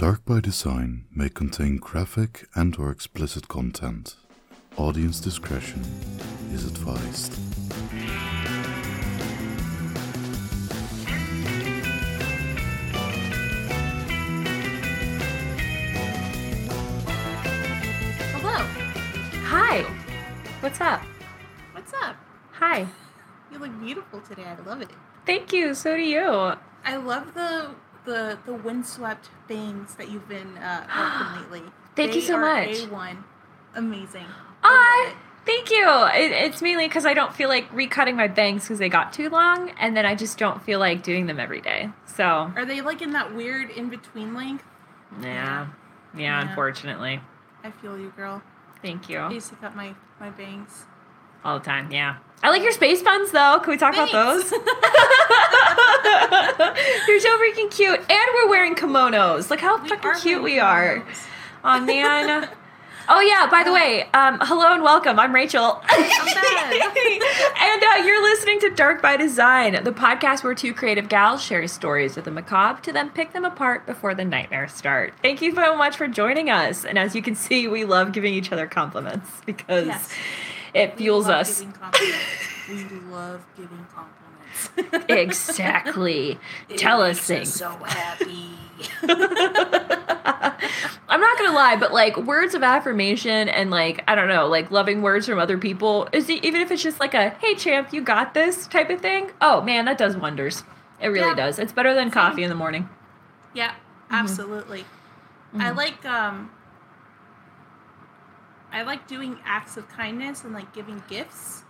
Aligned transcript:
Dark 0.00 0.24
by 0.24 0.40
Design 0.40 1.04
may 1.14 1.28
contain 1.28 1.76
graphic 1.76 2.48
and 2.54 2.74
or 2.78 2.90
explicit 2.90 3.48
content. 3.48 4.16
Audience 4.78 5.20
discretion 5.20 5.82
is 6.54 6.64
advised. 6.64 7.34
Hello. 18.32 18.56
Hi. 19.44 19.82
What's 20.60 20.80
up? 20.80 21.02
What's 21.72 21.92
up? 21.92 22.16
Hi. 22.52 22.86
You 23.52 23.58
look 23.58 23.78
beautiful 23.78 24.22
today. 24.22 24.44
I 24.44 24.56
love 24.66 24.80
it. 24.80 24.88
Thank 25.26 25.52
you. 25.52 25.74
So 25.74 25.94
do 25.94 26.02
you. 26.02 26.54
I 26.86 26.96
love 26.96 27.34
the 27.34 27.72
the 28.04 28.38
the 28.46 28.52
windswept 28.52 29.30
bangs 29.48 29.94
that 29.96 30.10
you've 30.10 30.28
been 30.28 30.56
uh, 30.58 30.86
rocking 30.88 31.42
lately. 31.52 31.70
Thank 31.96 32.14
you 32.14 32.20
They 32.20 32.26
so 32.26 32.36
are 32.36 32.40
much. 32.40 32.68
A1. 32.68 33.16
Amazing. 33.74 34.26
Ah, 34.62 35.04
love 35.08 35.16
thank 35.46 35.70
you. 35.70 35.86
It, 35.88 36.32
it's 36.32 36.60
mainly 36.62 36.86
because 36.86 37.06
I 37.06 37.14
don't 37.14 37.34
feel 37.34 37.48
like 37.48 37.70
recutting 37.72 38.16
my 38.16 38.28
bangs 38.28 38.62
because 38.64 38.78
they 38.78 38.88
got 38.88 39.12
too 39.12 39.28
long, 39.30 39.70
and 39.78 39.96
then 39.96 40.06
I 40.06 40.14
just 40.14 40.38
don't 40.38 40.62
feel 40.62 40.78
like 40.78 41.02
doing 41.02 41.26
them 41.26 41.40
every 41.40 41.60
day. 41.60 41.90
So, 42.06 42.52
Are 42.56 42.64
they 42.64 42.80
like 42.80 43.00
in 43.02 43.12
that 43.12 43.34
weird 43.34 43.70
in 43.70 43.88
between 43.88 44.34
length? 44.34 44.64
yeah. 45.22 45.68
Yeah, 46.14 46.20
Yeah. 46.20 46.48
unfortunately. 46.48 47.20
I 47.62 47.70
feel 47.70 47.98
you, 47.98 48.10
girl. 48.16 48.42
Thank 48.82 49.08
you. 49.08 49.18
I 49.18 49.28
you. 49.28 49.34
used 49.34 49.48
to 49.50 49.56
cut 49.56 49.74
my 49.76 49.94
my 50.18 50.30
bangs. 50.30 50.84
All 51.44 51.58
the 51.58 51.64
time, 51.64 51.90
yeah. 51.90 52.16
I 52.42 52.50
like 52.50 52.62
your 52.62 52.72
space 52.72 53.02
buns, 53.02 53.32
though. 53.32 53.60
Can 53.60 53.70
we 53.70 53.76
talk 53.76 53.94
about 53.94 54.12
those? 54.12 54.50
You're 57.08 57.20
so 57.20 57.36
freaking 57.38 57.70
cute. 57.70 57.98
And 57.98 58.28
we're 58.34 58.48
wearing 58.48 58.74
kimonos. 58.74 59.50
Look 59.50 59.60
how 59.60 59.82
We 59.82 59.88
fucking 59.88 60.12
cute 60.20 60.42
we 60.42 60.58
are. 60.58 61.00
kimonos. 61.00 61.26
Oh, 61.64 61.80
man. 61.80 62.48
Oh, 63.12 63.20
yeah, 63.20 63.48
by 63.50 63.64
the 63.64 63.72
way, 63.72 64.04
um, 64.14 64.38
hello 64.40 64.72
and 64.72 64.84
welcome. 64.84 65.18
I'm 65.18 65.34
Rachel. 65.34 65.82
I'm 65.84 66.02
and 67.60 67.82
uh, 67.82 68.04
you're 68.06 68.22
listening 68.22 68.60
to 68.60 68.70
Dark 68.70 69.02
by 69.02 69.16
Design, 69.16 69.72
the 69.82 69.90
podcast 69.90 70.44
where 70.44 70.54
two 70.54 70.72
creative 70.72 71.08
gals 71.08 71.42
share 71.42 71.66
stories 71.66 72.16
of 72.16 72.24
the 72.24 72.30
macabre 72.30 72.80
to 72.82 72.92
then 72.92 73.10
pick 73.10 73.32
them 73.32 73.44
apart 73.44 73.84
before 73.84 74.14
the 74.14 74.24
nightmares 74.24 74.72
start. 74.72 75.12
Thank 75.22 75.42
you 75.42 75.52
so 75.54 75.76
much 75.76 75.96
for 75.96 76.06
joining 76.06 76.50
us. 76.50 76.84
And 76.84 76.96
as 76.98 77.16
you 77.16 77.22
can 77.22 77.34
see, 77.34 77.66
we 77.66 77.84
love 77.84 78.12
giving 78.12 78.32
each 78.32 78.52
other 78.52 78.68
compliments 78.68 79.28
because 79.44 79.88
Yes. 79.88 80.08
It 80.74 80.92
We 80.92 80.96
fuels 80.98 81.28
us. 81.28 81.62
We 82.68 82.84
love 83.10 83.44
giving 83.56 83.86
compliments. 83.94 85.04
Exactly. 85.08 86.38
Tell 86.76 87.02
us 87.02 87.18
things. 87.20 87.52
So 87.54 87.68
happy. 87.70 88.50
I'm 91.08 91.20
not 91.20 91.38
gonna 91.38 91.52
lie, 91.54 91.76
but 91.78 91.92
like 91.92 92.16
words 92.16 92.54
of 92.54 92.62
affirmation 92.62 93.48
and 93.48 93.70
like 93.70 94.02
I 94.06 94.14
don't 94.14 94.28
know, 94.28 94.46
like 94.46 94.70
loving 94.70 95.02
words 95.02 95.26
from 95.26 95.38
other 95.38 95.58
people 95.58 96.08
is 96.12 96.30
even 96.30 96.60
if 96.60 96.70
it's 96.70 96.82
just 96.82 97.00
like 97.00 97.14
a 97.14 97.30
"Hey 97.30 97.54
champ, 97.56 97.92
you 97.92 98.00
got 98.02 98.32
this" 98.34 98.66
type 98.68 98.90
of 98.90 99.00
thing. 99.00 99.30
Oh 99.40 99.60
man, 99.62 99.84
that 99.86 99.98
does 99.98 100.16
wonders. 100.16 100.62
It 101.00 101.08
really 101.08 101.28
Yeah. 101.28 101.34
does. 101.34 101.58
It's 101.58 101.72
better 101.72 101.94
than 101.94 102.10
coffee 102.10 102.42
in 102.42 102.48
the 102.48 102.54
morning. 102.54 102.88
Yeah, 103.54 103.72
absolutely. 104.10 104.84
I 105.58 105.70
Mhm. 105.70 105.76
like 105.76 106.04
um 106.06 106.50
I 108.72 108.82
like 108.82 109.06
doing 109.08 109.38
acts 109.44 109.76
of 109.76 109.88
kindness 109.88 110.44
and 110.44 110.52
like 110.54 110.72
giving 110.72 111.02
gifts, 111.08 111.64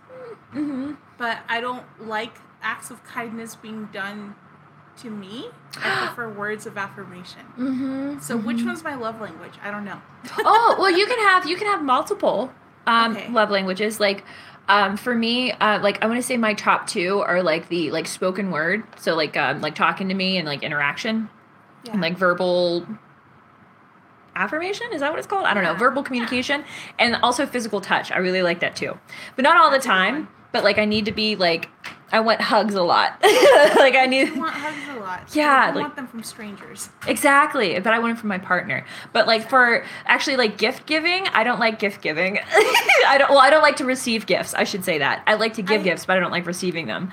Mm-hmm. 0.53 0.93
but 1.17 1.39
I 1.47 1.61
don't 1.61 1.83
like 2.07 2.33
acts 2.61 2.91
of 2.91 3.03
kindness 3.03 3.55
being 3.55 3.85
done 3.93 4.35
to 4.97 5.09
me. 5.09 5.47
I 5.77 6.05
prefer 6.13 6.29
words 6.29 6.65
of 6.65 6.77
affirmation. 6.77 7.41
Mm-hmm. 7.57 8.19
So 8.19 8.37
which 8.37 8.63
one's 8.63 8.83
my 8.83 8.95
love 8.95 9.19
language? 9.21 9.53
I 9.63 9.71
don't 9.71 9.85
know. 9.85 9.99
oh 10.39 10.75
well, 10.79 10.91
you 10.91 11.05
can 11.07 11.17
have 11.19 11.45
you 11.45 11.55
can 11.55 11.67
have 11.67 11.81
multiple 11.81 12.51
um, 12.87 13.15
Okay. 13.15 13.29
love 13.29 13.49
languages. 13.49 13.99
Like 13.99 14.23
um, 14.67 14.95
for 14.97 15.15
me, 15.15 15.51
uh, 15.53 15.79
like 15.81 16.03
I 16.03 16.07
want 16.07 16.17
to 16.19 16.23
say 16.23 16.37
my 16.37 16.53
top 16.53 16.87
two 16.87 17.19
are 17.21 17.41
like 17.41 17.69
the 17.69 17.89
like 17.91 18.07
spoken 18.07 18.51
word, 18.51 18.83
so 18.97 19.15
like 19.15 19.35
um, 19.37 19.61
like 19.61 19.75
talking 19.75 20.09
to 20.09 20.13
me 20.13 20.37
and 20.37 20.45
like 20.47 20.61
interaction. 20.63 21.29
Yeah. 21.85 21.93
and 21.93 22.01
like 22.01 22.15
verbal 22.15 22.85
affirmation? 24.35 24.87
Is 24.93 25.01
that 25.01 25.09
what 25.11 25.19
it's 25.19 25.27
called? 25.27 25.45
I 25.45 25.53
don't 25.53 25.63
know. 25.63 25.73
Verbal 25.75 26.03
communication 26.03 26.63
and 26.99 27.15
also 27.23 27.45
physical 27.45 27.81
touch. 27.81 28.11
I 28.11 28.17
really 28.17 28.41
like 28.43 28.59
that 28.61 28.75
too. 28.75 28.97
But 29.35 29.43
not 29.43 29.57
all 29.57 29.71
the 29.71 29.79
time 29.79 30.27
but 30.53 30.65
like 30.65 30.77
i 30.77 30.83
need 30.83 31.05
to 31.05 31.13
be 31.13 31.37
like 31.37 31.69
i 32.11 32.19
want 32.19 32.41
hugs 32.41 32.75
a 32.75 32.83
lot. 32.83 33.17
Like 33.23 33.95
i 33.95 34.05
need 34.05 34.27
I 34.27 34.37
want 34.37 34.53
hugs 34.53 34.97
a 34.97 34.99
lot. 34.99 35.33
Yeah, 35.33 35.67
I 35.67 35.71
like- 35.71 35.75
want 35.81 35.95
them 35.95 36.07
from 36.07 36.23
strangers. 36.23 36.89
exactly 37.07 37.79
but 37.79 37.93
i 37.93 37.99
want 37.99 38.11
them 38.11 38.17
from 38.17 38.27
my 38.27 38.37
partner. 38.37 38.85
But 39.13 39.27
like 39.27 39.49
for 39.49 39.85
actually 40.05 40.35
like 40.35 40.57
gift 40.57 40.85
giving 40.87 41.25
i 41.29 41.45
don't 41.45 41.59
like 41.59 41.79
gift 41.79 42.01
giving. 42.01 42.37
I 43.07 43.15
don't 43.17 43.29
well 43.29 43.39
i 43.39 43.49
don't 43.49 43.61
like 43.61 43.77
to 43.77 43.85
receive 43.85 44.25
gifts 44.25 44.53
i 44.53 44.65
should 44.65 44.83
say 44.83 44.97
that. 44.97 45.23
I 45.25 45.35
like 45.35 45.53
to 45.53 45.61
give 45.61 45.81
I- 45.81 45.83
gifts 45.85 46.05
but 46.05 46.17
i 46.17 46.19
don't 46.19 46.31
like 46.31 46.45
receiving 46.45 46.85
them 46.85 47.11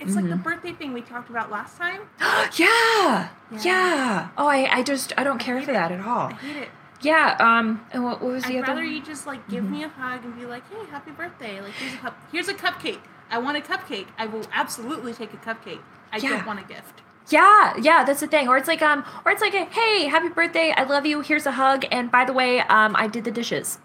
It's 0.00 0.14
like 0.14 0.24
the 0.26 0.30
Mm-hmm. 0.32 0.42
birthday 0.42 0.72
thing 0.72 0.92
we 0.92 1.00
talked 1.02 1.28
about 1.30 1.50
last 1.50 1.76
time. 1.76 2.02
yeah, 2.20 3.28
Yeah. 3.50 3.60
yeah 3.64 4.28
oh 4.38 4.46
i 4.46 4.68
i 4.78 4.82
just 4.82 5.12
i 5.16 5.24
don't 5.24 5.38
care 5.38 5.60
for 5.62 5.70
it. 5.70 5.74
that 5.74 5.90
at 5.92 6.00
all 6.06 6.28
I 6.28 6.32
hate 6.34 6.56
it. 6.56 6.68
yeah 7.02 7.36
um 7.40 7.84
and 7.92 8.04
what, 8.04 8.20
what 8.22 8.32
was 8.32 8.44
the 8.44 8.50
I'd 8.58 8.64
other 8.64 8.68
rather 8.74 8.82
one? 8.84 8.92
you 8.92 9.02
just 9.02 9.26
like 9.26 9.46
give 9.48 9.64
me 9.68 9.82
a 9.84 9.88
hug 9.88 10.24
and 10.24 10.36
be 10.38 10.46
like, 10.46 10.62
"Hey, 10.72 10.84
happy 10.90 11.10
birthday!" 11.12 11.60
Like 11.60 11.72
here's 11.72 11.94
a 11.94 11.98
cup. 11.98 12.14
Here's 12.32 12.48
a 12.48 12.54
cupcake. 12.54 13.00
I 13.30 13.38
want 13.38 13.56
a 13.56 13.60
cupcake. 13.60 14.06
I 14.16 14.26
will 14.26 14.44
absolutely 14.52 15.12
take 15.12 15.32
a 15.34 15.36
cupcake. 15.36 15.80
I 16.12 16.16
Yeah. 16.18 16.30
don't 16.30 16.46
want 16.46 16.60
a 16.60 16.64
gift. 16.64 17.02
Yeah, 17.30 17.74
yeah, 17.78 18.04
that's 18.04 18.20
the 18.20 18.26
thing. 18.26 18.48
Or 18.48 18.56
it's 18.56 18.68
like 18.68 18.80
um, 18.82 19.04
or 19.24 19.32
it's 19.32 19.42
like 19.42 19.54
a 19.54 19.64
hey, 19.66 20.06
happy 20.06 20.28
birthday, 20.30 20.72
I 20.76 20.84
love 20.84 21.04
you. 21.06 21.20
Here's 21.20 21.44
a 21.46 21.52
hug, 21.52 21.84
and 21.90 22.10
by 22.10 22.24
the 22.24 22.32
way, 22.32 22.60
um, 22.60 22.96
I 22.96 23.06
did 23.06 23.24
the 23.24 23.30
dishes. 23.30 23.78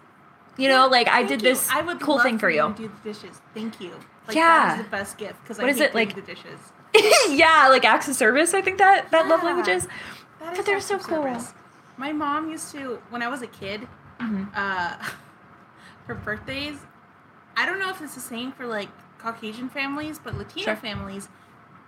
You 0.57 0.69
know, 0.69 0.87
like 0.87 1.07
I 1.09 1.23
did 1.23 1.41
you. 1.41 1.49
this 1.49 1.69
I 1.69 1.81
would 1.81 1.99
cool 1.99 2.15
love 2.15 2.23
thing 2.23 2.37
for 2.39 2.49
you. 2.49 2.73
Do 2.77 2.89
the 3.03 3.09
dishes. 3.13 3.41
Thank 3.53 3.81
you. 3.81 3.91
Like 4.27 4.35
Yeah. 4.37 4.67
that 4.69 4.77
is 4.79 4.85
the 4.85 4.89
best 4.91 5.17
gift 5.17 5.41
because 5.43 5.59
I 5.59 5.63
What 5.63 5.71
is 5.71 5.77
hate 5.79 5.85
it, 5.85 5.95
like- 5.95 6.15
the 6.15 6.21
dishes. 6.21 6.59
yeah, 7.29 7.67
like 7.69 7.85
acts 7.85 8.07
of 8.07 8.15
service. 8.15 8.53
I 8.53 8.61
think 8.61 8.77
that 8.77 9.09
that 9.11 9.27
love 9.27 9.41
Yeah. 9.41 9.47
language 9.47 9.67
is. 9.67 9.85
That 10.39 10.51
But 10.51 10.59
is 10.59 10.65
they're 10.65 10.79
so 10.81 10.99
cool. 10.99 11.23
service. 11.23 11.53
My 11.97 12.11
mom 12.11 12.49
used 12.49 12.71
to 12.73 13.01
when 13.09 13.21
I 13.21 13.27
was 13.27 13.41
a 13.41 13.47
kid. 13.47 13.87
Mhm. 14.19 14.47
Uh, 14.55 14.95
for 16.05 16.15
birthdays, 16.15 16.77
I 17.57 17.65
don't 17.65 17.79
know 17.79 17.89
if 17.89 18.01
it's 18.01 18.15
the 18.15 18.21
same 18.21 18.51
for 18.51 18.65
like 18.65 18.89
Caucasian 19.19 19.69
families, 19.69 20.19
but 20.19 20.37
Latino 20.37 20.65
Sure. 20.65 20.75
families. 20.75 21.29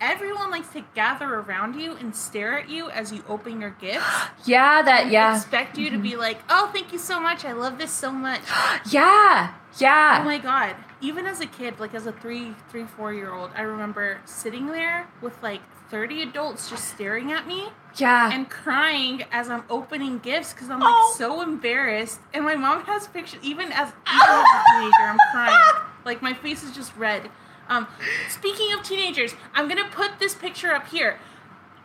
Everyone 0.00 0.50
likes 0.50 0.68
to 0.74 0.82
gather 0.94 1.36
around 1.36 1.80
you 1.80 1.92
and 1.96 2.14
stare 2.14 2.58
at 2.58 2.68
you 2.68 2.90
as 2.90 3.12
you 3.12 3.24
open 3.28 3.60
your 3.62 3.70
gifts. 3.70 4.04
Yeah, 4.44 4.82
that 4.82 5.10
yeah, 5.10 5.34
expect 5.36 5.78
you 5.78 5.88
to 5.90 5.98
be 5.98 6.16
like, 6.16 6.38
"Oh, 6.50 6.68
thank 6.72 6.92
you 6.92 6.98
so 6.98 7.18
much. 7.18 7.44
I 7.46 7.52
love 7.52 7.78
this 7.78 7.90
so 7.92 8.12
much." 8.12 8.42
yeah, 8.90 9.54
yeah. 9.78 10.18
Oh 10.20 10.24
my 10.24 10.36
god! 10.38 10.76
Even 11.00 11.26
as 11.26 11.40
a 11.40 11.46
kid, 11.46 11.78
like 11.78 11.94
as 11.94 12.06
a 12.06 12.12
three, 12.12 12.54
three, 12.70 12.84
four 12.84 13.12
year 13.12 13.32
old, 13.32 13.50
I 13.54 13.62
remember 13.62 14.18
sitting 14.24 14.66
there 14.68 15.08
with 15.20 15.40
like 15.42 15.60
thirty 15.90 16.22
adults 16.22 16.68
just 16.70 16.88
staring 16.88 17.32
at 17.32 17.46
me 17.46 17.68
yeah. 17.96 18.30
and 18.32 18.48
crying 18.48 19.22
as 19.30 19.48
I'm 19.50 19.62
opening 19.70 20.18
gifts 20.18 20.52
because 20.52 20.70
I'm 20.70 20.80
like 20.80 20.92
Oh. 20.94 21.14
so 21.18 21.42
embarrassed. 21.42 22.20
And 22.34 22.44
my 22.44 22.56
mom 22.56 22.82
has 22.84 23.06
pictures. 23.08 23.40
Even 23.42 23.70
as 23.72 23.88
even 24.08 24.28
as 24.28 24.46
a 24.54 24.62
teenager, 24.72 24.92
I'm 25.02 25.18
crying. 25.32 25.82
Like 26.04 26.22
my 26.22 26.32
face 26.34 26.62
is 26.62 26.72
just 26.72 26.96
red. 26.96 27.30
Um, 27.68 27.86
speaking 28.30 28.72
of 28.72 28.82
teenagers, 28.82 29.34
I'm 29.52 29.68
gonna 29.68 29.88
put 29.90 30.18
this 30.18 30.34
picture 30.34 30.72
up 30.72 30.88
here. 30.88 31.18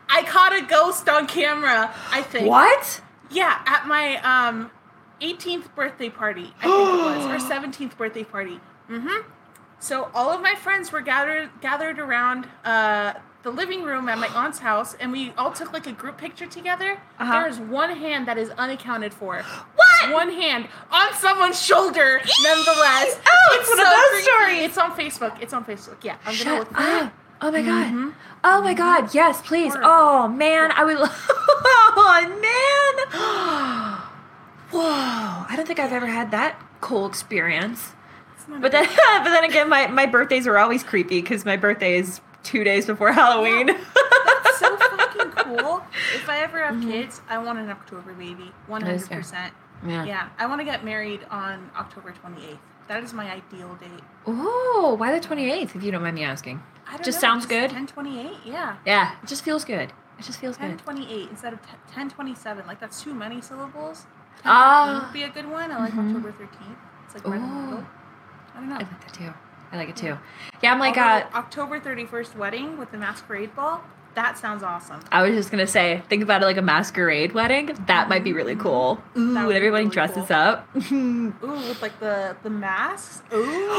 I 0.09 0.23
caught 0.23 0.53
a 0.53 0.61
ghost 0.65 1.09
on 1.09 1.27
camera. 1.27 1.93
I 2.11 2.21
think. 2.21 2.47
what? 2.47 3.01
Yeah, 3.29 3.61
at 3.65 3.87
my 3.87 4.17
um 4.21 4.71
18th 5.21 5.75
birthday 5.75 6.09
party, 6.09 6.53
I 6.59 6.63
think 6.63 6.73
it 6.73 7.03
was, 7.03 7.25
or 7.25 7.49
17th 7.61 7.97
birthday 7.97 8.23
party. 8.23 8.59
Mm-hmm. 8.89 9.27
So 9.79 10.09
all 10.13 10.29
of 10.31 10.41
my 10.41 10.53
friends 10.55 10.91
were 10.91 11.01
gathered 11.01 11.49
gathered 11.61 11.97
around 11.99 12.47
uh, 12.63 13.13
the 13.43 13.49
living 13.49 13.83
room 13.83 14.07
at 14.09 14.17
my 14.19 14.27
aunt's 14.27 14.59
house, 14.59 14.93
and 14.99 15.11
we 15.11 15.33
all 15.37 15.51
took 15.51 15.73
like 15.73 15.87
a 15.87 15.91
group 15.91 16.17
picture 16.17 16.45
together. 16.45 16.99
Uh-huh. 17.19 17.31
There 17.31 17.47
is 17.47 17.57
one 17.59 17.95
hand 17.97 18.27
that 18.27 18.37
is 18.37 18.49
unaccounted 18.51 19.13
for. 19.13 19.41
What? 19.41 20.13
One 20.13 20.29
hand 20.31 20.67
on 20.91 21.13
someone's 21.15 21.59
shoulder, 21.61 22.21
nonetheless. 22.43 23.19
Oh, 23.25 23.57
it's 23.59 23.69
one 23.69 23.79
of 23.79 23.87
those 23.87 24.23
stories. 24.23 24.63
It's 24.65 24.77
on 24.77 24.91
Facebook. 24.91 25.41
It's 25.41 25.53
on 25.53 25.65
Facebook. 25.65 26.03
Yeah, 26.03 26.17
I'm 26.25 26.33
gonna 26.33 26.35
Shut 26.37 26.59
look 26.59 26.79
up. 26.79 27.13
Oh 27.41 27.51
my 27.51 27.61
god. 27.63 27.91
Mhm. 27.91 28.13
Oh 28.43 28.61
my 28.61 28.73
god. 28.75 29.15
Yes, 29.15 29.41
please. 29.41 29.73
Horrible. 29.73 29.89
Oh 29.91 30.27
man, 30.27 30.71
I 30.71 30.83
would. 30.83 30.97
lo- 30.99 31.07
oh 31.09 32.21
man. 33.11 34.01
Whoa. 34.71 35.45
I 35.49 35.53
don't 35.55 35.65
think 35.65 35.79
I've 35.79 35.91
ever 35.91 36.05
had 36.07 36.29
that 36.31 36.61
cool 36.81 37.05
experience. 37.07 37.93
It's 38.41 38.47
not 38.49 38.57
a 38.57 38.61
But 38.61 38.71
then, 38.71 38.85
but 39.23 39.23
then 39.29 39.43
again, 39.43 39.69
my, 39.69 39.87
my 39.87 40.05
birthdays 40.05 40.47
are 40.47 40.57
always 40.57 40.83
creepy 40.83 41.21
because 41.21 41.45
my 41.45 41.57
birthday 41.57 41.97
is 41.97 42.21
two 42.43 42.63
days 42.63 42.85
before 42.87 43.11
Halloween. 43.11 43.67
That's 43.67 44.59
so 44.59 44.75
fucking 44.77 45.31
cool. 45.31 45.83
If 46.15 46.27
I 46.27 46.39
ever 46.39 46.63
have 46.63 46.75
Mhm. 46.75 46.91
kids, 46.91 47.21
I 47.29 47.37
want 47.37 47.59
an 47.59 47.69
October 47.69 48.13
baby. 48.13 48.51
100%. 48.67 49.51
yeah. 49.85 50.05
Yeah, 50.05 50.29
I 50.39 50.45
want 50.47 50.59
to 50.59 50.65
get 50.65 50.83
married 50.83 51.21
on 51.29 51.69
October 51.77 52.11
twenty 52.11 52.45
eighth. 52.47 52.59
That 52.87 53.03
is 53.03 53.13
my 53.13 53.31
ideal 53.31 53.75
date. 53.75 54.03
Oh, 54.27 54.95
why 54.97 55.17
the 55.17 55.25
28th, 55.25 55.75
if 55.75 55.83
you 55.83 55.91
don't 55.91 56.01
mind 56.03 56.15
me 56.15 56.23
asking? 56.23 56.61
I 56.87 56.93
don't 56.93 57.05
Just 57.05 57.17
know, 57.21 57.29
sounds 57.29 57.45
good? 57.45 57.69
Ten 57.69 57.87
twenty 57.87 58.19
eight. 58.19 58.37
Yeah. 58.43 58.77
Yeah, 58.85 59.13
it 59.23 59.27
just 59.27 59.43
feels 59.43 59.63
good. 59.63 59.93
It 60.19 60.23
just 60.25 60.39
feels 60.39 60.57
good. 60.57 60.69
1028 60.85 61.29
instead 61.31 61.53
of 61.53 61.59
1027. 61.95 62.67
Like 62.67 62.79
that's 62.79 63.01
too 63.01 63.13
many 63.13 63.39
syllables. 63.41 64.05
Ah. 64.45 65.03
would 65.05 65.13
be 65.13 65.23
a 65.23 65.29
good 65.29 65.49
one. 65.49 65.71
I 65.71 65.77
like 65.79 65.93
Mhm. 65.93 66.09
October 66.15 66.31
13th. 66.31 66.75
It's 67.05 67.13
like 67.15 67.27
right 67.27 67.41
in 67.41 67.41
the 67.41 67.61
middle. 67.71 67.87
I 68.55 68.59
don't 68.59 68.69
know. 68.69 68.75
I 68.75 68.79
like 68.79 69.01
that 69.01 69.13
too. 69.13 69.33
I 69.71 69.77
like 69.77 69.89
it 69.89 69.95
too. 69.95 70.17
Yeah, 70.61 70.73
I'm 70.73 70.79
like, 70.79 70.97
Although 70.97 71.25
uh, 71.27 71.29
October 71.35 71.79
31st 71.79 72.35
wedding 72.35 72.77
with 72.77 72.91
the 72.91 72.97
masquerade 72.97 73.55
ball. 73.55 73.81
That 74.13 74.37
sounds 74.37 74.61
awesome. 74.61 74.99
I 75.09 75.23
was 75.23 75.33
just 75.33 75.51
gonna 75.51 75.65
say, 75.65 76.03
think 76.09 76.21
about 76.21 76.41
it 76.41 76.45
like 76.45 76.57
a 76.57 76.61
masquerade 76.61 77.31
wedding. 77.31 77.67
That 77.87 78.09
might 78.09 78.25
be 78.25 78.33
really 78.33 78.57
cool. 78.57 79.01
Ooh, 79.15 79.33
That 79.33 79.45
and 79.45 79.53
everybody 79.53 79.85
really 79.85 79.89
dresses 79.89 80.27
cool. 80.27 80.35
up. 80.35 80.67
Ooh, 80.91 81.33
with 81.41 81.81
like 81.81 81.97
the 82.01 82.35
the 82.43 82.49
masks. 82.49 83.23
Ooh. 83.33 83.69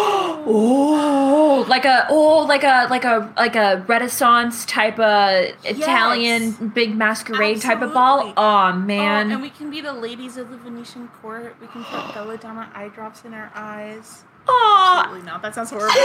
oh, 0.46 1.66
like 1.68 1.84
a 1.84 2.06
oh, 2.08 2.46
like 2.48 2.64
a 2.64 2.86
like 2.88 3.04
a 3.04 3.30
like 3.36 3.56
a 3.56 3.84
Renaissance 3.86 4.64
type 4.64 4.98
of 4.98 5.54
Italian 5.64 6.68
big 6.68 6.96
masquerade 6.96 7.60
type 7.60 7.82
of 7.82 7.92
ball. 7.92 8.20
Absolutely. 8.20 8.42
Oh 8.42 8.70
Oh, 8.72 8.72
man, 8.72 9.32
and 9.32 9.42
we 9.42 9.50
can 9.50 9.70
be 9.70 9.82
the 9.82 9.92
ladies 9.92 10.36
of 10.38 10.48
the 10.50 10.56
Venetian 10.56 11.08
court. 11.20 11.56
We 11.60 11.66
can 11.66 11.84
put 11.84 12.14
belladonna 12.14 12.70
eye 12.74 12.88
drops 12.88 13.24
in 13.26 13.34
our 13.34 13.50
eyes. 13.54 14.24
Aw. 14.48 15.00
Absolutely 15.00 15.26
not. 15.26 15.42
That 15.42 15.54
sounds 15.54 15.70
horrible. 15.70 15.94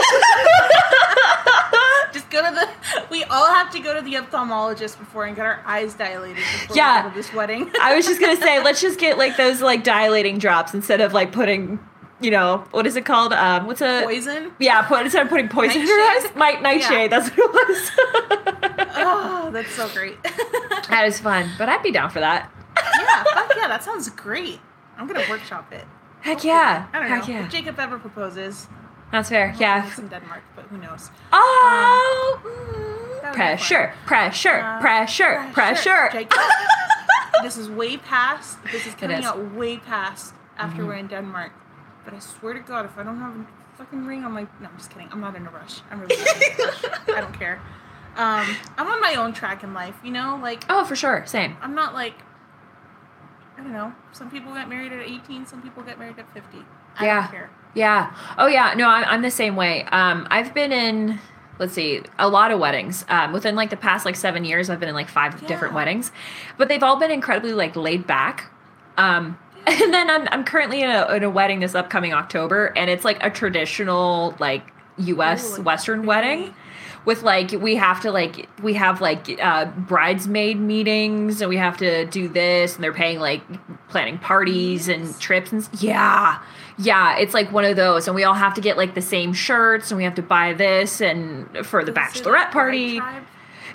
Just 2.14 2.30
go 2.30 2.42
to 2.48 2.56
the. 2.56 2.70
We 3.10 3.24
all 3.26 3.48
have 3.54 3.70
to 3.72 3.80
go 3.80 3.94
to 3.94 4.02
the 4.02 4.14
ophthalmologist 4.16 4.98
before 4.98 5.26
and 5.26 5.36
get 5.36 5.46
our 5.46 5.62
eyes 5.66 5.94
dilated 5.94 6.38
before 6.38 6.76
Yeah. 6.76 7.04
we 7.04 7.10
go 7.10 7.10
to 7.10 7.16
this 7.16 7.34
wedding. 7.34 7.70
I 7.82 7.96
was 7.96 8.06
just 8.06 8.20
gonna 8.22 8.38
say, 8.38 8.64
let's 8.64 8.82
just 8.82 9.00
get 9.00 9.18
like 9.18 9.38
those 9.38 9.62
like 9.62 9.84
dilating 9.84 10.38
drops 10.40 10.74
instead 10.74 11.02
of 11.02 11.14
like 11.14 11.32
putting, 11.32 11.80
you 12.22 12.32
know, 12.32 12.66
what 12.72 12.88
is 12.88 12.96
it 12.96 13.06
called? 13.06 13.34
Um, 13.34 13.68
what's 13.68 13.82
a 13.82 14.02
Poison. 14.04 14.52
Yeah, 14.60 14.82
put 14.84 15.02
instead 15.04 15.24
of 15.24 15.30
putting 15.30 15.50
poison 15.50 15.82
in 15.82 15.88
her 15.88 16.18
eyes, 16.18 16.24
Nightshade? 16.36 16.64
Nightshade. 16.64 17.12
Yeah. 17.12 17.20
That's 17.20 17.30
what 17.36 17.50
it 17.50 17.70
was. 17.70 17.92
Oh, 19.00 19.52
that's 19.52 19.72
so 19.74 19.88
great. 19.90 20.22
that 20.24 21.02
was 21.06 21.20
fun, 21.20 21.50
but 21.58 21.70
I'd 21.70 21.84
be 21.84 21.92
down 21.92 22.10
for 22.10 22.20
that. 22.20 22.52
yeah, 22.76 23.24
fuck 23.24 23.54
yeah, 23.56 23.68
that 23.68 23.84
sounds 23.84 24.10
great. 24.10 24.60
I'm 24.98 25.08
gonna 25.08 25.24
workshop 25.30 25.72
it. 25.72 25.86
Heck 26.28 26.44
yeah, 26.44 26.88
I 26.94 27.00
don't 27.00 27.08
heck 27.10 27.28
know. 27.28 27.34
yeah. 27.34 27.46
If 27.46 27.52
Jacob 27.52 27.80
ever 27.80 27.98
proposes, 28.00 28.68
That's 29.12 29.30
fair. 29.30 29.56
Yeah. 29.58 29.88
it's 29.88 29.98
in 29.98 30.08
Denmark, 30.10 30.44
but 30.56 30.66
who 30.66 30.78
knows? 30.78 31.10
Oh, 31.32 32.40
That 33.22 33.32
mm, 33.32 33.36
pressure, 33.36 33.94
pressure, 34.06 34.60
Uh, 34.60 34.82
pressure, 34.82 35.48
pressure. 35.54 36.10
Jacob, 36.12 36.40
this 37.44 37.58
is 37.58 37.70
way 37.70 37.98
past. 37.98 38.58
This 38.72 38.86
is 38.88 38.94
coming 38.96 39.20
is. 39.20 39.26
out 39.26 39.38
way 39.54 39.78
past 39.78 40.34
after 40.58 40.82
Mhm. 40.84 40.88
we're 40.88 40.96
in 41.00 41.08
Denmark. 41.08 41.52
But 42.04 42.14
I 42.14 42.20
swear 42.20 42.54
to 42.54 42.60
God, 42.60 42.86
if 42.86 42.98
I 42.98 43.04
don't 43.04 43.20
have 43.20 43.34
a 43.36 43.46
fucking 43.78 44.06
ring, 44.06 44.26
I'm 44.26 44.34
like, 44.36 44.48
no, 44.62 44.68
I'm 44.70 44.78
just 44.78 44.90
kidding. 44.92 45.10
I'm 45.14 45.22
not 45.22 45.36
in 45.36 45.48
a 45.48 45.50
rush. 45.52 45.82
I'm 45.92 46.00
really 46.02 46.16
not 46.18 46.36
in 46.36 46.42
a 46.52 46.68
rush. 46.68 46.84
I 47.18 47.22
don't 47.22 47.40
care. 47.40 47.60
Um, 48.18 48.46
I'm 48.78 48.88
on 48.88 49.00
my 49.00 49.16
own 49.16 49.32
track 49.34 49.64
in 49.64 49.74
life, 49.74 49.96
you 50.04 50.12
know. 50.12 50.40
Like 50.42 50.66
Oh, 50.70 50.84
for 50.84 50.96
sure. 50.96 51.24
Same. 51.26 51.56
I'm 51.62 51.76
not 51.76 51.94
like. 51.94 52.16
I 53.58 53.62
don't 53.64 53.74
know. 53.74 53.94
Some 54.12 54.30
people 54.30 54.54
get 54.54 54.70
married 54.70 54.92
at 54.92 55.02
18. 55.02 55.46
Some 55.46 55.62
people 55.62 55.84
get 55.84 55.98
married 55.98 56.18
at 56.20 56.32
50. 56.34 56.60
I 57.00 57.06
Yeah. 57.06 57.22
don't 57.22 57.32
care. 57.32 57.50
Yeah. 57.74 58.14
Oh, 58.38 58.48
yeah. 58.48 58.74
No, 58.76 58.88
I'm, 58.88 59.04
I'm 59.06 59.22
the 59.22 59.32
same 59.32 59.56
way. 59.56 59.84
Um, 59.86 60.28
I've 60.30 60.54
been 60.54 60.72
in, 60.72 61.20
let's 61.60 61.74
see, 61.74 62.02
a 62.20 62.28
lot 62.30 62.52
of 62.52 62.60
weddings. 62.60 63.06
Um, 63.10 63.34
within 63.34 63.56
like 63.56 63.70
the 63.70 63.78
past 63.78 64.06
like 64.06 64.16
seven 64.16 64.46
years, 64.46 64.70
I've 64.70 64.80
been 64.80 64.90
in 64.90 64.96
like 64.96 65.10
five 65.10 65.46
different 65.48 65.74
weddings, 65.74 66.12
but 66.58 66.68
they've 66.70 66.84
all 66.84 66.98
been 66.98 67.12
incredibly 67.12 67.54
like 67.54 67.76
laid 67.76 68.06
back. 68.08 68.52
Um, 68.98 69.38
and 69.68 69.94
then 69.94 70.10
I'm, 70.10 70.28
I'm 70.32 70.44
currently 70.44 70.82
in 70.82 70.90
a, 70.90 71.08
in 71.16 71.24
a 71.24 71.30
wedding 71.30 71.60
this 71.60 71.76
upcoming 71.76 72.14
October, 72.14 72.68
and 72.78 72.90
it's 72.90 73.04
like 73.06 73.22
a 73.24 73.30
traditional 73.30 74.36
like 74.40 74.72
U.S. 74.98 75.58
Ooh, 75.58 75.62
Western 75.64 76.00
very- 76.00 76.08
wedding. 76.08 76.54
With 77.08 77.24
like 77.24 77.52
we 77.52 77.76
have 77.76 78.02
to 78.02 78.12
like 78.12 78.50
we 78.62 78.74
have 78.74 79.00
like 79.00 79.40
uh 79.42 79.64
bridesmaid 79.64 80.60
meetings 80.60 81.40
and 81.40 81.48
we 81.48 81.56
have 81.56 81.78
to 81.78 82.06
do 82.08 82.28
this 82.28 82.76
and 82.76 82.84
they're 82.84 82.94
paying 82.94 83.18
like 83.18 83.42
planning 83.88 84.18
parties 84.18 84.90
and 84.90 85.18
trips 85.18 85.54
and 85.54 85.70
yeah 85.80 86.38
yeah 86.78 87.18
it's 87.18 87.34
like 87.34 87.50
one 87.54 87.64
of 87.64 87.78
those 87.78 88.08
and 88.08 88.16
we 88.16 88.26
all 88.26 88.34
have 88.34 88.54
to 88.54 88.60
get 88.60 88.76
like 88.76 88.94
the 88.94 89.02
same 89.02 89.32
shirts 89.32 89.90
and 89.90 89.98
we 89.98 90.04
have 90.04 90.16
to 90.16 90.22
buy 90.22 90.52
this 90.52 91.00
and 91.00 91.66
for 91.66 91.86
the 91.86 91.94
Is 91.94 91.98
bachelorette 91.98 92.52
party? 92.52 93.00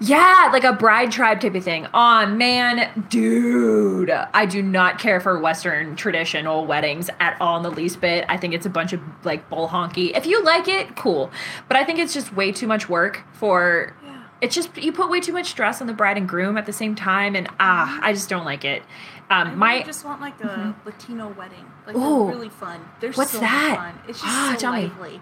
Yeah, 0.03 0.51
like 0.53 0.65
a 0.65 0.73
bride 0.73 1.13
tribe 1.13 1.41
type 1.41 1.55
of 1.55 1.63
thing. 1.65 1.87
Oh 1.95 2.27
man, 2.27 3.07
dude, 3.09 4.11
I 4.11 4.47
do 4.47 4.63
not 4.63 4.99
care 4.99 5.21
for 5.21 5.39
Western 5.39 5.95
traditional 5.97 6.67
weddings 6.67 7.09
at 7.21 7.37
all 7.41 7.57
in 7.59 7.63
the 7.63 7.71
least 7.71 8.01
bit. 8.01 8.25
I 8.29 8.37
think 8.37 8.55
it's 8.55 8.67
a 8.67 8.71
bunch 8.71 8.93
of 8.93 9.01
like 9.25 9.49
bull 9.49 9.69
honky. 9.69 10.17
If 10.17 10.27
you 10.27 10.43
like 10.43 10.67
it, 10.69 10.97
cool, 10.97 11.31
but 11.69 11.77
I 11.77 11.85
think 11.85 11.99
it's 11.99 12.13
just 12.15 12.35
way 12.35 12.53
too 12.53 12.67
much 12.67 12.89
work 12.89 13.23
for. 13.33 13.95
Yeah. 14.05 14.25
It's 14.41 14.55
just 14.57 14.77
you 14.77 14.93
put 14.93 15.09
way 15.09 15.21
too 15.21 15.33
much 15.33 15.47
stress 15.47 15.81
on 15.81 15.87
the 15.87 15.93
bride 15.93 16.17
and 16.19 16.29
groom 16.29 16.59
at 16.59 16.67
the 16.67 16.73
same 16.73 16.95
time, 16.97 17.37
and 17.37 17.49
ah, 17.61 18.01
I 18.03 18.13
just 18.13 18.29
don't 18.29 18.45
like 18.45 18.65
it. 18.65 18.83
I 19.31 19.43
Um, 19.43 19.47
really 19.49 19.59
my 19.59 19.83
just 19.85 20.05
want 20.05 20.21
like 20.21 20.43
a 20.43 20.75
Latino 20.85 21.29
wedding. 21.39 21.65
Like 21.87 21.97
Ooh. 21.97 22.29
really 22.29 22.49
fun. 22.49 22.81
They're 23.01 23.13
What's 23.13 23.31
so 23.31 23.41
that? 23.41 23.77
fun. 23.77 24.09
It's 24.09 24.21
just 24.21 24.33
Ah, 24.33 24.57
so 24.59 24.71
lively. 24.71 25.21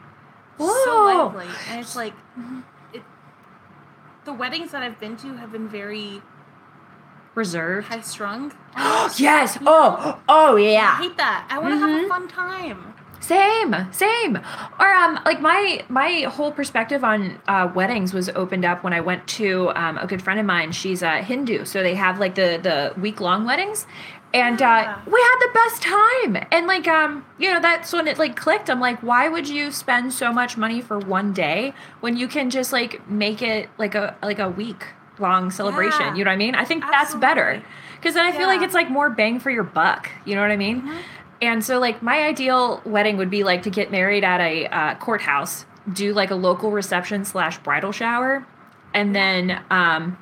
Whoa. 0.56 0.84
So 0.84 1.04
lively. 1.04 1.46
And 1.70 1.80
it's 1.80 1.94
like 1.96 2.12
it 2.14 2.69
the 4.30 4.36
weddings 4.36 4.70
that 4.70 4.82
I've 4.82 5.00
been 5.00 5.16
to 5.18 5.36
have 5.38 5.50
been 5.50 5.68
very 5.68 6.22
reserved. 7.34 7.88
high 7.88 8.00
strung. 8.00 8.52
yes. 9.16 9.58
Oh. 9.66 10.20
Oh 10.28 10.56
I 10.56 10.60
yeah. 10.60 10.98
hate 10.98 11.16
that. 11.16 11.46
I 11.50 11.58
want 11.58 11.74
to 11.74 11.78
have 11.78 11.90
Mhm. 11.90 12.04
a 12.04 12.08
fun 12.08 12.28
time. 12.28 12.94
Same, 13.18 13.74
same. 13.92 14.38
Or 14.78 14.86
um, 14.94 15.18
like 15.26 15.40
my 15.40 15.84
my 15.88 16.20
whole 16.22 16.52
perspective 16.52 17.02
on 17.04 17.38
uh, 17.48 17.70
weddings 17.74 18.14
was 18.14 18.28
opened 18.30 18.64
up 18.64 18.82
when 18.82 18.92
I 18.92 19.00
went 19.00 19.26
to 19.38 19.70
um, 19.74 19.98
a 19.98 20.06
good 20.06 20.22
friend 20.22 20.40
of 20.40 20.46
mine. 20.46 20.72
She's 20.72 21.02
a 21.02 21.22
Hindu, 21.22 21.64
so 21.64 21.82
they 21.82 21.96
have 21.96 22.18
like 22.18 22.34
the 22.36 22.58
the 22.62 22.98
week 23.00 23.20
long 23.20 23.44
weddings, 23.44 23.86
and 24.32 24.60
Yeah. 24.60 24.96
uh, 25.06 25.10
we 25.10 25.20
had 25.20 25.38
the 25.40 25.50
best 25.54 25.82
time. 25.82 26.46
And 26.52 26.66
like 26.66 26.86
um, 26.88 27.24
you 27.38 27.50
know, 27.52 27.60
that's 27.60 27.92
when 27.92 28.06
it 28.06 28.18
like 28.18 28.36
clicked. 28.36 28.70
I'm 28.70 28.80
like, 28.80 29.02
why 29.02 29.28
would 29.28 29.48
you 29.48 29.70
spend 29.70 30.12
so 30.12 30.32
much 30.32 30.56
money 30.56 30.80
for 30.80 30.98
one 30.98 31.32
day 31.32 31.74
when 32.00 32.16
you 32.16 32.28
can 32.28 32.50
just 32.50 32.72
like 32.72 33.08
make 33.08 33.42
it 33.42 33.68
like 33.78 33.94
a 33.94 34.16
like 34.22 34.38
a 34.38 34.48
week 34.48 34.84
long 35.18 35.50
celebration? 35.50 36.00
Yeah. 36.00 36.14
You 36.14 36.24
know 36.24 36.30
what 36.30 36.34
I 36.34 36.38
mean? 36.38 36.54
I 36.54 36.64
think 36.64 36.84
that's 36.90 37.14
better 37.14 37.62
because 37.96 38.14
then 38.14 38.24
I 38.24 38.32
feel 38.32 38.46
like 38.46 38.62
it's 38.62 38.74
like 38.74 38.88
more 38.90 39.10
bang 39.10 39.40
for 39.40 39.50
your 39.50 39.64
buck. 39.64 40.08
You 40.24 40.34
know 40.34 40.40
what 40.42 40.50
I 40.50 40.56
mean? 40.56 40.82
Mhm. 40.82 40.98
And 41.42 41.64
so, 41.64 41.78
like, 41.78 42.02
my 42.02 42.20
ideal 42.24 42.82
wedding 42.84 43.16
would 43.16 43.30
be 43.30 43.44
like 43.44 43.62
to 43.62 43.70
get 43.70 43.90
married 43.90 44.24
at 44.24 44.42
a 44.42 44.66
uh, 44.66 44.94
courthouse, 44.96 45.64
do 45.90 46.12
like 46.12 46.30
a 46.30 46.34
local 46.34 46.70
reception 46.70 47.24
slash 47.24 47.56
bridal 47.58 47.92
shower, 47.92 48.46
and 48.92 49.14
then 49.16 49.58
um, 49.70 50.18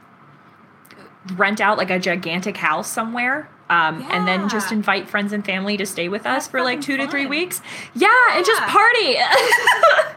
rent 1.35 1.61
out 1.61 1.77
like 1.77 1.91
a 1.91 1.99
gigantic 1.99 2.57
house 2.59 2.89
somewhere. 2.89 3.49
Um, 3.71 4.05
And 4.11 4.27
then 4.27 4.49
just 4.49 4.73
invite 4.73 5.09
friends 5.11 5.33
and 5.33 5.45
family 5.45 5.77
to 5.77 5.85
stay 5.87 6.09
with 6.09 6.27
us 6.27 6.49
for 6.49 6.63
like 6.63 6.81
two 6.81 6.93
fucking 6.93 7.07
to 7.07 7.11
three 7.11 7.27
weeks. 7.27 7.61
Yeah, 7.95 8.09
and 8.33 8.45
just 8.45 8.63
party. 8.63 9.17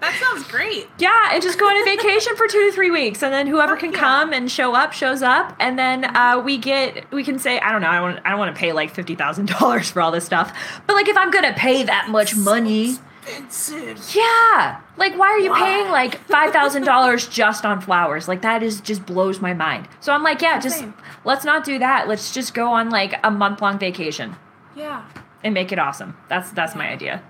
That 0.02 0.20
sounds 0.20 0.48
great. 0.48 0.88
yeah, 0.98 1.30
and 1.32 1.44
just 1.44 1.60
go 1.60 1.66
on 1.68 1.80
a 1.80 1.86
vacation 1.86 2.36
for 2.36 2.48
two 2.48 2.70
to 2.70 2.72
three 2.72 2.90
weeks, 2.90 3.22
and 3.22 3.32
then 3.32 3.46
whoever 3.46 3.74
Fuck 3.74 3.82
can 3.82 3.92
yeah. 3.92 4.00
come 4.00 4.34
and 4.34 4.50
show 4.52 4.74
up 4.74 4.94
shows 4.94 5.22
up, 5.22 5.56
and 5.60 5.78
then 5.78 6.06
uh, 6.16 6.42
we 6.44 6.58
get 6.58 7.10
we 7.12 7.24
can 7.24 7.38
say 7.38 7.60
I 7.60 7.72
don't 7.72 7.82
know 7.82 7.88
I 7.88 7.94
don't 7.96 8.04
want 8.04 8.20
I 8.26 8.30
don't 8.32 8.40
want 8.40 8.56
to 8.56 8.60
pay 8.60 8.74
like 8.74 8.90
fifty 8.92 9.14
thousand 9.14 9.48
dollars 9.60 9.92
for 9.92 10.02
all 10.02 10.10
this 10.12 10.26
stuff, 10.26 10.82
but 10.88 10.96
like 10.96 11.08
if 11.08 11.16
I'm 11.18 11.30
gonna 11.30 11.54
pay 11.54 11.84
that 11.84 12.10
much 12.10 12.36
money, 12.36 12.96
Expensive. 13.28 14.16
yeah, 14.16 14.82
like 14.98 15.18
why 15.18 15.28
are 15.28 15.40
you 15.40 15.52
Why? 15.52 15.60
paying 15.60 15.90
like 15.92 16.18
five 16.28 16.52
thousand 16.52 16.84
dollars 16.86 17.28
just 17.42 17.66
on 17.66 17.80
flowers? 17.82 18.28
Like 18.28 18.42
that 18.42 18.64
is 18.64 18.82
just 18.82 19.06
blows 19.06 19.40
my 19.42 19.54
mind. 19.54 19.88
So 20.00 20.12
I'm 20.14 20.24
like, 20.24 20.42
yeah, 20.42 20.60
just 20.60 20.78
insane. 20.78 20.94
let's 21.24 21.46
not 21.46 21.64
do 21.64 21.78
that. 21.80 22.08
Let's 22.08 22.34
just 22.34 22.54
go 22.54 22.72
on 22.74 22.90
like 22.90 23.20
a 23.24 23.30
month 23.32 23.62
long 23.62 23.78
vacation 23.80 24.36
Yeah. 24.76 25.04
and 25.44 25.54
make 25.54 25.72
it 25.72 25.80
awesome. 25.80 26.18
That's 26.30 26.52
that's 26.52 26.76
my 26.76 26.90
idea. 26.90 27.22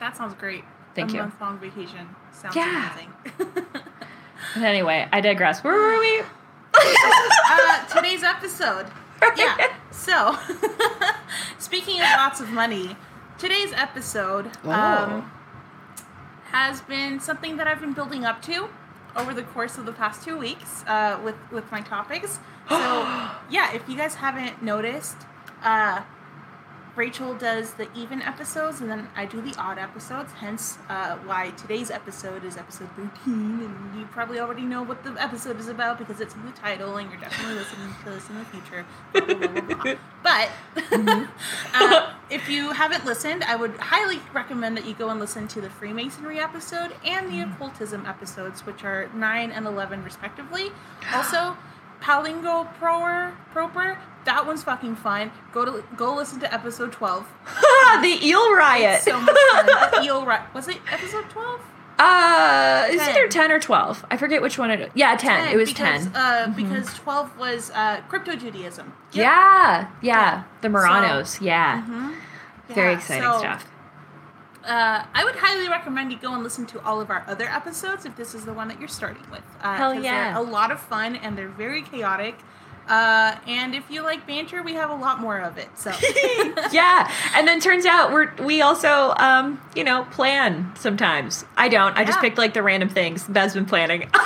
That 0.00 0.16
sounds 0.16 0.34
great. 0.34 0.64
Thank 0.94 1.10
a 1.10 1.14
you. 1.14 1.18
month 1.20 1.40
long 1.40 1.58
vacation. 1.58 2.08
Sounds 2.32 2.56
Yeah. 2.56 2.90
amazing. 2.92 3.12
But 4.54 4.62
anyway, 4.62 5.06
I 5.12 5.20
digress. 5.20 5.62
Where 5.64 5.74
were 5.74 5.98
we? 5.98 6.22
uh, 6.74 7.86
today's 7.86 8.22
episode. 8.22 8.86
Yeah. 9.36 9.72
So, 9.90 10.36
speaking 11.58 11.96
of 12.00 12.06
lots 12.18 12.40
of 12.40 12.50
money, 12.50 12.96
today's 13.38 13.72
episode 13.72 14.50
Oh. 14.64 14.70
um, 14.70 15.32
has 16.52 16.80
been 16.82 17.20
something 17.20 17.56
that 17.56 17.66
I've 17.66 17.80
been 17.80 17.92
building 17.92 18.24
up 18.24 18.40
to 18.42 18.68
over 19.14 19.32
the 19.34 19.42
course 19.42 19.78
of 19.78 19.86
the 19.86 19.92
past 19.92 20.22
two 20.24 20.36
weeks 20.38 20.84
uh, 20.86 21.18
with 21.24 21.36
with 21.50 21.70
my 21.72 21.80
topics. 21.80 22.38
So, 22.68 22.76
yeah, 23.50 23.72
if 23.74 23.88
you 23.88 23.96
guys 23.96 24.16
haven't 24.16 24.62
noticed, 24.62 25.16
uh, 25.62 26.02
Rachel 26.96 27.34
does 27.34 27.74
the 27.74 27.88
even 27.94 28.22
episodes, 28.22 28.80
and 28.80 28.90
then 28.90 29.08
I 29.14 29.26
do 29.26 29.42
the 29.42 29.54
odd 29.58 29.78
episodes. 29.78 30.32
Hence, 30.32 30.78
uh, 30.88 31.16
why 31.18 31.50
today's 31.50 31.90
episode 31.90 32.42
is 32.42 32.56
episode 32.56 32.88
thirteen, 32.96 33.60
and 33.60 34.00
you 34.00 34.06
probably 34.06 34.40
already 34.40 34.62
know 34.62 34.82
what 34.82 35.04
the 35.04 35.12
episode 35.22 35.60
is 35.60 35.68
about 35.68 35.98
because 35.98 36.20
it's 36.20 36.34
in 36.34 36.46
the 36.46 36.52
title, 36.52 36.96
and 36.96 37.10
you're 37.10 37.20
definitely 37.20 37.56
listening 37.56 37.94
to 38.02 38.10
this 38.10 38.28
in 38.30 38.38
the 38.38 38.44
future. 38.46 38.86
Blah, 39.12 39.48
blah, 39.60 39.74
blah. 39.74 39.94
But 40.22 40.50
uh, 41.74 42.14
if 42.30 42.48
you 42.48 42.72
haven't 42.72 43.04
listened, 43.04 43.44
I 43.44 43.54
would 43.54 43.76
highly 43.76 44.20
recommend 44.32 44.76
that 44.76 44.84
you 44.84 44.94
go 44.94 45.08
and 45.10 45.20
listen 45.20 45.46
to 45.48 45.60
the 45.60 45.70
Freemasonry 45.70 46.40
episode 46.40 46.92
and 47.04 47.30
the 47.30 47.42
occultism 47.42 48.04
episodes, 48.06 48.66
which 48.66 48.82
are 48.82 49.08
nine 49.14 49.52
and 49.52 49.66
eleven 49.66 50.02
respectively. 50.02 50.72
Also. 51.12 51.56
Palingo 52.06 52.72
Proer 52.78 53.36
Proper. 53.52 53.98
That 54.26 54.46
one's 54.46 54.62
fucking 54.62 54.94
fun. 54.96 55.32
Go 55.52 55.64
to 55.64 55.84
go 55.96 56.14
listen 56.14 56.38
to 56.40 56.54
episode 56.54 56.92
twelve. 56.92 57.26
the 58.00 58.18
eel 58.22 58.54
riot. 58.54 58.96
It's 58.96 59.04
so 59.04 59.20
much 59.20 59.36
fun. 59.52 59.66
The 59.66 60.02
eel 60.04 60.24
Riot. 60.24 60.54
was 60.54 60.68
it 60.68 60.78
episode 60.90 61.28
twelve? 61.28 61.60
uh, 61.98 62.86
it's 62.88 63.02
10. 63.04 63.10
either 63.16 63.28
ten 63.28 63.50
or 63.50 63.58
twelve. 63.58 64.04
I 64.10 64.16
forget 64.16 64.40
which 64.40 64.56
one 64.56 64.70
it 64.70 64.80
is. 64.80 64.90
Yeah, 64.94 65.16
ten. 65.16 65.48
it 65.52 65.56
was 65.56 65.70
because, 65.72 66.04
ten. 66.04 66.12
Mm-hmm. 66.12 66.52
Uh, 66.52 66.54
Because 66.54 66.94
twelve 66.94 67.36
was 67.38 67.70
uh, 67.74 68.00
crypto 68.08 68.36
Judaism. 68.36 68.92
Yeah, 69.12 69.22
yeah, 69.22 69.88
Yeah. 70.02 70.44
The 70.60 70.68
Marranos. 70.68 71.40
yeah. 71.40 71.82
hmm 71.82 72.12
Very 72.68 72.94
exciting 72.94 73.22
stuff. 73.22 73.66
Uh, 74.66 75.04
I 75.14 75.24
would 75.24 75.36
highly 75.36 75.68
recommend 75.68 76.10
you 76.10 76.18
go 76.18 76.34
and 76.34 76.42
listen 76.42 76.66
to 76.66 76.80
all 76.84 77.00
of 77.00 77.08
our 77.10 77.24
other 77.28 77.44
episodes 77.46 78.04
if 78.04 78.16
this 78.16 78.34
is 78.34 78.44
the 78.44 78.52
one 78.52 78.68
that 78.68 78.80
you're 78.80 78.88
starting 78.88 79.22
with. 79.30 79.42
Uh, 79.60 79.76
Hell 79.76 79.94
yeah. 79.94 80.34
They're 80.34 80.42
a 80.42 80.50
lot 80.50 80.70
of 80.72 80.80
fun 80.80 81.16
and 81.16 81.38
they're 81.38 81.48
very 81.48 81.82
chaotic. 81.82 82.34
Uh, 82.88 83.36
and 83.48 83.74
if 83.74 83.90
you 83.90 84.02
like 84.02 84.26
banter, 84.26 84.62
we 84.62 84.74
have 84.74 84.90
a 84.90 84.94
lot 84.94 85.20
more 85.20 85.40
of 85.40 85.58
it. 85.58 85.68
So 85.76 85.90
yeah, 86.72 87.12
and 87.34 87.46
then 87.46 87.58
turns 87.60 87.84
out 87.84 88.12
we're 88.12 88.32
we 88.36 88.62
also 88.62 89.12
um 89.16 89.60
you 89.74 89.82
know 89.82 90.04
plan 90.12 90.72
sometimes. 90.76 91.44
I 91.56 91.68
don't. 91.68 91.96
I 91.96 92.04
just 92.04 92.20
picked 92.20 92.38
like 92.38 92.54
the 92.54 92.62
random 92.62 92.88
things 92.88 93.24
Bev's 93.24 93.54
been 93.54 93.66
planning. 93.66 94.08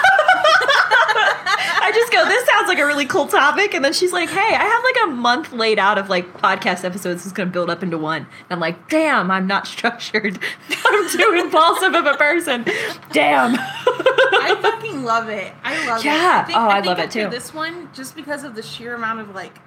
I 1.91 1.93
just 1.93 2.13
go, 2.13 2.25
this 2.27 2.47
sounds 2.47 2.69
like 2.69 2.79
a 2.79 2.87
really 2.87 3.07
cool 3.07 3.27
topic, 3.27 3.75
and 3.75 3.85
then 3.85 3.93
she's 3.93 4.13
like, 4.13 4.29
hey, 4.31 4.55
I 4.55 4.65
have 4.65 4.83
like 4.85 4.97
a 5.05 5.07
month 5.09 5.53
laid 5.53 5.79
out 5.79 5.99
of 5.99 6.09
like 6.09 6.33
podcast 6.39 6.85
episodes 6.85 7.25
that's 7.25 7.33
gonna 7.33 7.51
build 7.51 7.69
up 7.71 7.83
into 7.83 7.99
one. 7.99 8.23
And 8.23 8.29
I'm 8.51 8.61
like, 8.61 8.89
damn, 8.89 9.31
I'm 9.31 9.47
not 9.47 9.67
structured. 9.75 10.39
I'm 10.87 11.09
too 11.11 11.35
impulsive 11.39 11.95
of 11.95 12.07
a 12.07 12.15
person. 12.17 12.65
Damn. 13.13 13.57
I 13.59 14.57
fucking 14.63 15.03
love 15.05 15.29
it. 15.29 15.53
I 15.65 15.87
love 15.89 16.05
Yeah. 16.05 16.47
it. 16.49 16.55
Oh, 16.57 16.69
I 16.69 16.75
think 16.81 16.87
love 16.87 16.99
it 17.01 17.11
too. 17.11 17.29
This 17.29 17.53
one, 17.53 17.89
just 17.93 18.15
because 18.17 18.45
of 18.45 18.55
the 18.55 18.63
sheer 18.63 18.95
amount 18.95 19.21
of 19.21 19.35
like 19.35 19.59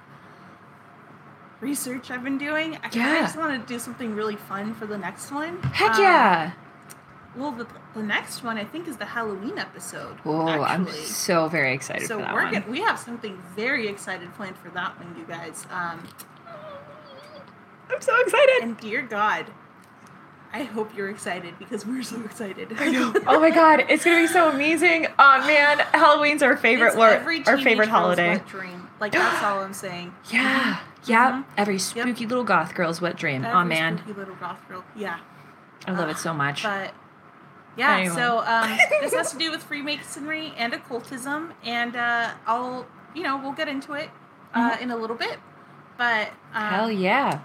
research 1.60 2.10
I've 2.10 2.24
been 2.24 2.38
doing, 2.38 2.76
I, 2.82 2.88
Yeah. 2.92 3.20
just 3.20 3.36
want 3.36 3.60
to 3.66 3.72
do 3.72 3.78
something 3.78 4.14
really 4.14 4.36
fun 4.36 4.74
for 4.74 4.86
the 4.86 4.98
next 4.98 5.30
one. 5.32 5.60
Heck 5.62 5.94
Um, 5.96 6.02
yeah. 6.02 6.50
Well, 7.36 7.50
the, 7.52 7.66
the 7.94 8.02
next 8.02 8.44
one 8.44 8.58
I 8.58 8.64
think 8.64 8.86
is 8.86 8.96
the 8.96 9.06
Halloween 9.06 9.58
episode. 9.58 10.18
Oh, 10.24 10.46
I'm 10.46 10.86
so 10.88 11.48
very 11.48 11.72
excited 11.74 12.06
so 12.06 12.16
for 12.18 12.22
that 12.22 12.34
we're 12.34 12.44
one. 12.44 12.52
get, 12.52 12.68
we 12.68 12.80
have 12.82 12.98
something 12.98 13.42
very 13.56 13.88
excited 13.88 14.32
planned 14.34 14.56
for 14.56 14.68
that 14.70 14.98
one, 14.98 15.16
you 15.18 15.24
guys. 15.24 15.66
Um, 15.70 16.06
I'm 17.90 18.00
so 18.00 18.18
excited. 18.20 18.62
and 18.62 18.78
dear 18.78 19.02
God, 19.02 19.46
I 20.52 20.62
hope 20.62 20.96
you're 20.96 21.10
excited 21.10 21.58
because 21.58 21.84
we're 21.84 22.02
so 22.04 22.20
excited. 22.24 22.72
I 22.78 22.90
know. 22.90 23.12
Oh 23.26 23.40
my 23.40 23.50
god, 23.50 23.84
it's 23.88 24.04
gonna 24.04 24.18
be 24.22 24.26
so 24.28 24.48
amazing. 24.50 25.08
Oh 25.18 25.38
man, 25.46 25.78
Halloween's 25.92 26.42
our 26.42 26.56
favorite 26.56 26.94
It's 26.94 26.96
our 27.48 27.56
teenage 27.56 27.64
favorite 27.64 27.88
holiday. 27.88 28.28
wet 28.30 28.46
dream. 28.46 28.88
Like 29.00 29.12
that's 29.12 29.42
all 29.42 29.60
I'm 29.60 29.74
saying. 29.74 30.14
Yeah, 30.30 30.78
yeah. 31.04 31.32
Mhm. 31.32 31.44
Every 31.58 31.78
spooky 31.78 32.26
little 32.26 32.44
goth 32.44 32.74
girl's 32.74 33.00
wet 33.00 33.16
dream. 33.16 33.44
Every 33.44 33.58
oh 33.58 33.64
man, 33.64 33.98
spooky 33.98 34.18
little 34.18 34.36
goth 34.36 34.66
girl. 34.68 34.84
Yeah. 34.96 35.18
I 35.86 35.92
love 35.92 36.08
it 36.08 36.16
so 36.16 36.32
much. 36.32 36.62
But 36.62 36.94
yeah, 37.76 37.96
Anyway. 37.96 38.14
so 38.14 38.38
um, 38.38 38.76
this 39.00 39.12
has 39.14 39.32
to 39.32 39.38
do 39.38 39.50
with 39.50 39.62
Freemasonry 39.62 40.52
and 40.56 40.72
occultism, 40.74 41.52
and 41.64 41.96
uh, 41.96 42.32
I'll 42.46 42.86
you 43.14 43.22
know 43.22 43.36
we'll 43.38 43.52
get 43.52 43.68
into 43.68 43.92
it 43.94 44.10
uh, 44.54 44.76
in 44.80 44.90
a 44.90 44.96
little 44.96 45.16
bit. 45.16 45.38
But 45.96 46.28
um, 46.52 46.62
Mm-hmm. 46.62 46.74
Hell 46.74 46.90
yeah. 46.92 47.40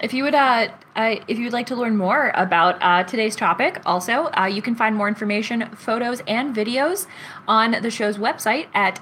If 0.00 0.12
you 0.12 0.24
would, 0.24 0.34
uh, 0.34 0.66
uh, 0.96 1.16
if 1.28 1.38
you 1.38 1.44
would 1.44 1.52
like 1.52 1.66
to 1.66 1.76
learn 1.76 1.96
more 1.96 2.32
about 2.34 2.76
uh, 2.82 3.04
today's 3.04 3.36
topic, 3.36 3.80
also 3.86 4.30
uh, 4.36 4.46
you 4.46 4.60
can 4.60 4.74
find 4.74 4.96
more 4.96 5.06
information, 5.06 5.68
photos, 5.76 6.22
and 6.26 6.56
videos 6.56 7.06
on 7.46 7.76
the 7.82 7.88
show's 7.90 8.18
website 8.18 8.66
at 8.74 9.00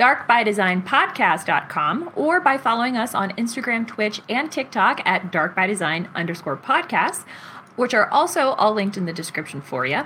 www.darkbydesignpodcast.com 0.00 2.12
or 2.16 2.40
by 2.40 2.56
following 2.56 2.96
us 2.96 3.14
on 3.14 3.32
Instagram, 3.32 3.86
Twitch, 3.86 4.22
and 4.28 4.50
TikTok 4.50 5.02
at 5.04 5.30
darkbydesign 5.30 6.12
underscore 6.14 6.56
podcast 6.56 7.24
which 7.76 7.94
are 7.94 8.10
also 8.10 8.48
all 8.50 8.74
linked 8.74 8.98
in 8.98 9.06
the 9.06 9.12
description 9.12 9.62
for 9.62 9.86
you. 9.86 10.02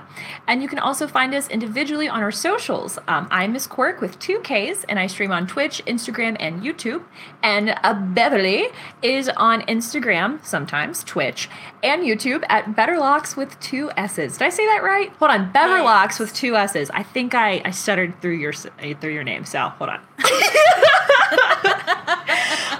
And 0.47 0.61
you 0.61 0.69
can 0.69 0.79
also 0.79 1.07
find 1.07 1.33
us 1.33 1.49
individually 1.49 2.07
on 2.07 2.21
our 2.21 2.31
socials. 2.31 2.97
Um, 3.05 3.27
I'm 3.29 3.51
Miss 3.51 3.67
Quirk 3.67 3.99
with 3.99 4.17
two 4.17 4.39
Ks, 4.39 4.85
and 4.85 4.97
I 4.97 5.07
stream 5.07 5.33
on 5.33 5.45
Twitch, 5.45 5.83
Instagram, 5.85 6.37
and 6.39 6.61
YouTube. 6.61 7.03
And 7.43 7.75
uh, 7.83 7.93
Beverly 7.93 8.69
is 9.01 9.27
on 9.35 9.61
Instagram, 9.63 10.45
sometimes 10.45 11.03
Twitch, 11.03 11.49
and 11.85 12.03
YouTube 12.03 12.43
at 12.49 12.65
Beverlocks 12.75 13.37
with 13.37 13.59
two 13.59 13.91
S's. 13.95 14.37
Did 14.37 14.45
I 14.45 14.49
say 14.49 14.65
that 14.65 14.83
right? 14.83 15.09
Hold 15.19 15.31
on, 15.31 15.51
Beverlocks 15.53 16.11
Yes. 16.13 16.19
with 16.19 16.33
two 16.33 16.55
S's. 16.55 16.89
I 16.91 17.03
think 17.03 17.33
I, 17.35 17.61
I 17.63 17.71
stuttered 17.71 18.21
through 18.21 18.37
your 18.37 18.53
uh, 18.81 18.93
through 18.99 19.13
your 19.13 19.23
name, 19.23 19.45
so 19.45 19.69
hold 19.69 19.91
on. 19.91 20.01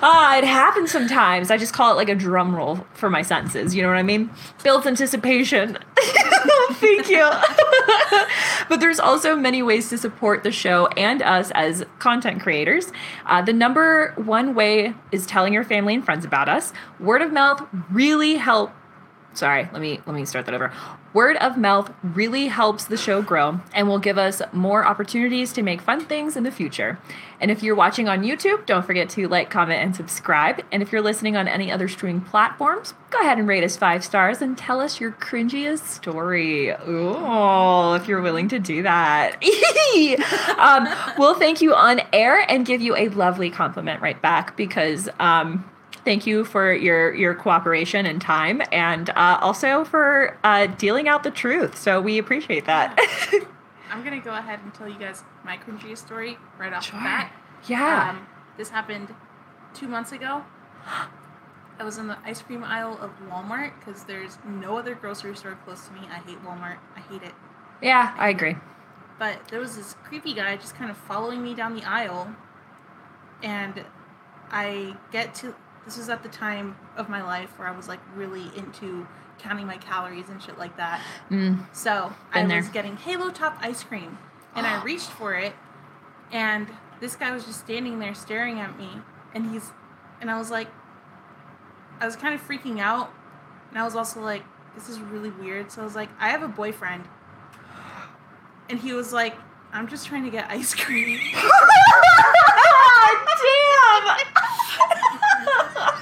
Ah, 0.07 0.37
it 0.37 0.43
happens 0.43 0.91
sometimes. 0.91 1.49
I 1.49 1.57
just 1.57 1.73
call 1.73 1.91
it 1.91 1.95
like 1.95 2.09
a 2.09 2.15
drum 2.15 2.55
roll 2.55 2.85
for 2.93 3.09
my 3.09 3.23
senses. 3.23 3.73
You 3.73 3.81
know 3.81 3.87
what 3.87 3.97
I 3.97 4.03
mean? 4.03 4.29
Builds 4.63 4.85
anticipation. 4.85 5.79
Thank 6.73 7.09
you. 7.09 7.27
but 8.69 8.79
there's 8.79 8.99
also 8.99 9.35
many 9.35 9.63
ways 9.63 9.89
to 9.89 9.97
support 9.97 10.43
the 10.43 10.51
show 10.51 10.87
and 10.95 11.23
us 11.23 11.49
as 11.55 11.85
content 11.97 12.41
creators. 12.43 12.91
Uh, 13.25 13.41
the 13.41 13.53
number 13.53 14.13
one 14.17 14.53
way 14.53 14.93
is 15.11 15.25
telling 15.25 15.53
your 15.53 15.63
family 15.63 15.95
and 15.95 16.05
friends 16.05 16.23
about 16.23 16.49
us. 16.49 16.71
Word 16.99 17.23
of 17.23 17.31
mouth 17.31 17.65
really 17.89 18.35
help 18.35 18.71
sorry 19.35 19.69
let 19.71 19.81
me 19.81 19.99
let 20.05 20.15
me 20.15 20.25
start 20.25 20.45
that 20.45 20.55
over. 20.55 20.71
Word 21.13 21.37
of 21.37 21.57
mouth 21.57 21.93
really 22.03 22.47
helps 22.47 22.85
the 22.85 22.97
show 22.97 23.21
grow 23.21 23.61
and 23.73 23.87
will 23.87 23.99
give 23.99 24.17
us 24.17 24.41
more 24.51 24.85
opportunities 24.85 25.53
to 25.53 25.61
make 25.61 25.81
fun 25.81 26.05
things 26.05 26.35
in 26.35 26.43
the 26.43 26.51
future. 26.51 26.99
And 27.39 27.51
if 27.51 27.61
you're 27.63 27.75
watching 27.75 28.07
on 28.07 28.23
youtube 28.23 28.65
don't 28.65 28.85
forget 28.85 29.09
to 29.11 29.27
like 29.27 29.49
comment 29.49 29.81
and 29.81 29.95
subscribe. 29.95 30.63
And 30.71 30.81
if 30.81 30.91
you're 30.91 31.01
listening 31.01 31.37
on 31.37 31.47
any 31.47 31.71
other 31.71 31.87
streaming 31.87 32.21
platforms 32.21 32.93
go 33.09 33.21
ahead 33.21 33.37
and 33.37 33.47
rate 33.47 33.63
us 33.63 33.77
five 33.77 34.03
stars 34.03 34.41
and 34.41 34.57
tell 34.57 34.81
us 34.81 34.99
your 34.99 35.11
cringiest 35.11 35.85
story. 35.87 36.73
Oh 36.73 37.93
if 37.93 38.07
you're 38.07 38.21
willing 38.21 38.49
to 38.49 38.59
do 38.59 38.83
that. 38.83 39.43
Um, 40.57 40.87
we'll 41.17 41.35
thank 41.35 41.61
you 41.61 41.73
on 41.73 42.01
air 42.11 42.45
and 42.49 42.65
give 42.65 42.81
you 42.81 42.95
a 42.95 43.09
lovely 43.09 43.49
compliment 43.49 44.01
right 44.01 44.21
back 44.21 44.57
because 44.57 45.07
um, 45.19 45.63
thank 46.05 46.25
you 46.27 46.45
for 46.45 46.71
your 46.73 47.13
your 47.13 47.33
cooperation 47.35 48.05
and 48.05 48.21
time 48.21 48.61
and 48.71 49.09
uh, 49.11 49.37
also 49.41 49.83
for 49.83 50.37
uh, 50.43 50.67
dealing 50.67 51.07
out 51.07 51.23
the 51.23 51.31
truth 51.31 51.77
so 51.77 51.99
we 51.99 52.17
appreciate 52.17 52.65
that 52.65 52.97
I'm 53.91 54.03
gonna 54.03 54.19
go 54.21 54.33
ahead 54.35 54.59
and 54.63 54.73
tell 54.73 54.87
you 54.87 54.97
guys 54.99 55.23
my 55.43 55.57
cringiest 55.57 55.97
story 55.99 56.37
right 56.57 56.71
off 56.73 56.85
Sure. 56.85 56.99
the 56.99 57.03
bat. 57.03 57.31
yeah 57.67 58.09
Um, 58.11 58.27
this 58.57 58.69
happened 58.69 59.13
two 59.73 59.87
months 59.87 60.11
ago. 60.13 60.43
I 61.77 61.83
was 61.83 61.97
in 61.97 62.07
the 62.07 62.17
ice 62.23 62.41
cream 62.41 62.63
aisle 62.63 62.97
of 63.01 63.11
Walmart 63.29 63.71
because 63.79 64.05
there's 64.05 64.37
no 64.47 64.77
other 64.77 64.95
grocery 64.95 65.35
store 65.35 65.57
close 65.65 65.85
to 65.87 65.93
me. 65.93 66.01
I 66.09 66.19
hate 66.19 66.41
Walmart. 66.45 66.77
I 66.95 67.01
hate 67.11 67.21
it. 67.23 67.33
yeah 67.81 68.13
i 68.17 68.29
agree 68.29 68.55
But 69.19 69.47
there 69.49 69.59
was 69.59 69.75
this 69.75 69.95
creepy 70.05 70.33
guy 70.33 70.55
just 70.57 70.75
kind 70.75 70.89
of 70.89 70.95
following 70.97 71.41
me 71.43 71.53
down 71.53 71.75
the 71.75 71.83
aisle, 71.83 72.33
and 73.43 73.83
I 74.51 74.95
get 75.11 75.33
to. 75.35 75.55
This 75.85 75.97
was 75.97 76.09
at 76.09 76.23
the 76.23 76.29
time 76.29 76.75
of 76.97 77.09
my 77.09 77.21
life 77.21 77.49
where 77.57 77.67
I 77.67 77.71
was 77.75 77.87
like 77.87 77.99
really 78.15 78.49
into 78.57 79.07
counting 79.37 79.67
my 79.67 79.77
calories 79.77 80.29
and 80.29 80.41
shit 80.41 80.57
like 80.57 80.75
that. 80.77 81.01
mm, 81.29 81.59
So 81.73 82.11
Been 82.33 82.45
I 82.45 82.47
there. 82.47 82.57
was 82.57 82.69
getting 82.69 82.97
Halo 82.97 83.29
Top 83.31 83.57
ice 83.61 83.83
cream, 83.83 84.17
and 84.55 84.65
I 84.65 84.81
reached 84.83 85.09
for 85.11 85.33
it, 85.35 85.53
and 86.31 86.67
this 86.99 87.15
guy 87.15 87.31
was 87.31 87.45
just 87.45 87.59
standing 87.59 87.99
there 87.99 88.15
staring 88.15 88.59
at 88.59 88.77
me, 88.79 88.89
and 89.33 89.51
he's, 89.51 89.71
and 90.21 90.31
I 90.31 90.37
was 90.39 90.49
like, 90.49 90.67
I 91.99 92.05
was 92.05 92.15
kind 92.15 92.33
of 92.33 92.41
freaking 92.47 92.79
out, 92.79 93.11
and 93.69 93.77
I 93.79 93.83
was 93.83 93.95
also 93.95 94.21
like, 94.21 94.43
this 94.75 94.89
is 94.89 94.99
really 94.99 95.29
weird. 95.29 95.71
So 95.71 95.81
I 95.81 95.85
was 95.85 95.95
like, 95.95 96.09
I 96.19 96.29
have 96.29 96.41
a 96.41 96.47
boyfriend, 96.47 97.03
and 98.69 98.79
he 98.79 98.93
was 98.93 99.13
like, 99.13 99.35
I'm 99.73 99.87
just 99.87 100.07
trying 100.07 100.23
to 100.23 100.31
get 100.31 100.49
ice 100.49 100.73
cream. 100.73 101.19
damn 103.35 104.17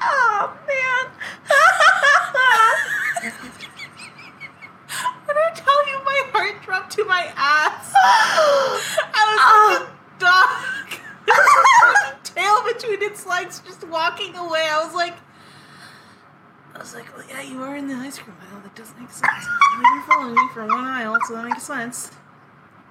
oh 0.00 0.58
man 0.66 1.06
When 5.26 5.36
I 5.36 5.50
tell 5.54 5.88
you, 5.88 6.04
my 6.04 6.22
heart 6.32 6.62
dropped 6.64 6.92
to 6.92 7.04
my 7.04 7.30
ass. 7.36 7.92
I 7.94 8.00
was 8.72 9.76
like 9.76 9.82
a 9.82 10.24
dog, 10.24 10.88
with 11.26 12.14
a 12.14 12.18
tail 12.24 12.62
between 12.72 13.02
its 13.02 13.26
legs, 13.26 13.60
just 13.66 13.86
walking 13.86 14.34
away. 14.36 14.66
I 14.70 14.82
was 14.84 14.94
like, 14.94 15.14
I 16.74 16.78
was 16.78 16.94
like, 16.94 17.14
well, 17.16 17.26
yeah, 17.28 17.42
you 17.42 17.62
are 17.62 17.76
in 17.76 17.88
the 17.88 17.94
ice 17.94 18.18
cream 18.18 18.36
aisle. 18.52 18.60
That 18.62 18.74
does 18.74 18.92
make 18.98 19.10
sense. 19.10 19.30
You've 19.74 19.82
been 19.82 20.02
following 20.06 20.34
me 20.34 20.48
for 20.54 20.66
one 20.66 20.84
aisle, 20.84 21.18
so 21.26 21.34
that 21.34 21.44
makes 21.44 21.57
sense. 21.68 22.10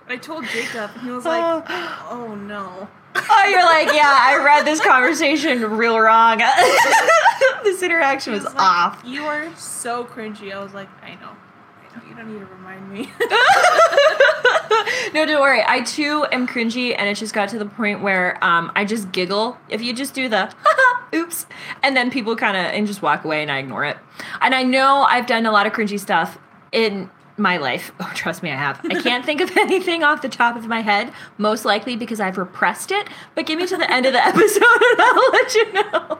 I 0.07 0.15
told 0.17 0.45
Jacob, 0.45 0.91
and 0.93 1.01
he 1.01 1.11
was 1.11 1.25
like, 1.25 1.65
oh 2.09 2.35
no. 2.35 2.87
Oh, 3.15 3.47
you're 3.49 3.65
like, 3.65 3.93
yeah, 3.93 4.17
I 4.21 4.41
read 4.43 4.65
this 4.65 4.79
conversation 4.79 5.61
real 5.71 5.99
wrong. 5.99 6.37
this 7.63 7.81
interaction 7.81 8.33
was, 8.33 8.43
was 8.43 8.53
like, 8.53 8.63
off. 8.63 9.01
You 9.03 9.25
are 9.25 9.53
so 9.55 10.05
cringy. 10.05 10.53
I 10.53 10.63
was 10.63 10.73
like, 10.73 10.87
I 11.01 11.15
know. 11.15 11.31
I 11.31 11.97
know. 11.97 12.07
You 12.07 12.15
don't 12.15 12.31
need 12.31 12.39
to 12.39 12.45
remind 12.45 12.89
me. 12.89 13.11
no, 15.13 15.25
don't 15.25 15.41
worry. 15.41 15.63
I 15.65 15.81
too 15.81 16.25
am 16.31 16.47
cringy, 16.47 16.95
and 16.97 17.09
it 17.09 17.15
just 17.15 17.33
got 17.33 17.49
to 17.49 17.59
the 17.59 17.65
point 17.65 18.01
where 18.01 18.41
um, 18.43 18.71
I 18.75 18.85
just 18.85 19.11
giggle 19.11 19.57
if 19.67 19.81
you 19.81 19.93
just 19.93 20.13
do 20.13 20.29
the 20.29 20.53
oops, 21.13 21.47
and 21.81 21.97
then 21.97 22.11
people 22.11 22.35
kind 22.35 22.55
of 22.55 22.63
and 22.65 22.85
just 22.85 23.01
walk 23.01 23.25
away, 23.25 23.41
and 23.41 23.51
I 23.51 23.57
ignore 23.57 23.83
it. 23.83 23.97
And 24.39 24.53
I 24.53 24.61
know 24.63 25.01
I've 25.01 25.25
done 25.25 25.45
a 25.47 25.51
lot 25.51 25.65
of 25.65 25.73
cringy 25.73 25.99
stuff 25.99 26.37
in 26.71 27.09
my 27.37 27.57
life. 27.57 27.91
Oh, 27.99 28.11
trust 28.15 28.41
me, 28.43 28.51
I 28.51 28.55
have. 28.55 28.79
I 28.89 29.01
can't 29.01 29.25
think 29.25 29.41
of 29.41 29.55
anything 29.57 30.03
off 30.03 30.21
the 30.21 30.29
top 30.29 30.55
of 30.55 30.67
my 30.67 30.81
head, 30.81 31.11
most 31.37 31.65
likely 31.65 31.95
because 31.95 32.19
I've 32.19 32.37
repressed 32.37 32.91
it. 32.91 33.07
But 33.35 33.45
give 33.45 33.59
me 33.59 33.67
to 33.67 33.77
the 33.77 33.91
end 33.91 34.05
of 34.05 34.13
the 34.13 34.25
episode, 34.25 34.63
and 34.63 35.01
I'll 35.01 35.31
let 35.31 35.55
you 35.55 35.73
know. 35.73 36.19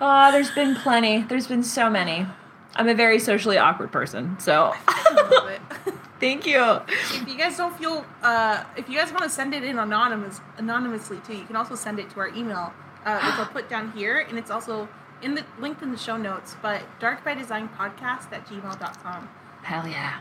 Oh, 0.00 0.32
there's 0.32 0.50
been 0.50 0.74
plenty. 0.76 1.22
There's 1.22 1.46
been 1.46 1.62
so 1.62 1.88
many. 1.88 2.26
I'm 2.76 2.88
a 2.88 2.94
very 2.94 3.18
socially 3.18 3.56
awkward 3.58 3.92
person, 3.92 4.36
so 4.40 4.72
I 4.88 5.28
love 5.30 5.48
it. 5.50 5.60
thank 6.18 6.46
you. 6.46 6.60
if 6.88 7.28
you 7.28 7.36
guys 7.38 7.56
don't 7.56 7.76
feel, 7.78 8.04
uh, 8.22 8.64
if 8.76 8.88
you 8.88 8.96
guys 8.96 9.10
want 9.12 9.22
to 9.22 9.30
send 9.30 9.54
it 9.54 9.62
in 9.62 9.78
anonymous, 9.78 10.40
anonymously 10.58 11.18
too, 11.26 11.36
you 11.36 11.44
can 11.44 11.54
also 11.54 11.76
send 11.76 11.98
it 12.00 12.10
to 12.10 12.20
our 12.20 12.28
email, 12.28 12.72
uh, 13.04 13.20
which 13.20 13.34
I'll 13.34 13.46
put 13.46 13.68
down 13.68 13.92
here, 13.92 14.18
and 14.28 14.36
it's 14.38 14.50
also 14.50 14.88
in 15.24 15.34
the 15.34 15.44
linked 15.58 15.82
in 15.82 15.90
the 15.90 15.98
show 15.98 16.16
notes. 16.16 16.56
But 16.62 16.82
dark 17.00 17.24
by 17.24 17.34
design 17.34 17.68
podcast 17.76 18.32
at 18.32 18.46
gmail.com. 18.46 19.28
Hell 19.62 19.88
yeah. 19.88 20.20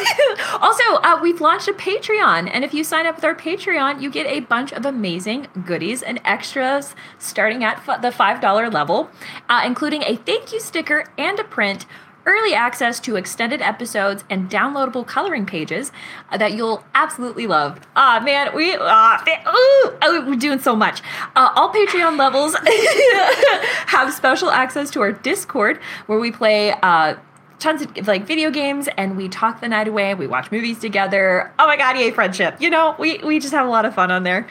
also, 0.60 0.82
uh, 1.02 1.18
we've 1.22 1.40
launched 1.40 1.68
a 1.68 1.72
Patreon, 1.72 2.50
and 2.52 2.64
if 2.64 2.72
you 2.72 2.82
sign 2.82 3.06
up 3.06 3.16
with 3.16 3.24
our 3.24 3.34
Patreon, 3.34 4.00
you 4.00 4.10
get 4.10 4.26
a 4.26 4.40
bunch 4.40 4.72
of 4.72 4.86
amazing 4.86 5.48
goodies 5.66 6.02
and 6.02 6.20
extras 6.24 6.94
starting 7.18 7.62
at 7.62 7.76
f- 7.86 8.00
the 8.00 8.08
$5 8.08 8.72
level, 8.72 9.10
uh, 9.48 9.62
including 9.64 10.02
a 10.04 10.16
thank 10.16 10.52
you 10.52 10.60
sticker 10.60 11.04
and 11.18 11.38
a 11.38 11.44
print, 11.44 11.84
early 12.26 12.54
access 12.54 13.00
to 13.00 13.16
extended 13.16 13.60
episodes, 13.60 14.24
and 14.30 14.50
downloadable 14.50 15.06
coloring 15.06 15.46
pages 15.46 15.92
uh, 16.30 16.36
that 16.38 16.52
you'll 16.52 16.84
absolutely 16.94 17.46
love. 17.46 17.80
Ah, 17.96 18.20
man, 18.24 18.54
we 18.54 18.76
ah, 18.78 19.22
oh, 19.46 20.24
we're 20.26 20.36
doing 20.36 20.58
so 20.58 20.76
much. 20.76 21.02
Uh, 21.36 21.50
all 21.54 21.72
Patreon 21.72 22.18
levels 22.18 22.54
have 23.86 24.12
special 24.12 24.50
access 24.50 24.90
to 24.90 25.00
our 25.00 25.12
Discord, 25.12 25.78
where 26.06 26.18
we 26.18 26.30
play. 26.30 26.72
Uh, 26.82 27.14
tons 27.58 27.80
of 27.80 28.08
like 28.08 28.26
video 28.26 28.50
games 28.50 28.88
and 28.96 29.16
we 29.16 29.28
talk 29.28 29.60
the 29.60 29.68
night 29.68 29.86
away 29.86 30.16
we 30.16 30.26
watch 30.26 30.50
movies 30.50 30.80
together 30.80 31.52
oh 31.60 31.66
my 31.68 31.76
god 31.76 31.96
yay 31.96 32.10
friendship 32.10 32.60
you 32.60 32.68
know 32.68 32.96
we 32.98 33.18
we 33.18 33.38
just 33.38 33.52
have 33.52 33.64
a 33.64 33.70
lot 33.70 33.84
of 33.84 33.94
fun 33.94 34.10
on 34.10 34.24
there 34.24 34.48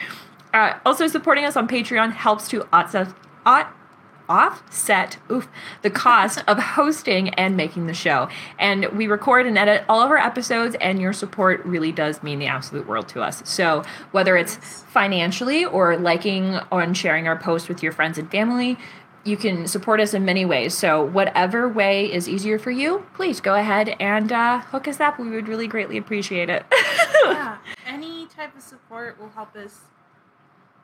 uh, 0.54 0.78
also 0.86 1.06
supporting 1.06 1.44
us 1.44 1.54
on 1.54 1.68
patreon 1.68 2.10
helps 2.10 2.48
to 2.48 2.66
offset, 2.72 3.12
off, 3.44 3.66
offset 4.28 5.18
oof, 5.30 5.48
the 5.82 5.90
cost 5.90 6.42
of 6.46 6.58
hosting 6.62 7.30
and 7.30 7.56
making 7.56 7.86
the 7.86 7.94
show 7.94 8.28
and 8.58 8.86
we 8.86 9.06
record 9.06 9.46
and 9.46 9.58
edit 9.58 9.84
all 9.88 10.00
of 10.00 10.10
our 10.10 10.18
episodes 10.18 10.76
and 10.80 11.00
your 11.00 11.12
support 11.12 11.64
really 11.64 11.92
does 11.92 12.22
mean 12.22 12.38
the 12.38 12.46
absolute 12.46 12.86
world 12.86 13.08
to 13.08 13.22
us 13.22 13.42
so 13.44 13.82
whether 14.12 14.36
it's 14.36 14.56
financially 14.56 15.64
or 15.64 15.96
liking 15.96 16.58
and 16.70 16.96
sharing 16.96 17.26
our 17.26 17.36
posts 17.36 17.68
with 17.68 17.82
your 17.82 17.92
friends 17.92 18.18
and 18.18 18.30
family 18.30 18.78
you 19.24 19.36
can 19.36 19.66
support 19.66 20.00
us 20.00 20.14
in 20.14 20.24
many 20.24 20.44
ways. 20.44 20.74
So, 20.74 21.02
whatever 21.04 21.68
way 21.68 22.12
is 22.12 22.28
easier 22.28 22.58
for 22.58 22.70
you, 22.70 23.06
please 23.14 23.40
go 23.40 23.54
ahead 23.54 23.90
and 24.00 24.32
uh, 24.32 24.60
hook 24.60 24.88
us 24.88 25.00
up. 25.00 25.18
We 25.18 25.30
would 25.30 25.48
really 25.48 25.66
greatly 25.66 25.96
appreciate 25.96 26.50
it. 26.50 26.64
yeah, 27.24 27.58
any 27.86 28.26
type 28.26 28.56
of 28.56 28.62
support 28.62 29.20
will 29.20 29.30
help 29.30 29.54
us. 29.56 29.80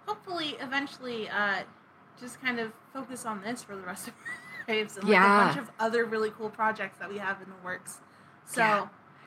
Hopefully, 0.06 0.56
eventually, 0.60 1.28
uh, 1.28 1.62
just 2.20 2.40
kind 2.40 2.58
of 2.58 2.72
focus 2.92 3.24
on 3.26 3.40
this 3.42 3.62
for 3.62 3.76
the 3.76 3.82
rest 3.82 4.08
of 4.08 4.14
our 4.68 4.74
lives 4.76 4.96
and 4.96 5.04
like 5.04 5.12
Yeah. 5.12 5.42
a 5.42 5.46
bunch 5.54 5.58
of 5.58 5.70
other 5.78 6.04
really 6.04 6.30
cool 6.30 6.50
projects 6.50 6.98
that 6.98 7.08
we 7.08 7.18
have 7.18 7.40
in 7.42 7.48
the 7.48 7.56
works. 7.64 7.98
So, 8.46 8.60
Yeah. 8.60 8.86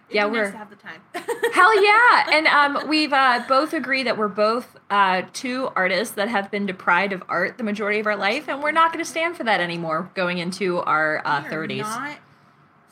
Yeah, 0.09 0.25
we're- 0.25 0.51
to 0.51 0.57
have 0.57 0.69
the 0.69 0.75
time. 0.75 1.01
Hell 1.53 1.81
yeah! 1.81 2.25
And 2.33 2.45
um, 2.47 2.89
we've 2.89 3.13
uh, 3.13 3.43
both 3.47 3.71
agreed 3.73 4.03
that 4.07 4.17
we're 4.17 4.27
both 4.27 4.75
uh, 4.89 5.21
two 5.31 5.69
artists 5.73 6.15
that 6.15 6.27
have 6.27 6.51
been 6.51 6.65
deprived 6.65 7.13
of 7.13 7.23
art 7.29 7.57
the 7.57 7.63
majority 7.63 7.99
of 8.01 8.07
our 8.07 8.17
life, 8.17 8.49
and 8.49 8.61
we're 8.61 8.73
not 8.73 8.91
going 8.91 9.01
to 9.03 9.09
stand 9.09 9.37
for 9.37 9.45
that 9.45 9.61
anymore 9.61 10.11
going 10.13 10.37
into 10.39 10.79
our 10.81 11.21
uh, 11.25 11.43
30s. 11.45 11.79
Not 11.83 12.17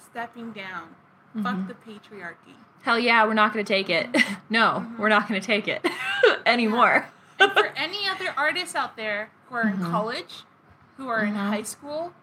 stepping 0.09 0.51
down. 0.53 0.95
Mhm. 1.35 1.43
Fuck 1.43 1.67
the 1.67 1.91
patriarchy. 1.91 2.55
Hell 2.83 2.97
yeah, 2.97 3.25
we're 3.25 3.33
not 3.33 3.51
going 3.53 3.65
to 3.65 3.73
take 3.73 3.89
it. 3.89 4.07
no, 4.49 4.85
Mhm. 4.87 4.97
we're 4.97 5.09
not 5.09 5.27
going 5.27 5.41
to 5.41 5.45
take 5.45 5.67
it 5.67 5.85
anymore. 6.45 7.05
And 7.39 7.51
for 7.53 7.67
any 7.75 8.07
other 8.07 8.33
artists 8.37 8.75
out 8.75 8.95
there 8.95 9.31
who 9.47 9.55
are 9.55 9.65
Mhm. 9.65 9.73
in 9.85 9.91
college, 9.91 10.43
who 10.97 11.07
are 11.09 11.23
in 11.23 11.33
Mhm. 11.33 11.49
high 11.49 11.61
school, 11.63 12.13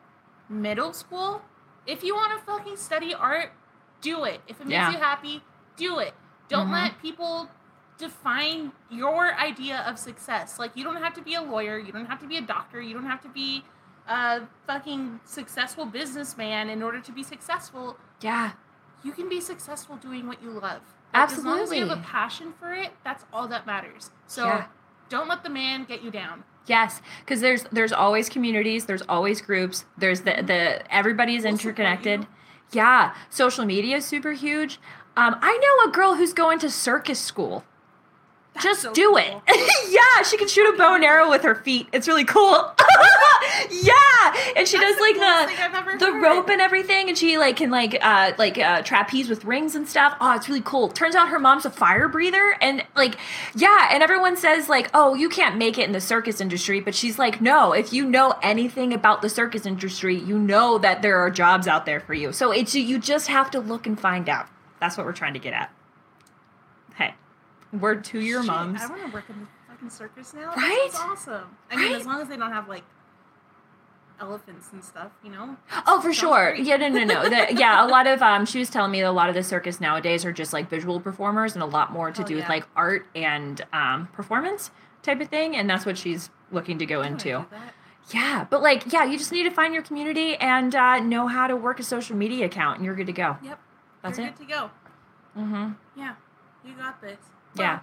middle 0.48 0.92
school, 0.92 1.42
if 1.86 2.02
you 2.04 2.14
want 2.14 2.32
to 2.32 2.44
fucking 2.44 2.76
study 2.76 3.14
art, 3.14 3.52
do 4.00 4.24
it. 4.24 4.40
If 4.46 4.60
it 4.60 4.66
makes 4.66 4.72
Yeah. 4.72 4.90
you 4.92 4.98
happy, 4.98 5.42
do 5.76 5.98
it. 5.98 6.14
Don't 6.48 6.68
Mhm. 6.68 6.72
let 6.72 7.02
people 7.02 7.50
define 7.98 8.72
your 8.90 9.34
idea 9.36 9.78
of 9.80 9.98
success. 9.98 10.58
Like 10.58 10.76
you 10.76 10.84
don't 10.84 11.02
have 11.02 11.14
to 11.14 11.22
be 11.22 11.34
a 11.34 11.40
lawyer, 11.42 11.78
you 11.78 11.92
don't 11.92 12.06
have 12.06 12.20
to 12.20 12.26
be 12.26 12.36
a 12.36 12.42
doctor, 12.42 12.80
you 12.80 12.92
don't 12.94 13.06
have 13.06 13.22
to 13.22 13.28
be 13.28 13.64
a 14.06 14.42
fucking 14.66 15.20
successful 15.24 15.86
businessman 15.86 16.68
in 16.68 16.82
order 16.82 17.00
to 17.00 17.10
be 17.12 17.22
successful. 17.22 17.96
Yeah, 18.20 18.52
You 19.02 19.12
can 19.12 19.28
be 19.28 19.40
successful 19.40 19.96
doing 19.96 20.26
what 20.26 20.42
you 20.42 20.50
love. 20.50 20.80
Like, 21.14 21.30
As 21.30 21.44
long 21.44 21.60
as 21.60 21.72
you 21.72 21.86
have 21.86 21.96
a 21.98 22.02
passion 22.02 22.52
for 22.58 22.72
it, 22.72 22.92
that's 23.04 23.24
all 23.32 23.46
that 23.48 23.64
matters. 23.66 24.10
So 24.26 24.46
Yeah. 24.46 24.66
Don't 25.08 25.28
let 25.28 25.42
the 25.42 25.50
man 25.50 25.84
get 25.84 26.02
you 26.02 26.10
down. 26.10 26.44
Yes, 26.66 27.00
because 27.20 27.40
there's 27.40 27.64
there's 27.70 27.92
always 27.92 28.28
communities, 28.28 28.86
there's 28.86 29.02
always 29.08 29.40
groups, 29.40 29.84
there's 29.96 30.22
the 30.22 30.42
the 30.42 30.94
everybody's 30.94 31.44
We'll 31.44 31.52
interconnected. 31.52 32.26
Yeah, 32.72 33.14
social 33.30 33.64
media 33.64 33.98
is 33.98 34.04
super 34.04 34.32
huge. 34.32 34.80
Um, 35.16 35.36
I 35.40 35.56
know 35.58 35.88
a 35.90 35.92
girl 35.94 36.16
who's 36.16 36.32
going 36.32 36.58
to 36.58 36.70
circus 36.70 37.20
school. 37.20 37.64
That's 38.56 38.64
Just 38.64 38.82
so 38.82 38.92
do 38.92 39.08
cool. 39.08 39.16
it. 39.18 39.42
yeah, 39.90 40.22
she 40.22 40.36
can 40.36 40.48
shoot 40.48 40.72
a 40.72 40.76
bow 40.76 40.94
and 40.94 41.04
arrow 41.04 41.30
with 41.30 41.42
her 41.42 41.54
feet. 41.54 41.88
It's 41.92 42.08
really 42.08 42.24
cool. 42.24 42.52
yeah, 43.70 44.52
and 44.56 44.66
she 44.66 44.78
That's 44.78 44.92
does 44.92 45.00
like 45.00 45.14
the 45.14 45.52
thing 45.52 45.62
I've 45.62 45.74
ever 45.74 45.98
the 45.98 46.12
rope 46.12 46.48
and 46.48 46.60
everything, 46.60 47.08
and 47.08 47.16
she 47.16 47.38
like 47.38 47.56
can 47.56 47.70
like 47.70 47.96
uh 48.00 48.32
like 48.38 48.58
uh 48.58 48.82
trapeze 48.82 49.28
with 49.28 49.44
rings 49.44 49.74
and 49.74 49.88
stuff. 49.88 50.16
Oh, 50.20 50.34
it's 50.34 50.48
really 50.48 50.62
cool. 50.62 50.88
Turns 50.88 51.14
out 51.14 51.28
her 51.28 51.38
mom's 51.38 51.64
a 51.64 51.70
fire 51.70 52.08
breather, 52.08 52.56
and 52.60 52.84
like 52.94 53.16
yeah, 53.54 53.88
and 53.92 54.02
everyone 54.02 54.36
says 54.36 54.68
like, 54.68 54.90
oh, 54.94 55.14
you 55.14 55.28
can't 55.28 55.56
make 55.56 55.78
it 55.78 55.84
in 55.86 55.92
the 55.92 56.00
circus 56.00 56.40
industry, 56.40 56.80
but 56.80 56.94
she's 56.94 57.18
like, 57.18 57.40
no, 57.40 57.72
if 57.72 57.92
you 57.92 58.04
know 58.06 58.34
anything 58.42 58.92
about 58.92 59.22
the 59.22 59.28
circus 59.28 59.66
industry, 59.66 60.16
you 60.16 60.38
know 60.38 60.78
that 60.78 61.02
there 61.02 61.18
are 61.18 61.30
jobs 61.30 61.66
out 61.68 61.86
there 61.86 62.00
for 62.00 62.14
you. 62.14 62.32
So 62.32 62.50
it's 62.52 62.74
you 62.74 62.98
just 62.98 63.28
have 63.28 63.50
to 63.52 63.60
look 63.60 63.86
and 63.86 63.98
find 63.98 64.28
out. 64.28 64.46
That's 64.80 64.96
what 64.96 65.06
we're 65.06 65.12
trying 65.12 65.34
to 65.34 65.38
get 65.40 65.52
at. 65.52 65.70
Word 67.80 68.04
to 68.06 68.20
your 68.20 68.42
Shit, 68.42 68.50
moms. 68.50 68.80
I 68.82 68.86
want 68.86 69.04
to 69.06 69.10
work 69.12 69.24
in 69.28 69.40
the 69.40 69.46
fucking 69.68 69.90
circus 69.90 70.34
now. 70.34 70.52
Right? 70.56 70.88
That's 70.92 71.00
awesome. 71.00 71.56
I 71.70 71.76
mean, 71.76 71.92
Right? 71.92 72.00
as 72.00 72.06
long 72.06 72.20
as 72.20 72.28
they 72.28 72.36
don't 72.36 72.52
have 72.52 72.68
like 72.68 72.84
elephants 74.20 74.68
and 74.72 74.82
stuff, 74.82 75.12
you 75.22 75.30
know. 75.30 75.56
Oh, 75.86 76.00
for 76.00 76.12
sure. 76.12 76.52
great. 76.52 76.64
Yeah, 76.64 76.76
no, 76.76 76.88
no, 76.88 77.04
no. 77.04 77.22
The, 77.28 77.54
yeah, 77.54 77.84
a 77.84 77.88
lot 77.88 78.06
of 78.06 78.22
um, 78.22 78.46
she 78.46 78.58
was 78.58 78.70
telling 78.70 78.90
me 78.90 79.00
that 79.02 79.08
a 79.08 79.12
lot 79.12 79.28
of 79.28 79.34
the 79.34 79.42
circus 79.42 79.80
nowadays 79.80 80.24
are 80.24 80.32
just 80.32 80.52
like 80.52 80.70
visual 80.70 81.00
performers, 81.00 81.54
and 81.54 81.62
a 81.62 81.66
lot 81.66 81.92
more 81.92 82.10
to 82.10 82.22
Oh, 82.22 82.26
do 82.26 82.36
with 82.36 82.48
like 82.48 82.66
art 82.74 83.06
and 83.14 83.60
um, 83.72 84.08
performance 84.14 84.70
type 85.02 85.20
of 85.20 85.28
thing, 85.28 85.54
and 85.54 85.68
that's 85.68 85.84
what 85.84 85.98
she's 85.98 86.30
looking 86.50 86.78
to 86.78 86.86
go 86.86 87.02
I 87.02 87.08
into. 87.08 87.44
Yeah, 88.14 88.46
but 88.48 88.62
like, 88.62 88.90
yeah, 88.92 89.04
you 89.04 89.18
just 89.18 89.32
need 89.32 89.42
to 89.42 89.50
find 89.50 89.74
your 89.74 89.82
community 89.82 90.36
and 90.36 90.74
uh, 90.74 91.00
know 91.00 91.26
how 91.26 91.46
to 91.48 91.56
work 91.56 91.80
a 91.80 91.82
social 91.82 92.16
media 92.16 92.46
account, 92.46 92.76
and 92.78 92.84
you're 92.86 92.94
good 92.94 93.08
to 93.08 93.12
go. 93.12 93.36
Yep. 93.42 93.58
That's 94.02 94.18
You're 94.18 94.28
it. 94.28 94.36
good 94.38 94.46
to 94.48 94.52
go. 94.52 94.70
Mm-hmm. 95.36 95.72
Yeah, 96.00 96.14
you 96.64 96.74
got 96.74 97.02
this. 97.02 97.18
Yeah. 97.58 97.80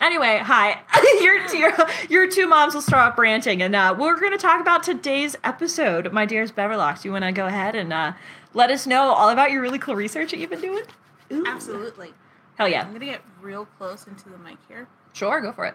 Anyway, 0.00 0.38
hi. 0.42 0.80
your, 1.20 1.46
your 1.54 1.72
your 2.08 2.30
two 2.30 2.46
moms 2.46 2.74
will 2.74 2.80
start 2.80 3.12
off 3.12 3.18
ranting, 3.18 3.60
and 3.60 3.76
uh, 3.76 3.94
we're 3.98 4.18
going 4.18 4.32
to 4.32 4.38
talk 4.38 4.60
about 4.60 4.82
today's 4.82 5.36
episode. 5.44 6.10
My 6.12 6.24
dearest 6.24 6.56
Beverlocks, 6.56 7.04
you 7.04 7.12
want 7.12 7.24
to 7.24 7.32
go 7.32 7.46
ahead 7.46 7.76
and 7.76 7.92
uh, 7.92 8.12
let 8.54 8.70
us 8.70 8.86
know 8.86 9.10
all 9.12 9.28
about 9.28 9.50
your 9.50 9.60
really 9.60 9.78
cool 9.78 9.94
research 9.94 10.30
that 10.30 10.38
you've 10.38 10.50
been 10.50 10.62
doing? 10.62 10.84
Ooh. 11.32 11.44
Absolutely. 11.46 12.14
Hell 12.56 12.68
yeah. 12.68 12.82
I'm 12.82 12.92
gonna 12.92 13.04
get 13.04 13.22
real 13.40 13.66
close 13.78 14.06
into 14.06 14.28
the 14.28 14.38
mic 14.38 14.56
here. 14.68 14.88
Sure, 15.12 15.40
go 15.40 15.52
for 15.52 15.66
it. 15.66 15.74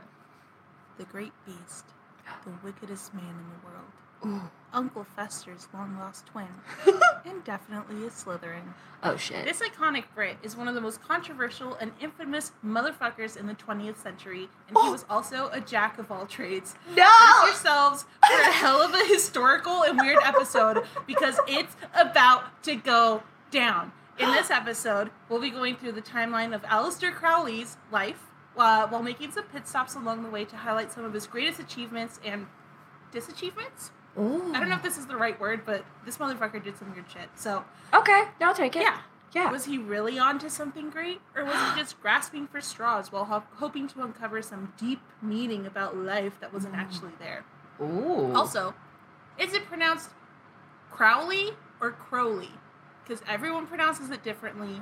The 0.98 1.06
great 1.06 1.34
beast, 1.46 1.86
the 2.46 2.52
wickedest 2.64 3.14
man 3.14 3.24
in 3.24 3.50
the 3.50 3.68
world, 3.68 3.92
Ooh. 4.26 4.42
Uncle 4.74 5.06
Fester's 5.18 5.70
long 5.74 5.98
lost 5.98 6.26
twin, 6.26 6.48
and 7.26 7.42
definitely 7.46 8.06
a 8.06 8.10
Slytherin. 8.10 8.74
Oh 9.04 9.16
shit. 9.16 9.46
This 9.46 9.62
iconic 9.62 10.04
Brit 10.14 10.36
is 10.44 10.58
one 10.58 10.68
of 10.68 10.76
the 10.76 10.82
most 10.82 11.02
controversial 11.02 11.76
and 11.76 11.94
infamous 12.02 12.52
motherfuckers 12.66 13.38
in 13.38 13.48
the 13.48 13.54
20th 13.54 13.96
century, 14.04 14.50
and 14.68 14.78
he 14.78 14.84
Oh. 14.88 14.92
was 14.92 15.06
also 15.10 15.50
a 15.54 15.62
jack 15.62 15.98
of 15.98 16.12
all 16.12 16.26
trades. 16.26 16.76
no. 16.90 17.08
Brace 17.42 17.52
yourselves 17.52 18.04
for 18.28 18.36
a 18.42 18.52
hell 18.52 18.82
of 18.82 18.94
a 18.94 19.06
historical 19.06 19.84
and 19.84 19.98
weird 19.98 20.20
episode 20.24 20.84
because 21.08 21.40
it's 21.48 21.76
about 21.94 22.62
to 22.64 22.76
go 22.76 23.24
down. 23.52 23.94
In 24.20 24.30
this 24.34 24.50
episode, 24.52 25.10
we'll 25.30 25.40
be 25.42 25.52
going 25.52 25.78
through 25.78 25.94
the 25.94 26.02
timeline 26.02 26.54
of 26.54 26.64
Aleister 26.64 27.14
Crowley's 27.14 27.78
life 27.94 28.20
uh, 28.58 28.88
while 28.88 29.04
making 29.04 29.32
some 29.32 29.46
pit 29.46 29.68
stops 29.70 29.96
along 29.96 30.24
the 30.24 30.30
way 30.30 30.44
to 30.44 30.58
highlight 30.58 30.92
some 30.92 31.06
of 31.06 31.14
his 31.14 31.28
greatest 31.28 31.62
achievements 31.62 32.20
and 32.26 32.48
disachievements. 33.14 33.92
Oh. 34.18 34.52
I 34.54 34.60
don't 34.60 34.70
know 34.70 34.76
if 34.76 34.84
this 34.84 34.98
is 34.98 35.08
the 35.08 35.18
right 35.18 35.40
word, 35.40 35.62
but 35.66 35.84
this 36.06 36.18
motherfucker 36.18 36.64
did 36.64 36.78
some 36.78 36.92
weird 36.94 37.06
shit. 37.12 37.30
So 37.36 37.66
Okay, 37.94 38.24
I'll 38.42 38.54
take 38.54 38.76
it. 38.76 38.82
yeah, 38.84 39.00
Yeah. 39.34 39.52
was 39.52 39.66
he 39.66 39.78
really 39.78 40.18
onto 40.18 40.48
something 40.50 40.90
great, 40.90 41.20
or 41.36 41.44
was 41.44 41.54
he 41.56 41.80
just 41.82 42.00
grasping 42.02 42.48
for 42.48 42.62
straws 42.62 43.12
while 43.12 43.26
ho- 43.26 43.44
hoping 43.56 43.88
to 43.90 44.02
uncover 44.04 44.42
some 44.42 44.74
deep 44.78 45.02
meaning 45.22 45.66
about 45.66 45.98
life 45.98 46.40
that 46.40 46.54
wasn't 46.54 46.76
actually 46.76 47.12
there? 47.20 47.44
Ooh. 47.82 48.32
Also, 48.34 48.74
is 49.38 49.54
it 49.54 49.66
pronounced 49.66 50.12
Crowley 50.92 51.52
or 51.82 51.92
Crowley? 51.92 52.52
Because 53.04 53.22
everyone 53.28 53.68
pronounces 53.68 54.10
it 54.10 54.24
differently. 54.24 54.82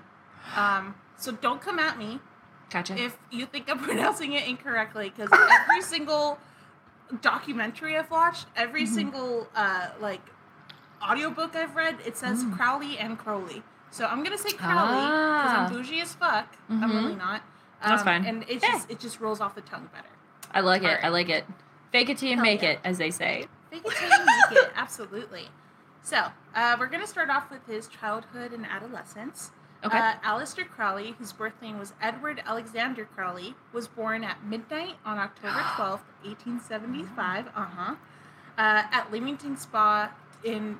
Um, 0.55 0.95
so 1.17 1.31
don't 1.31 1.59
come 1.61 1.79
at 1.79 1.97
me 1.97 2.19
gotcha. 2.69 2.95
if 2.97 3.17
you 3.31 3.45
think 3.45 3.69
I'm 3.69 3.79
pronouncing 3.89 4.33
it 4.33 4.47
incorrectly. 4.47 5.11
Because 5.15 5.29
every 5.31 5.81
single 5.95 6.37
documentary 7.21 7.97
I've 7.97 8.09
watched, 8.11 8.47
every 8.55 8.83
Mhm. 8.83 8.87
single 8.93 9.47
uh, 9.55 9.89
like 9.99 10.21
audiobook 11.01 11.55
I've 11.55 11.75
read, 11.75 11.97
it 12.05 12.17
says 12.17 12.43
Mm. 12.43 12.55
Crowley 12.55 12.97
and 12.97 13.17
Crowley. 13.19 13.63
So 13.91 14.05
I'm 14.05 14.23
gonna 14.23 14.37
say 14.37 14.53
Crowley 14.53 14.95
because 14.95 15.51
Ah. 15.51 15.65
I'm 15.65 15.71
bougie 15.73 16.01
as 16.01 16.15
fuck. 16.15 16.47
I'm 16.69 16.81
Mhm. 16.81 16.93
really 17.03 17.15
not. 17.15 17.41
That's 17.81 18.01
Um, 18.01 18.05
fine. 18.05 18.25
And 18.25 18.43
it 18.43 18.61
Yeah. 18.63 18.71
just 18.71 18.89
it 18.89 18.99
just 18.99 19.19
rolls 19.19 19.41
off 19.41 19.55
the 19.55 19.61
tongue 19.61 19.89
better. 19.93 20.07
I 20.53 20.61
like 20.61 20.83
it. 20.83 20.87
Alright. 20.87 21.03
I 21.03 21.09
like 21.09 21.29
it. 21.29 21.45
Fake 21.91 22.09
it 22.09 22.17
till 22.17 22.29
you 22.29 22.35
Hell 22.35 22.43
make 22.45 22.61
yeah. 22.61 22.69
it, 22.71 22.79
as 22.83 22.97
they 22.97 23.11
say. 23.11 23.47
Fake 23.69 23.83
it 23.85 23.91
till 23.95 24.09
you 24.09 24.25
make 24.25 24.63
it. 24.63 24.73
Absolutely. 24.75 25.49
So, 26.01 26.31
uh, 26.55 26.75
we're 26.79 26.87
going 26.87 27.01
to 27.01 27.07
start 27.07 27.29
off 27.29 27.49
with 27.49 27.65
his 27.65 27.87
childhood 27.87 28.51
and 28.51 28.65
adolescence. 28.65 29.51
Okay. 29.85 29.97
Uh, 29.97 30.13
Aleister 30.23 30.67
Crowley, 30.67 31.13
whose 31.19 31.33
birth 31.33 31.61
name 31.61 31.77
was 31.77 31.93
Edward 32.01 32.41
Alexander 32.45 33.05
Crowley, 33.05 33.53
was 33.73 33.87
born 33.87 34.23
at 34.23 34.43
midnight 34.45 34.95
on 35.05 35.17
October 35.17 35.59
12th, 35.75 36.01
1875. 36.23 37.47
Uh-huh. 37.47 37.95
Uh, 38.57 38.83
at 38.91 39.11
Leamington 39.11 39.57
Spa 39.57 40.11
in 40.43 40.77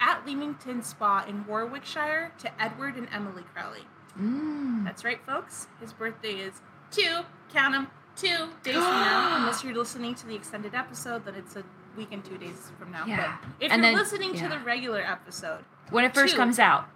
at 0.00 0.26
Leamington 0.26 0.82
Spa 0.82 1.24
in 1.26 1.46
Warwickshire 1.46 2.32
to 2.38 2.62
Edward 2.62 2.96
and 2.96 3.08
Emily 3.12 3.42
Crowley. 3.54 3.82
Mm. 4.20 4.84
That's 4.84 5.04
right, 5.04 5.20
folks. 5.24 5.66
His 5.80 5.92
birthday 5.92 6.34
is 6.34 6.60
two, 6.90 7.20
count 7.52 7.74
'em, 7.74 7.88
two 8.16 8.50
days 8.62 8.74
from 8.74 8.82
now. 8.82 9.36
Unless 9.40 9.64
you're 9.64 9.74
listening 9.74 10.14
to 10.16 10.26
the 10.26 10.34
extended 10.34 10.74
episode, 10.74 11.24
then 11.24 11.34
it's 11.36 11.56
a 11.56 11.64
week 11.96 12.08
and 12.12 12.24
two 12.24 12.36
days 12.36 12.70
from 12.78 12.90
now. 12.92 13.06
Yeah. 13.06 13.36
But 13.40 13.48
if 13.66 13.72
And 13.72 13.82
you're 13.82 13.92
then- 13.92 13.98
listening 13.98 14.34
yeah. 14.34 14.42
to 14.42 14.48
the 14.50 14.58
regular 14.64 15.00
episode, 15.00 15.64
When 15.90 16.04
it 16.04 16.12
first 16.14 16.34
Two. 16.34 16.38
comes 16.40 16.58
out. 16.58 16.88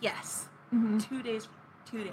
yes, 0.00 0.48
Mm-hmm. 0.74 0.98
two 0.98 1.22
days, 1.22 1.48
two 1.88 2.02
days. 2.02 2.12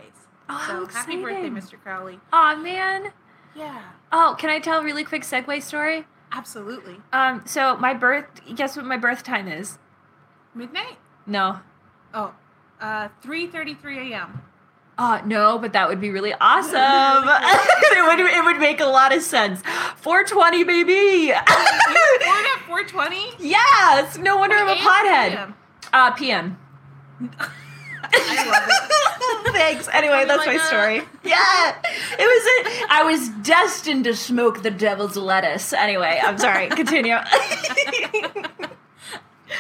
Oh, 0.50 0.66
so 0.68 0.94
happy 0.94 1.22
birthday. 1.22 1.50
Mr. 1.50 1.82
Crowley. 1.82 2.20
Oh 2.32 2.56
man. 2.58 3.12
Yeah, 3.56 3.82
Oh, 4.14 4.36
can 4.40 4.50
I 4.50 4.60
tell 4.60 4.80
a 4.80 4.84
really 4.84 5.04
quick 5.04 5.24
segue 5.24 5.62
story? 5.62 6.06
absolutely. 6.34 6.96
Um, 7.12 7.42
so 7.46 7.76
my 7.78 7.94
birth 7.94 8.26
guess 8.56 8.78
what 8.78 8.86
my 8.86 8.98
birth 8.98 9.24
time 9.24 9.48
is? 9.48 9.78
Midnight? 10.56 10.98
No. 11.26 11.60
Oh, 12.14 12.34
uh, 12.80 13.10
3.33 13.24 14.12
a.m. 14.12 14.42
Uh 14.98 15.22
no, 15.26 15.58
but 15.58 15.74
that 15.74 15.88
would 15.90 16.00
be 16.00 16.10
really 16.12 16.34
awesome. 16.40 16.76
it 16.78 18.06
would 18.06 18.20
it 18.20 18.44
would 18.46 18.60
make 18.60 18.80
a 18.80 18.86
lot 18.86 19.16
of 19.16 19.24
sense. 19.24 19.62
420 19.98 20.64
baby. 20.64 20.94
You 21.92 22.20
born 22.24 22.46
at 22.46 23.10
4.20? 23.10 23.36
yes, 23.40 24.18
no 24.18 24.38
wonder 24.38 24.56
I'm 24.58 24.70
a 24.70 24.76
pothead. 24.76 25.54
Uh 25.92 26.12
PM. 26.12 26.58
I 28.04 28.50
love 28.50 28.64
it. 28.68 28.92
Thanks. 29.54 29.88
Anyway, 29.92 30.20
me 30.20 30.26
that's 30.26 30.46
like 30.46 30.58
my 30.58 30.64
story. 30.66 31.02
Yeah, 31.24 31.82
it 32.18 32.26
was. 32.26 32.46
A, 32.48 32.94
I 32.94 33.04
was 33.04 33.30
destined 33.44 34.06
to 34.06 34.16
smoke 34.16 34.64
the 34.64 34.72
devil's 34.72 35.16
lettuce. 35.16 35.74
Anyway, 35.74 36.20
I'm 36.22 36.38
sorry. 36.38 36.68
Continue. 36.82 37.18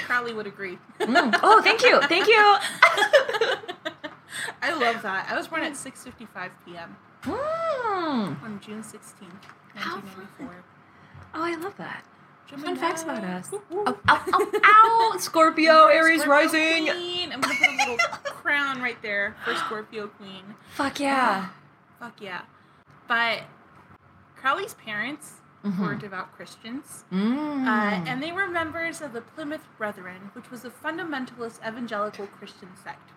Crowley 0.06 0.34
would 0.34 0.48
agree. 0.48 0.78
Mm. 1.00 1.40
Oh, 1.44 1.62
thank 1.62 1.84
you, 1.84 2.02
thank 2.02 2.28
you. 2.28 2.34
I 4.62 4.74
love 4.74 5.02
that. 5.04 5.28
I 5.30 5.36
was 5.38 5.48
born 5.48 5.64
at 5.64 5.74
6:55 5.74 6.52
p.m. 6.66 6.96
Mm. 7.24 8.42
on 8.44 8.60
June 8.66 8.82
16th, 8.82 9.44
How 9.76 9.96
1994. 9.96 10.64
Oh, 11.34 11.44
I 11.44 11.56
love 11.56 11.78
that. 11.78 12.04
Fun 12.58 12.76
facts 12.76 13.04
about 13.04 13.24
us. 13.24 13.52
Woo, 13.52 13.62
woo. 13.70 13.84
Oh, 13.88 14.00
ow, 14.08 14.26
ow, 14.34 14.52
ow. 15.14 15.18
Scorpio, 15.20 15.86
Aries 15.88 16.22
Scorpio 16.22 16.46
rising. 16.46 16.86
Queen. 16.88 17.32
I'm 17.32 17.42
gonna 17.42 17.56
put 17.56 17.68
a 17.68 17.78
little 17.92 17.98
crown 18.24 18.82
right 18.82 19.02
there 19.02 19.36
for 19.46 19.56
Scorpio 19.56 20.08
Queen. 20.08 20.44
Fuck 20.76 21.00
yeah. 21.00 21.50
Fuck 22.00 22.22
yeah. 22.22 22.42
But 23.08 23.44
Crowley's 24.36 24.74
parents 24.74 25.34
were 25.64 25.70
Mhm. 25.70 26.00
devout 26.00 26.36
Christians. 26.36 27.04
Mm. 27.12 27.66
Uh, 27.68 28.04
and 28.10 28.22
they 28.24 28.32
were 28.32 28.48
members 28.48 29.00
of 29.02 29.14
the 29.14 29.22
Plymouth 29.22 29.68
Brethren, 29.78 30.32
which 30.34 30.50
was 30.50 30.66
a 30.66 30.70
fundamentalist 30.72 31.60
evangelical 31.68 32.26
Christian 32.28 32.70
sect. 32.84 33.12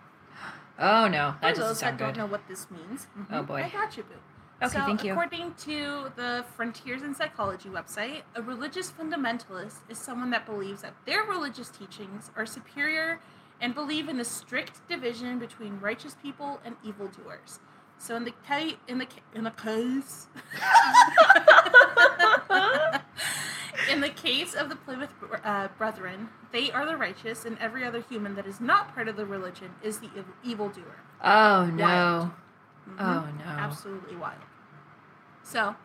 oh 0.77 1.07
no, 1.07 1.31
For 1.33 1.39
that 1.41 1.55
those 1.55 1.57
doesn't 1.57 1.73
that 1.73 1.79
sound 1.79 1.97
don't 1.97 2.17
know 2.17 2.31
what 2.31 2.47
this 2.47 2.69
means, 2.69 3.07
Oh, 3.31 3.41
mhm, 3.41 3.47
boy. 3.47 3.63
I 3.63 3.69
got 3.69 3.97
you, 3.97 4.03
boo. 4.03 4.15
Okay, 4.63 4.73
so, 4.73 4.85
thank 4.85 5.03
you. 5.03 5.11
according 5.11 5.53
to 5.65 6.11
the 6.15 6.45
Frontiers 6.55 7.03
in 7.03 7.13
Psychology 7.13 7.69
website, 7.69 8.21
a 8.35 8.41
religious 8.41 8.91
fundamentalist 8.91 9.79
is 9.89 9.97
someone 9.97 10.29
that 10.31 10.45
believes 10.45 10.81
that 10.81 10.93
their 11.05 11.23
religious 11.23 11.69
teachings 11.69 12.31
are 12.37 12.45
superior 12.45 13.19
and 13.59 13.75
believe 13.75 14.07
in 14.07 14.19
a 14.19 14.25
strict 14.25 14.87
division 14.87 15.39
between 15.39 15.79
righteous 15.79 16.15
people 16.21 16.59
and 16.63 16.75
evildoers. 16.85 17.59
So 17.97 18.15
in 18.15 18.23
the 18.25 18.33
ca- 18.47 18.77
in 18.87 18.97
the 18.97 19.07
in 19.33 19.43
the 19.45 19.51
case 19.51 20.27
in 23.89 24.01
the 24.01 24.09
case 24.09 24.53
of 24.53 24.69
the 24.69 24.75
Plymouth 24.75 25.13
uh, 25.43 25.69
Brethren, 25.77 26.29
they 26.51 26.71
are 26.71 26.85
the 26.85 26.97
righteous, 26.97 27.45
and 27.45 27.57
every 27.59 27.85
other 27.85 28.03
human 28.09 28.35
that 28.35 28.45
is 28.47 28.59
not 28.59 28.93
part 28.93 29.07
of 29.07 29.15
the 29.15 29.25
religion 29.25 29.69
is 29.81 29.99
the 29.99 30.09
ev- 30.17 30.25
evildoer. 30.43 30.97
Oh 31.23 31.65
no. 31.73 31.83
Wild. 31.83 32.31
Mhm. 32.89 32.95
Oh 32.99 33.27
no. 33.37 33.45
Absolutely 33.45 34.15
wild. 34.15 34.39
So, 35.43 35.75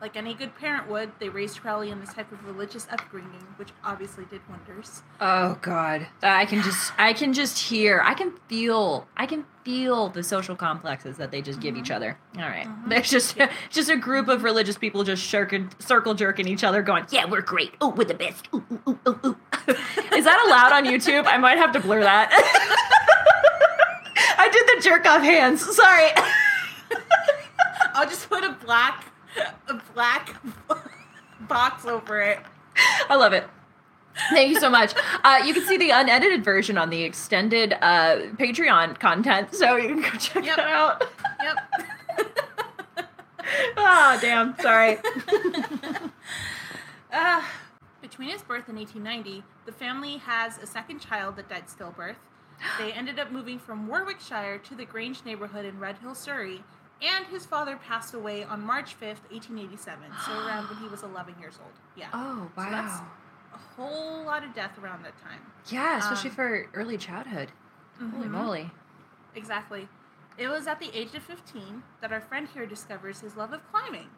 like 0.00 0.16
any 0.16 0.34
good 0.34 0.54
parent 0.56 0.88
would, 0.88 1.12
they 1.18 1.28
raised 1.28 1.60
Crowley 1.60 1.90
in 1.90 2.00
this 2.00 2.14
type 2.14 2.30
of 2.32 2.44
religious 2.46 2.86
upbringing, 2.90 3.46
which 3.56 3.68
obviously 3.84 4.24
did 4.24 4.40
wonders. 4.48 5.02
Oh 5.20 5.58
god. 5.62 6.06
I 6.22 6.46
can 6.46 6.62
just 6.62 6.92
I 6.98 7.12
can 7.12 7.32
just 7.32 7.58
hear. 7.58 8.00
I 8.04 8.14
can 8.14 8.32
feel 8.48 9.06
I 9.16 9.26
can 9.26 9.44
feel 9.64 10.08
the 10.08 10.22
social 10.22 10.56
complexes 10.56 11.18
that 11.18 11.30
they 11.30 11.42
just 11.42 11.60
give 11.60 11.76
each 11.76 11.90
other. 11.90 12.16
All 12.36 12.42
right. 12.48 12.66
Mhm. 12.66 12.88
There's 12.88 13.10
just 13.10 13.36
just 13.70 13.90
a 13.90 13.96
group 13.96 14.28
of 14.28 14.42
religious 14.42 14.78
people 14.78 15.04
just 15.04 15.22
shirking, 15.22 15.70
circle 15.80 16.14
jerking 16.14 16.48
each 16.48 16.64
other 16.64 16.82
going, 16.82 17.04
"Yeah, 17.10 17.26
we're 17.26 17.42
great. 17.42 17.74
Oh, 17.80 17.90
we're 17.90 18.04
the 18.04 18.14
best." 18.14 18.48
Ooh, 18.54 18.64
ooh, 18.88 18.98
ooh, 19.06 19.20
ooh. 19.26 19.36
Is 20.16 20.24
that 20.24 20.42
allowed 20.46 20.72
on 20.72 20.86
YouTube? 20.86 21.26
I 21.26 21.36
might 21.36 21.58
have 21.58 21.72
to 21.72 21.80
blur 21.80 22.00
that. 22.02 22.30
I 24.38 24.48
did 24.48 24.78
the 24.78 24.82
jerk 24.88 25.04
off 25.06 25.22
hands. 25.22 25.60
Sorry. 25.76 26.08
I'll 27.94 28.08
just 28.08 28.28
put 28.28 28.44
a 28.44 28.52
black, 28.64 29.04
a 29.68 29.80
black 29.94 30.36
box 31.48 31.84
over 31.86 32.20
it. 32.20 32.38
I 33.08 33.16
love 33.16 33.32
it. 33.32 33.44
Thank 34.30 34.50
you 34.50 34.60
so 34.60 34.68
much. 34.70 34.92
Uh, 35.24 35.42
you 35.44 35.54
can 35.54 35.64
see 35.64 35.76
the 35.76 35.90
unedited 35.90 36.44
version 36.44 36.76
on 36.76 36.90
the 36.90 37.02
extended 37.02 37.74
uh, 37.80 38.16
Patreon 38.38 38.98
content, 38.98 39.54
so 39.54 39.76
you 39.76 39.88
can 39.88 40.02
go 40.02 40.10
check 40.18 40.44
Yep. 40.44 40.56
that 40.56 40.68
out. 40.68 41.04
Yep. 41.42 41.56
Ah, 43.76 44.16
damn. 44.20 44.56
Sorry. 44.60 44.98
Uh, 47.12 47.42
between 48.00 48.28
his 48.28 48.40
birth 48.42 48.68
in 48.68 48.76
1890, 48.76 49.42
the 49.66 49.72
family 49.72 50.18
has 50.18 50.58
a 50.58 50.66
second 50.66 51.00
child 51.00 51.34
that 51.34 51.48
died 51.48 51.64
stillbirth. 51.66 52.14
They 52.78 52.92
ended 52.92 53.18
up 53.18 53.32
moving 53.32 53.58
from 53.58 53.88
Warwickshire 53.88 54.58
to 54.58 54.76
the 54.76 54.84
Grange 54.84 55.24
neighborhood 55.24 55.64
in 55.64 55.80
Red 55.80 55.98
Hill, 55.98 56.14
Surrey, 56.14 56.62
and 57.02 57.26
his 57.26 57.46
father 57.46 57.76
passed 57.76 58.14
away 58.14 58.44
on 58.44 58.60
March 58.60 58.94
5th, 59.00 59.22
1887, 59.30 60.02
so 60.26 60.32
around 60.46 60.68
when 60.68 60.78
he 60.78 60.88
was 60.88 61.02
11 61.02 61.34
years 61.40 61.58
old. 61.62 61.72
Yeah. 61.96 62.08
Oh, 62.12 62.50
So 62.56 62.62
that's- 62.62 62.98
wow. 63.00 63.06
A 63.52 63.58
whole 63.76 64.22
lot 64.24 64.44
of 64.44 64.54
death 64.54 64.78
around 64.78 65.02
that 65.04 65.20
time. 65.22 65.40
Yeah, 65.66 65.98
especially 65.98 66.30
Um, 66.30 66.36
for 66.36 66.66
early 66.72 66.96
childhood. 66.96 67.50
Holy 67.98 68.28
Mhm. 68.28 68.30
moly. 68.30 68.70
Exactly. 69.34 69.88
It 70.38 70.48
was 70.48 70.66
at 70.68 70.78
the 70.78 70.88
age 70.96 71.14
of 71.16 71.22
15 71.24 71.82
that 72.00 72.12
our 72.12 72.20
friend 72.20 72.46
here 72.48 72.64
discovers 72.64 73.20
his 73.20 73.34
love 73.36 73.52
of 73.52 73.68
climbing. 73.72 74.08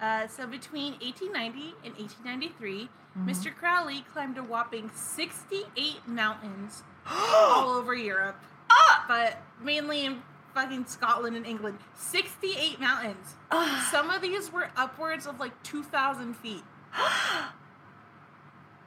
Uh, 0.00 0.26
so 0.28 0.46
between 0.46 0.96
1890 1.02 1.74
and 1.84 1.94
1893, 1.98 2.88
Mm-hmm. 3.18 3.28
Mr. 3.28 3.54
Crowley 3.54 4.02
climbed 4.12 4.38
a 4.38 4.42
whopping 4.42 4.88
68 4.94 6.06
mountains 6.08 6.82
all 7.06 7.70
over 7.70 7.92
Europe, 7.94 8.40
Ah! 8.70 9.04
but 9.08 9.38
mainly 9.60 10.04
in 10.06 10.22
fucking 10.54 10.86
Scotland 10.86 11.36
and 11.36 11.46
England. 11.46 11.78
68 11.94 12.80
mountains. 12.80 13.36
Ah. 13.50 13.86
Some 13.90 14.10
of 14.10 14.22
these 14.22 14.52
were 14.52 14.68
upwards 14.76 15.26
of 15.26 15.38
like 15.40 15.60
2,000 15.62 16.34
feet. 16.34 16.62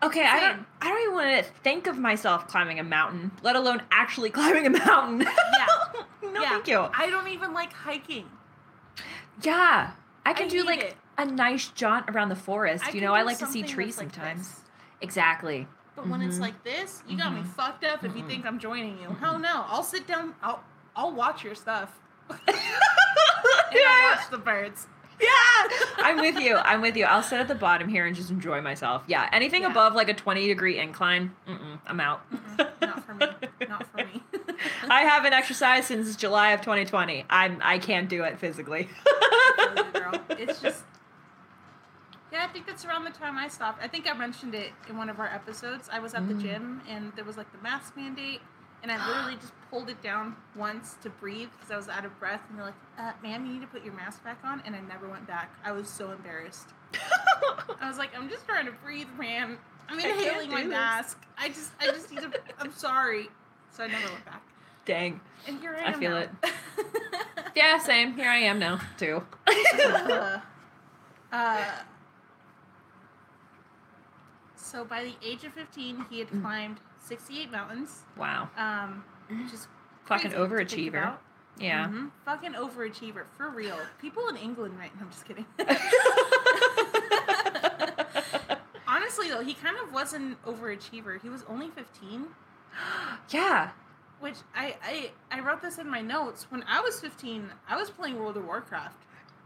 okay, 0.04 0.26
I 0.26 0.39
don't. 0.39 0.65
I 0.82 0.89
don't 0.89 1.02
even 1.02 1.13
want 1.13 1.45
to 1.45 1.52
think 1.63 1.88
of 1.88 1.97
myself 1.97 2.47
climbing 2.47 2.80
a 2.80 2.84
mountain, 2.84 3.32
let 3.41 3.56
alone 3.56 3.82
actually 3.91 4.30
climbing 4.38 4.65
a 4.67 4.69
mountain. 4.69 5.21
Yeah. 5.21 5.67
no, 6.32 6.41
yeah. 6.41 6.49
thank 6.49 6.67
you. 6.67 6.88
I 6.93 7.10
don't 7.10 7.28
even 7.30 7.54
like 7.54 7.71
hiking. 7.73 8.26
Yeah, 9.41 9.91
I 10.26 10.34
can 10.34 10.45
I 10.47 10.49
do 10.49 10.63
like 10.63 10.82
it. 10.82 10.95
a 11.17 11.26
nice 11.26 11.69
jaunt 11.69 12.10
around 12.10 12.30
the 12.30 12.36
forest. 12.36 12.86
I 12.86 12.91
you 12.91 13.02
know, 13.02 13.13
I 13.13 13.23
like 13.23 13.39
to 13.39 13.47
see 13.47 13.63
trees 13.63 13.97
like 13.97 14.13
sometimes. 14.13 14.47
this. 14.49 14.60
Exactly. 15.02 15.67
But 15.95 16.08
when 16.08 16.21
it's 16.21 16.38
Mhm. 16.38 16.41
like 16.41 16.63
this, 16.63 17.04
you 17.08 17.17
got 17.17 17.34
me 17.34 17.41
Mhm. 17.41 17.47
fucked 17.54 17.84
up 17.84 18.04
if 18.04 18.15
you 18.15 18.23
Mhm. 18.23 18.28
think 18.28 18.45
I'm 18.45 18.58
joining 18.58 18.97
you. 18.99 19.10
Hell 19.19 19.38
no. 19.38 19.65
I'll 19.69 19.84
sit 19.84 20.08
down. 20.08 20.34
I'll 20.41 20.63
I'll 20.95 21.12
watch 21.13 21.43
your 21.43 21.56
stuff. 21.56 21.91
and 22.29 22.39
I'll 22.49 24.12
watch 24.15 24.29
the 24.32 24.38
birds. 24.38 24.88
Yeah, 25.19 25.29
I'm 25.97 26.17
with 26.17 26.39
you. 26.39 26.56
I'm 26.58 26.82
with 26.82 26.95
you. 26.97 27.06
I'll 27.06 27.23
sit 27.23 27.39
at 27.39 27.47
the 27.47 27.56
bottom 27.56 27.88
here 27.88 28.06
and 28.06 28.15
just 28.15 28.29
enjoy 28.29 28.62
myself. 28.62 29.03
Yeah, 29.08 29.29
anything 29.32 29.62
Yeah. 29.62 29.71
above 29.71 29.93
like 29.93 30.10
a 30.10 30.13
20 30.13 30.47
degree 30.47 30.79
incline, 30.79 31.32
mm-mm, 31.47 31.79
I'm 31.88 31.99
out. 31.99 32.21
Mm-mm, 32.32 32.82
not 32.82 33.06
for 33.06 33.13
me. 33.13 33.27
Not 33.69 33.88
for 33.88 33.97
me. 33.97 34.21
I 34.89 35.01
haven't 35.03 35.34
exercised 35.34 35.88
since 35.88 36.15
July 36.15 36.49
of 36.51 36.62
2020. 36.62 37.25
I'm 37.29 37.60
I 37.63 37.77
can't 37.79 38.10
do 38.10 38.23
it 38.23 38.39
physically. 38.39 38.89
you, 39.58 39.84
girl. 39.93 40.19
It's 40.32 40.60
just. 40.62 40.84
Yeah, 42.32 42.43
I 42.43 42.47
think 42.47 42.65
that's 42.65 42.84
around 42.84 43.03
the 43.03 43.12
time 43.12 43.38
I 43.38 43.47
stopped. 43.47 43.84
I 43.84 43.88
think 43.88 44.10
I 44.10 44.17
mentioned 44.17 44.56
it 44.56 44.71
in 44.89 44.97
one 44.97 45.08
of 45.10 45.19
our 45.19 45.27
episodes. 45.27 45.88
I 45.93 45.99
was 45.99 46.15
at 46.15 46.27
the 46.27 46.34
Mm. 46.34 46.41
gym 46.41 46.82
and 46.89 47.13
there 47.15 47.23
was 47.23 47.38
like 47.38 47.51
the 47.51 47.60
mask 47.60 47.95
mandate, 47.95 48.41
and 48.82 48.91
I 48.91 49.08
literally 49.08 49.36
just 49.36 49.53
pulled 49.73 49.89
it 49.89 50.01
down 50.03 50.36
once 50.55 50.95
to 51.01 51.09
breathe 51.09 51.49
because 51.57 51.71
I 51.71 51.77
was 51.77 51.89
out 51.89 52.05
of 52.05 52.17
breath. 52.19 52.41
And 52.47 52.57
they're 52.59 52.65
like, 52.65 52.75
uh, 52.99 53.12
"Ma'am, 53.23 53.43
you 53.47 53.53
need 53.53 53.62
to 53.62 53.67
put 53.67 53.83
your 53.83 53.95
mask 53.95 54.23
back 54.23 54.38
on," 54.43 54.62
and 54.65 54.75
I 54.75 54.79
never 54.81 55.09
went 55.09 55.25
back. 55.25 55.51
I 55.65 55.71
was 55.71 55.89
so 55.89 56.12
embarrassed. 56.12 56.67
I 57.81 57.88
was 57.88 57.97
like, 57.97 58.12
"I'm 58.15 58.29
just 58.29 58.45
trying 58.47 58.67
to 58.67 58.71
breathe, 58.71 59.07
man. 59.17 59.57
I'm 59.89 59.99
inhaling 59.99 60.51
my 60.51 60.62
this." 60.62 60.69
mask. 60.69 61.25
I 61.39 61.47
just, 61.49 61.71
I 61.81 61.88
just 61.88 62.12
need 62.12 62.21
to. 62.21 62.31
I'm 62.59 62.71
sorry." 62.73 63.29
So 63.71 63.83
I 63.83 63.88
never 63.88 64.07
went 64.12 64.25
back. 64.25 64.43
Dang. 64.86 65.19
And 65.47 65.59
here 65.59 65.75
I 65.75 65.88
am. 65.88 65.95
I 65.95 65.99
feel 65.99 66.12
now. 66.12 66.17
it. 66.19 66.29
Yeah, 67.55 67.77
same. 67.77 68.13
Here 68.15 68.29
I 68.29 68.38
am 68.38 68.57
now 68.59 68.79
too. 68.97 69.23
uh, 69.47 70.39
uh, 71.31 71.65
so 74.55 74.83
by 74.83 75.03
the 75.03 75.13
age 75.23 75.43
of 75.43 75.53
15, 75.53 76.05
he 76.09 76.17
had 76.19 76.29
Mm. 76.29 76.41
climbed 76.41 76.79
68 76.99 77.51
mountains, 77.51 78.03
wow. 78.17 78.49
um, 78.57 79.03
which 79.29 79.53
is 79.53 79.67
Fucking 80.05 80.31
crazy 80.31 80.36
to 80.43 80.47
think 80.47 80.93
overachiever. 80.93 81.17
Yeah. 81.59 81.88
Mhm. 81.88 82.12
Fucking 82.25 82.53
overachiever, 82.53 83.25
for 83.38 83.49
real. 83.49 83.77
People 84.01 84.27
in 84.27 84.38
England, 84.38 84.77
right? 84.77 84.91
I'm 84.99 85.09
just 85.12 85.25
kidding. 85.25 85.45
Honestly, 88.88 89.29
though, 89.29 89.41
he 89.43 89.53
kind 89.53 89.77
of 89.77 89.91
was 89.93 90.13
an 90.13 90.36
overachiever. 90.45 91.21
He 91.21 91.29
was 91.29 91.43
only 91.49 91.69
15, 91.69 92.25
yeah. 93.29 93.69
which 94.19 94.36
I, 94.55 94.75
I 94.83 95.12
I 95.31 95.39
wrote 95.41 95.62
this 95.62 95.77
in 95.77 95.88
my 95.89 96.01
notes. 96.01 96.47
When 96.49 96.63
I 96.67 96.81
was 96.81 96.99
15, 96.99 97.49
I 97.67 97.75
was 97.77 97.89
playing 97.89 98.19
World 98.19 98.38
of 98.38 98.45
Warcraft. 98.45 98.97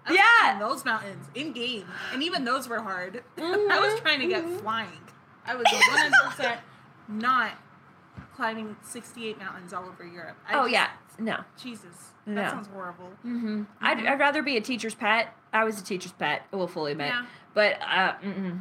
Yeah. 0.10 0.58
those 0.60 0.86
mountains 0.86 1.28
in 1.36 1.52
game, 1.52 1.86
and 2.14 2.24
even 2.24 2.46
those 2.46 2.70
were 2.70 2.80
hard. 2.82 3.24
I 3.38 3.80
was 3.80 4.00
trying 4.00 4.20
to 4.22 4.28
get 4.28 4.46
Mhm. 4.46 4.62
flying. 4.62 5.02
I 5.46 5.56
was 5.56 5.66
100% 5.68 6.58
not 7.10 7.52
climbing 8.38 8.76
68 8.84 9.38
mountains 9.40 9.74
all 9.74 9.84
over 9.86 10.06
Europe. 10.06 10.38
I 10.48 10.54
Oh 10.54 10.62
just- 10.64 10.72
yeah. 10.74 10.88
No. 11.20 11.38
Jesus, 11.62 12.12
No. 12.28 12.36
that 12.36 12.52
sounds 12.52 12.68
horrible. 12.68 13.10
Mm-hmm. 13.26 13.64
I'd, 13.82 13.98
Mhm. 13.98 14.08
I'd 14.08 14.20
rather 14.20 14.44
be 14.44 14.56
a 14.56 14.62
teacher's 14.62 14.94
pet. 14.96 15.34
I 15.52 15.64
was 15.64 15.82
a 15.82 15.84
teacher's 15.84 16.12
pet. 16.14 16.44
I 16.54 16.56
will 16.56 16.68
fully 16.68 16.92
admit. 16.94 17.08
Yeah. 17.08 17.26
But 17.56 17.82
uh. 17.82 18.14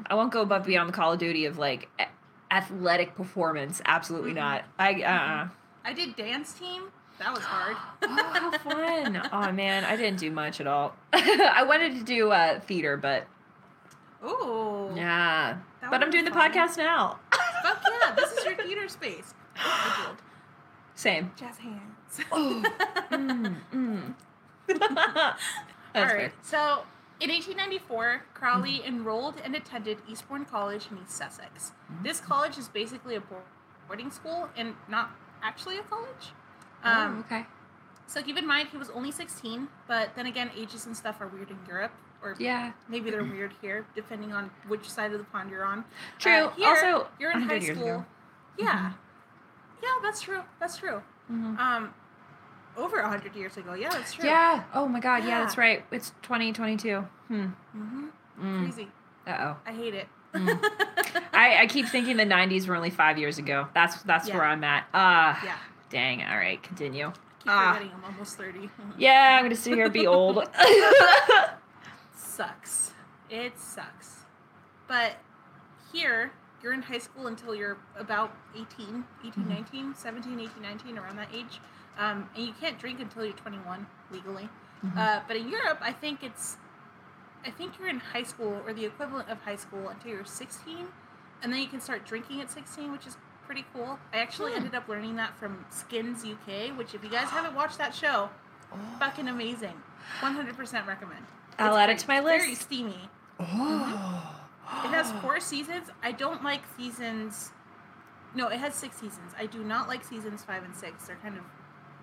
I 0.07 0.15
won't 0.15 0.33
go 0.33 0.41
above 0.41 0.65
beyond 0.65 0.89
the 0.89 0.95
Call 0.95 1.13
of 1.13 1.19
Duty 1.19 1.45
of 1.45 1.59
like 1.59 1.89
a- 2.01 2.07
athletic 2.51 3.15
performance. 3.15 3.83
Absolutely 3.85 4.33
Mhm. 4.33 4.37
not. 4.37 4.65
I 4.79 5.03
uh. 5.03 5.49
I 5.85 5.93
did 5.93 6.17
dance 6.17 6.55
team. 6.55 6.85
That 7.19 7.33
was 7.35 7.43
hard. 7.45 7.77
oh, 8.03 8.33
how 8.33 8.51
fun! 8.59 9.23
oh 9.33 9.53
man, 9.53 9.85
I 9.85 9.97
didn't 9.97 10.19
do 10.19 10.31
much 10.31 10.61
at 10.61 10.67
all. 10.67 10.95
I 11.13 11.63
wanted 11.67 11.95
to 11.99 12.03
do 12.05 12.31
uh, 12.33 12.61
theater, 12.61 12.97
but 12.97 13.27
Ooh. 14.25 14.91
yeah. 14.97 15.59
But 15.91 16.03
I'm 16.03 16.11
doing 16.11 16.25
the 16.25 16.31
podcast 16.31 16.77
now. 16.79 17.19
Fuck 17.63 17.83
yeah! 18.01 18.15
This 18.15 18.33
is 18.33 18.45
your 18.45 18.57
theater 18.57 18.89
space. 18.89 19.35
I. 19.59 20.15
Same. 20.95 21.33
Jazz 21.37 21.59
hands. 21.59 22.21
Oh. 22.33 22.63
Mm, 23.11 23.57
mm. 23.75 24.15
That's 25.93 26.13
fair. 26.13 26.33
So, 26.43 26.83
in 27.21 27.31
1894, 27.31 28.23
Crowley 28.35 28.83
enrolled 28.85 29.35
and 29.45 29.55
attended 29.55 29.99
Eastbourne 30.09 30.45
College 30.45 30.89
in 30.91 30.99
East 30.99 31.13
Sussex. 31.13 31.73
This 32.03 32.21
college 32.21 32.59
is 32.59 32.69
basically 32.69 33.15
a 33.17 33.23
boarding 33.87 34.11
school 34.11 34.49
and 34.57 34.75
not 34.89 35.11
actually 35.43 35.79
a 35.79 35.83
college. 35.83 36.33
oh, 36.85 36.91
Um, 36.91 37.21
okay. 37.21 37.47
So 38.07 38.23
keep 38.23 38.37
in 38.39 38.47
mind 38.47 38.69
he 38.71 38.77
was 38.77 38.91
only 38.91 39.11
16, 39.11 39.69
but 39.89 40.11
then 40.15 40.27
again, 40.27 40.51
ages 40.57 40.87
and 40.87 40.97
stuff 40.97 41.21
are 41.21 41.27
weird 41.27 41.51
in 41.51 41.59
Europe, 41.67 41.93
or 42.23 42.37
Yeah. 42.39 42.73
maybe 42.89 43.11
they're 43.11 43.25
weird 43.25 43.53
here, 43.61 43.85
depending 43.97 44.33
on 44.33 44.51
which 44.69 44.89
side 44.89 45.13
of 45.13 45.19
the 45.19 45.25
pond 45.25 45.51
you're 45.51 45.65
on. 45.65 45.85
True. 46.19 46.33
Uh, 46.33 46.51
here, 46.53 46.69
also, 46.69 47.09
you're 47.19 47.33
in 47.33 47.41
high 47.43 47.55
100 47.59 47.63
years 47.65 47.79
school. 47.79 48.07
Yeah, 48.59 48.93
yeah, 49.83 49.89
that's 50.03 50.21
true. 50.21 50.43
That's 50.61 50.77
true. 50.79 51.03
Mhm. 51.31 51.59
Um, 51.59 51.95
over 52.77 52.99
a 52.99 53.09
hundred 53.09 53.35
years 53.35 53.57
ago. 53.57 53.75
Yeah, 53.75 53.91
that's 53.91 54.13
true. 54.13 54.29
Yeah. 54.29 54.65
Oh 54.75 54.87
my 54.87 55.01
God. 55.01 55.23
Yeah, 55.25 55.29
Yeah. 55.31 55.41
that's 55.41 55.57
right. 55.59 55.85
It's 55.91 56.11
2022. 56.23 57.01
Hmm. 57.29 57.45
hmm 57.73 58.07
Mm. 58.41 58.65
Crazy. 58.65 58.89
Uh 59.27 59.37
oh. 59.41 59.57
I 59.67 59.73
hate 59.73 59.95
it. 59.95 60.09
Mm. 60.35 60.63
I, 61.33 61.63
I 61.63 61.67
keep 61.67 61.87
thinking 61.89 62.19
the 62.19 62.25
90s 62.27 62.69
were 62.69 62.77
only 62.77 62.91
five 62.91 63.17
years 63.19 63.39
ago. 63.39 63.69
That's 63.75 64.03
that's 64.03 64.29
Yeah. 64.29 64.35
where 64.35 64.45
I'm 64.45 64.63
at. 64.63 64.85
Ah. 64.93 65.41
yeah. 65.45 65.57
Dang. 65.89 66.23
All 66.23 66.37
right. 66.37 66.63
Continue. 66.63 67.13
Keep 67.39 67.49
Ah. 67.53 67.73
forgetting 67.75 67.93
I'm 67.97 68.05
almost 68.13 68.37
30. 68.37 68.69
Yeah, 68.99 69.37
I'm 69.39 69.45
gonna 69.45 69.57
sit 69.57 69.75
here 69.75 69.85
and 69.85 69.93
be 69.95 70.07
old. 70.07 70.45
sucks. 72.15 72.93
It 73.31 73.59
sucks. 73.59 74.17
But 74.87 75.17
here, 75.93 76.33
you're 76.63 76.73
in 76.73 76.83
high 76.83 76.99
school 76.99 77.27
until 77.27 77.55
you're 77.55 77.77
about 77.97 78.33
18, 78.55 79.05
18, 79.25 79.45
Mhm. 79.45 79.49
19, 79.49 79.95
17, 79.95 80.41
18, 80.41 80.63
19, 80.63 80.99
around 80.99 81.17
that 81.17 81.29
age. 81.33 81.61
Um, 81.99 82.29
and 82.35 82.47
you 82.47 82.53
can't 82.61 82.79
drink 82.79 83.01
until 83.01 83.25
you're 83.25 83.35
21 83.35 83.87
legally. 84.11 84.49
Mhm. 84.85 84.97
Uh, 84.99 85.21
but 85.27 85.37
in 85.37 85.49
Europe, 85.49 85.79
I 85.81 85.93
think 85.93 86.23
it's, 86.23 86.57
I 87.45 87.51
think 87.51 87.79
you're 87.79 87.89
in 87.89 88.01
high 88.01 88.23
school 88.25 88.63
or 88.67 88.73
the 88.75 88.85
equivalent 88.85 89.29
of 89.29 89.43
high 89.43 89.57
school 89.57 89.89
until 89.89 90.11
you're 90.11 90.25
16, 90.25 90.89
and 91.43 91.53
then 91.53 91.61
you 91.61 91.69
can 91.69 91.81
start 91.81 92.05
drinking 92.05 92.41
at 92.41 92.51
16, 92.51 92.93
which 92.93 93.07
is 93.07 93.17
pretty 93.47 93.65
cool. 93.73 93.99
I 94.13 94.19
actually 94.19 94.53
Hmm. 94.53 94.59
ended 94.59 94.75
up 94.75 94.89
learning 94.89 95.17
that 95.17 95.35
from 95.37 95.65
Skins 95.71 96.25
UK, 96.25 96.71
which 96.73 96.95
if 96.95 97.03
you 97.05 97.09
guys 97.11 97.31
haven't 97.31 97.55
watched 97.55 97.79
that 97.79 97.95
show, 97.95 98.31
fucking 98.99 99.29
amazing. 99.29 99.81
100% 100.21 100.87
recommend. 100.87 101.25
I'll 101.59 101.69
It's 101.69 101.77
add 101.79 101.91
it 101.91 101.99
to 102.01 102.09
my 102.09 102.19
It's 102.19 102.25
Very 102.45 102.55
steamy. 102.55 103.09
Oh. 103.41 104.36
It 104.85 104.89
has 104.89 105.13
four 105.23 105.41
seasons. 105.41 105.89
I 106.03 106.13
don't 106.13 106.43
like 106.43 106.63
seasons. 106.77 107.51
No, 108.35 108.49
it 108.49 108.59
has 108.59 108.75
six 108.75 108.97
seasons. 108.97 109.33
I 109.39 109.47
do 109.47 109.63
not 109.65 109.89
like 109.89 110.05
seasons 110.05 110.43
five 110.45 110.65
and 110.65 110.75
six. 110.75 111.07
They're 111.07 111.17
kind 111.23 111.37
of 111.39 111.45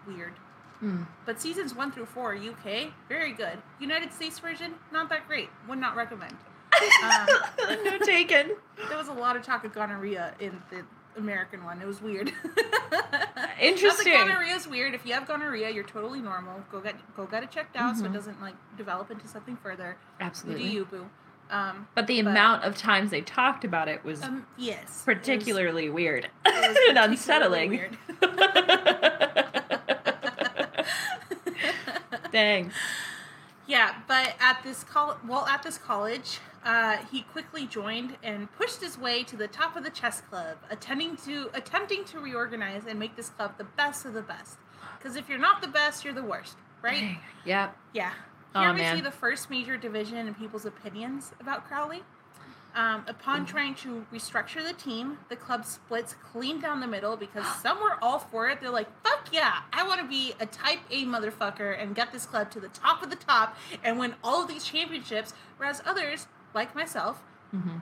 weird. 0.08 0.34
Mm. 0.82 1.06
But 1.26 1.40
seasons 1.40 1.76
one 1.76 1.92
through 1.92 2.08
four, 2.08 2.34
UK, 2.36 2.92
very 3.08 3.32
good. 3.34 3.58
United 3.80 4.12
States 4.12 4.40
version, 4.40 4.74
not 4.92 5.10
that 5.10 5.28
great. 5.28 5.50
Would 5.68 5.80
not 5.80 5.96
recommend. 5.96 6.36
Um, 7.04 7.28
no 7.86 7.98
taken. 8.00 8.56
There 8.90 8.98
was 8.98 9.08
a 9.08 9.14
lot 9.14 9.36
of 9.36 9.44
talk 9.44 9.64
of 9.64 9.74
gonorrhea 9.74 10.34
in 10.40 10.60
the 10.72 10.84
American 11.18 11.64
one. 11.64 11.80
It 11.82 11.86
was 11.88 12.02
weird. 12.02 12.32
Interesting. 13.62 14.12
Gonorrhea 14.14 14.56
is 14.56 14.68
weird. 14.68 14.94
If 14.96 15.06
you 15.06 15.14
have 15.14 15.28
gonorrhea, 15.28 15.70
you're 15.70 15.84
totally 15.84 16.20
normal. 16.20 16.64
Go 16.72 16.80
get 16.82 16.96
go 17.16 17.26
get 17.26 17.44
it 17.44 17.52
checked 17.52 17.76
out 17.76 17.96
so 17.98 18.06
it 18.06 18.10
Mhm. 18.10 18.14
doesn't 18.16 18.42
like 18.42 18.56
develop 18.76 19.12
into 19.12 19.28
something 19.28 19.56
further. 19.58 19.98
You 20.20 20.26
Absolutely. 20.26 20.64
do 20.64 20.70
you, 20.70 20.86
boo. 20.86 21.10
Um, 21.54 21.88
But 21.94 22.08
the 22.08 22.22
But- 22.22 22.32
amount 22.32 22.64
of 22.64 22.76
times 22.78 23.12
they 23.12 23.22
talked 23.22 23.64
about 23.64 23.88
it 23.88 24.04
was 24.04 24.24
um 24.24 24.48
yes. 24.58 24.80
it 24.80 24.84
was- 24.86 25.02
particularly 25.06 25.90
weird 25.90 26.30
it 26.46 26.46
was 26.46 26.56
and 26.90 26.98
particularly 26.98 27.14
unsettling. 27.14 27.70
weird. 27.70 27.98
Dang. 32.32 32.72
Yeah, 33.68 33.94
but 34.08 34.34
at 34.40 34.62
this 34.64 34.84
col- 34.84 35.18
well, 35.28 35.46
at 35.46 35.64
this 35.64 35.78
college, 35.78 36.40
uh, 36.66 36.98
he 37.12 37.22
quickly 37.22 37.66
joined 37.68 38.18
and 38.24 38.52
pushed 38.54 38.82
his 38.82 38.98
way 38.98 39.24
to 39.24 39.38
the 39.38 39.48
top 39.48 39.76
of 39.76 39.84
the 39.84 39.90
chess 39.90 40.22
club, 40.22 40.58
attending 40.70 41.16
to 41.18 41.50
attempting 41.54 42.04
to 42.06 42.20
reorganize 42.20 42.84
and 42.88 43.00
make 43.00 43.16
this 43.16 43.30
club 43.30 43.58
the 43.58 43.64
best 43.64 44.06
of 44.06 44.14
the 44.14 44.22
best. 44.22 44.58
Because 44.98 45.16
if 45.16 45.30
you're 45.30 45.38
not 45.40 45.62
the 45.62 45.68
best, 45.68 46.04
you're 46.04 46.14
the 46.14 46.24
worst, 46.24 46.58
right? 46.82 47.00
Dang. 47.00 47.20
Yep. 47.46 47.78
Yeah. 47.94 48.12
Aw, 48.56 48.62
Here 48.62 48.74
we 48.74 48.82
man. 48.82 48.96
see 48.96 49.02
the 49.02 49.12
first 49.12 49.50
major 49.50 49.78
division 49.78 50.28
in 50.28 50.34
people's 50.36 50.66
opinions 50.66 51.34
about 51.40 51.68
Crowley. 51.68 52.04
Um, 52.76 53.04
upon 53.08 53.46
trying 53.46 53.76
to 53.76 54.04
restructure 54.12 54.66
the 54.68 54.74
team, 54.74 55.20
the 55.30 55.36
club 55.36 55.64
splits 55.64 56.16
clean 56.16 56.60
down 56.60 56.80
the 56.80 56.88
middle 56.88 57.16
because 57.16 57.46
some 57.62 57.80
were 57.82 57.98
all 58.02 58.18
for 58.20 58.50
it. 58.50 58.62
They're 58.62 58.72
like, 58.72 58.88
fuck 59.04 59.30
yeah, 59.32 59.60
I 59.72 59.88
want 59.88 60.02
to 60.02 60.08
be 60.08 60.34
a 60.40 60.46
type 60.48 60.80
A 60.90 61.06
motherfucker 61.06 61.80
and 61.80 61.96
get 61.96 62.12
this 62.12 62.26
club 62.26 62.50
to 62.52 62.60
the 62.60 62.70
top 62.70 63.04
of 63.04 63.10
the 63.10 63.16
top 63.16 63.56
and 63.84 64.00
win 64.00 64.16
all 64.24 64.42
of 64.42 64.48
these 64.48 64.64
championships. 64.66 65.34
Whereas 65.58 65.82
others, 65.86 66.28
like 66.54 66.76
myself, 66.76 67.24
hmm 67.52 67.78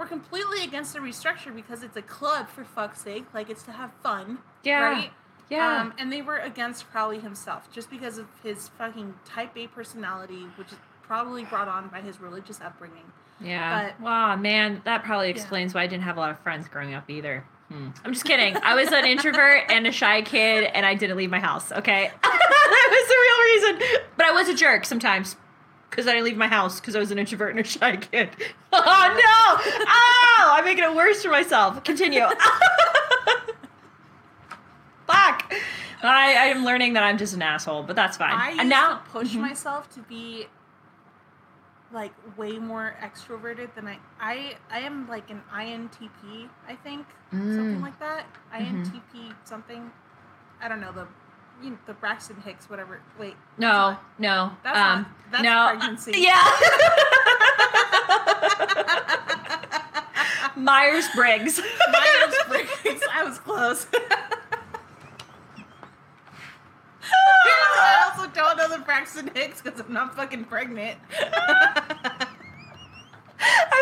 were 0.00 0.06
completely 0.06 0.64
against 0.64 0.94
the 0.94 0.98
restructure 0.98 1.54
because 1.54 1.82
it's 1.82 1.96
a 1.96 2.02
club 2.02 2.48
for 2.48 2.64
fuck's 2.64 3.02
sake. 3.02 3.26
Like, 3.34 3.50
it's 3.50 3.62
to 3.64 3.72
have 3.72 3.92
fun. 4.02 4.38
Yeah. 4.64 4.80
Right? 4.80 5.12
Yeah. 5.50 5.80
Um, 5.82 5.92
and 5.98 6.12
they 6.12 6.22
were 6.22 6.36
against 6.38 6.88
Crowley 6.90 7.18
himself 7.18 7.70
just 7.72 7.90
because 7.90 8.18
of 8.18 8.26
his 8.42 8.68
fucking 8.78 9.14
type 9.24 9.56
A 9.56 9.66
personality, 9.66 10.46
which 10.56 10.68
is 10.72 10.78
probably 11.02 11.44
brought 11.44 11.66
on 11.68 11.88
by 11.88 12.00
his 12.00 12.20
religious 12.20 12.60
upbringing. 12.60 13.12
Yeah. 13.40 13.90
But- 13.90 14.00
wow, 14.00 14.36
man, 14.36 14.80
that 14.84 15.02
probably 15.04 15.28
explains 15.30 15.74
why 15.74 15.82
I 15.82 15.86
didn't 15.86 16.04
have 16.04 16.16
a 16.16 16.20
lot 16.20 16.30
of 16.30 16.38
friends 16.40 16.68
growing 16.68 16.94
up 16.94 17.10
either. 17.10 17.44
Hmm. 17.68 17.88
I'm 18.04 18.12
just 18.12 18.24
kidding. 18.24 18.56
I 18.62 18.74
was 18.74 18.90
an 18.92 19.04
introvert 19.04 19.64
and 19.70 19.86
a 19.86 19.92
shy 19.92 20.22
kid, 20.22 20.64
and 20.64 20.84
I 20.84 20.94
didn't 20.94 21.16
leave 21.16 21.30
my 21.30 21.38
house. 21.38 21.70
Okay, 21.70 22.10
that 22.22 22.88
was 22.90 23.08
the 23.08 23.74
real 23.76 23.78
reason. 23.78 24.02
But 24.16 24.26
I 24.26 24.32
was 24.32 24.48
a 24.48 24.54
jerk 24.54 24.84
sometimes 24.84 25.36
because 25.88 26.06
I 26.08 26.12
didn't 26.12 26.24
leave 26.24 26.36
my 26.36 26.48
house 26.48 26.80
because 26.80 26.96
I 26.96 26.98
was 26.98 27.10
an 27.12 27.18
introvert 27.20 27.50
and 27.50 27.60
a 27.60 27.64
shy 27.64 27.96
kid. 27.96 28.30
Oh 28.72 28.78
no! 28.82 29.84
Oh, 29.86 30.52
I'm 30.54 30.64
making 30.64 30.84
it 30.84 30.94
worse 30.94 31.22
for 31.24 31.30
myself. 31.30 31.82
Continue. 31.84 32.20
I, 36.02 36.34
I 36.34 36.44
am 36.46 36.64
learning 36.64 36.94
that 36.94 37.02
I'm 37.02 37.18
just 37.18 37.34
an 37.34 37.42
asshole, 37.42 37.82
but 37.82 37.94
that's 37.96 38.16
fine. 38.16 38.32
I 38.32 38.56
and 38.58 38.68
now 38.68 39.02
push 39.12 39.32
Mhm. 39.34 39.40
myself 39.40 39.90
to 39.94 40.00
be 40.00 40.46
like 41.92 42.12
way 42.38 42.58
more 42.58 42.94
extroverted 43.02 43.74
than 43.74 43.86
I 43.88 43.98
I 44.20 44.54
I 44.70 44.78
am 44.80 45.08
like 45.08 45.30
an 45.30 45.42
INTP, 45.52 46.48
I 46.68 46.74
think. 46.76 47.06
Something 47.30 47.78
Mm. 47.78 47.82
like 47.82 47.98
that. 48.00 48.24
INTP 48.54 49.34
something. 49.44 49.90
I 50.62 50.68
don't 50.68 50.80
know 50.80 50.92
the 50.92 51.06
you 51.62 51.70
know, 51.70 51.78
the 51.86 51.92
Braxton 51.94 52.40
Hicks 52.42 52.70
whatever. 52.70 53.00
Wait. 53.18 53.36
No, 53.58 53.96
no. 54.18 54.52
That's 54.64 54.78
um, 54.78 55.02
not 55.02 55.08
that's 55.32 55.42
no. 55.44 55.66
pregnancy. 55.68 56.12
Yeah. 56.16 56.50
Myers 60.56 61.06
Briggs. 61.14 61.60
Myers 61.92 62.34
Briggs. 62.48 63.02
I 63.12 63.24
was 63.24 63.38
close. 63.38 63.86
I 67.02 67.99
also 68.10 68.28
don't 68.30 68.56
know 68.56 68.68
the 68.68 68.78
Braxton 68.82 69.30
Hicks 69.34 69.62
because 69.62 69.80
I'm 69.80 69.92
not 69.92 70.16
fucking 70.16 70.44
pregnant. 70.44 70.98
At 71.20 72.28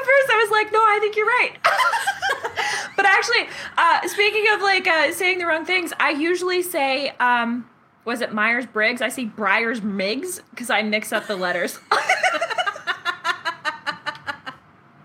first, 0.04 0.30
I 0.30 0.36
was 0.42 0.50
like, 0.50 0.72
no, 0.72 0.78
I 0.78 0.98
think 1.00 1.16
you're 1.16 1.26
right. 1.26 1.52
but 2.96 3.06
actually, 3.06 3.48
uh, 3.76 4.06
speaking 4.06 4.46
of 4.52 4.62
like 4.62 4.86
uh, 4.86 5.10
saying 5.12 5.38
the 5.38 5.46
wrong 5.46 5.64
things, 5.64 5.92
I 5.98 6.10
usually 6.10 6.62
say, 6.62 7.10
um, 7.20 7.68
was 8.04 8.20
it 8.20 8.32
Myers 8.32 8.66
Briggs? 8.66 9.02
I 9.02 9.08
say 9.08 9.24
Briars 9.24 9.82
Miggs 9.82 10.40
because 10.50 10.70
I 10.70 10.82
mix 10.82 11.12
up 11.12 11.26
the 11.26 11.34
letters. 11.36 11.80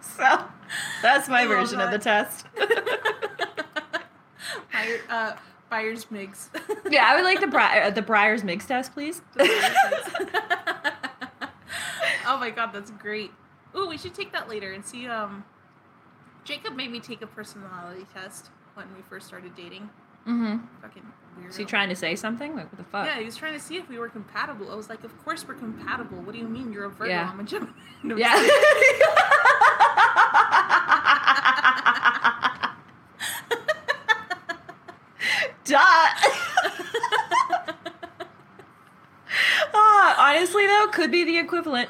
so 0.01 0.45
that's 1.01 1.27
my 1.27 1.47
version 1.47 1.81
of 1.81 1.89
the 1.91 1.99
test. 1.99 2.45
Meyer, 4.83 4.99
uh, 5.09 5.33
Byers 5.73 6.11
Miggs. 6.11 6.51
yeah, 6.91 7.03
I 7.07 7.15
would 7.15 7.23
like 7.23 7.39
the 7.39 7.47
Bri- 7.47 7.81
uh, 7.81 7.89
the 7.89 8.03
Briars 8.03 8.43
Miggs 8.43 8.67
test, 8.67 8.93
please. 8.93 9.23
oh 9.39 9.47
my 12.39 12.51
god, 12.51 12.69
that's 12.71 12.91
great. 12.91 13.31
Ooh, 13.75 13.87
we 13.87 13.97
should 13.97 14.13
take 14.13 14.31
that 14.33 14.47
later 14.47 14.71
and 14.73 14.85
see. 14.85 15.07
Um, 15.07 15.43
Jacob 16.43 16.75
made 16.75 16.91
me 16.91 16.99
take 16.99 17.23
a 17.23 17.27
personality 17.27 18.05
test 18.13 18.51
when 18.75 18.85
we 18.95 19.01
first 19.01 19.25
started 19.25 19.55
dating. 19.55 19.89
mm-hmm. 20.27 20.57
Fucking 20.83 21.11
weird. 21.39 21.49
Is 21.49 21.57
he 21.57 21.65
trying 21.65 21.89
to 21.89 21.95
say 21.95 22.15
something? 22.15 22.55
Like, 22.55 22.71
what 22.71 22.77
the 22.77 22.83
fuck? 22.83 23.07
Yeah, 23.07 23.17
he 23.17 23.25
was 23.25 23.35
trying 23.35 23.53
to 23.53 23.59
see 23.59 23.77
if 23.77 23.89
we 23.89 23.97
were 23.97 24.09
compatible. 24.09 24.69
I 24.71 24.75
was 24.75 24.89
like, 24.89 25.03
of 25.03 25.17
course 25.25 25.43
we're 25.47 25.55
compatible. 25.55 26.19
What 26.21 26.33
do 26.33 26.37
you 26.37 26.47
mean 26.47 26.71
you're 26.71 26.85
a 26.85 26.89
Virgo? 26.89 27.09
Yeah. 27.09 27.31
I'm 27.33 27.39
a 27.39 27.43
Gemini. 27.43 27.71
No, 28.03 28.15
Yeah. 28.15 28.35
just 28.45 28.53
Duh. 35.65 35.79
Ah, 39.75 40.29
honestly, 40.35 40.67
though, 40.67 40.87
could 41.03 41.11
be 41.11 41.25
the 41.25 41.37
equivalent. 41.37 41.89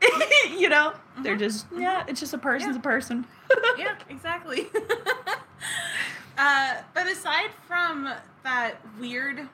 you 0.56 0.68
know, 0.68 0.94
they're 1.22 1.36
just 1.36 1.66
yeah. 1.76 2.04
It's 2.06 2.20
just 2.20 2.32
a 2.34 2.38
person's 2.38 2.76
Yeah. 2.76 2.80
a 2.80 2.82
person. 2.82 3.26
yeah, 3.78 3.96
exactly. 4.08 4.68
uh, 6.38 6.76
but 6.94 7.06
aside 7.08 7.50
from 7.66 8.08
that 8.44 8.74
weird 9.00 9.48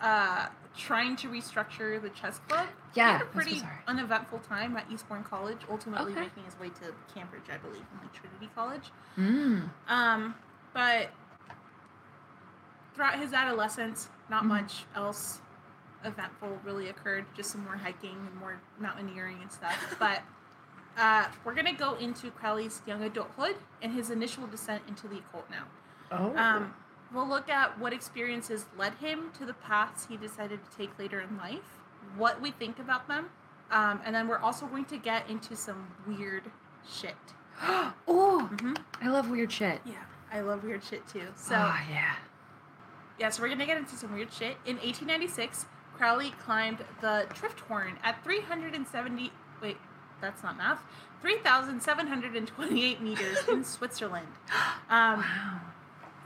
uh, 0.00 0.46
trying 0.74 1.16
to 1.16 1.28
restructure 1.28 2.00
the 2.00 2.08
chess 2.10 2.40
club, 2.48 2.66
Yeah, 2.94 3.12
had 3.12 3.22
a 3.22 3.26
pretty 3.26 3.62
uneventful 3.86 4.38
time 4.38 4.74
at 4.78 4.90
Eastbourne 4.90 5.22
College, 5.22 5.58
ultimately 5.70 6.12
Okay. 6.12 6.20
making 6.22 6.44
his 6.44 6.58
way 6.58 6.68
to 6.68 6.94
Cambridge, 7.14 7.42
I 7.52 7.58
believe, 7.58 7.84
and 7.92 8.00
like 8.00 8.12
Trinity 8.14 8.48
College. 8.54 8.90
Mm. 9.18 9.68
Um, 9.86 10.34
but 10.72 11.10
throughout 12.94 13.18
his 13.18 13.34
adolescence, 13.34 14.08
not 14.30 14.44
Mhm. 14.44 14.48
much 14.48 14.84
else 14.96 15.40
eventful 16.04 16.58
really 16.64 16.88
occurred. 16.88 17.26
Just 17.36 17.50
some 17.50 17.64
more 17.64 17.76
hiking 17.76 18.16
and 18.26 18.36
more 18.36 18.60
mountaineering 18.78 19.38
and 19.40 19.50
stuff. 19.50 19.96
but 19.98 20.22
uh, 20.96 21.26
we're 21.44 21.54
gonna 21.54 21.72
go 21.72 21.94
into 21.94 22.30
Crowley's 22.30 22.82
young 22.86 23.02
adulthood 23.02 23.56
and 23.80 23.92
his 23.92 24.10
initial 24.10 24.46
descent 24.46 24.82
into 24.88 25.08
the 25.08 25.18
occult 25.18 25.48
now. 25.50 25.64
Oh. 26.10 26.36
Um, 26.36 26.74
we'll 27.12 27.28
look 27.28 27.48
at 27.48 27.78
what 27.78 27.92
experiences 27.92 28.66
led 28.78 28.94
him 28.94 29.30
to 29.38 29.46
the 29.46 29.54
paths 29.54 30.06
he 30.08 30.16
decided 30.16 30.60
to 30.64 30.76
take 30.76 30.98
later 30.98 31.20
in 31.20 31.36
life, 31.38 31.80
what 32.16 32.40
we 32.40 32.50
think 32.50 32.78
about 32.78 33.08
them, 33.08 33.30
um, 33.70 34.00
and 34.04 34.14
then 34.14 34.28
we're 34.28 34.38
also 34.38 34.66
going 34.66 34.84
to 34.86 34.98
get 34.98 35.28
into 35.30 35.56
some 35.56 35.88
weird 36.06 36.44
shit. 36.88 37.14
oh, 37.62 38.50
hmm 38.60 38.74
I 39.00 39.08
love 39.08 39.30
weird 39.30 39.50
shit. 39.50 39.80
Yeah, 39.84 39.94
I 40.32 40.40
love 40.40 40.62
weird 40.64 40.84
shit 40.84 41.06
too. 41.08 41.28
So. 41.36 41.54
oh 41.54 41.78
yeah. 41.90 42.16
Yeah, 43.18 43.30
so 43.30 43.42
we're 43.42 43.48
gonna 43.48 43.66
get 43.66 43.78
into 43.78 43.96
some 43.96 44.12
weird 44.12 44.32
shit. 44.32 44.56
In 44.66 44.76
1896, 44.76 45.66
Crowley 45.96 46.30
climbed 46.44 46.78
the 47.00 47.26
Trifthorn 47.34 47.96
at 48.02 48.22
370. 48.24 49.32
Wait, 49.62 49.76
that's 50.20 50.42
not 50.42 50.56
math. 50.56 50.80
3,728 51.20 53.00
meters 53.00 53.38
in 53.48 53.64
Switzerland. 53.76 54.26
Um, 54.90 55.20
Wow. 55.20 55.60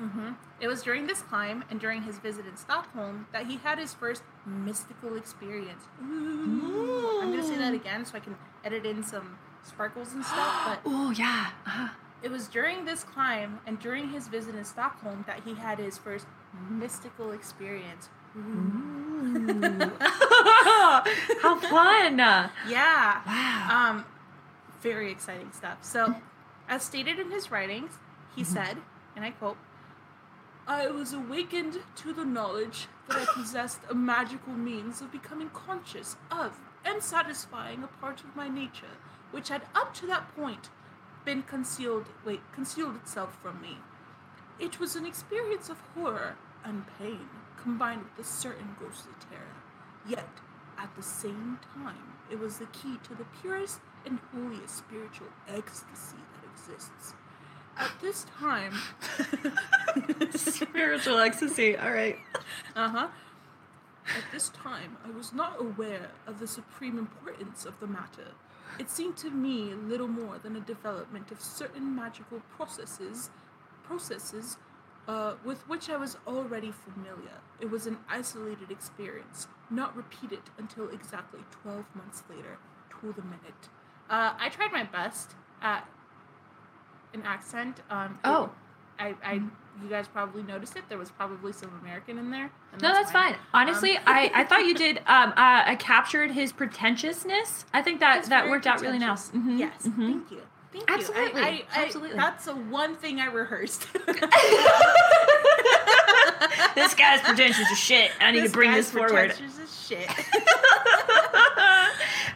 mhm. 0.00 0.36
It 0.60 0.66
was 0.68 0.82
during 0.82 1.06
this 1.06 1.20
climb 1.22 1.62
and 1.70 1.78
during 1.78 2.02
his 2.02 2.18
visit 2.18 2.46
in 2.46 2.56
Stockholm 2.56 3.26
that 3.32 3.46
he 3.46 3.58
had 3.58 3.78
his 3.78 3.94
first 3.94 4.22
mystical 4.44 5.16
experience. 5.16 5.84
Ooh. 6.02 7.20
I'm 7.22 7.30
gonna 7.30 7.44
say 7.44 7.56
that 7.58 7.74
again 7.74 8.04
so 8.04 8.16
I 8.16 8.20
can 8.20 8.36
edit 8.64 8.84
in 8.86 9.02
some 9.04 9.38
sparkles 9.62 10.12
and 10.14 10.24
stuff. 10.24 10.62
But 10.66 10.80
Oh 10.84 11.10
yeah. 11.12 11.50
Uh, 11.66 11.88
it 12.22 12.30
was 12.30 12.48
during 12.48 12.84
this 12.86 13.04
climb 13.04 13.60
and 13.66 13.78
during 13.78 14.08
his 14.08 14.26
visit 14.28 14.54
in 14.56 14.64
Stockholm 14.64 15.24
that 15.28 15.42
he 15.44 15.54
had 15.54 15.78
his 15.78 15.96
first 15.98 16.26
mystical 16.70 17.30
experience. 17.32 18.08
How 21.42 21.58
fun! 21.58 22.18
Yeah. 22.18 23.20
Wow. 23.26 23.68
Um, 23.70 24.04
very 24.82 25.10
exciting 25.10 25.52
stuff. 25.52 25.78
So, 25.82 26.16
as 26.68 26.82
stated 26.82 27.18
in 27.18 27.30
his 27.30 27.50
writings, 27.50 27.92
he 28.34 28.44
said, 28.44 28.78
and 29.14 29.24
I 29.24 29.30
quote, 29.30 29.56
I 30.66 30.88
was 30.88 31.12
awakened 31.12 31.78
to 31.96 32.12
the 32.12 32.24
knowledge 32.24 32.88
that 33.08 33.16
I 33.16 33.26
possessed 33.34 33.80
a 33.88 33.94
magical 33.94 34.52
means 34.52 35.00
of 35.00 35.12
becoming 35.12 35.50
conscious 35.50 36.16
of 36.30 36.58
and 36.84 37.02
satisfying 37.02 37.82
a 37.82 37.86
part 37.86 38.20
of 38.20 38.36
my 38.36 38.48
nature, 38.48 38.98
which 39.30 39.48
had 39.48 39.62
up 39.74 39.94
to 39.94 40.06
that 40.06 40.34
point 40.36 40.70
been 41.24 41.42
concealed 41.42 42.06
wait, 42.24 42.40
concealed 42.52 42.96
itself 42.96 43.36
from 43.42 43.60
me. 43.60 43.78
It 44.58 44.78
was 44.78 44.96
an 44.96 45.06
experience 45.06 45.68
of 45.68 45.80
horror 45.94 46.36
and 46.64 46.84
pain, 46.98 47.28
combined 47.66 48.04
with 48.04 48.24
a 48.24 48.28
certain 48.28 48.76
ghostly 48.78 49.10
terror. 49.28 49.56
Yet, 50.08 50.28
at 50.78 50.94
the 50.94 51.02
same 51.02 51.58
time, 51.74 52.14
it 52.30 52.38
was 52.38 52.58
the 52.58 52.66
key 52.66 52.96
to 53.02 53.14
the 53.16 53.26
purest 53.42 53.80
and 54.04 54.20
holiest 54.32 54.76
spiritual 54.76 55.26
ecstasy 55.48 56.18
that 56.32 56.48
exists. 56.52 57.14
At 57.76 57.90
this 58.00 58.24
time, 58.38 58.72
Spiritual 60.36 61.18
ecstasy. 61.18 61.76
All 61.76 61.90
right. 61.90 62.18
uh 62.76 62.88
huh. 62.88 63.08
At 64.16 64.30
this 64.30 64.50
time, 64.50 64.96
I 65.04 65.10
was 65.10 65.32
not 65.32 65.56
aware 65.58 66.10
of 66.24 66.38
the 66.38 66.46
supreme 66.46 66.96
importance 66.96 67.64
of 67.64 67.80
the 67.80 67.88
matter. 67.88 68.30
It 68.78 68.90
seemed 68.90 69.16
to 69.18 69.30
me 69.30 69.74
little 69.74 70.06
more 70.06 70.38
than 70.38 70.54
a 70.54 70.60
development 70.60 71.32
of 71.32 71.40
certain 71.40 71.96
magical 71.96 72.42
processes, 72.56 73.30
processes 73.82 74.56
uh, 75.08 75.34
with 75.44 75.66
which 75.68 75.88
I 75.90 75.96
was 75.96 76.16
already 76.26 76.72
familiar. 76.72 77.40
It 77.60 77.70
was 77.70 77.86
an 77.86 77.98
isolated 78.08 78.70
experience, 78.70 79.48
not 79.70 79.96
repeated 79.96 80.40
until 80.58 80.88
exactly 80.90 81.40
12 81.62 81.84
months 81.94 82.22
later, 82.28 82.58
to 83.00 83.12
the 83.12 83.22
minute. 83.22 83.68
Uh, 84.10 84.34
I 84.38 84.48
tried 84.48 84.72
my 84.72 84.84
best 84.84 85.32
at 85.62 85.86
an 87.14 87.22
accent. 87.24 87.80
Um, 87.90 88.18
it- 88.24 88.28
Oh. 88.28 88.50
I, 88.98 89.14
I, 89.22 89.32
you 89.34 89.90
guys 89.90 90.08
probably 90.08 90.42
noticed 90.42 90.74
it. 90.74 90.84
There 90.88 90.96
was 90.96 91.10
probably 91.10 91.52
some 91.52 91.70
American 91.82 92.16
in 92.16 92.30
there. 92.30 92.50
and 92.72 92.80
No, 92.80 92.92
that's 92.94 93.12
fine. 93.12 93.36
Honestly, 93.52 93.98
Um, 93.98 94.04
I, 94.06 94.30
I 94.34 94.44
thought 94.44 94.60
you 94.64 94.74
did. 94.74 94.98
Um, 95.06 95.30
uh, 95.32 95.34
I 95.66 95.76
captured 95.78 96.30
his 96.30 96.50
pretentiousness. 96.52 97.66
I 97.74 97.82
think 97.82 98.00
that 98.00 98.24
that 98.30 98.48
worked 98.48 98.66
out 98.66 98.80
really 98.80 98.98
nice. 98.98 99.28
Mhm, 99.32 99.58
Yes, 99.58 99.86
mhm. 99.86 99.96
thank 100.12 100.30
you. 100.30 100.40
Thank 100.76 100.88
you. 100.88 100.94
I- 100.94 100.98
Absolutely, 100.98 101.42
I, 101.42 101.46
I, 101.46 101.64
absolutely. 101.84 102.16
That's 102.16 102.44
the 102.44 102.54
one 102.54 102.96
thing 102.96 103.20
I 103.20 103.26
rehearsed. 103.26 103.86
this 106.74 106.94
guy's 106.94 107.20
pretentious 107.20 107.70
as 107.70 107.78
shit. 107.78 108.10
I 108.20 108.30
need 108.32 108.42
to 108.42 108.50
bring 108.50 108.70
guy's 108.70 108.90
this 108.90 108.94
forward. 108.94 109.30
pretentious 109.30 109.58
as 109.62 109.86
shit. 109.86 110.08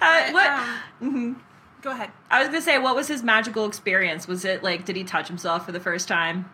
Uh, 0.02 0.30
what? 0.30 0.32
What? 0.32 0.50
um, 0.50 0.78
Mhm. 1.02 1.36
go 1.82 1.90
ahead. 1.90 2.10
I 2.30 2.38
was 2.38 2.48
gonna 2.48 2.62
say, 2.62 2.78
what 2.78 2.96
was 2.96 3.06
his 3.06 3.22
magical 3.22 3.66
experience? 3.66 4.26
Was 4.26 4.46
it 4.46 4.62
like, 4.62 4.86
did 4.86 4.96
he 4.96 5.04
touch 5.04 5.28
himself 5.28 5.66
for 5.66 5.72
the 5.72 5.80
first 5.80 6.08
time? 6.08 6.50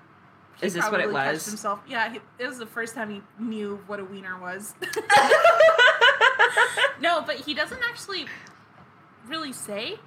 He 0.60 0.66
Is 0.66 0.74
this 0.74 0.84
what 0.90 1.00
it 1.00 1.12
was? 1.12 1.46
Himself. 1.46 1.78
Yeah, 1.88 2.10
he, 2.12 2.18
it 2.40 2.48
was 2.48 2.58
the 2.58 2.66
first 2.66 2.96
time 2.96 3.08
he 3.08 3.22
knew 3.38 3.78
what 3.86 4.00
a 4.00 4.04
wiener 4.04 4.36
was. 4.40 4.74
no, 7.00 7.22
but 7.22 7.36
he 7.36 7.54
doesn't 7.54 7.80
actually 7.88 8.26
really 9.28 9.52
say. 9.52 10.00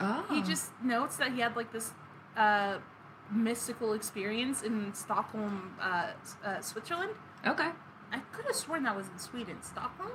Oh, 0.00 0.24
He 0.30 0.42
just 0.42 0.70
notes 0.82 1.16
that 1.16 1.32
he 1.32 1.40
had 1.40 1.56
like 1.56 1.72
this 1.72 1.92
uh, 2.36 2.78
mystical 3.32 3.92
experience 3.94 4.62
in 4.62 4.94
Stockholm, 4.94 5.74
uh, 5.80 6.08
uh, 6.44 6.60
Switzerland. 6.60 7.12
okay. 7.46 7.70
I 8.10 8.20
could 8.32 8.46
have 8.46 8.54
sworn 8.56 8.84
that 8.84 8.96
was 8.96 9.06
in 9.08 9.18
Sweden. 9.18 9.58
Stockholm? 9.62 10.12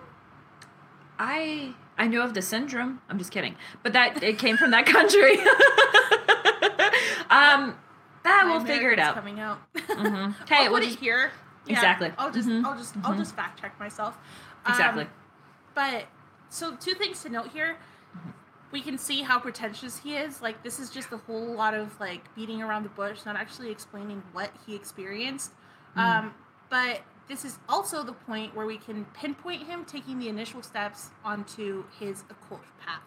I 1.20 1.74
I 1.98 2.08
know 2.08 2.24
of 2.24 2.34
the 2.34 2.42
syndrome. 2.42 3.02
I'm 3.08 3.20
just 3.20 3.32
kidding, 3.32 3.56
but 3.84 3.94
that 3.94 4.24
it 4.24 4.40
came 4.40 4.58
from 4.58 4.72
that 4.72 4.86
country. 4.98 5.34
um, 7.30 7.76
that 8.24 8.44
we'll 8.46 8.62
figure 8.66 8.92
it 8.92 9.00
out. 9.00 9.16
Coming 9.16 9.40
out. 9.40 9.60
Mhm. 9.76 10.34
Hey, 10.50 10.66
I'll 10.66 10.72
we'll 10.72 10.82
just- 10.82 10.96
it 10.98 11.00
here. 11.02 11.32
Yeah, 11.66 11.74
Exactly. 11.76 12.12
I'll 12.18 12.32
just, 12.32 12.50
Mhm. 12.50 12.66
I'll 12.66 12.78
just, 12.78 12.96
I'll 13.04 13.14
Mhm. 13.14 13.18
just 13.20 13.36
fact 13.36 13.62
check 13.62 13.80
myself. 13.80 14.18
Um, 14.66 14.72
Exactly. 14.74 15.08
But 15.76 16.06
so 16.50 16.76
two 16.76 16.94
things 16.94 17.22
to 17.24 17.30
note 17.30 17.48
here. 17.54 17.78
We 18.74 18.82
can 18.82 18.98
see 18.98 19.22
how 19.22 19.40
pretentious 19.40 20.00
he 20.00 20.16
is. 20.16 20.42
Like 20.42 20.64
this 20.64 20.80
is 20.80 20.90
just 20.90 21.12
a 21.14 21.18
whole 21.18 21.54
lot 21.54 21.74
of 21.76 21.98
like 22.00 22.34
beating 22.36 22.62
around 22.62 22.84
the 22.84 22.90
bush, 22.90 23.20
not 23.26 23.38
actually 23.38 23.70
explaining 23.72 24.22
what 24.34 24.50
he 24.66 24.76
experienced. 24.76 25.52
Mm. 25.96 26.02
Um, 26.02 26.34
but 26.70 27.02
this 27.30 27.46
is 27.46 27.60
also 27.70 28.04
the 28.04 28.14
point 28.14 28.56
where 28.56 28.66
we 28.66 28.78
can 28.78 29.06
pinpoint 29.14 29.68
him 29.68 29.86
taking 29.86 30.20
the 30.20 30.28
initial 30.28 30.62
steps 30.62 31.12
onto 31.24 31.86
his 32.00 32.24
occult 32.30 32.64
path. 32.86 33.02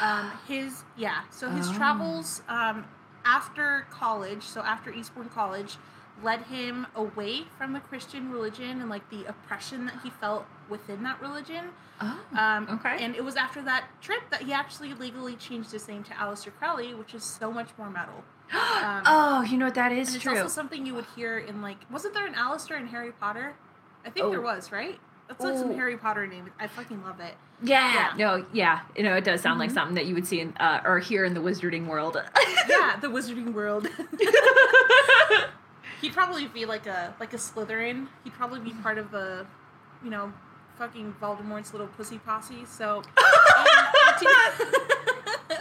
Um, 0.00 0.30
his 0.46 0.84
yeah, 0.96 1.22
so 1.30 1.48
his 1.50 1.68
Oh. 1.70 1.74
travels 1.74 2.42
um, 2.48 2.84
after 3.24 3.86
college, 3.90 4.42
so 4.42 4.60
after 4.60 4.92
Eastbourne 4.92 5.30
College, 5.30 5.76
led 6.22 6.42
him 6.42 6.86
away 6.96 7.44
from 7.56 7.72
the 7.72 7.80
Christian 7.80 8.30
religion 8.30 8.80
and 8.80 8.88
like 8.90 9.08
the 9.10 9.24
oppression 9.26 9.86
that 9.86 9.94
he 10.02 10.10
felt 10.10 10.46
within 10.68 11.02
that 11.04 11.20
religion. 11.20 11.66
Oh, 12.00 12.20
Um, 12.36 12.68
Okay. 12.70 13.02
And 13.04 13.14
it 13.16 13.24
was 13.24 13.36
after 13.36 13.62
that 13.62 13.84
trip 14.00 14.22
that 14.30 14.42
he 14.42 14.52
actually 14.52 14.94
legally 14.94 15.36
changed 15.36 15.70
his 15.72 15.86
name 15.88 16.02
to 16.04 16.12
Aleister 16.14 16.52
Crowley, 16.58 16.94
which 16.94 17.14
is 17.14 17.22
so 17.24 17.52
much 17.52 17.68
more 17.78 17.90
metal. 17.90 18.24
um, 18.52 19.02
oh, 19.06 19.42
you 19.48 19.58
know 19.58 19.66
what? 19.66 19.74
that 19.74 19.92
is 19.92 20.08
And 20.08 20.08
is 20.08 20.14
it's 20.16 20.24
true. 20.24 20.36
also 20.36 20.48
something 20.48 20.86
you 20.86 20.94
would 20.94 21.06
hear 21.16 21.38
in 21.38 21.60
like, 21.62 21.78
wasn't 21.90 22.14
there 22.14 22.26
an 22.26 22.34
Alistair 22.34 22.76
in 22.78 22.86
Harry 22.88 23.12
Potter? 23.12 23.54
I 24.04 24.10
think 24.10 24.30
there 24.30 24.40
Oh. 24.40 24.42
was, 24.42 24.72
right? 24.72 24.98
That's 25.28 25.40
like 25.44 25.58
some 25.58 25.70
Oh. 25.72 25.74
Harry 25.76 25.96
Potter 25.98 26.26
name. 26.26 26.50
I 26.58 26.66
fucking 26.68 27.02
love 27.04 27.20
it. 27.20 27.34
yeah. 27.62 27.92
yeah. 27.92 28.12
No. 28.16 28.46
Yeah. 28.52 28.80
You 28.96 29.02
know, 29.02 29.14
it 29.14 29.24
does 29.24 29.40
sound 29.42 29.58
like 29.58 29.70
Mhm. 29.70 29.74
something 29.74 29.94
that 29.96 30.06
you 30.06 30.14
would 30.14 30.26
see 30.26 30.40
in 30.40 30.54
uh, 30.58 30.80
or 30.84 30.98
hear 31.00 31.24
in 31.24 31.34
the 31.34 31.40
wizarding 31.40 31.86
world. 31.86 32.16
Yeah, 32.68 32.96
the 33.00 33.08
Wizarding 33.08 33.52
World. 33.52 33.88
He'd 36.00 36.12
probably 36.12 36.46
be 36.46 36.64
like 36.64 36.86
a 36.86 37.14
like 37.20 37.32
a 37.34 37.36
Slytherin. 37.38 38.08
He'd 38.24 38.32
probably 38.34 38.60
be 38.60 38.72
part 38.82 38.98
of 38.98 39.10
the, 39.10 39.46
you 40.02 40.10
know, 40.10 40.32
fucking 40.78 41.14
Voldemort's 41.20 41.72
little 41.72 41.88
pussy 41.88 42.18
posse. 42.18 42.64
So, 42.66 43.02
18 44.16 44.28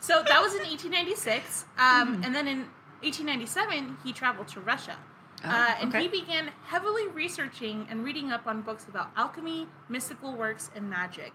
so 0.00 0.22
that 0.26 0.40
was 0.42 0.54
in 0.54 0.62
1896, 0.62 1.64
um, 1.78 2.16
Mhm. 2.22 2.26
and 2.26 2.34
then 2.34 2.48
in 2.48 2.58
1897 3.02 3.98
he 4.04 4.12
traveled 4.12 4.48
to 4.48 4.60
Russia. 4.60 4.96
Oh, 5.44 5.48
uh, 5.50 5.74
and 5.80 5.88
okay. 5.90 6.02
he 6.02 6.08
began 6.08 6.50
heavily 6.66 7.06
researching 7.08 7.86
and 7.90 8.02
reading 8.02 8.32
up 8.32 8.46
on 8.46 8.62
books 8.62 8.86
about 8.88 9.10
alchemy, 9.16 9.68
mystical 9.90 10.32
works, 10.34 10.70
and 10.74 10.88
magic. 10.88 11.32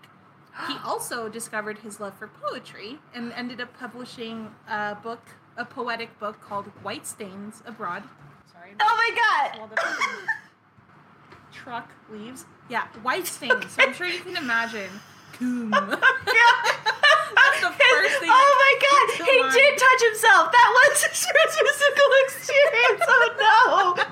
He 0.68 0.76
also 0.84 1.30
discovered 1.30 1.80
his 1.80 1.99
love 1.99 2.16
for 2.16 2.28
poetry 2.28 2.99
and 3.14 3.32
ended 3.34 3.62
up 3.62 3.78
publishing 3.78 4.55
a 4.68 4.95
book, 4.95 5.22
a 5.58 5.66
poetic 5.66 6.18
book 6.20 6.39
called 6.41 6.66
White 6.84 7.06
Stains 7.06 7.62
Abroad. 7.66 8.04
Sorry. 8.52 8.72
oh 8.80 8.95
my 8.95 9.60
god. 9.60 9.70
truck 11.52 11.89
leaves. 12.12 12.45
Yeah, 12.70 12.88
White 13.02 13.28
Stains. 13.28 13.72
So 13.72 13.82
I'm 13.84 13.93
sure 13.93 14.08
you 14.08 14.20
can 14.20 14.38
imagine. 14.38 14.89
Coom. 15.34 15.70
That's 17.39 17.62
the 17.62 17.70
first 17.72 18.20
thing 18.20 18.30
Oh 18.32 18.52
my 18.60 18.74
god, 18.82 19.28
he 19.28 19.41
mind. 19.41 19.54
did 19.54 19.78
touch 19.78 20.02
himself. 20.10 20.52
That 20.52 20.70
was 20.74 21.04
his 21.04 21.26
first 21.26 21.60
physical 21.60 22.12
experience. 22.26 23.04
Oh 23.08 23.95
no. 23.97 24.04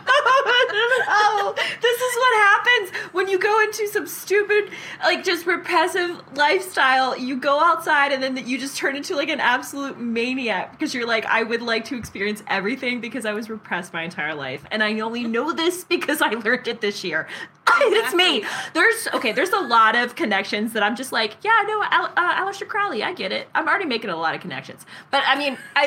Oh. 1.09 1.55
This 1.81 2.01
is 2.01 2.15
what 2.17 2.33
happens 2.33 3.13
when 3.13 3.27
you 3.27 3.39
go 3.39 3.59
into 3.61 3.87
some 3.87 4.07
stupid, 4.07 4.71
like 5.01 5.23
just 5.23 5.45
repressive 5.45 6.21
lifestyle. 6.35 7.17
You 7.17 7.37
go 7.37 7.59
outside 7.59 8.11
and 8.11 8.21
then 8.21 8.47
you 8.47 8.57
just 8.57 8.77
turn 8.77 8.95
into 8.95 9.15
like 9.15 9.29
an 9.29 9.39
absolute 9.39 9.99
maniac 9.99 10.71
because 10.71 10.93
you're 10.93 11.07
like, 11.07 11.25
I 11.25 11.43
would 11.43 11.61
like 11.61 11.85
to 11.85 11.97
experience 11.97 12.43
everything 12.47 13.01
because 13.01 13.25
I 13.25 13.33
was 13.33 13.49
repressed 13.49 13.93
my 13.93 14.03
entire 14.03 14.35
life. 14.35 14.63
And 14.71 14.83
I 14.83 14.99
only 14.99 15.23
know 15.23 15.51
this 15.53 15.83
because 15.83 16.21
I 16.21 16.29
learned 16.29 16.67
it 16.67 16.81
this 16.81 17.03
year. 17.03 17.27
it's 17.81 18.13
me. 18.13 18.43
There's 18.73 19.07
okay. 19.13 19.31
There's 19.31 19.51
a 19.51 19.59
lot 19.59 19.95
of 19.95 20.15
connections 20.15 20.73
that 20.73 20.83
I'm 20.83 20.95
just 20.95 21.11
like, 21.11 21.37
yeah, 21.43 21.63
no, 21.67 21.83
Al- 21.83 22.13
uh, 22.15 22.45
Aleister 22.45 22.67
Crowley, 22.67 23.03
I 23.03 23.13
get 23.13 23.31
it. 23.31 23.47
I'm 23.53 23.67
already 23.67 23.85
making 23.85 24.09
a 24.09 24.15
lot 24.15 24.35
of 24.35 24.41
connections, 24.41 24.85
but 25.11 25.23
I 25.25 25.37
mean, 25.37 25.57
I, 25.75 25.85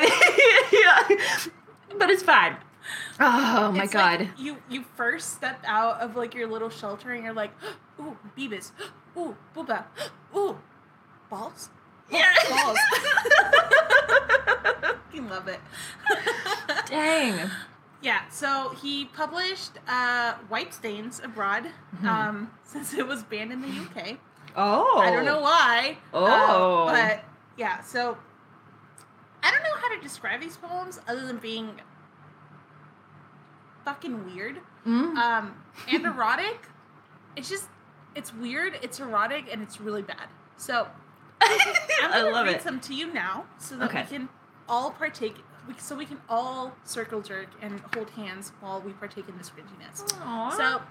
yeah, 1.88 1.99
but 1.99 2.11
it's 2.11 2.22
fine. 2.22 2.57
Oh 3.23 3.71
my 3.73 3.85
It's 3.85 3.93
like 3.95 4.18
god. 4.21 4.29
you 4.39 4.57
you 4.71 4.85
first 4.97 5.35
step 5.35 5.61
out 5.66 6.01
of 6.01 6.16
like 6.16 6.35
your 6.35 6.49
little 6.49 6.71
shelter 6.71 7.12
and 7.12 7.23
you're 7.23 7.35
like, 7.35 7.51
ooh, 8.01 8.16
Beavis, 8.37 8.73
ooh, 9.16 9.37
Booba, 9.55 9.85
ooh, 10.37 10.59
balls, 11.29 11.68
yeah. 12.11 12.33
balls. 12.49 12.79
Fucking 14.83 15.29
love 15.29 15.49
it. 15.49 15.61
Dang. 16.87 17.51
Yeah, 18.03 18.27
so 18.31 18.75
he 18.81 19.05
published 19.07 19.73
uh, 19.87 20.35
White 20.49 20.73
Stains 20.73 21.21
abroad 21.23 21.66
Mhm. 22.01 22.07
um, 22.09 22.51
since 22.64 22.95
it 22.95 23.07
was 23.07 23.23
banned 23.25 23.53
in 23.53 23.61
the 23.61 23.68
UK. 23.68 24.16
Oh. 24.57 24.99
I 24.99 25.11
don't 25.11 25.25
know 25.27 25.41
why. 25.41 25.99
uh, 26.14 26.16
Oh. 26.18 26.87
but 26.87 27.23
yeah, 27.59 27.83
so 27.83 28.16
I 29.43 29.51
don't 29.51 29.62
know 29.62 29.77
how 29.81 29.95
to 29.95 30.01
describe 30.01 30.41
these 30.41 30.57
poems 30.57 30.99
other 31.07 31.27
than 31.27 31.37
being 31.39 31.81
fucking 33.91 34.24
weird 34.34 34.59
Mm. 34.86 35.14
um, 35.16 35.55
and 35.93 36.07
erotic. 36.12 36.68
It's 37.36 37.51
just, 37.51 37.68
it's 38.14 38.32
weird, 38.32 38.78
it's 38.82 38.99
erotic, 38.99 39.45
and 39.53 39.62
it's 39.62 39.78
really 39.80 40.01
bad. 40.03 40.28
So 40.57 40.86
I'm 41.43 42.11
gonna 42.11 42.30
love 42.30 42.47
read 42.47 42.57
it. 42.57 42.62
some 42.62 42.80
to 42.80 42.95
you 42.95 43.12
now 43.12 43.45
so 43.59 43.76
that 43.76 43.91
Okay. 43.91 44.03
we 44.11 44.16
can 44.16 44.28
all 44.68 44.91
partake. 44.93 45.36
we- 45.68 45.74
So 45.78 45.95
we 45.97 46.07
can 46.07 46.20
all 46.30 46.74
circle 46.84 47.20
jerk 47.20 47.49
and 47.61 47.80
hold 47.95 48.09
hands 48.11 48.53
while 48.61 48.80
we 48.80 48.93
partake 48.93 49.28
in 49.28 49.36
this 49.36 49.51
cringiness. 49.51 50.03
Aw. 50.22 50.51
So, 50.57 50.82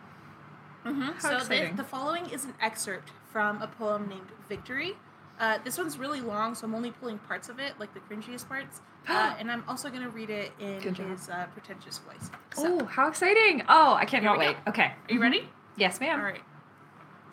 mhm, 0.90 1.20
so 1.22 1.40
the, 1.46 1.72
the 1.76 1.84
following 1.84 2.30
is 2.30 2.46
an 2.46 2.54
excerpt 2.62 3.12
from 3.32 3.62
a 3.62 3.68
poem 3.68 4.08
named 4.08 4.28
Victory. 4.48 4.98
Uh, 5.40 5.58
this 5.64 5.78
one's 5.78 5.98
really 5.98 6.20
long, 6.20 6.54
so 6.54 6.68
I'm 6.68 6.76
only 6.76 6.92
pulling 6.92 7.18
parts 7.20 7.48
of 7.48 7.60
it, 7.60 7.74
like 7.80 7.94
the 7.94 8.02
cringiest 8.02 8.48
parts. 8.48 8.82
Uh, 9.08 9.34
and 9.40 9.50
I'm 9.50 9.64
also 9.68 9.90
going 9.90 10.04
to 10.04 10.10
read 10.10 10.30
it 10.30 10.52
in 10.60 10.80
Good 10.82 10.96
job. 10.96 11.10
his 11.10 11.30
uh, 11.30 11.48
pretentious 11.54 11.98
voice. 12.00 12.30
So, 12.54 12.80
oh, 12.82 12.86
how 12.86 13.08
exciting! 13.08 13.64
Oh, 13.68 13.94
I 13.96 14.06
cannot 14.06 14.38
Here 14.38 14.50
we 14.50 14.54
wait. 14.54 14.58
Okay. 14.68 14.84
are 14.84 15.14
you 15.14 15.20
ready? 15.20 15.50
Yes, 15.78 16.00
ma'am. 16.00 16.20
All 16.20 16.26
right. 16.26 16.42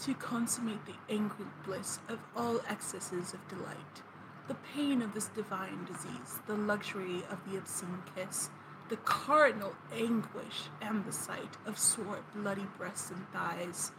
To 0.05 0.15
consummate 0.15 0.87
the 0.87 0.95
angry 1.11 1.45
bliss 1.67 1.99
of 2.09 2.21
all 2.35 2.63
excesses 2.71 3.35
of 3.35 3.47
delight, 3.49 4.03
the 4.49 4.55
pain 4.75 5.03
of 5.03 5.13
this 5.13 5.27
divine 5.29 5.85
disease, 5.85 6.39
the 6.47 6.55
luxury 6.55 7.25
of 7.31 7.39
the 7.51 7.59
obscene 7.59 8.03
kiss, 8.15 8.49
the 8.89 8.97
cardinal 8.99 9.75
anguish 9.95 10.71
and 10.81 11.05
the 11.05 11.13
sight 11.13 11.57
of 11.67 11.79
sore 11.79 12.21
bloody 12.35 12.67
breasts 12.79 13.11
and 13.11 13.27
thighs. 13.33 13.93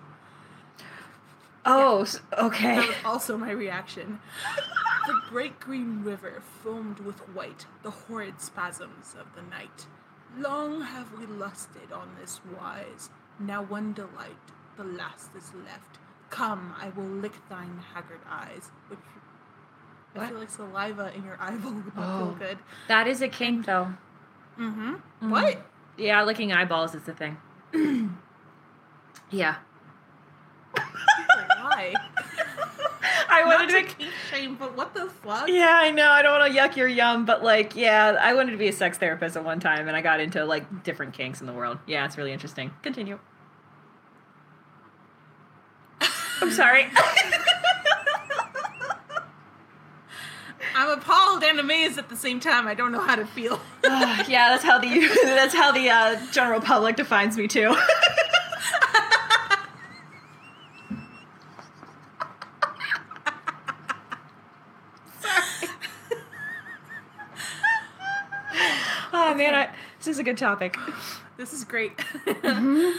Oh, 1.69 2.03
That 2.05 2.39
okay. 2.39 2.77
was 2.77 2.95
also 3.03 3.37
my 3.37 3.51
reaction. 3.51 4.19
the 5.05 5.19
great 5.29 5.59
green 5.59 6.03
river 6.03 6.41
foamed 6.63 6.99
with 6.99 7.19
white, 7.35 7.65
the 7.83 7.91
horrid 7.91 8.39
spasms 8.41 9.15
of 9.19 9.27
the 9.35 9.41
night. 9.41 9.85
Long 10.37 10.81
have 10.81 11.11
we 11.19 11.25
lusted 11.25 11.91
on 11.91 12.15
this 12.19 12.39
wise. 12.57 13.09
Now 13.39 13.61
one 13.63 13.93
delight, 13.93 14.37
the 14.77 14.83
last 14.83 15.35
is 15.35 15.51
left. 15.65 15.97
Come, 16.29 16.73
I 16.81 16.89
will 16.89 17.03
lick 17.03 17.33
thine 17.49 17.81
haggard 17.93 18.21
eyes. 18.29 18.71
Which 18.87 18.99
I 20.15 20.19
What? 20.19 20.29
feel 20.29 20.39
like 20.39 20.49
saliva 20.49 21.11
in 21.15 21.23
your 21.23 21.37
eyeball 21.39 21.73
would 21.73 21.95
not 21.95 22.05
Oh. 22.21 22.25
feel 22.25 22.35
good. 22.35 22.57
That 22.87 23.07
is 23.07 23.21
a 23.21 23.27
kink, 23.27 23.65
though. 23.65 23.93
Mm-hmm. 24.57 24.95
Mhm. 25.21 25.29
What? 25.29 25.65
Yeah, 25.97 26.23
licking 26.23 26.51
eyeballs 26.53 26.95
is 26.95 27.03
the 27.03 27.13
thing. 27.13 27.37
yeah. 29.31 29.55
Why? 31.59 31.93
I 33.41 33.45
wanted 33.45 33.69
to 33.69 33.81
to. 33.81 33.95
kink 33.95 34.11
shame, 34.29 34.55
but 34.55 34.75
what 34.75 34.93
the 34.93 35.09
fuck? 35.09 35.47
Yeah, 35.47 35.79
I 35.81 35.91
know. 35.91 36.09
I 36.09 36.21
don't 36.21 36.39
want 36.39 36.53
to 36.53 36.59
yuck 36.59 36.75
your 36.75 36.87
yum, 36.87 37.25
but 37.25 37.43
like, 37.43 37.75
yeah, 37.75 38.17
I 38.19 38.33
wanted 38.33 38.51
to 38.51 38.57
be 38.57 38.67
a 38.67 38.73
sex 38.73 38.97
therapist 38.97 39.35
at 39.35 39.43
one 39.43 39.59
time, 39.59 39.87
and 39.87 39.95
I 39.95 40.01
got 40.01 40.19
into 40.19 40.45
like 40.45 40.83
different 40.83 41.13
kinks 41.13 41.41
in 41.41 41.47
the 41.47 41.53
world. 41.53 41.79
Yeah, 41.85 42.05
it's 42.05 42.17
really 42.17 42.33
interesting. 42.33 42.71
Continue. 42.81 43.19
I'm 46.41 46.51
sorry. 46.51 46.87
I'm 50.75 50.99
appalled 50.99 51.43
and 51.43 51.59
amazed 51.59 51.97
at 51.97 52.07
the 52.07 52.15
same 52.15 52.39
time. 52.39 52.67
I 52.67 52.75
don't 52.75 52.91
know 52.91 53.01
how 53.01 53.15
to 53.15 53.25
feel. 53.25 53.59
yeah, 53.83 54.49
that's 54.49 54.63
how 54.63 54.77
the 54.77 55.07
that's 55.23 55.55
how 55.55 55.71
the 55.71 55.89
uh, 55.89 56.17
general 56.31 56.61
public 56.61 56.95
defines 56.95 57.35
me 57.35 57.47
too. 57.47 57.75
is 70.17 70.21
a 70.21 70.23
good 70.23 70.37
topic. 70.37 70.75
This 71.37 71.53
is 71.53 71.63
great. 71.63 71.95
Mm-hmm. 71.97 72.97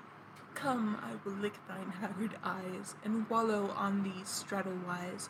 Come, 0.54 0.96
I 1.02 1.10
will 1.24 1.36
lick 1.36 1.54
thine 1.66 1.92
haggard 2.00 2.36
eyes, 2.44 2.94
and 3.02 3.28
wallow 3.28 3.70
on 3.74 4.04
thee 4.04 4.22
straddle 4.24 4.78
wise. 4.86 5.28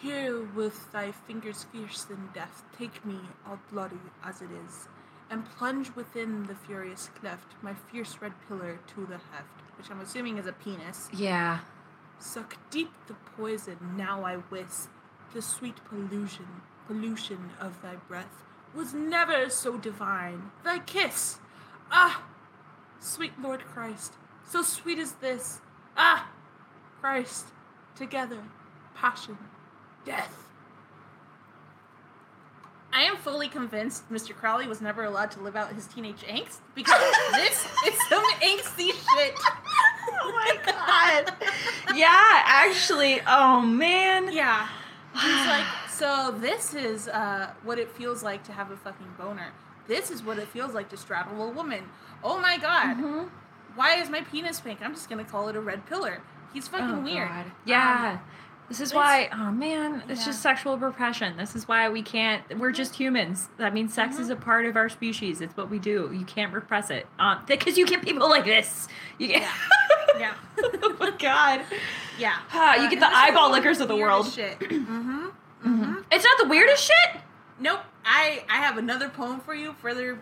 Here 0.00 0.42
with 0.42 0.90
thy 0.90 1.12
fingers 1.12 1.66
fierce 1.70 2.06
in 2.08 2.30
death, 2.32 2.62
take 2.78 3.04
me, 3.04 3.18
all 3.46 3.60
bloody 3.70 4.00
as 4.24 4.40
it 4.40 4.48
is, 4.66 4.88
and 5.28 5.44
plunge 5.44 5.94
within 5.94 6.44
the 6.44 6.54
furious 6.54 7.10
cleft 7.20 7.52
my 7.60 7.74
fierce 7.74 8.16
red 8.22 8.32
pillar 8.48 8.80
to 8.94 9.04
the 9.04 9.20
heft, 9.32 9.58
which 9.76 9.90
I'm 9.90 10.00
assuming 10.00 10.38
is 10.38 10.46
a 10.46 10.52
penis. 10.52 11.10
Yeah. 11.12 11.58
Suck 12.18 12.56
deep 12.70 12.92
the 13.06 13.16
poison, 13.36 13.76
now 13.98 14.24
I 14.24 14.36
wis. 14.48 14.88
The 15.34 15.42
sweet 15.42 15.84
pollution, 15.84 16.46
pollution 16.86 17.50
of 17.60 17.82
thy 17.82 17.96
breath 18.08 18.47
was 18.78 18.94
never 18.94 19.50
so 19.50 19.76
divine. 19.76 20.52
Thy 20.62 20.78
kiss, 20.78 21.38
ah, 21.90 22.22
sweet 23.00 23.32
Lord 23.42 23.64
Christ, 23.64 24.14
so 24.48 24.62
sweet 24.62 24.98
as 24.98 25.12
this. 25.14 25.60
Ah, 25.96 26.30
Christ, 27.00 27.46
together, 27.96 28.38
passion, 28.94 29.36
death. 30.04 30.44
I 32.92 33.02
am 33.02 33.16
fully 33.16 33.48
convinced 33.48 34.10
Mr. 34.10 34.34
Crowley 34.34 34.66
was 34.66 34.80
never 34.80 35.04
allowed 35.04 35.32
to 35.32 35.40
live 35.40 35.56
out 35.56 35.72
his 35.72 35.86
teenage 35.86 36.22
angst 36.22 36.58
because 36.74 37.00
this 37.32 37.66
is 37.86 38.08
some 38.08 38.24
angsty 38.40 38.92
shit. 38.92 39.34
Oh 40.20 40.32
my 40.32 40.56
god. 40.64 41.34
yeah, 41.96 42.42
actually. 42.44 43.20
Oh 43.26 43.60
man. 43.60 44.32
Yeah. 44.32 44.68
He's 45.14 45.46
like, 45.46 45.66
so 45.98 46.34
this 46.38 46.74
is 46.74 47.08
uh, 47.08 47.50
what 47.64 47.78
it 47.78 47.90
feels 47.90 48.22
like 48.22 48.42
to 48.44 48.52
have 48.52 48.70
a 48.70 48.76
fucking 48.76 49.08
boner. 49.18 49.48
This 49.86 50.10
is 50.10 50.22
what 50.22 50.38
it 50.38 50.48
feels 50.48 50.74
like 50.74 50.88
to 50.90 50.96
straddle 50.96 51.42
a 51.42 51.50
woman. 51.50 51.84
Oh 52.22 52.38
my 52.38 52.58
god. 52.58 52.96
Mhm. 52.98 53.28
Why 53.74 53.94
is 54.00 54.08
my 54.10 54.20
penis 54.22 54.60
pink? 54.60 54.80
I'm 54.82 54.94
just 54.94 55.08
gonna 55.08 55.24
call 55.24 55.48
it 55.48 55.56
a 55.56 55.60
red 55.60 55.86
pillar. 55.86 56.20
He's 56.52 56.68
fucking 56.68 56.96
Oh, 56.96 57.00
weird. 57.00 57.28
God. 57.28 57.44
Yeah. 57.64 58.18
this 58.68 58.80
is 58.80 58.92
why, 58.92 59.30
oh 59.32 59.50
man, 59.50 60.02
it's 60.08 60.20
Yeah. 60.20 60.26
just 60.26 60.42
sexual 60.42 60.76
repression. 60.78 61.36
This 61.38 61.56
is 61.56 61.66
why 61.66 61.88
we 61.88 62.02
can't, 62.02 62.42
we're 62.58 62.72
just 62.72 62.96
humans. 62.96 63.48
That 63.56 63.72
means 63.72 63.94
sex 63.94 64.14
Mm-hmm. 64.14 64.22
is 64.24 64.28
a 64.30 64.36
part 64.36 64.66
of 64.66 64.76
our 64.76 64.88
species. 64.90 65.40
It's 65.40 65.56
what 65.56 65.70
we 65.70 65.78
do. 65.78 66.10
You 66.12 66.26
can't 66.26 66.52
repress 66.52 66.90
it. 66.90 67.06
Um, 67.18 67.38
because 67.46 67.78
you 67.78 67.86
get 67.86 68.02
people 68.02 68.28
like 68.28 68.44
this. 68.44 68.88
You 69.16 69.28
get, 69.28 69.42
Yeah. 70.18 70.34
oh 70.62 70.96
my 71.00 71.10
god. 71.18 71.62
Yeah. 72.18 72.36
Ah, 72.52 72.74
you 72.76 72.86
Uh, 72.88 72.90
get 72.90 73.00
the 73.00 73.08
eyeball 73.16 73.50
lickers 73.52 73.80
of 73.80 73.88
the 73.88 73.96
world. 73.96 74.30
Shit. 74.30 74.58
mm-hmm. 74.60 75.28
Mm-hmm. 75.64 75.94
It's 76.12 76.24
not 76.24 76.38
the 76.42 76.48
weirdest 76.48 76.84
shit? 76.84 77.20
Nope. 77.58 77.80
I 78.04 78.44
I 78.48 78.56
have 78.58 78.78
another 78.78 79.08
poem 79.08 79.40
for 79.40 79.54
you. 79.54 79.74
Further. 79.74 80.18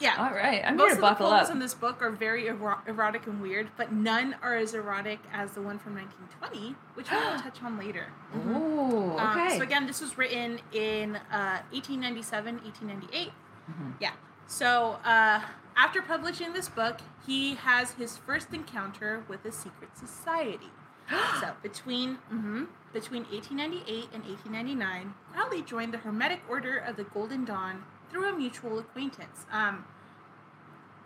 Yeah. 0.00 0.14
All 0.16 0.32
right, 0.34 0.62
I'm 0.64 0.76
Most 0.76 0.94
here 0.94 1.04
of 1.04 1.18
the 1.18 1.24
poems 1.24 1.48
up. 1.48 1.50
in 1.54 1.58
this 1.58 1.74
book 1.74 2.00
are 2.02 2.10
very 2.10 2.46
ero- 2.46 2.78
erotic 2.86 3.26
and 3.26 3.42
weird, 3.42 3.68
but 3.76 3.92
none 3.92 4.36
are 4.42 4.54
as 4.54 4.72
erotic 4.74 5.18
as 5.32 5.52
the 5.54 5.60
one 5.60 5.76
from 5.80 5.96
1920, 5.96 6.76
which 6.94 7.10
we 7.10 7.16
will 7.16 7.36
touch 7.42 7.60
on 7.64 7.76
later. 7.76 8.06
Ooh, 8.46 9.18
Um, 9.18 9.36
okay. 9.40 9.56
so 9.56 9.62
again, 9.64 9.88
this 9.88 10.00
was 10.00 10.16
written 10.16 10.60
in 10.72 11.16
uh, 11.32 11.62
1897, 11.72 12.60
1898. 12.62 13.32
Mhm. 13.68 13.94
Yeah. 14.00 14.12
So 14.46 15.00
uh, 15.04 15.40
after 15.76 16.00
publishing 16.00 16.52
this 16.52 16.68
book, 16.68 16.98
he 17.26 17.56
has 17.56 17.90
his 17.92 18.16
first 18.16 18.54
encounter 18.54 19.24
with 19.26 19.44
a 19.44 19.50
secret 19.50 19.98
society. 19.98 20.70
So 21.40 21.52
between 21.62 22.18
mhm, 22.32 22.66
between 22.92 23.24
1898 23.24 24.08
and 24.14 24.24
1899, 24.24 25.14
Crowley 25.32 25.62
joined 25.62 25.92
the 25.94 25.98
Hermetic 25.98 26.40
Order 26.48 26.78
of 26.78 26.96
the 26.96 27.04
Golden 27.04 27.44
Dawn 27.44 27.84
through 28.10 28.28
a 28.28 28.36
mutual 28.36 28.78
acquaintance. 28.78 29.44
Um, 29.52 29.84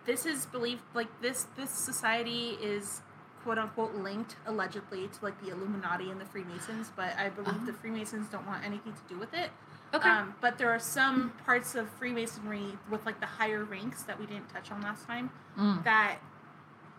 this 0.05 0.27
is 0.27 0.47
believed 0.47 0.83
like 0.95 1.09
this 1.21 1.47
this 1.57 1.71
society 1.71 2.59
is 2.63 3.03
quote 3.43 3.59
unquote 3.59 3.95
linked 3.95 4.37
allegedly 4.47 5.09
to 5.09 5.25
like 5.25 5.41
the 5.43 5.51
Illuminati 5.51 6.11
and 6.11 6.21
the 6.21 6.25
Freemasons, 6.25 6.91
but 6.95 7.17
I 7.19 7.29
believe 7.29 7.67
the 7.67 7.73
Freemasons 7.73 8.29
don't 8.29 8.47
want 8.47 8.65
anything 8.65 8.93
to 8.93 9.15
do 9.15 9.19
with 9.19 9.35
it. 9.35 9.51
okay. 9.95 10.09
Um, 10.09 10.35
but 10.41 10.59
there 10.59 10.71
are 10.71 10.79
some 10.79 11.33
parts 11.45 11.75
of 11.75 11.89
Freemasonry 11.91 12.79
with 12.91 13.05
like 13.05 13.19
the 13.21 13.27
higher 13.27 13.65
ranks 13.65 14.03
that 14.05 14.19
we 14.19 14.27
didn't 14.27 14.49
touch 14.49 14.71
on 14.71 14.81
last 14.83 15.07
time 15.07 15.31
Mm. 15.59 15.85
that 15.85 16.17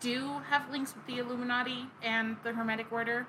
do 0.04 0.42
have 0.50 0.70
links 0.70 0.94
with 0.94 1.06
the 1.08 1.18
Illuminati 1.20 1.88
and 2.04 2.36
the 2.44 2.52
Hermetic 2.54 2.92
Order. 2.92 3.26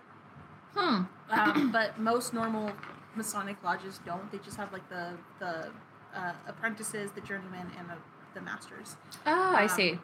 Hmm. 0.75 1.03
Um, 1.31 1.71
but 1.73 1.99
most 1.99 2.35
normal 2.35 2.73
Masonic 3.15 3.57
lodges 3.63 4.01
don't. 4.05 4.31
They 4.33 4.39
just 4.39 4.57
have 4.57 4.73
like 4.73 4.89
the 4.89 5.13
the 5.39 5.71
uh, 6.15 6.33
apprentices, 6.47 7.13
the 7.13 7.21
journeymen, 7.21 7.71
and 7.79 7.89
the, 7.89 7.95
the 8.35 8.41
masters. 8.41 8.97
Oh, 9.27 9.55
I 9.57 9.63
Um, 9.65 9.69
see. 9.69 9.99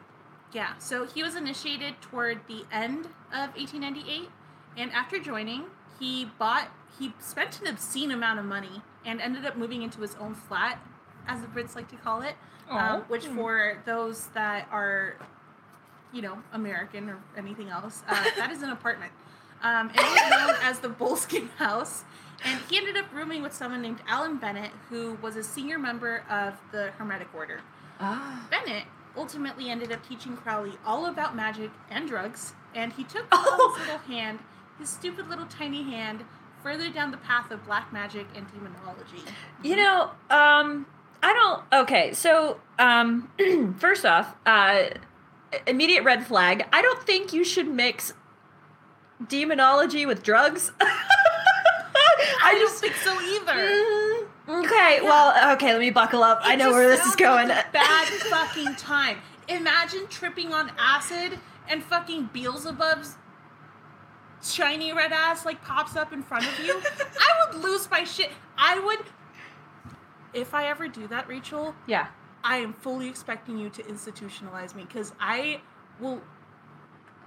Yeah, 0.53 0.77
so 0.79 1.05
he 1.05 1.23
was 1.23 1.35
initiated 1.35 2.01
toward 2.01 2.41
the 2.49 2.65
end 2.71 3.05
of 3.31 3.55
1898, 3.55 4.29
and 4.77 4.91
after 4.91 5.17
joining, 5.17 5.63
he 5.97 6.29
bought, 6.37 6.67
he 6.99 7.13
spent 7.19 7.61
an 7.61 7.67
obscene 7.67 8.11
amount 8.11 8.37
of 8.39 8.43
money 8.45 8.81
and 9.05 9.21
ended 9.21 9.45
up 9.45 9.55
moving 9.55 9.81
into 9.81 10.01
his 10.01 10.15
own 10.15 10.35
flat, 10.35 10.79
as 11.25 11.39
the 11.39 11.47
Brits 11.47 11.73
like 11.73 11.87
to 11.89 11.95
call 11.95 12.21
it, 12.21 12.35
um, 12.69 13.01
which 13.07 13.27
for 13.27 13.81
those 13.85 14.27
that 14.33 14.67
are, 14.71 15.15
you 16.13 16.21
know, 16.21 16.37
American 16.53 17.09
or 17.09 17.17
anything 17.37 17.69
else, 17.69 18.03
uh, 18.07 18.23
that 18.37 18.51
is 18.51 18.61
an 18.63 18.69
apartment. 18.69 19.11
Um, 19.63 19.89
it 19.93 19.97
was 20.01 20.29
known 20.31 20.55
as 20.63 20.79
the 20.79 20.89
Boleskine 20.89 21.49
House. 21.57 22.03
And 22.43 22.59
he 22.69 22.77
ended 22.77 22.97
up 22.97 23.05
rooming 23.13 23.43
with 23.43 23.53
someone 23.53 23.83
named 23.83 23.99
Alan 24.07 24.37
Bennett, 24.37 24.71
who 24.89 25.15
was 25.21 25.35
a 25.35 25.43
senior 25.43 25.77
member 25.77 26.23
of 26.27 26.55
the 26.71 26.89
Hermetic 26.97 27.27
Order. 27.35 27.61
Ah. 27.99 28.47
Bennett 28.49 28.85
ultimately 29.15 29.69
ended 29.69 29.91
up 29.91 30.07
teaching 30.07 30.35
Crowley 30.35 30.73
all 30.83 31.05
about 31.05 31.35
magic 31.35 31.69
and 31.91 32.07
drugs, 32.07 32.53
and 32.73 32.93
he 32.93 33.03
took 33.03 33.25
Oh. 33.31 33.75
his 33.77 33.85
little 33.87 33.99
hand, 34.07 34.39
his 34.79 34.89
stupid 34.89 35.29
little 35.29 35.45
tiny 35.45 35.83
hand, 35.83 36.23
further 36.63 36.89
down 36.89 37.11
the 37.11 37.17
path 37.17 37.51
of 37.51 37.63
black 37.65 37.93
magic 37.93 38.25
and 38.35 38.47
demonology. 38.51 39.23
You 39.61 39.75
know, 39.75 40.09
um, 40.31 40.87
I 41.21 41.33
don't. 41.33 41.83
Okay, 41.83 42.11
so 42.13 42.59
um, 42.79 43.29
first 43.77 44.03
off, 44.03 44.35
uh, 44.47 44.85
immediate 45.67 46.03
red 46.03 46.25
flag. 46.25 46.65
I 46.71 46.81
don't 46.81 47.03
think 47.03 47.33
you 47.33 47.43
should 47.43 47.67
mix 47.67 48.13
demonology 49.27 50.05
with 50.05 50.23
drugs. 50.23 50.71
I 52.43 52.55
don't 52.55 52.71
think 52.71 52.95
so 52.95 53.13
either. 53.21 53.53
Mm, 54.47 54.65
okay, 54.65 55.01
well, 55.01 55.53
okay. 55.53 55.71
Let 55.71 55.79
me 55.79 55.91
buckle 55.91 56.23
up. 56.23 56.41
I 56.43 56.55
know 56.55 56.71
where 56.71 56.87
this 56.87 57.05
is 57.05 57.15
going. 57.15 57.49
like 57.49 57.71
bad 57.71 58.07
fucking 58.07 58.75
time. 58.75 59.17
Imagine 59.47 60.07
tripping 60.07 60.53
on 60.53 60.71
acid 60.77 61.39
and 61.67 61.83
fucking 61.83 62.29
Beelzebub's 62.33 63.15
shiny 64.43 64.91
red 64.91 65.11
ass 65.11 65.45
like 65.45 65.61
pops 65.63 65.95
up 65.95 66.13
in 66.13 66.23
front 66.23 66.47
of 66.47 66.65
you. 66.65 66.79
I 67.19 67.45
would 67.45 67.63
lose 67.63 67.89
my 67.89 68.03
shit. 68.03 68.31
I 68.57 68.79
would. 68.79 68.99
If 70.33 70.53
I 70.53 70.67
ever 70.67 70.87
do 70.87 71.07
that, 71.07 71.27
Rachel, 71.27 71.75
yeah. 71.87 72.07
I 72.43 72.57
am 72.57 72.73
fully 72.73 73.07
expecting 73.09 73.57
you 73.57 73.69
to 73.71 73.83
institutionalize 73.83 74.75
me 74.75 74.83
because 74.83 75.13
I 75.19 75.61
will 75.99 76.21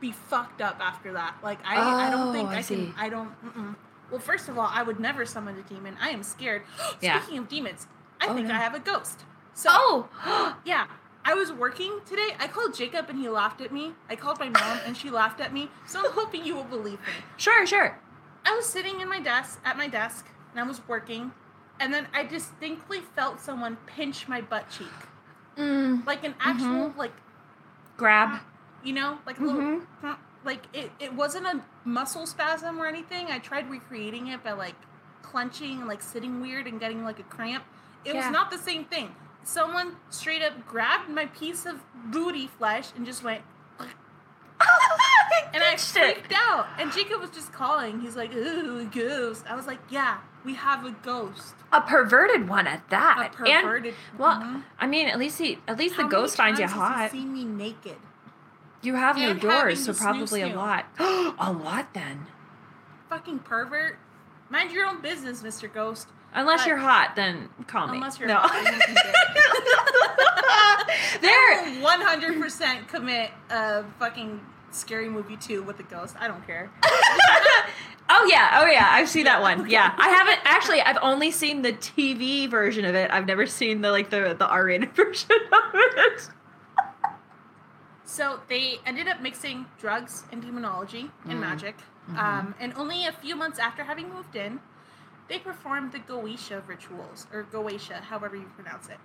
be 0.00 0.12
fucked 0.12 0.60
up 0.60 0.78
after 0.80 1.12
that. 1.12 1.36
Like 1.42 1.58
I, 1.64 2.06
I 2.06 2.10
don't 2.10 2.28
Oh, 2.28 2.32
think 2.32 2.48
I 2.50 2.58
I, 2.58 2.62
can. 2.62 2.94
I 2.96 3.08
don't. 3.08 3.30
Mm-mm. 3.44 3.76
Well, 4.10 4.20
first 4.20 4.48
of 4.48 4.58
all, 4.58 4.68
I 4.70 4.82
would 4.82 5.00
never 5.00 5.24
summon 5.24 5.56
a 5.58 5.62
demon. 5.62 5.96
I 6.00 6.10
am 6.10 6.22
scared. 6.22 6.62
Yeah. 7.00 7.20
Speaking 7.22 7.38
of 7.38 7.48
demons, 7.48 7.86
I 8.20 8.26
Oh, 8.28 8.34
think 8.34 8.48
no. 8.48 8.54
I 8.54 8.58
have 8.58 8.74
a 8.74 8.80
ghost. 8.80 9.24
So 9.54 9.70
Oh. 9.72 10.56
yeah, 10.64 10.86
I 11.24 11.34
was 11.34 11.52
working 11.52 12.00
today. 12.06 12.34
I 12.38 12.48
called 12.48 12.74
Jacob 12.74 13.08
and 13.08 13.18
he 13.18 13.28
laughed 13.28 13.60
at 13.60 13.72
me. 13.72 13.92
I 14.10 14.16
called 14.16 14.38
my 14.40 14.48
mom 14.48 14.78
and 14.84 14.96
she 14.96 15.10
laughed 15.10 15.40
at 15.40 15.52
me. 15.52 15.70
So 15.86 16.00
I'm 16.00 16.12
hoping 16.12 16.44
you 16.44 16.54
will 16.54 16.64
believe 16.64 16.98
me. 17.00 17.12
sure, 17.36 17.66
sure. 17.66 17.98
I 18.44 18.54
was 18.54 18.66
sitting 18.66 19.00
in 19.00 19.08
my 19.08 19.20
desk 19.20 19.60
at 19.64 19.76
my 19.78 19.88
desk 19.88 20.26
and 20.50 20.60
I 20.60 20.64
was 20.64 20.86
working, 20.86 21.32
and 21.84 21.92
then 21.92 22.06
I 22.14 22.24
distinctly 22.24 23.00
felt 23.14 23.40
someone 23.40 23.76
pinch 23.86 24.26
my 24.28 24.40
butt 24.40 24.70
cheek, 24.70 24.88
Mm, 25.58 26.04
like 26.06 26.24
an 26.24 26.34
actual 26.40 26.92
like 26.96 27.12
grab. 27.96 28.40
you 28.82 28.92
know, 28.94 29.18
like 29.26 29.38
a 29.38 29.44
little, 29.44 29.82
like 30.44 30.62
it, 30.72 30.90
it 30.98 31.12
wasn't 31.14 31.46
a 31.46 31.60
muscle 31.84 32.26
spasm 32.26 32.80
or 32.80 32.86
anything. 32.86 33.26
I 33.28 33.38
tried 33.38 33.70
recreating 33.70 34.28
it 34.28 34.42
by 34.42 34.52
like 34.52 34.74
clenching 35.22 35.78
and 35.80 35.86
like 35.88 36.02
sitting 36.02 36.40
weird 36.40 36.66
and 36.66 36.80
getting 36.80 37.04
like 37.04 37.18
a 37.20 37.24
cramp. 37.24 37.64
It 38.04 38.14
Yeah. 38.14 38.22
was 38.26 38.32
not 38.32 38.50
the 38.50 38.58
same 38.58 38.84
thing. 38.84 39.14
Someone 39.44 39.96
straight 40.10 40.42
up 40.42 40.66
grabbed 40.66 41.08
my 41.10 41.26
piece 41.26 41.66
of 41.66 41.82
booty 42.10 42.46
flesh 42.46 42.88
and 42.96 43.04
just 43.06 43.22
went, 43.22 43.42
and 45.52 45.62
I 45.62 45.72
pitched 45.72 45.96
it. 45.96 46.14
freaked 46.16 46.32
out. 46.34 46.66
And 46.78 46.90
Jacob 46.92 47.20
was 47.20 47.30
just 47.30 47.52
calling. 47.52 48.00
He's 48.00 48.16
like, 48.16 48.34
"Ooh, 48.34 48.78
a 48.80 48.84
ghost." 48.84 49.44
I 49.48 49.54
was 49.54 49.66
like, 49.66 49.80
"Yeah, 49.90 50.18
we 50.44 50.54
have 50.54 50.84
a 50.84 50.90
ghost, 50.90 51.54
A 51.72 51.80
perverted 51.80 52.48
one 52.48 52.66
at 52.66 52.88
that. 52.90 53.30
a 53.32 53.36
perverted." 53.36 53.94
And 54.10 54.18
well, 54.18 54.38
Mhm. 54.40 54.62
I 54.78 54.86
mean, 54.86 55.08
at 55.08 55.18
least 55.18 55.38
he, 55.38 55.58
at 55.66 55.78
least 55.78 55.96
How 55.96 56.02
the 56.04 56.08
ghost 56.08 56.36
finds 56.36 56.60
you 56.60 56.66
times 56.66 56.78
has 56.78 56.92
he 56.92 56.96
hot. 57.02 57.10
Seen 57.12 57.32
me 57.32 57.44
naked. 57.44 57.96
You 58.82 58.94
have 58.96 59.16
no 59.16 59.32
doors, 59.34 59.84
so 59.84 59.94
probably 59.94 60.42
a 60.42 60.54
lot. 60.54 60.84
a 60.98 61.52
lot 61.52 61.94
then. 61.94 62.26
Fucking 63.08 63.40
pervert. 63.40 63.98
Mind 64.50 64.72
your 64.72 64.86
own 64.86 65.00
business, 65.00 65.42
Mr. 65.42 65.72
Ghost. 65.72 66.08
Unless 66.34 66.60
But- 66.62 66.68
you're 66.68 66.76
hot, 66.78 67.16
then 67.16 67.48
call 67.66 67.86
me. 67.86 67.96
Unless 67.96 68.18
you're 68.18 68.28
no. 68.28 68.36
hot, 68.38 68.52
then 68.64 68.74
you 68.74 68.80
can 68.80 68.94
get 68.94 69.06
it. 69.06 69.14
there. 71.22 71.80
One 71.82 72.00
hundred 72.00 72.40
percent 72.40 72.88
commit 72.88 73.30
a 73.50 73.84
fucking 73.98 74.40
scary 74.70 75.08
movie 75.08 75.36
too 75.36 75.62
with 75.62 75.78
a 75.80 75.84
ghost. 75.84 76.16
I 76.18 76.28
don't 76.28 76.44
care. 76.46 76.70
Oh 78.08 78.26
yeah, 78.30 78.60
oh 78.62 78.66
yeah, 78.66 78.86
I've 78.90 79.08
seen 79.08 79.24
that 79.24 79.40
one. 79.40 79.68
Yeah, 79.68 79.94
I 79.96 80.08
haven't 80.18 80.40
actually. 80.44 80.80
I've 80.82 80.98
only 81.02 81.30
seen 81.30 81.62
the 81.62 81.72
TV 81.72 82.48
version 82.48 82.84
of 82.84 82.94
it. 82.94 83.10
I've 83.10 83.26
never 83.26 83.46
seen 83.46 83.80
the 83.80 83.90
like 83.90 84.10
the 84.10 84.34
the 84.38 84.46
R-rated 84.46 84.92
version 84.96 85.30
of 85.52 85.74
it. 85.74 86.28
So 88.04 88.40
they 88.48 88.78
ended 88.86 89.08
up 89.08 89.20
mixing 89.22 89.66
drugs 89.80 90.24
and 90.30 90.40
demonology 90.42 91.10
and 91.28 91.38
Mm. 91.38 91.40
magic. 91.40 91.76
Um, 92.18 92.54
and 92.60 92.74
only 92.76 93.06
a 93.06 93.12
few 93.12 93.34
months 93.34 93.58
after 93.58 93.82
having 93.82 94.10
moved 94.10 94.36
in, 94.36 94.60
they 95.28 95.38
performed 95.38 95.92
the 95.92 96.00
Goetia 96.00 96.60
rituals, 96.68 97.26
or 97.32 97.44
Goetia, 97.44 98.02
however 98.02 98.36
you 98.36 98.44
pronounce 98.54 98.88
it. 98.88 98.98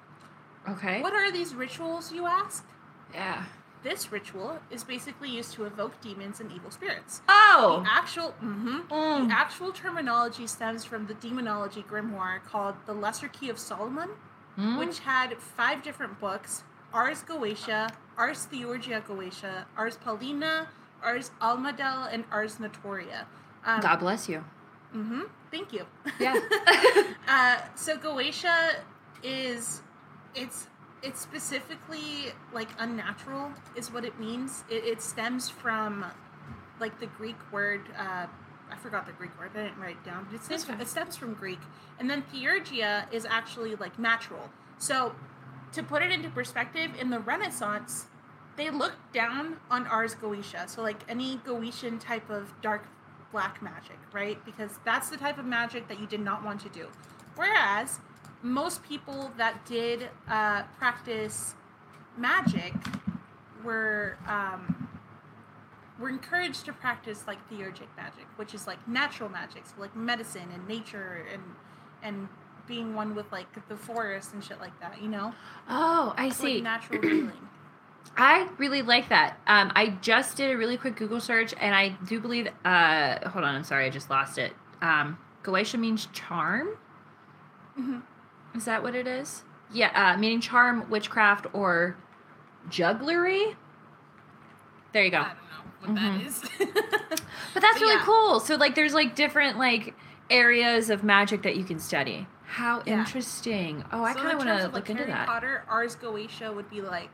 Okay. 0.70 1.02
What 1.02 1.14
are 1.14 1.32
these 1.32 1.56
rituals, 1.56 2.12
you 2.12 2.26
ask? 2.28 2.66
Yeah. 3.14 3.46
This 3.82 4.12
ritual 4.12 4.60
is 4.70 4.84
basically 4.84 5.30
used 5.30 5.54
to 5.54 5.66
evoke 5.66 6.00
demons 6.02 6.40
and 6.42 6.52
evil 6.52 6.70
spirits. 6.72 7.22
Oh. 7.30 7.82
The 7.86 7.92
actual, 7.92 8.34
mhm, 8.44 8.88
Mm. 8.90 9.28
the 9.30 9.34
actual 9.34 9.72
terminology 9.72 10.48
stems 10.48 10.84
from 10.84 11.08
the 11.08 11.14
demonology 11.14 11.84
grimoire 11.84 12.44
called 12.44 12.76
the 12.86 12.94
Lesser 12.94 13.30
Key 13.30 13.50
of 13.50 13.58
Solomon, 13.58 14.10
Mm. 14.58 14.78
which 14.80 15.00
had 15.00 15.38
five 15.38 15.82
different 15.82 16.20
books 16.20 16.64
Ars 16.94 17.24
Goetia, 17.24 17.90
Ars 18.18 18.48
Theurgia 18.52 19.02
Goetia, 19.02 19.66
Ars 19.78 19.96
Paulina, 19.98 20.68
Ars 21.04 21.32
Almadel, 21.40 22.12
and 22.12 22.26
Ars 22.32 22.58
Notoria. 22.58 23.26
Um, 23.66 23.80
God 23.80 24.00
bless 24.00 24.28
you. 24.28 24.44
hmm 24.92 25.22
Thank 25.52 25.72
you. 25.74 25.86
Yeah. 26.20 26.36
uh, 27.28 27.58
so 27.76 27.98
Goetia 27.98 28.76
is 29.24 29.82
it's 30.36 30.68
it's 31.02 31.22
specifically 31.22 32.34
like 32.54 32.70
unnatural 32.78 33.52
is 33.76 33.92
what 33.92 34.06
it 34.06 34.20
means. 34.20 34.64
It, 34.70 34.84
it 34.86 35.02
stems 35.02 35.50
from 35.50 36.06
like 36.80 37.00
the 37.00 37.08
Greek 37.08 37.38
word. 37.52 37.82
Uh, 37.98 38.28
I 38.72 38.76
forgot 38.78 39.08
the 39.08 39.14
Greek 39.14 39.38
word. 39.40 39.52
I 39.56 39.64
didn't 39.64 39.80
write 39.80 39.98
it 39.98 40.06
down. 40.06 40.26
But 40.26 40.36
it 40.36 40.44
stems, 40.44 40.64
That's 40.66 40.78
fine. 40.78 40.82
it 40.82 40.88
stems 40.88 41.16
from 41.16 41.34
Greek, 41.34 41.60
and 42.00 42.10
then 42.10 42.24
Theurgia 42.34 43.12
is 43.12 43.26
actually 43.26 43.76
like 43.76 43.98
natural. 43.98 44.50
So 44.78 45.16
to 45.74 45.84
put 45.84 46.02
it 46.02 46.12
into 46.12 46.30
perspective, 46.30 46.92
in 47.00 47.10
the 47.10 47.20
Renaissance, 47.20 48.08
they 48.58 48.70
looked 48.70 49.14
down 49.14 49.58
on 49.72 49.88
Ars 49.88 50.16
Goetia. 50.16 50.70
So 50.70 50.82
like 50.82 51.02
any 51.08 51.38
Goetian 51.38 52.00
type 52.00 52.30
of 52.30 52.54
dark 52.62 52.86
black 53.32 53.62
magic, 53.62 53.98
right? 54.12 54.44
Because 54.46 54.80
that's 54.86 55.10
the 55.10 55.18
type 55.18 55.38
of 55.38 55.46
magic 55.46 55.88
that 55.88 56.00
you 56.00 56.08
did 56.08 56.20
not 56.20 56.44
want 56.44 56.60
to 56.62 56.70
do. 56.70 56.88
Whereas 57.36 58.00
most 58.42 58.84
people 58.84 59.32
that 59.38 59.66
did 59.66 60.10
uh, 60.30 60.64
practice 60.78 61.56
magic 62.18 62.74
were 63.64 64.18
um, 64.28 64.88
were 66.00 66.10
encouraged 66.10 66.66
to 66.66 66.74
practice 66.74 67.26
like 67.28 67.38
theurgic 67.50 67.88
magic, 67.98 68.26
which 68.38 68.54
is 68.54 68.66
like 68.68 68.86
natural 68.88 69.30
magic, 69.30 69.66
so 69.66 69.74
like 69.80 69.96
medicine 69.96 70.50
and 70.54 70.68
nature 70.68 71.26
and 71.34 71.42
and 72.02 72.30
being 72.68 72.94
one 72.96 73.16
with 73.16 73.30
like 73.32 73.48
the 73.68 73.76
forest 73.76 74.34
and 74.34 74.44
shit 74.44 74.60
like 74.60 74.80
that, 74.80 75.02
you 75.02 75.08
know? 75.10 75.34
Oh, 75.68 76.14
I 76.16 76.30
So, 76.30 76.44
like, 76.44 76.54
see. 76.54 76.62
natural 76.62 77.02
healing. 77.02 77.50
I 78.16 78.48
really 78.58 78.82
like 78.84 79.10
that. 79.10 79.38
Um, 79.48 79.72
I 79.76 79.88
just 80.02 80.38
did 80.38 80.52
a 80.52 80.58
really 80.58 80.78
quick 80.78 80.96
Google 80.96 81.20
search, 81.20 81.54
and 81.60 81.74
I 81.76 81.90
do 82.06 82.20
believe. 82.20 82.48
Uh, 82.64 83.28
hold 83.30 83.44
on, 83.44 83.56
I'm 83.56 83.64
sorry, 83.64 83.86
I 83.86 83.90
just 83.90 84.10
lost 84.10 84.38
it. 84.38 84.54
Um, 84.82 85.18
Goetia 85.44 85.80
means 85.80 86.08
charm. 86.14 86.78
Mhm. 87.78 88.02
Is 88.56 88.66
that 88.66 88.84
what 88.84 88.96
it 88.96 89.08
is? 89.08 89.44
Yeah, 89.72 89.92
uh, 89.94 90.18
meaning 90.18 90.42
charm, 90.42 90.90
witchcraft, 90.90 91.48
or 91.54 91.98
jugglery. 92.70 93.56
There 94.94 95.04
you 95.06 95.12
go. 95.12 95.20
I 95.20 95.34
don't 95.86 95.94
know 95.94 95.94
what 95.94 95.96
that 95.96 96.22
is. 96.26 96.42
But 97.54 97.62
that's 97.62 97.80
But 97.80 97.82
really 97.82 97.96
yeah. 97.96 98.06
cool. 98.06 98.40
So 98.40 98.56
like, 98.56 98.76
there's 98.76 98.94
like 98.94 99.16
different 99.16 99.58
like 99.58 99.96
areas 100.30 100.90
of 100.90 101.04
magic 101.04 101.42
that 101.44 101.56
you 101.56 101.64
can 101.64 101.80
study. 101.80 102.28
How 102.46 102.82
Yeah. 102.86 103.00
interesting. 103.00 103.84
Oh, 103.92 104.04
I 104.04 104.14
kind 104.14 104.32
of 104.32 104.38
want 104.46 104.50
to 104.50 104.64
look 104.66 104.74
like, 104.74 104.90
into 104.90 105.04
Harry 105.04 105.14
that. 105.14 105.28
Potter, 105.28 105.64
Ars 105.70 105.96
Goetia 105.96 106.54
would 106.54 106.70
be 106.70 106.82
like 106.82 107.10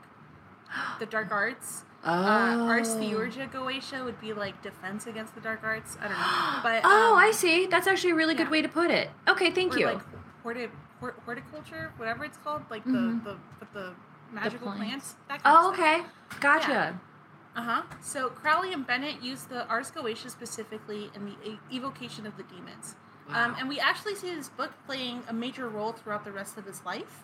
the 0.99 1.05
dark 1.05 1.31
arts. 1.31 1.83
oh. 2.03 2.09
Uh, 2.11 2.65
Ars 2.67 2.89
Theurgia 2.95 3.49
Goetia 3.49 4.03
would 4.03 4.19
be 4.19 4.33
like 4.33 4.61
defense 4.61 5.07
against 5.07 5.35
the 5.35 5.41
dark 5.41 5.61
arts. 5.63 5.97
I 6.01 6.07
don't 6.07 6.17
know. 6.17 6.59
But 6.63 6.81
oh, 6.83 7.13
um, 7.13 7.17
I 7.19 7.31
see. 7.31 7.65
That's 7.67 7.87
actually 7.87 8.11
a 8.11 8.15
really 8.15 8.35
good 8.35 8.49
way 8.49 8.61
to 8.61 8.69
put 8.69 8.91
it. 8.91 9.09
Okay, 9.27 9.51
thank 9.51 9.75
or, 9.75 9.79
you. 9.79 9.85
Like 9.87 10.01
horticulture, 10.99 11.91
whatever 11.97 12.25
it's 12.25 12.37
called, 12.37 12.63
like 12.69 12.83
the 12.85 12.91
Mhm. 12.91 13.23
the 13.23 13.37
with 13.59 13.73
the 13.73 13.93
magical 14.31 14.71
plants. 14.71 15.13
plants. 15.13 15.15
That 15.27 15.43
kind 15.43 15.57
oh, 15.57 15.69
of 15.69 15.75
stuff. 15.75 15.87
okay. 15.87 16.05
Gotcha. 16.39 16.99
Uh 17.55 17.61
huh. 17.61 17.81
So 18.01 18.29
Crowley 18.29 18.73
and 18.73 18.85
Bennett 18.85 19.21
used 19.21 19.49
the 19.49 19.65
Ars 19.67 19.91
Goetia 19.91 20.29
specifically 20.29 21.09
in 21.15 21.25
the 21.25 21.57
evocation 21.73 22.25
of 22.25 22.35
the 22.37 22.43
demons. 22.43 22.95
Um, 23.29 23.55
and 23.57 23.67
we 23.67 23.79
actually 23.79 24.13
see 24.15 24.35
this 24.35 24.49
book 24.49 24.71
playing 24.85 25.23
a 25.27 25.33
major 25.33 25.67
role 25.67 25.93
throughout 25.93 26.25
the 26.25 26.31
rest 26.31 26.57
of 26.57 26.65
his 26.65 26.83
life. 26.85 27.23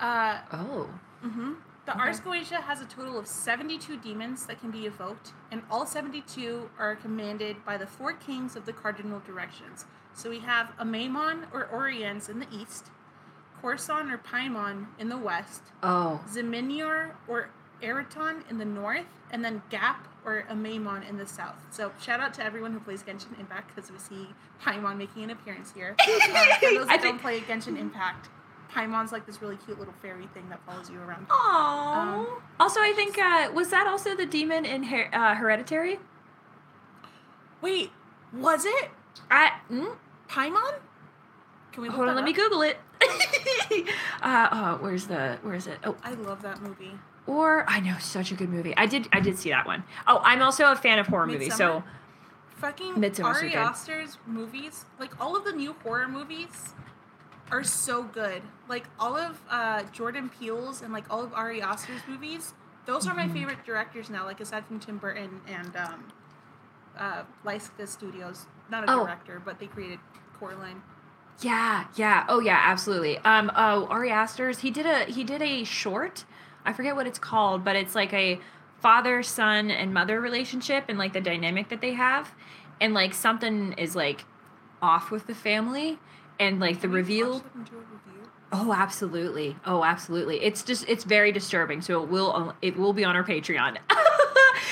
Uh, 0.00 0.38
oh. 0.52 0.90
hmm 1.20 1.52
The 1.84 1.92
Okay. 1.92 2.00
Ars 2.00 2.20
Goetia 2.20 2.60
has 2.62 2.80
a 2.80 2.86
total 2.86 3.18
of 3.18 3.26
72 3.28 3.96
demons 3.98 4.46
that 4.46 4.60
can 4.60 4.70
be 4.70 4.86
evoked, 4.86 5.32
and 5.50 5.62
all 5.70 5.84
72 5.86 6.70
are 6.78 6.96
commanded 6.96 7.64
by 7.64 7.76
the 7.76 7.86
four 7.86 8.12
kings 8.12 8.56
of 8.56 8.66
the 8.66 8.72
cardinal 8.72 9.20
directions. 9.20 9.84
So 10.14 10.30
we 10.30 10.40
have 10.40 10.72
Amaimon 10.78 11.44
or 11.52 11.66
Oriens 11.72 12.28
in 12.28 12.38
the 12.38 12.46
east, 12.54 12.86
Corson 13.60 14.10
or 14.10 14.18
Paimon 14.18 14.86
in 14.98 15.08
the 15.08 15.16
west, 15.16 15.62
Oh. 15.82 16.20
Ziminior 16.28 17.12
or 17.28 17.50
Eraton 17.82 18.48
in 18.50 18.58
the 18.58 18.64
north, 18.64 19.06
and 19.30 19.44
then 19.44 19.62
Gap 19.70 20.06
or 20.24 20.44
Amaimon 20.50 21.08
in 21.08 21.16
the 21.16 21.26
south. 21.26 21.56
So 21.70 21.92
shout 22.00 22.20
out 22.20 22.32
to 22.34 22.44
everyone 22.44 22.72
who 22.72 22.80
plays 22.80 23.02
Genshin 23.02 23.38
Impact 23.40 23.74
because 23.74 23.90
we 23.90 23.98
see 23.98 24.28
Paimon 24.62 24.96
making 24.96 25.24
an 25.24 25.30
appearance 25.30 25.72
here. 25.74 25.96
Uh, 25.98 26.04
for 26.60 26.74
those 26.74 26.86
I 26.88 26.96
that 26.96 27.02
don't 27.02 27.20
play 27.20 27.40
Genshin 27.40 27.78
Impact, 27.78 28.28
Paimon's 28.72 29.10
like 29.12 29.26
this 29.26 29.42
really 29.42 29.56
cute 29.56 29.78
little 29.78 29.94
fairy 30.00 30.28
thing 30.32 30.48
that 30.48 30.64
follows 30.64 30.88
you 30.90 31.00
around. 31.00 31.28
Aww. 31.28 31.96
Um, 31.96 32.26
also, 32.60 32.80
I 32.80 32.92
think 32.94 33.18
uh, 33.18 33.50
was 33.52 33.68
that 33.70 33.86
also 33.86 34.14
the 34.14 34.26
demon 34.26 34.64
in 34.64 34.84
Her- 34.84 35.10
uh, 35.12 35.34
Hereditary? 35.34 35.98
Wait, 37.60 37.90
was 38.32 38.64
it 38.64 38.90
I 39.30 39.52
mm? 39.70 39.96
Paimon? 40.28 40.74
Can 41.72 41.82
we 41.82 41.88
hold 41.88 42.08
on. 42.08 42.14
Let 42.16 42.24
me? 42.24 42.32
Google 42.32 42.62
it. 42.62 42.78
uh, 44.22 44.48
oh, 44.52 44.78
where's 44.80 45.06
the 45.06 45.38
where 45.42 45.54
is 45.54 45.66
it? 45.66 45.78
Oh, 45.84 45.96
I 46.02 46.12
love 46.14 46.42
that 46.42 46.60
movie. 46.62 46.92
or 47.26 47.64
I 47.68 47.80
know 47.80 47.96
such 47.98 48.30
a 48.30 48.34
good 48.34 48.48
movie. 48.50 48.74
I 48.76 48.86
did 48.86 49.08
I 49.12 49.20
did 49.20 49.38
see 49.38 49.50
that 49.50 49.66
one. 49.66 49.84
Oh, 50.06 50.20
I'm 50.22 50.42
also 50.42 50.70
a 50.70 50.76
fan 50.76 50.98
of 50.98 51.06
horror 51.06 51.26
movies. 51.26 51.56
So 51.56 51.82
Fucking 52.56 52.94
Midsommar's 52.94 53.38
Ari. 53.42 53.54
Aster's 53.54 54.18
movies, 54.26 54.84
like 55.00 55.20
all 55.20 55.34
of 55.36 55.44
the 55.44 55.52
new 55.52 55.72
horror 55.82 56.06
movies, 56.06 56.74
are 57.50 57.64
so 57.64 58.04
good. 58.04 58.40
Like 58.68 58.84
all 59.00 59.16
of 59.16 59.40
uh, 59.50 59.82
Jordan 59.92 60.28
Peele's 60.28 60.80
and 60.82 60.92
like 60.92 61.04
all 61.10 61.24
of 61.24 61.32
Ari 61.32 61.60
Aster's 61.60 62.02
movies, 62.06 62.54
those 62.86 63.08
are 63.08 63.14
my 63.14 63.26
Mhm. 63.26 63.32
favorite 63.32 63.64
directors 63.64 64.10
now. 64.10 64.24
Like 64.24 64.40
aside 64.40 64.64
from 64.66 64.78
Tim 64.78 64.98
Burton 64.98 65.40
and 65.48 65.74
um, 65.76 66.04
uh, 66.98 67.22
Laika 67.44 67.86
Studios, 67.88 68.46
not 68.70 68.88
a 68.88 68.92
Oh. 68.92 69.04
director, 69.04 69.40
but 69.44 69.58
they 69.58 69.66
created 69.66 69.98
Coraline. 70.38 70.82
Yeah, 71.40 71.86
yeah. 71.96 72.24
Oh 72.28 72.40
yeah, 72.40 72.60
absolutely. 72.66 73.18
Um 73.18 73.50
oh 73.56 73.86
Ari 73.86 74.10
Aster's 74.10 74.60
he 74.60 74.70
did 74.70 74.86
a 74.86 75.04
he 75.04 75.24
did 75.24 75.42
a 75.42 75.64
short. 75.64 76.24
I 76.64 76.72
forget 76.72 76.94
what 76.94 77.06
it's 77.06 77.18
called, 77.18 77.64
but 77.64 77.74
it's 77.74 77.94
like 77.94 78.12
a 78.12 78.38
father, 78.80 79.22
son, 79.22 79.70
and 79.70 79.92
mother 79.94 80.20
relationship 80.20 80.84
and 80.88 80.98
like 80.98 81.12
the 81.12 81.20
dynamic 81.20 81.68
that 81.70 81.80
they 81.80 81.94
have. 81.94 82.32
And 82.80 82.94
like 82.94 83.14
something 83.14 83.72
is 83.74 83.96
like 83.96 84.24
off 84.80 85.10
with 85.10 85.26
the 85.26 85.34
family 85.34 85.98
and 86.38 86.60
like 86.60 86.76
the 86.76 86.82
Can 86.82 86.90
we 86.92 86.96
reveal 86.96 87.32
watch 87.32 87.42
it 87.44 87.54
and 87.54 87.64
do 87.70 87.76
a 87.76 87.78
review? 87.78 88.30
Oh, 88.52 88.72
absolutely. 88.72 89.56
Oh, 89.64 89.82
absolutely. 89.82 90.42
It's 90.44 90.62
just 90.62 90.84
it's 90.88 91.04
very 91.04 91.32
disturbing. 91.32 91.80
So 91.80 92.02
it 92.02 92.08
will 92.08 92.54
it 92.62 92.76
will 92.76 92.92
be 92.92 93.04
on 93.04 93.16
our 93.16 93.24
Patreon. 93.24 93.78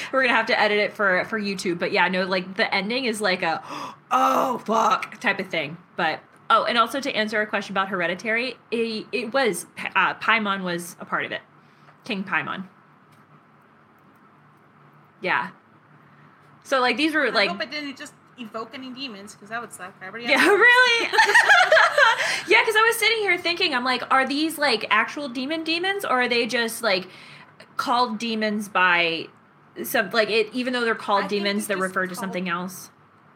We're 0.12 0.22
gonna 0.22 0.34
have 0.34 0.46
to 0.46 0.58
edit 0.58 0.78
it 0.78 0.92
for 0.92 1.24
for 1.24 1.40
YouTube. 1.40 1.78
But 1.78 1.92
yeah, 1.92 2.08
no, 2.08 2.24
like 2.24 2.56
the 2.56 2.72
ending 2.74 3.04
is 3.04 3.20
like 3.20 3.42
a 3.42 3.62
oh 4.10 4.58
fuck 4.58 5.20
type 5.20 5.38
of 5.38 5.48
thing. 5.48 5.76
But 5.96 6.20
oh, 6.48 6.64
and 6.64 6.78
also 6.78 7.00
to 7.00 7.12
answer 7.12 7.40
a 7.40 7.46
question 7.46 7.72
about 7.72 7.88
Hereditary, 7.88 8.56
it, 8.70 9.06
it 9.12 9.32
was 9.32 9.66
uh, 9.94 10.14
Paimon 10.14 10.62
was 10.62 10.96
a 11.00 11.04
part 11.04 11.24
of 11.24 11.32
it. 11.32 11.40
King 12.04 12.24
Paimon. 12.24 12.66
Yeah. 15.20 15.50
So 16.64 16.80
like 16.80 16.96
these 16.96 17.14
were 17.14 17.26
I 17.26 17.30
like 17.30 17.50
hope 17.50 17.62
it 17.62 17.70
didn't 17.70 17.96
just 17.96 18.14
evoke 18.38 18.70
any 18.74 18.90
demons 18.90 19.34
because 19.34 19.50
that 19.50 19.60
would 19.60 19.72
suck 19.72 19.94
everybody. 20.02 20.32
Yeah, 20.32 20.46
really? 20.48 21.04
yeah, 22.48 22.62
because 22.62 22.76
I 22.76 22.84
was 22.86 22.96
sitting 22.96 23.18
here 23.18 23.38
thinking, 23.38 23.74
I'm 23.74 23.84
like, 23.84 24.02
are 24.10 24.26
these 24.26 24.58
like 24.58 24.86
actual 24.90 25.28
demon 25.28 25.64
demons 25.64 26.04
or 26.04 26.22
are 26.22 26.28
they 26.28 26.46
just 26.46 26.82
like 26.82 27.08
called 27.76 28.18
demons 28.18 28.68
by 28.68 29.26
some 29.86 30.10
like 30.10 30.30
it 30.30 30.52
even 30.52 30.72
though 30.72 30.82
they're 30.84 30.94
called 30.94 31.24
I 31.24 31.28
demons 31.28 31.66
they're 31.66 31.76
they're 31.76 31.86
just 31.86 31.96
referred 31.96 32.08
to 32.10 32.14
something 32.14 32.48
else? 32.48 32.90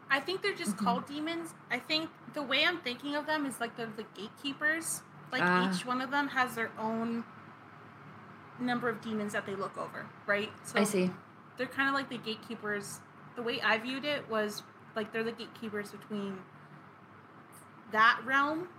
I 0.09 0.19
think 0.19 0.41
they're 0.41 0.53
just 0.55 0.77
Mhm. 0.77 0.83
called 0.83 1.05
demons. 1.07 1.53
I 1.71 1.79
think 1.79 2.09
the 2.33 2.43
way 2.43 2.65
I'm 2.65 2.77
thinking 2.79 3.15
of 3.15 3.25
them 3.25 3.45
is 3.45 3.59
like 3.59 3.75
they're 3.75 3.87
the 3.87 4.05
gatekeepers. 4.15 5.01
Like 5.31 5.41
Ah. 5.43 5.69
each 5.73 5.85
one 5.85 6.01
of 6.01 6.11
them 6.11 6.27
has 6.29 6.55
their 6.55 6.71
own 6.77 7.23
number 8.59 8.87
of 8.87 9.01
demons 9.01 9.33
that 9.33 9.45
they 9.45 9.55
look 9.55 9.77
over, 9.77 10.05
right? 10.25 10.51
So 10.63 10.79
I 10.79 10.83
see. 10.83 11.11
they're 11.57 11.67
kind 11.67 11.89
of 11.89 11.95
like 11.95 12.09
the 12.09 12.17
gatekeepers. 12.17 13.01
The 13.35 13.41
way 13.41 13.59
I 13.61 13.77
viewed 13.77 14.05
it 14.05 14.29
was 14.29 14.63
like 14.95 15.11
they're 15.11 15.23
the 15.23 15.31
gatekeepers 15.31 15.91
between 15.91 16.39
that 17.91 18.19
realm 18.23 18.69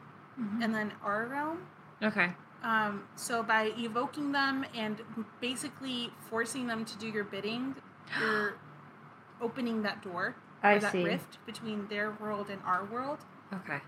Mhm. 0.41 0.63
and 0.65 0.75
then 0.75 0.93
our 1.03 1.27
realm. 1.27 1.67
Okay. 2.03 2.35
Um, 2.63 3.05
so 3.17 3.43
by 3.43 3.73
evoking 3.79 4.33
them 4.33 4.65
and 4.75 5.01
basically 5.41 6.11
forcing 6.31 6.67
them 6.67 6.85
to 6.85 6.97
do 6.99 7.07
your 7.07 7.25
bidding, 7.25 7.77
you're 8.21 8.57
opening 9.41 9.83
that 9.83 10.03
door 10.03 10.35
I 10.63 10.75
or 10.75 10.81
that 10.81 10.93
see. 10.93 11.05
rift 11.05 11.39
between 11.47 11.87
their 11.89 12.11
world 12.21 12.49
and 12.51 12.61
our 12.65 12.85
world, 12.87 13.19
Okay. 13.53 13.79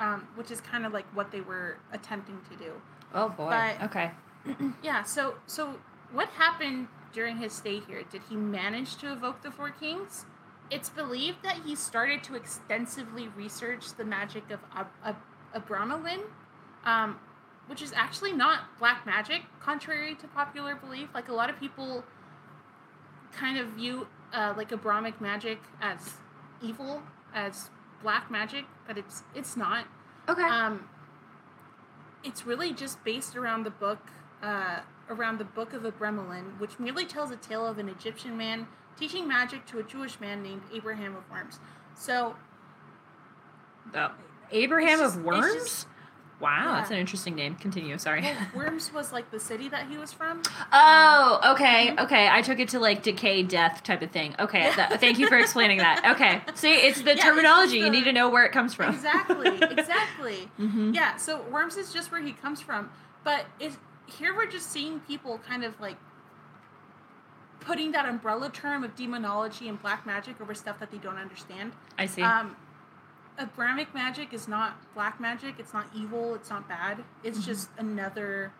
um, 0.00 0.26
which 0.34 0.50
is 0.50 0.60
kind 0.60 0.84
of 0.86 0.92
like 0.92 1.04
what 1.14 1.30
they 1.30 1.40
were 1.40 1.76
attempting 1.92 2.40
to 2.50 2.56
do. 2.56 2.72
Oh 3.14 3.28
boy. 3.28 3.50
But- 3.50 3.82
okay. 3.86 4.10
Yeah. 4.82 5.02
So 5.04 5.34
so 5.46 5.78
what 6.12 6.28
happened 6.30 6.88
during 7.12 7.36
his 7.38 7.52
stay 7.52 7.80
here? 7.80 8.02
Did 8.10 8.22
he 8.28 8.36
manage 8.36 8.96
to 8.96 9.12
evoke 9.12 9.42
the 9.42 9.50
four 9.50 9.70
kings? 9.70 10.24
It's 10.70 10.88
believed 10.88 11.42
that 11.44 11.58
he 11.64 11.74
started 11.76 12.24
to 12.24 12.34
extensively 12.34 13.28
research 13.36 13.94
the 13.94 14.04
magic 14.04 14.50
of 14.50 14.60
Ab- 14.74 14.88
Ab- 15.04 15.16
Abramelin, 15.54 16.20
um, 16.84 17.18
which 17.66 17.82
is 17.82 17.92
actually 17.92 18.32
not 18.32 18.78
black 18.78 19.04
magic, 19.06 19.42
contrary 19.60 20.14
to 20.16 20.26
popular 20.28 20.74
belief. 20.74 21.08
Like 21.14 21.28
a 21.28 21.32
lot 21.32 21.50
of 21.50 21.58
people 21.58 22.04
kind 23.32 23.58
of 23.58 23.68
view 23.68 24.06
uh, 24.32 24.54
like 24.56 24.70
Abramic 24.70 25.20
magic 25.20 25.58
as 25.80 26.14
evil, 26.62 27.02
as 27.34 27.70
black 28.02 28.30
magic, 28.30 28.64
but 28.86 28.96
it's 28.98 29.22
it's 29.34 29.56
not. 29.56 29.86
Okay. 30.28 30.42
Um, 30.42 30.88
it's 32.24 32.44
really 32.46 32.72
just 32.72 33.02
based 33.04 33.36
around 33.36 33.62
the 33.64 33.70
book, 33.70 34.00
uh, 34.42 34.80
around 35.08 35.38
the 35.38 35.44
book 35.44 35.72
of 35.72 35.82
Abramelin, 35.82 36.58
which 36.58 36.78
merely 36.80 37.04
tells 37.06 37.30
a 37.30 37.36
tale 37.36 37.64
of 37.66 37.78
an 37.78 37.88
Egyptian 37.88 38.36
man 38.36 38.66
teaching 38.98 39.28
magic 39.28 39.64
to 39.66 39.78
a 39.78 39.82
Jewish 39.82 40.18
man 40.18 40.42
named 40.42 40.62
Abraham 40.74 41.14
of 41.14 41.28
Worms. 41.30 41.60
So, 41.94 42.34
Oh, 43.94 44.10
Abraham 44.50 45.00
it's 45.00 45.14
of 45.14 45.14
just- 45.14 45.18
it's 45.18 45.24
Worms? 45.26 45.86
Wow, 46.40 46.74
that's 46.74 46.90
an 46.90 46.98
interesting 46.98 47.34
name. 47.34 47.54
Continue, 47.56 47.96
sorry. 47.98 48.22
well, 48.22 48.34
Worms 48.54 48.92
was 48.92 49.12
like 49.12 49.30
the 49.30 49.40
city 49.40 49.68
that 49.70 49.88
he 49.88 49.96
was 49.96 50.12
from. 50.12 50.42
Oh, 50.72 51.40
okay, 51.52 51.88
Mhm. 51.96 52.04
okay. 52.04 52.28
I 52.30 52.42
took 52.42 52.58
it 52.60 52.68
to 52.70 52.78
like 52.78 53.02
decay, 53.02 53.42
death 53.42 53.82
type 53.82 54.02
of 54.02 54.10
thing. 54.10 54.34
Okay, 54.38 54.60
Yeah. 54.64 54.86
th- 54.88 55.00
thank 55.00 55.18
you 55.18 55.28
for 55.28 55.36
explaining 55.38 55.78
that. 55.78 56.02
Okay, 56.16 56.40
see, 56.54 56.72
it's 56.74 57.00
the 57.02 57.12
it's 57.12 57.22
terminology. 57.22 57.78
just 57.80 57.84
you 57.86 57.90
need 57.90 58.04
to 58.04 58.12
know 58.12 58.28
where 58.28 58.44
it 58.44 58.52
comes 58.52 58.74
from. 58.74 58.94
Exactly, 58.94 59.48
exactly. 59.62 60.48
hmm 60.56 60.92
Yeah, 60.94 61.16
so 61.16 61.42
Worms 61.50 61.76
is 61.76 61.92
just 61.92 62.10
where 62.12 62.22
he 62.22 62.32
comes 62.32 62.60
from. 62.60 62.90
But 63.24 63.46
it, 63.58 63.72
here 64.06 64.34
we're 64.34 64.46
just 64.46 64.70
seeing 64.70 65.00
people 65.00 65.38
kind 65.46 65.64
of 65.64 65.78
like 65.80 65.96
putting 67.60 67.92
that 67.92 68.06
umbrella 68.06 68.48
term 68.50 68.84
of 68.84 68.94
demonology 68.94 69.68
and 69.68 69.80
black 69.82 70.06
magic 70.06 70.40
over 70.40 70.54
stuff 70.54 70.78
that 70.78 70.90
they 70.90 70.98
don't 70.98 71.16
understand. 71.18 71.72
I 71.98 72.06
see. 72.06 72.22
Um, 72.22 72.56
Abramic 73.38 73.92
magic 73.94 74.32
is 74.32 74.48
not 74.48 74.76
black 74.94 75.20
magic. 75.20 75.56
It's 75.58 75.72
not 75.74 75.86
evil. 75.94 76.34
It's 76.34 76.50
not 76.50 76.68
bad. 76.68 77.04
It's 77.22 77.38
Mhm. 77.40 77.44
just 77.44 77.70
another 77.78 78.52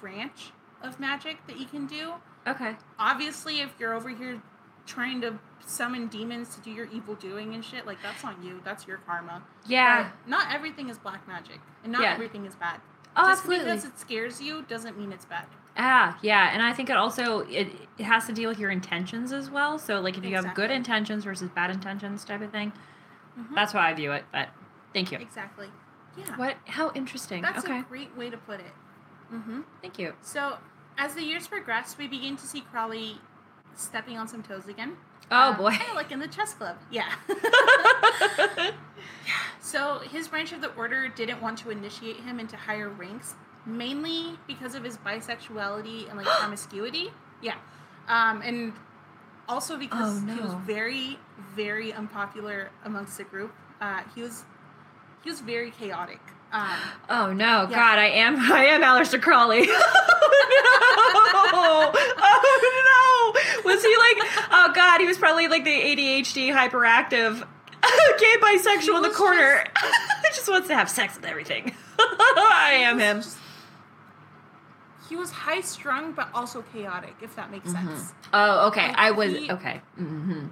branch 0.00 0.52
of 0.82 0.98
magic 1.00 1.46
that 1.46 1.58
you 1.58 1.66
can 1.66 1.86
do. 1.86 2.14
okay. 2.46 2.76
Obviously, 2.98 3.60
if 3.60 3.72
you're 3.80 3.94
over 3.94 4.10
here 4.10 4.38
trying 4.86 5.18
to 5.22 5.38
summon 5.64 6.08
demons 6.08 6.54
to 6.54 6.60
do 6.60 6.70
your 6.70 6.84
evil 6.92 7.14
doing 7.14 7.54
and 7.54 7.64
shit, 7.64 7.86
like 7.86 8.02
that's 8.02 8.22
on 8.22 8.42
you. 8.42 8.60
That's 8.64 8.86
your 8.86 8.98
karma. 8.98 9.42
Yeah. 9.64 10.10
But 10.22 10.28
not 10.28 10.52
everything 10.52 10.90
is 10.90 10.98
black 10.98 11.26
magic, 11.26 11.58
and 11.82 11.90
not 11.92 12.02
Yeah. 12.02 12.12
everything 12.12 12.44
is 12.44 12.54
bad. 12.54 12.82
Oh, 13.16 13.28
Just 13.28 13.38
absolutely. 13.44 13.64
because 13.64 13.84
it 13.86 13.98
scares 13.98 14.42
you 14.42 14.60
doesn't 14.68 14.98
mean 14.98 15.10
it's 15.10 15.24
bad. 15.24 15.46
Ah, 15.78 16.18
yeah, 16.20 16.50
and 16.52 16.62
I 16.62 16.72
think 16.74 16.90
it 16.90 16.96
also 16.98 17.40
it, 17.48 17.88
it 17.96 18.04
has 18.04 18.26
to 18.26 18.32
deal 18.34 18.50
with 18.50 18.58
your 18.58 18.70
intentions 18.70 19.32
as 19.32 19.48
well. 19.50 19.78
So 19.78 20.00
like 20.00 20.18
if 20.18 20.24
you 20.24 20.36
have 20.36 20.52
good 20.54 20.70
intentions 20.70 21.24
versus 21.24 21.48
bad 21.48 21.70
intentions 21.70 22.22
type 22.24 22.42
of 22.42 22.50
thing. 22.50 22.72
Mhm. 23.38 23.54
That's 23.54 23.72
how 23.72 23.80
I 23.80 23.92
view 23.94 24.12
it. 24.12 24.24
But 24.32 24.48
thank 24.92 25.10
you. 25.12 25.18
Exactly. 25.18 25.68
Yeah. 26.16 26.36
What? 26.36 26.56
How 26.66 26.92
interesting. 26.94 27.42
That's 27.42 27.64
okay. 27.64 27.80
a 27.80 27.82
great 27.82 28.16
way 28.16 28.30
to 28.30 28.36
put 28.36 28.60
it. 28.60 28.72
Mm-hmm. 29.32 29.62
Thank 29.82 29.98
you. 29.98 30.14
So, 30.22 30.58
as 30.96 31.14
the 31.14 31.22
years 31.24 31.46
progress, 31.48 31.96
we 31.98 32.06
begin 32.06 32.36
to 32.36 32.46
see 32.46 32.60
Crowley 32.60 33.18
stepping 33.74 34.16
on 34.18 34.28
some 34.28 34.42
toes 34.42 34.68
again. 34.68 34.96
Oh 35.30 35.50
Um, 35.50 35.56
boy. 35.56 35.70
kinda 35.70 35.94
like 35.94 36.12
in 36.12 36.18
the 36.20 36.28
chess 36.28 36.54
club. 36.54 36.76
Yeah. 36.90 37.10
so 39.60 39.98
his 40.10 40.28
branch 40.28 40.52
of 40.52 40.60
the 40.60 40.72
order 40.74 41.08
didn't 41.08 41.40
want 41.40 41.58
to 41.58 41.70
initiate 41.70 42.16
him 42.20 42.38
into 42.38 42.56
higher 42.56 42.88
ranks, 42.90 43.34
mainly 43.66 44.38
because 44.46 44.74
of 44.74 44.84
his 44.84 44.98
bisexuality 44.98 46.08
and 46.08 46.16
like 46.18 46.26
promiscuity. 46.38 47.10
Yeah. 47.42 47.56
Um, 48.08 48.42
and 48.42 48.72
also 49.48 49.76
because 49.76 50.22
Oh, 50.22 50.26
he 50.34 50.40
was 50.40 50.54
very, 50.66 51.18
very 51.54 51.92
unpopular 51.92 52.70
amongst 52.84 53.16
the 53.18 53.24
group. 53.24 53.52
Uh, 53.80 54.00
he 54.14 54.22
was 54.22 54.44
he 55.22 55.30
was 55.30 55.40
very 55.40 55.70
chaotic. 55.70 56.20
Um, 56.52 56.76
Oh 57.10 57.32
no, 57.32 57.62
Yeah. 57.68 57.76
God, 57.76 57.98
I 57.98 58.06
am 58.06 58.36
I 58.52 58.66
am 58.66 58.82
Aleister 58.82 59.20
Crowley. 59.20 59.66
oh 59.68 61.48
no! 61.52 62.00
Oh 62.18 63.32
no! 63.64 63.70
Was 63.72 63.82
he 63.82 63.96
like 63.96 64.48
oh 64.52 64.72
god, 64.74 65.00
he 65.00 65.06
was 65.06 65.18
probably 65.18 65.48
like 65.48 65.64
the 65.64 65.70
ADHD 65.70 66.52
hyperactive 66.54 67.40
gay 68.18 68.36
bisexual 68.40 68.96
in 68.96 69.02
the 69.02 69.10
corner. 69.10 69.64
just 70.28 70.48
wants 70.48 70.68
to 70.68 70.74
have 70.74 70.88
sex 70.88 71.16
with 71.16 71.24
everything. 71.24 71.74
I 71.98 72.76
am 72.82 72.98
him. 72.98 73.16
just- 73.22 73.38
he 75.08 75.16
was 75.16 75.30
high 75.30 75.60
strung 75.60 76.12
but 76.12 76.28
also 76.34 76.62
chaotic, 76.72 77.14
if 77.20 77.34
that 77.36 77.50
makes 77.50 77.68
Mhm. 77.68 77.72
sense. 77.72 78.14
Oh, 78.32 78.68
okay. 78.68 78.88
Like, 78.88 78.98
I 78.98 79.10
was 79.10 79.32
he- 79.32 79.50
okay. 79.50 79.80
hmm 79.96 80.46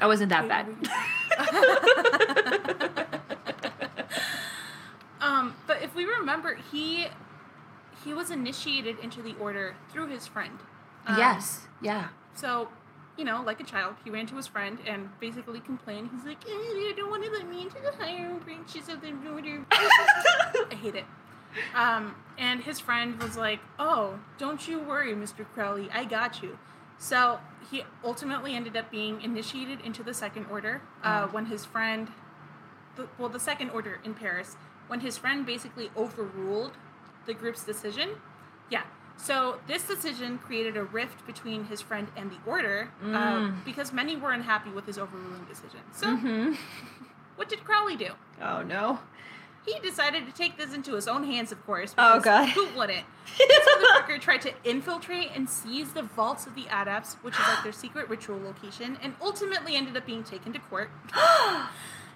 I 0.00 0.06
wasn't 0.06 0.28
that 0.30 0.46
bad. 0.48 0.68
um, 5.20 5.54
but 5.66 5.82
if 5.82 5.94
we 5.94 6.04
remember, 6.04 6.56
he 6.70 7.06
he 8.04 8.14
was 8.14 8.30
initiated 8.30 8.98
into 9.00 9.22
the 9.22 9.34
order 9.40 9.74
through 9.90 10.06
his 10.06 10.26
friend. 10.26 10.58
Um, 11.06 11.18
yes. 11.18 11.66
Yeah. 11.80 12.08
So, 12.34 12.68
you 13.16 13.24
know, 13.24 13.42
like 13.42 13.60
a 13.60 13.64
child, 13.64 13.96
he 14.04 14.10
ran 14.10 14.26
to 14.26 14.36
his 14.36 14.46
friend 14.46 14.78
and 14.86 15.08
basically 15.18 15.60
complained. 15.60 16.10
He's 16.14 16.24
like, 16.24 16.44
eh, 16.46 16.50
"I 16.50 16.92
don't 16.96 17.10
want 17.10 17.24
to 17.24 17.30
let 17.30 17.48
me 17.48 17.62
into 17.62 17.80
the 17.80 17.92
higher 17.98 18.38
branches 18.38 18.88
of 18.88 19.00
the 19.00 19.12
order." 19.28 19.64
I 19.72 20.74
hate 20.80 20.94
it. 20.94 21.04
Um, 21.74 22.14
and 22.38 22.60
his 22.62 22.78
friend 22.80 23.20
was 23.22 23.36
like, 23.36 23.60
"Oh, 23.78 24.18
don't 24.38 24.66
you 24.68 24.78
worry, 24.80 25.14
Mr. 25.14 25.44
Crowley, 25.54 25.88
I 25.92 26.04
got 26.04 26.42
you." 26.42 26.58
So 26.98 27.40
he 27.70 27.84
ultimately 28.04 28.54
ended 28.54 28.76
up 28.76 28.90
being 28.90 29.20
initiated 29.22 29.80
into 29.82 30.02
the 30.02 30.14
Second 30.14 30.46
Order 30.50 30.82
uh, 31.04 31.26
Oh. 31.26 31.32
when 31.32 31.46
his 31.46 31.64
friend, 31.64 32.08
the, 32.96 33.06
well, 33.18 33.28
the 33.28 33.40
Second 33.40 33.70
Order 33.70 34.00
in 34.04 34.14
Paris, 34.14 34.56
when 34.88 35.00
his 35.00 35.16
friend 35.18 35.44
basically 35.46 35.90
overruled 35.96 36.72
the 37.26 37.34
group's 37.34 37.64
decision. 37.64 38.10
Yeah. 38.70 38.82
So 39.16 39.58
this 39.66 39.82
decision 39.84 40.38
created 40.38 40.76
a 40.76 40.84
rift 40.84 41.26
between 41.26 41.64
his 41.64 41.80
friend 41.80 42.06
and 42.16 42.30
the 42.30 42.38
Order 42.46 42.90
uh, 43.02 43.04
Mm. 43.40 43.64
because 43.64 43.92
many 43.92 44.16
were 44.16 44.30
unhappy 44.32 44.70
with 44.70 44.86
his 44.86 44.96
overruling 44.98 45.44
decision. 45.44 45.80
So 45.92 46.16
hmm 46.16 46.54
what 47.36 47.48
did 47.48 47.64
Crowley 47.64 47.96
do? 47.96 48.10
Oh 48.42 48.62
no. 48.62 48.98
He 49.72 49.78
decided 49.80 50.26
to 50.26 50.32
take 50.32 50.56
this 50.56 50.74
into 50.74 50.94
his 50.94 51.06
own 51.08 51.24
hands, 51.24 51.52
of 51.52 51.64
course. 51.66 51.94
Oh, 51.98 52.20
God. 52.20 52.48
Who 52.50 52.66
wouldn't? 52.76 53.04
This 53.38 53.68
motherfucker 53.68 54.20
tried 54.20 54.40
to 54.42 54.52
infiltrate 54.64 55.30
and 55.34 55.48
seize 55.48 55.92
the 55.92 56.02
vaults 56.02 56.46
of 56.46 56.54
the 56.54 56.66
Adepts, 56.70 57.14
which 57.22 57.34
is 57.34 57.40
like 57.46 57.62
their 57.62 57.72
secret 57.84 58.08
ritual 58.08 58.40
location, 58.40 58.98
and 59.02 59.14
ultimately 59.20 59.76
ended 59.76 59.96
up 59.96 60.06
being 60.06 60.24
taken 60.24 60.52
to 60.52 60.58
court. 60.58 60.90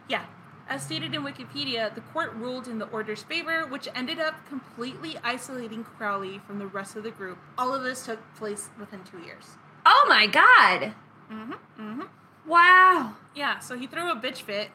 Yeah. 0.09 0.25
As 0.69 0.83
stated 0.85 1.15
in 1.15 1.23
Wikipedia, 1.23 1.95
the 1.95 2.01
court 2.01 2.33
ruled 2.35 2.67
in 2.67 2.79
the 2.79 2.87
Order's 2.87 3.23
favor, 3.23 3.67
which 3.67 3.89
ended 3.95 4.19
up 4.19 4.35
completely 4.49 5.17
isolating 5.23 5.85
Crowley 5.85 6.41
from 6.47 6.59
the 6.59 6.67
rest 6.67 6.97
of 6.97 7.03
the 7.03 7.11
group. 7.11 7.39
All 7.59 7.75
of 7.75 7.83
this 7.83 8.07
took 8.07 8.19
place 8.37 8.69
within 8.79 9.01
two 9.05 9.19
years. 9.19 9.45
oh 9.85 10.07
my 10.09 10.27
God. 10.27 10.95
Mm-hmm. 11.31 11.53
Mm-hmm. 11.81 12.03
Wow. 12.47 13.15
Yeah, 13.35 13.59
so 13.59 13.77
he 13.79 13.87
threw 13.87 14.11
a 14.11 14.17
bitch 14.17 14.39
fit 14.43 14.71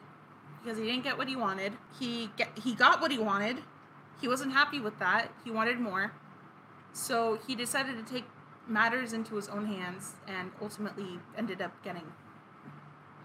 because 0.62 0.78
he 0.78 0.84
didn't 0.84 1.04
get 1.04 1.18
what 1.18 1.28
he 1.28 1.36
wanted. 1.36 1.74
He 1.98 2.30
get 2.36 2.48
he 2.62 2.74
got 2.74 3.00
what 3.00 3.10
he 3.10 3.18
wanted. 3.18 3.58
He 4.20 4.28
wasn't 4.28 4.52
happy 4.52 4.80
with 4.80 4.98
that. 4.98 5.30
He 5.44 5.50
wanted 5.50 5.78
more. 5.78 6.12
So 6.92 7.38
he 7.46 7.54
decided 7.54 8.04
to 8.04 8.12
take 8.12 8.24
matters 8.66 9.12
into 9.12 9.36
his 9.36 9.48
own 9.48 9.66
hands 9.66 10.14
and 10.26 10.50
ultimately 10.60 11.20
ended 11.36 11.62
up 11.62 11.82
getting 11.82 12.12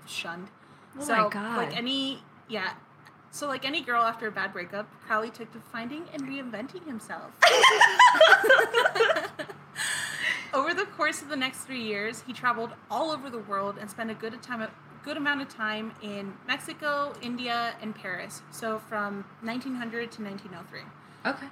shunned. 0.08 0.50
Oh 0.98 1.04
so 1.04 1.16
my 1.16 1.30
god. 1.30 1.58
like 1.58 1.76
any 1.76 2.22
yeah. 2.48 2.74
So 3.32 3.48
like 3.48 3.66
any 3.66 3.82
girl 3.82 4.04
after 4.04 4.28
a 4.28 4.32
bad 4.32 4.54
breakup, 4.54 4.88
Crowley 5.02 5.32
took 5.32 5.52
to 5.54 5.60
finding 5.60 6.06
and 6.14 6.24
reinventing 6.24 6.86
himself. 6.86 7.32
over 10.54 10.74
the 10.74 10.86
course 10.86 11.22
of 11.22 11.30
the 11.30 11.36
next 11.36 11.62
three 11.62 11.82
years, 11.82 12.24
he 12.28 12.34
traveled 12.34 12.72
all 12.92 13.12
over 13.12 13.30
the 13.30 13.40
world 13.40 13.78
and 13.80 13.90
spent 13.90 14.12
a 14.12 14.14
good 14.14 14.40
time 14.44 14.62
good 15.04 15.18
amount 15.18 15.42
of 15.42 15.50
time 15.50 15.94
in 16.02 16.34
Mexico, 16.48 17.14
India, 17.22 17.76
and 17.82 17.94
Paris. 17.96 18.42
So 18.52 18.80
from 18.80 19.26
1900 19.42 20.12
to 20.14 20.24
1903. 20.24 20.82
okay. 21.26 21.48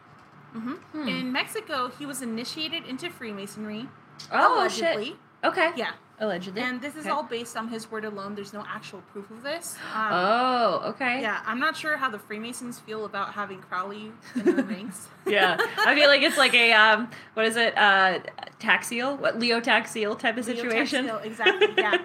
hmm 0.54 0.74
Hmm. 0.94 1.08
In 1.08 1.32
Mexico, 1.32 1.90
he 1.98 2.06
was 2.06 2.22
initiated 2.22 2.86
into 2.86 3.10
Freemasonry. 3.10 3.88
Oh 4.32 4.60
allegedly. 4.60 5.06
shit. 5.06 5.16
Okay. 5.44 5.72
Yeah, 5.76 5.92
Allegedly. 6.22 6.62
and 6.62 6.80
this 6.80 6.96
is 6.96 7.02
Okay. 7.02 7.10
all 7.10 7.24
based 7.24 7.58
on 7.58 7.68
his 7.68 7.90
word 7.92 8.06
alone. 8.06 8.36
There's 8.36 8.54
no 8.54 8.64
actual 8.68 9.02
proof 9.12 9.30
of 9.32 9.42
this. 9.44 9.76
Um, 9.94 10.10
Oh, 10.14 10.82
okay. 10.92 11.20
Yeah, 11.22 11.42
I'm 11.46 11.60
not 11.60 11.76
sure 11.76 11.98
how 11.98 12.10
the 12.10 12.20
Freemasons 12.20 12.80
feel 12.80 13.06
about 13.06 13.34
having 13.34 13.60
Crowley 13.60 14.12
in 14.36 14.44
their 14.56 14.64
ranks. 14.76 15.08
Yeah. 15.26 15.58
I 15.80 15.96
feel 15.96 16.08
like 16.08 16.22
it's 16.22 16.38
like 16.38 16.54
a 16.54 16.72
um 16.86 17.10
what 17.34 17.46
is 17.46 17.56
it? 17.58 17.76
Uh 17.78 18.20
Taxil? 18.60 19.18
What 19.20 19.40
Leo 19.40 19.60
Taxil 19.60 20.18
type 20.18 20.38
of 20.38 20.48
Leo 20.48 20.56
situation? 20.56 21.08
Taxil, 21.08 21.26
exactly, 21.26 21.68
yeah. 21.76 21.98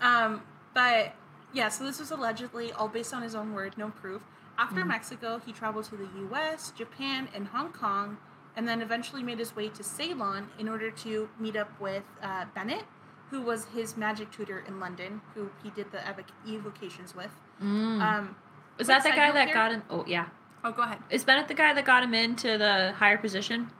um, 0.00 0.42
but 0.74 1.14
yeah, 1.52 1.68
so 1.68 1.84
this 1.84 1.98
was 2.00 2.10
allegedly 2.10 2.72
all 2.72 2.88
based 2.88 3.12
on 3.14 3.22
his 3.22 3.34
own 3.34 3.54
word, 3.54 3.76
no 3.78 3.90
proof. 3.90 4.22
After 4.58 4.82
Mm. 4.82 4.88
Mexico, 4.88 5.40
he 5.44 5.52
traveled 5.52 5.84
to 5.86 5.96
the 5.96 6.08
US, 6.28 6.70
Japan, 6.76 7.28
and 7.34 7.48
Hong 7.48 7.72
Kong, 7.72 8.18
and 8.56 8.66
then 8.66 8.82
eventually 8.82 9.22
made 9.22 9.38
his 9.38 9.54
way 9.54 9.68
to 9.68 9.82
Ceylon 9.82 10.48
in 10.58 10.68
order 10.68 10.90
to 10.90 11.28
meet 11.38 11.56
up 11.56 11.70
with 11.80 12.02
uh, 12.22 12.46
Bennett, 12.54 12.84
who 13.30 13.42
was 13.42 13.66
his 13.66 13.96
magic 13.96 14.30
tutor 14.30 14.64
in 14.66 14.80
London, 14.80 15.20
who 15.34 15.50
he 15.62 15.70
did 15.70 15.90
the 15.92 15.98
evoc- 15.98 16.32
evocations 16.46 17.14
with. 17.14 17.30
Mm. 17.62 18.00
Um, 18.00 18.36
is 18.78 18.86
that 18.86 19.02
the 19.02 19.10
guy 19.10 19.30
that 19.32 19.46
here. 19.46 19.54
got 19.54 19.72
him? 19.72 19.82
Oh 19.90 20.04
yeah. 20.06 20.26
oh, 20.64 20.72
go 20.72 20.82
ahead. 20.82 20.98
Is 21.10 21.24
Bennett 21.24 21.48
the 21.48 21.54
guy 21.54 21.72
that 21.74 21.84
got 21.84 22.02
him 22.02 22.14
into 22.14 22.58
the 22.58 22.92
higher 22.96 23.18
position? 23.18 23.70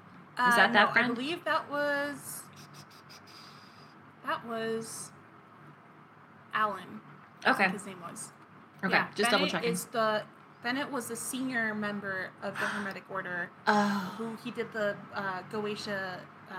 Is 0.48 0.56
that 0.56 0.72
that 0.72 0.88
no, 0.88 0.92
friend? 0.92 1.12
I 1.12 1.14
believe 1.14 1.44
that 1.44 1.70
was. 1.70 2.42
That 4.24 4.46
was. 4.46 5.10
Alan. 6.54 7.00
Okay. 7.46 7.68
his 7.68 7.86
name 7.86 7.98
was. 8.00 8.30
Okay. 8.84 8.94
Yeah, 8.94 9.08
just 9.14 9.30
double 9.30 9.46
checking. 9.46 9.70
Is 9.70 9.84
the 9.86 10.22
Bennett 10.62 10.90
was 10.90 11.08
the 11.08 11.16
senior 11.16 11.74
member 11.74 12.30
of 12.42 12.54
the 12.54 12.66
Hermetic 12.66 13.04
Order 13.10 13.50
Oh, 13.66 14.14
who 14.18 14.36
he 14.44 14.50
did 14.50 14.72
the 14.72 14.96
uh, 15.14 15.42
Goetia 15.50 16.18
uh, 16.50 16.54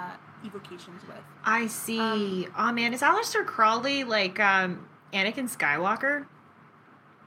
evocations 0.45 1.03
with. 1.07 1.17
I 1.43 1.67
see. 1.67 1.99
Um, 1.99 2.53
oh 2.57 2.71
man, 2.71 2.93
is 2.93 3.01
Aleister 3.01 3.45
Crowley 3.45 4.03
like 4.03 4.39
um 4.39 4.87
Anakin 5.13 5.49
Skywalker? 5.49 6.25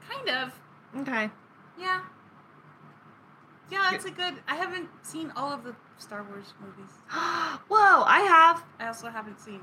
Kind 0.09 0.29
of. 0.29 0.51
Okay. 1.01 1.29
Yeah. 1.79 2.01
Yeah, 3.71 3.89
that's 3.91 4.05
a 4.05 4.11
good. 4.11 4.35
I 4.47 4.55
haven't 4.55 4.89
seen 5.01 5.31
all 5.35 5.51
of 5.51 5.63
the 5.63 5.75
Star 5.97 6.23
Wars 6.23 6.53
movies. 6.59 6.91
Whoa, 7.09 8.03
I 8.03 8.19
have. 8.19 8.63
I 8.79 8.87
also 8.87 9.09
haven't 9.09 9.39
seen 9.39 9.61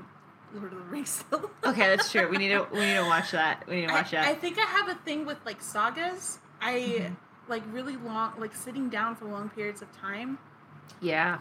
Lord 0.53 0.73
of 0.73 0.79
the 0.79 0.85
Rings. 0.85 1.23
Okay, 1.63 1.87
that's 1.87 2.11
true. 2.11 2.27
We 2.29 2.37
need 2.37 2.49
to 2.49 2.67
we 2.71 2.79
need 2.79 2.95
to 2.95 3.05
watch 3.05 3.31
that. 3.31 3.63
We 3.67 3.75
need 3.77 3.87
to 3.87 3.93
I, 3.93 3.95
watch 3.95 4.11
that. 4.11 4.27
I 4.27 4.33
think 4.35 4.57
I 4.59 4.65
have 4.65 4.89
a 4.89 4.95
thing 4.95 5.25
with 5.25 5.37
like 5.45 5.61
sagas. 5.61 6.39
I 6.63 6.73
Mhm. 6.79 7.15
like 7.47 7.63
really 7.71 7.97
long, 7.97 8.33
like 8.37 8.55
sitting 8.55 8.89
down 8.89 9.15
for 9.15 9.25
long 9.25 9.49
periods 9.49 9.81
of 9.81 9.91
time. 9.97 10.37
yeah. 11.01 11.39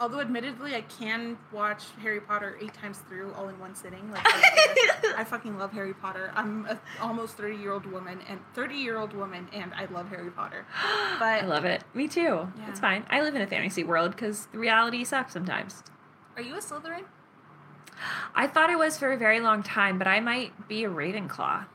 Although, 0.00 0.18
admittedly, 0.20 0.74
I 0.74 0.80
can 0.80 1.38
watch 1.52 1.84
Harry 2.02 2.20
Potter 2.20 2.58
eight 2.60 2.74
times 2.74 2.98
through 3.08 3.32
all 3.34 3.48
in 3.48 3.56
one 3.60 3.76
sitting. 3.76 4.10
Like, 4.10 4.22
I, 5.16 5.22
fucking 5.24 5.56
love 5.56 5.70
Harry 5.72 5.94
Potter. 5.94 6.32
I'm 6.34 6.66
a 6.66 6.78
almost 7.00 7.36
thirty 7.36 7.54
year 7.56 7.70
old 7.70 7.86
woman 7.86 8.18
and 8.28 8.40
thirty 8.54 8.74
year 8.74 8.98
old 8.98 9.12
woman, 9.14 9.48
and 9.52 9.72
I 9.72 9.84
love 9.86 10.08
Harry 10.10 10.30
Potter. 10.32 10.66
But 11.20 11.22
I 11.22 11.46
love 11.46 11.64
it. 11.64 11.84
Me 11.94 12.08
too. 12.08 12.48
Yeah. 12.58 12.68
It's 12.68 12.80
fine. 12.80 13.06
I 13.08 13.20
live 13.22 13.36
in 13.36 13.40
a 13.42 13.46
fantasy 13.46 13.84
world 13.84 14.10
because 14.10 14.46
the 14.46 14.58
reality 14.58 15.04
sucks 15.04 15.32
sometimes. 15.32 15.84
are 16.36 16.42
you 16.42 16.54
a 16.56 16.58
Slytherin? 16.58 17.04
I 18.34 18.48
thought 18.48 18.70
I 18.70 18.76
was 18.76 18.98
for 18.98 19.12
a 19.12 19.16
very 19.16 19.38
long 19.38 19.62
time, 19.62 19.96
but 19.98 20.08
I 20.08 20.18
might 20.18 20.66
be 20.66 20.82
a 20.82 20.90
Ravenclaw. 20.90 21.66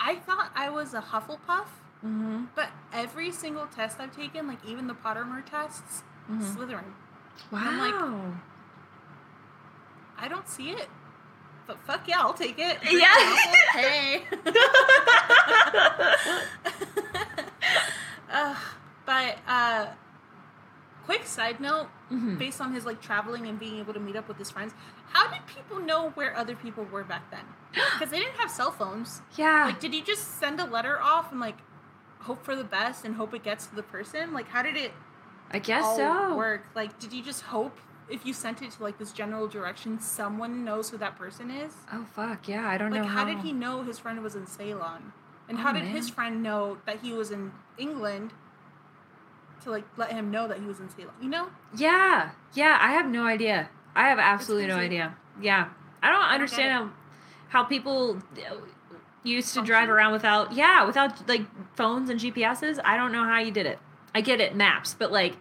I 0.00 0.16
thought 0.16 0.50
I 0.54 0.70
was 0.70 0.94
a 0.94 1.00
Hufflepuff, 1.00 1.66
Mm-hmm. 2.04 2.44
but 2.54 2.68
every 2.92 3.32
single 3.32 3.66
test 3.66 3.98
I've 3.98 4.14
taken, 4.14 4.46
like 4.46 4.64
even 4.64 4.86
the 4.86 4.94
Pottermore 4.94 5.44
tests, 5.44 6.04
Mhm. 6.30 6.42
Slytherin. 6.54 6.92
Wow. 7.50 7.60
I'm 7.64 7.78
like- 7.78 8.40
I 10.20 10.28
don't 10.28 10.46
see 10.48 10.70
it. 10.70 10.88
But 11.66 11.78
fuck 11.80 12.06
yeah, 12.08 12.20
I'll 12.20 12.34
take 12.34 12.58
it. 12.58 12.78
Yeah. 12.90 13.36
hey. 13.72 14.22
uh, 18.32 18.54
but 19.06 19.38
uh, 19.46 19.86
quick 21.04 21.24
side 21.26 21.60
note, 21.60 21.88
Mhm. 22.10 22.38
based 22.38 22.60
on 22.60 22.72
his 22.72 22.84
like 22.86 23.00
traveling 23.00 23.46
and 23.46 23.58
being 23.58 23.78
able 23.78 23.92
to 23.94 24.00
meet 24.00 24.16
up 24.16 24.28
with 24.28 24.38
his 24.38 24.50
friends, 24.50 24.72
how 25.12 25.28
did 25.30 25.40
people 25.46 25.78
know 25.80 26.10
where 26.10 26.34
other 26.36 26.54
people 26.56 26.84
were 26.84 27.04
back 27.04 27.30
then? 27.30 27.44
Because 27.72 28.10
they 28.10 28.18
didn't 28.18 28.36
have 28.36 28.50
cell 28.50 28.70
phones. 28.70 29.22
Yeah. 29.36 29.66
Like, 29.66 29.80
did 29.80 29.94
you 29.94 30.02
just 30.02 30.38
send 30.38 30.58
a 30.60 30.64
letter 30.64 31.00
off 31.00 31.30
and 31.30 31.40
like 31.40 31.58
hope 32.20 32.42
for 32.44 32.56
the 32.56 32.64
best 32.64 33.04
and 33.04 33.14
hope 33.16 33.34
it 33.34 33.42
gets 33.44 33.66
to 33.66 33.74
the 33.76 33.82
person? 33.82 34.32
Like, 34.32 34.48
how 34.48 34.62
did 34.62 34.76
it 34.76 34.92
I 35.50 35.58
guess 35.58 35.96
so. 35.96 36.36
work? 36.36 36.64
Like, 36.74 36.98
did 36.98 37.12
you 37.12 37.22
just 37.22 37.42
hope 37.42 37.78
if 38.08 38.24
you 38.24 38.32
sent 38.32 38.62
it 38.62 38.70
to 38.72 38.82
like 38.82 38.98
this 38.98 39.12
general 39.12 39.46
direction, 39.48 40.00
someone 40.00 40.64
knows 40.64 40.90
who 40.90 40.98
that 40.98 41.16
person 41.18 41.50
is? 41.50 41.74
Oh 41.92 42.06
fuck 42.14 42.48
yeah! 42.48 42.66
I 42.68 42.78
don't 42.78 42.90
Like, 42.90 43.02
know 43.02 43.08
how 43.08 43.24
did 43.24 43.38
he 43.40 43.52
know 43.52 43.82
his 43.82 43.98
friend 43.98 44.22
was 44.22 44.34
in 44.34 44.46
Ceylon? 44.46 45.12
And 45.48 45.58
oh, 45.58 45.60
how 45.62 45.70
Oh, 45.70 45.74
did 45.74 45.84
his 45.84 46.08
friend 46.10 46.42
know 46.42 46.78
that 46.86 47.00
he 47.02 47.12
was 47.12 47.30
in 47.30 47.52
England 47.76 48.32
to 49.62 49.70
like 49.70 49.84
let 49.96 50.10
him 50.12 50.30
know 50.30 50.48
that 50.48 50.58
he 50.58 50.66
was 50.66 50.80
in 50.80 50.88
Ceylon? 50.88 51.14
You 51.20 51.28
know? 51.28 51.48
Yeah, 51.76 52.30
yeah. 52.54 52.78
I 52.80 52.92
have 52.92 53.06
no 53.06 53.24
idea. 53.26 53.68
I 53.94 54.08
have 54.08 54.18
absolutely 54.18 54.68
no 54.68 54.76
idea. 54.76 55.16
Yeah, 55.40 55.68
I 56.02 56.10
don't 56.10 56.22
understand 56.22 56.72
how 56.72 56.90
how 57.48 57.64
people 57.64 58.18
uh, 58.36 58.54
used 59.24 59.54
to 59.54 59.62
drive 59.62 59.88
around 59.88 60.12
without 60.12 60.52
yeah 60.52 60.84
without 60.84 61.28
like 61.28 61.42
phones 61.76 62.10
and 62.10 62.20
GPSs. 62.20 62.78
I 62.84 62.96
don't 62.96 63.12
know 63.12 63.24
how 63.24 63.40
you 63.40 63.50
did 63.50 63.66
it. 63.66 63.78
I 64.14 64.20
get 64.20 64.40
it, 64.40 64.56
maps, 64.56 64.94
but 64.98 65.12
like, 65.12 65.36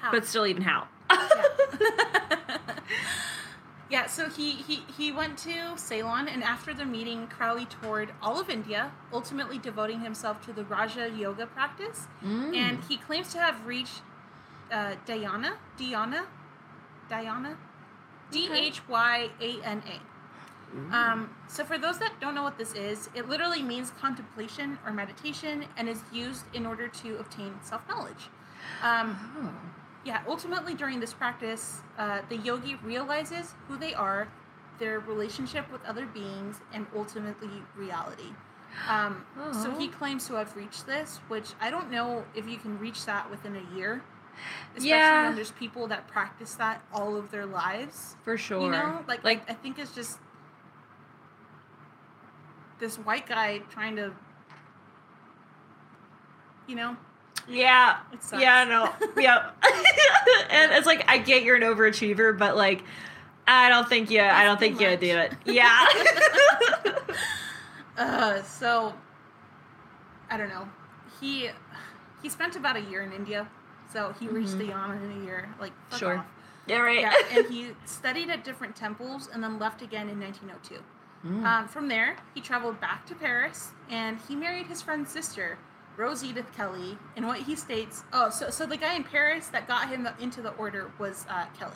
How? 0.00 0.10
but 0.10 0.26
still, 0.26 0.46
even 0.46 0.62
how. 0.62 0.88
yeah, 3.90 4.06
so 4.06 4.28
he, 4.28 4.52
he 4.52 4.82
he 4.96 5.10
went 5.10 5.38
to 5.38 5.76
Ceylon, 5.76 6.28
and 6.28 6.44
after 6.44 6.74
the 6.74 6.84
meeting, 6.84 7.26
Crowley 7.28 7.66
toured 7.66 8.12
all 8.22 8.38
of 8.40 8.50
India, 8.50 8.92
ultimately 9.12 9.58
devoting 9.58 10.00
himself 10.00 10.44
to 10.46 10.52
the 10.52 10.64
Raja 10.64 11.10
Yoga 11.10 11.46
practice. 11.46 12.06
Mm. 12.24 12.54
And 12.54 12.84
he 12.88 12.98
claims 12.98 13.32
to 13.32 13.38
have 13.38 13.64
reached 13.66 14.02
uh, 14.70 14.94
Dhyana, 15.06 15.54
Dhyana, 15.78 16.26
Dhyana, 17.10 17.56
D 18.30 18.48
H 20.72 20.74
Y 20.74 20.80
A 20.82 20.86
N 20.86 20.92
A. 20.92 21.12
Um, 21.12 21.30
so, 21.48 21.64
for 21.64 21.78
those 21.78 21.98
that 21.98 22.12
don't 22.20 22.34
know 22.34 22.42
what 22.42 22.58
this 22.58 22.74
is, 22.74 23.08
it 23.14 23.28
literally 23.28 23.62
means 23.62 23.90
contemplation 24.00 24.78
or 24.84 24.92
meditation 24.92 25.64
and 25.76 25.88
is 25.88 26.02
used 26.12 26.44
in 26.54 26.66
order 26.66 26.88
to 26.88 27.16
obtain 27.18 27.52
self 27.62 27.86
knowledge. 27.88 28.28
Um, 28.82 29.16
Oh. 29.38 29.50
yeah, 30.04 30.22
ultimately 30.26 30.74
during 30.74 31.00
this 31.00 31.12
practice, 31.14 31.80
uh, 31.98 32.20
the 32.28 32.36
yogi 32.36 32.76
realizes 32.82 33.54
who 33.68 33.76
they 33.76 33.94
are, 33.94 34.28
their 34.78 35.00
relationship 35.00 35.70
with 35.72 35.84
other 35.84 36.06
beings, 36.06 36.60
and 36.72 36.86
ultimately 36.94 37.62
reality. 37.76 38.34
Um, 38.88 39.24
so 39.52 39.70
he 39.70 39.88
Oh. 39.88 39.92
claims 39.98 40.26
to 40.26 40.34
have 40.34 40.54
reached 40.54 40.84
this, 40.86 41.20
which 41.28 41.54
I 41.60 41.70
don't 41.70 41.90
know 41.90 42.24
if 42.34 42.46
you 42.48 42.58
can 42.58 42.78
reach 42.78 43.06
that 43.06 43.30
within 43.30 43.56
a 43.56 43.74
year. 43.76 44.02
Especially 44.74 44.88
Yeah. 44.90 45.26
when 45.28 45.34
there's 45.34 45.52
people 45.52 45.86
that 45.88 46.06
practice 46.08 46.56
that 46.56 46.82
all 46.92 47.16
of 47.16 47.30
their 47.30 47.46
lives. 47.46 48.16
For 48.22 48.36
sure. 48.36 48.60
You 48.60 48.70
know, 48.70 49.02
like 49.08 49.24
like 49.24 49.48
I, 49.48 49.52
I 49.52 49.54
think 49.54 49.78
it's 49.78 49.94
just 49.94 50.18
this 52.78 52.96
white 52.98 53.26
guy 53.26 53.58
trying 53.70 53.96
to, 53.96 54.12
you 56.66 56.74
know, 56.76 56.96
yeah, 57.48 57.98
yeah, 58.36 58.64
no, 58.64 58.92
yeah. 59.22 59.50
and 60.50 60.72
it's 60.72 60.86
like 60.86 61.04
I 61.08 61.18
get 61.18 61.42
you're 61.44 61.56
an 61.56 61.62
overachiever, 61.62 62.36
but 62.36 62.56
like. 62.56 62.82
I 63.48 63.68
don't 63.68 63.88
think 63.88 64.10
you. 64.10 64.20
I 64.20 64.42
don't 64.42 64.58
think 64.58 64.76
too 64.76 64.86
you 64.86 64.96
do 64.96 65.18
it. 65.18 65.32
Yeah. 65.44 65.86
Uh, 67.96 68.42
so 68.42 68.92
I 70.30 70.36
don't 70.36 70.48
know. 70.50 70.68
He 71.20 71.48
he 72.22 72.28
spent 72.28 72.56
about 72.56 72.76
a 72.76 72.80
year 72.80 73.02
in 73.02 73.12
India, 73.12 73.48
so 73.92 74.12
he 74.20 74.28
reached 74.28 74.50
Mhm. 74.54 74.58
the 74.58 74.64
Yana 74.66 75.02
in 75.02 75.22
a 75.22 75.24
year. 75.24 75.48
Like 75.60 75.72
fuck 75.88 75.98
Sure. 76.00 76.18
off. 76.18 76.26
yeah. 76.66 76.78
Right. 76.78 77.00
Yeah, 77.00 77.14
and 77.30 77.46
he 77.46 77.70
studied 77.86 78.28
at 78.28 78.44
different 78.44 78.76
temples 78.76 79.28
and 79.32 79.42
then 79.42 79.58
left 79.58 79.80
again 79.80 80.08
in 80.10 80.20
1902. 80.20 80.82
Mm. 81.24 81.44
Um, 81.44 81.68
from 81.68 81.88
there, 81.88 82.16
he 82.34 82.40
traveled 82.40 82.80
back 82.80 83.06
to 83.06 83.14
Paris 83.14 83.70
and 83.90 84.18
he 84.28 84.36
married 84.36 84.66
his 84.66 84.82
friend's 84.82 85.10
sister, 85.10 85.58
Rose 85.96 86.22
Edith 86.22 86.52
Kelly. 86.56 86.98
And 87.16 87.26
what 87.26 87.38
he 87.40 87.56
states, 87.56 88.04
oh, 88.12 88.30
so 88.30 88.50
so 88.50 88.66
the 88.66 88.76
guy 88.76 88.94
in 88.94 89.04
Paris 89.04 89.48
that 89.48 89.66
got 89.66 89.88
him 89.88 90.08
into 90.20 90.42
the 90.42 90.50
order 90.52 90.90
was 90.98 91.24
uh, 91.28 91.46
Kelly. 91.58 91.72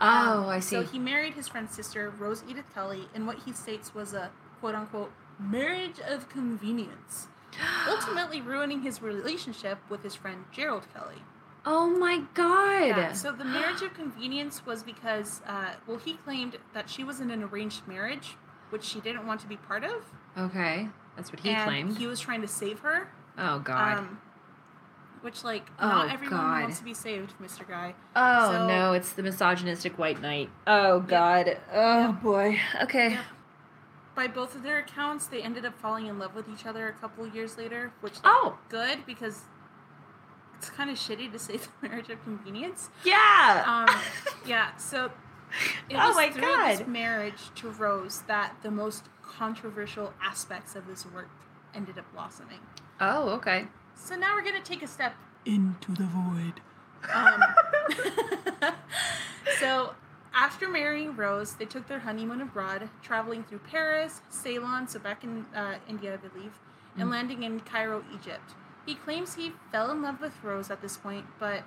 Oh, 0.00 0.40
Um, 0.44 0.46
I 0.48 0.60
see. 0.60 0.76
So 0.76 0.82
he 0.82 0.98
married 0.98 1.34
his 1.34 1.46
friend's 1.48 1.74
sister, 1.74 2.10
Rose 2.18 2.42
Edith 2.48 2.72
Kelly, 2.74 3.08
in 3.14 3.26
what 3.26 3.38
he 3.44 3.52
states 3.52 3.94
was 3.94 4.12
a 4.14 4.30
quote 4.60 4.74
unquote 4.74 5.12
marriage 5.38 6.00
of 6.06 6.28
convenience, 6.28 7.28
ultimately 7.88 8.40
ruining 8.40 8.82
his 8.82 9.00
relationship 9.02 9.78
with 9.88 10.02
his 10.02 10.14
friend 10.14 10.44
Gerald 10.52 10.86
Kelly. 10.94 11.22
oh 11.66 11.86
my 11.88 12.22
god. 12.34 12.86
Yeah, 12.88 13.12
so 13.12 13.32
the 13.32 13.44
marriage 13.44 13.82
of 13.82 13.92
convenience 13.94 14.64
was 14.66 14.82
because, 14.82 15.42
uh, 15.46 15.74
well, 15.86 15.98
he 15.98 16.14
claimed 16.14 16.56
that 16.72 16.88
she 16.90 17.04
was 17.04 17.20
in 17.20 17.30
an 17.30 17.42
arranged 17.42 17.86
marriage, 17.86 18.36
which 18.70 18.84
she 18.84 19.00
didn't 19.00 19.26
want 19.26 19.40
to 19.40 19.46
be 19.46 19.56
part 19.56 19.84
of. 19.84 20.04
okay, 20.36 20.88
that's 21.16 21.30
what 21.30 21.40
he 21.40 21.50
and 21.50 21.64
claimed. 21.64 21.98
he 21.98 22.06
was 22.06 22.20
trying 22.20 22.40
to 22.42 22.48
save 22.48 22.80
her. 22.80 23.10
oh 23.38 23.58
god. 23.60 23.98
Um, 23.98 24.20
which, 25.22 25.44
like, 25.44 25.66
Oh, 25.78 25.86
not 25.86 26.10
everyone 26.10 26.38
God. 26.38 26.62
wants 26.62 26.78
to 26.78 26.84
be 26.84 26.94
saved, 26.94 27.34
Mr. 27.42 27.68
Guy. 27.68 27.94
oh 28.16 28.52
so- 28.52 28.66
no, 28.66 28.92
it's 28.94 29.12
the 29.12 29.22
misogynistic 29.22 29.98
white 29.98 30.20
knight. 30.22 30.48
Oh 30.66 31.00
god. 31.00 31.58
Oh 31.74 32.12
boy. 32.22 32.58
Okay. 32.82 33.10
Yep. 33.10 33.20
By 34.14 34.26
both 34.28 34.54
of 34.56 34.62
their 34.62 34.78
accounts, 34.78 35.26
they 35.26 35.40
ended 35.42 35.64
up 35.66 35.78
falling 35.78 36.06
in 36.06 36.18
love 36.18 36.34
with 36.34 36.48
each 36.48 36.64
other 36.66 36.88
a 36.88 36.92
couple 36.92 37.24
of 37.24 37.34
years 37.34 37.58
later, 37.58 37.92
which 38.00 38.14
like, 38.14 38.22
Oh 38.24 38.58
good 38.70 39.04
because 39.06 39.42
it's 40.58 40.68
kind 40.70 40.88
of 40.90 40.96
shitty 40.96 41.30
to 41.32 41.38
say 41.38 41.56
the 41.82 41.88
marriage 41.88 42.08
of 42.10 42.22
convenience. 42.24 42.88
yeah. 43.04 43.64
Um, 43.88 44.00
yeah, 44.46 44.74
so 44.76 45.10
it 45.88 45.94
Oh 45.96 46.08
was 46.08 46.16
my 46.16 46.30
through 46.30 46.42
God. 46.42 46.78
this 46.78 46.86
marriage 46.86 47.50
to 47.56 47.70
Rose 47.70 48.22
that 48.26 48.54
the 48.62 48.70
most 48.70 49.04
controversial 49.22 50.12
aspects 50.22 50.74
of 50.76 50.86
this 50.86 51.04
work 51.06 51.28
ended 51.74 51.98
up 51.98 52.12
blossoming. 52.12 52.58
oh 53.00 53.30
okay. 53.30 53.66
So 53.94 54.16
now 54.16 54.34
we're 54.34 54.42
gonna 54.44 54.60
take 54.62 54.82
a 54.82 54.86
step 54.86 55.14
into 55.44 55.92
the 55.92 56.04
void. 56.04 56.60
Um, 57.14 57.40
so 59.58 59.94
after 60.34 60.68
marrying 60.68 61.16
Rose, 61.16 61.54
they 61.54 61.64
took 61.64 61.88
their 61.88 62.00
honeymoon 62.00 62.40
abroad, 62.40 62.88
traveling 63.02 63.44
through 63.44 63.58
Paris, 63.60 64.20
Ceylon, 64.30 64.86
so 64.88 64.98
back 64.98 65.24
in 65.24 65.44
uh, 65.54 65.74
India, 65.88 66.14
I 66.14 66.16
believe, 66.16 66.52
and 66.96 67.08
Mm. 67.08 67.12
landing 67.12 67.42
in 67.42 67.60
Cairo, 67.60 68.04
Egypt. 68.14 68.54
He 68.86 68.94
claims 68.94 69.34
he 69.34 69.52
fell 69.70 69.90
in 69.90 70.02
love 70.02 70.20
with 70.20 70.32
Rose 70.42 70.70
at 70.70 70.80
this 70.82 70.96
point, 70.96 71.26
but 71.38 71.62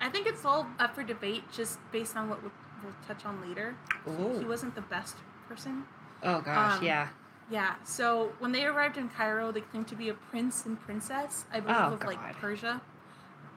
I 0.00 0.08
think 0.08 0.26
it's 0.26 0.44
all 0.44 0.66
up 0.78 0.94
for 0.94 1.02
debate 1.02 1.44
just 1.52 1.78
based 1.90 2.16
on 2.16 2.28
what 2.28 2.42
we'll, 2.86 2.94
touch 3.06 3.24
on 3.26 3.46
later. 3.46 3.76
He, 4.04 4.38
he 4.38 4.44
wasn't 4.44 4.74
the 4.74 4.80
best 4.82 5.16
person. 5.48 5.84
Oh 6.22 6.40
gosh. 6.40 6.78
um, 6.78 6.84
yeah. 6.84 7.08
Yeah, 7.50 7.74
so 7.84 8.32
when 8.40 8.50
they 8.50 8.64
arrived 8.64 8.96
in 8.96 9.08
Cairo, 9.08 9.52
they 9.52 9.60
claimed 9.60 9.86
to 9.88 9.94
be 9.94 10.08
a 10.08 10.14
prince 10.14 10.66
and 10.66 10.80
princess, 10.80 11.44
I 11.52 11.60
believe, 11.60 11.76
Oh, 11.78 11.92
of 11.92 12.02
like 12.04 12.18
Persia, 12.40 12.80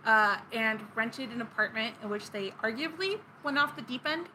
uh, 0.06 0.38
and 0.54 0.80
rented 0.94 1.32
an 1.32 1.42
apartment 1.42 1.96
in 2.04 2.10
which 2.10 2.30
they 2.30 2.52
arguably 2.64 3.20
went 3.44 3.58
off 3.58 3.76
the 3.76 3.82
deep 3.82 4.06
end. 4.06 4.28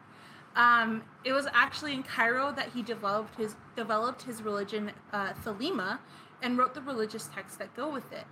Um, 0.57 1.03
it 1.24 1.32
was 1.32 1.47
actually 1.53 1.92
in 1.95 2.03
Cairo 2.03 2.53
that 2.53 2.70
he 2.72 2.82
developed 2.82 3.36
his 3.36 3.55
developed 3.76 4.22
his 4.22 4.42
religion, 4.42 4.90
uh, 5.12 5.32
Thelema, 5.45 5.99
and 6.42 6.59
wrote 6.59 6.74
the 6.74 6.80
religious 6.80 7.28
texts 7.32 7.57
that 7.59 7.74
go 7.76 7.88
with 7.88 8.12
it. 8.12 8.24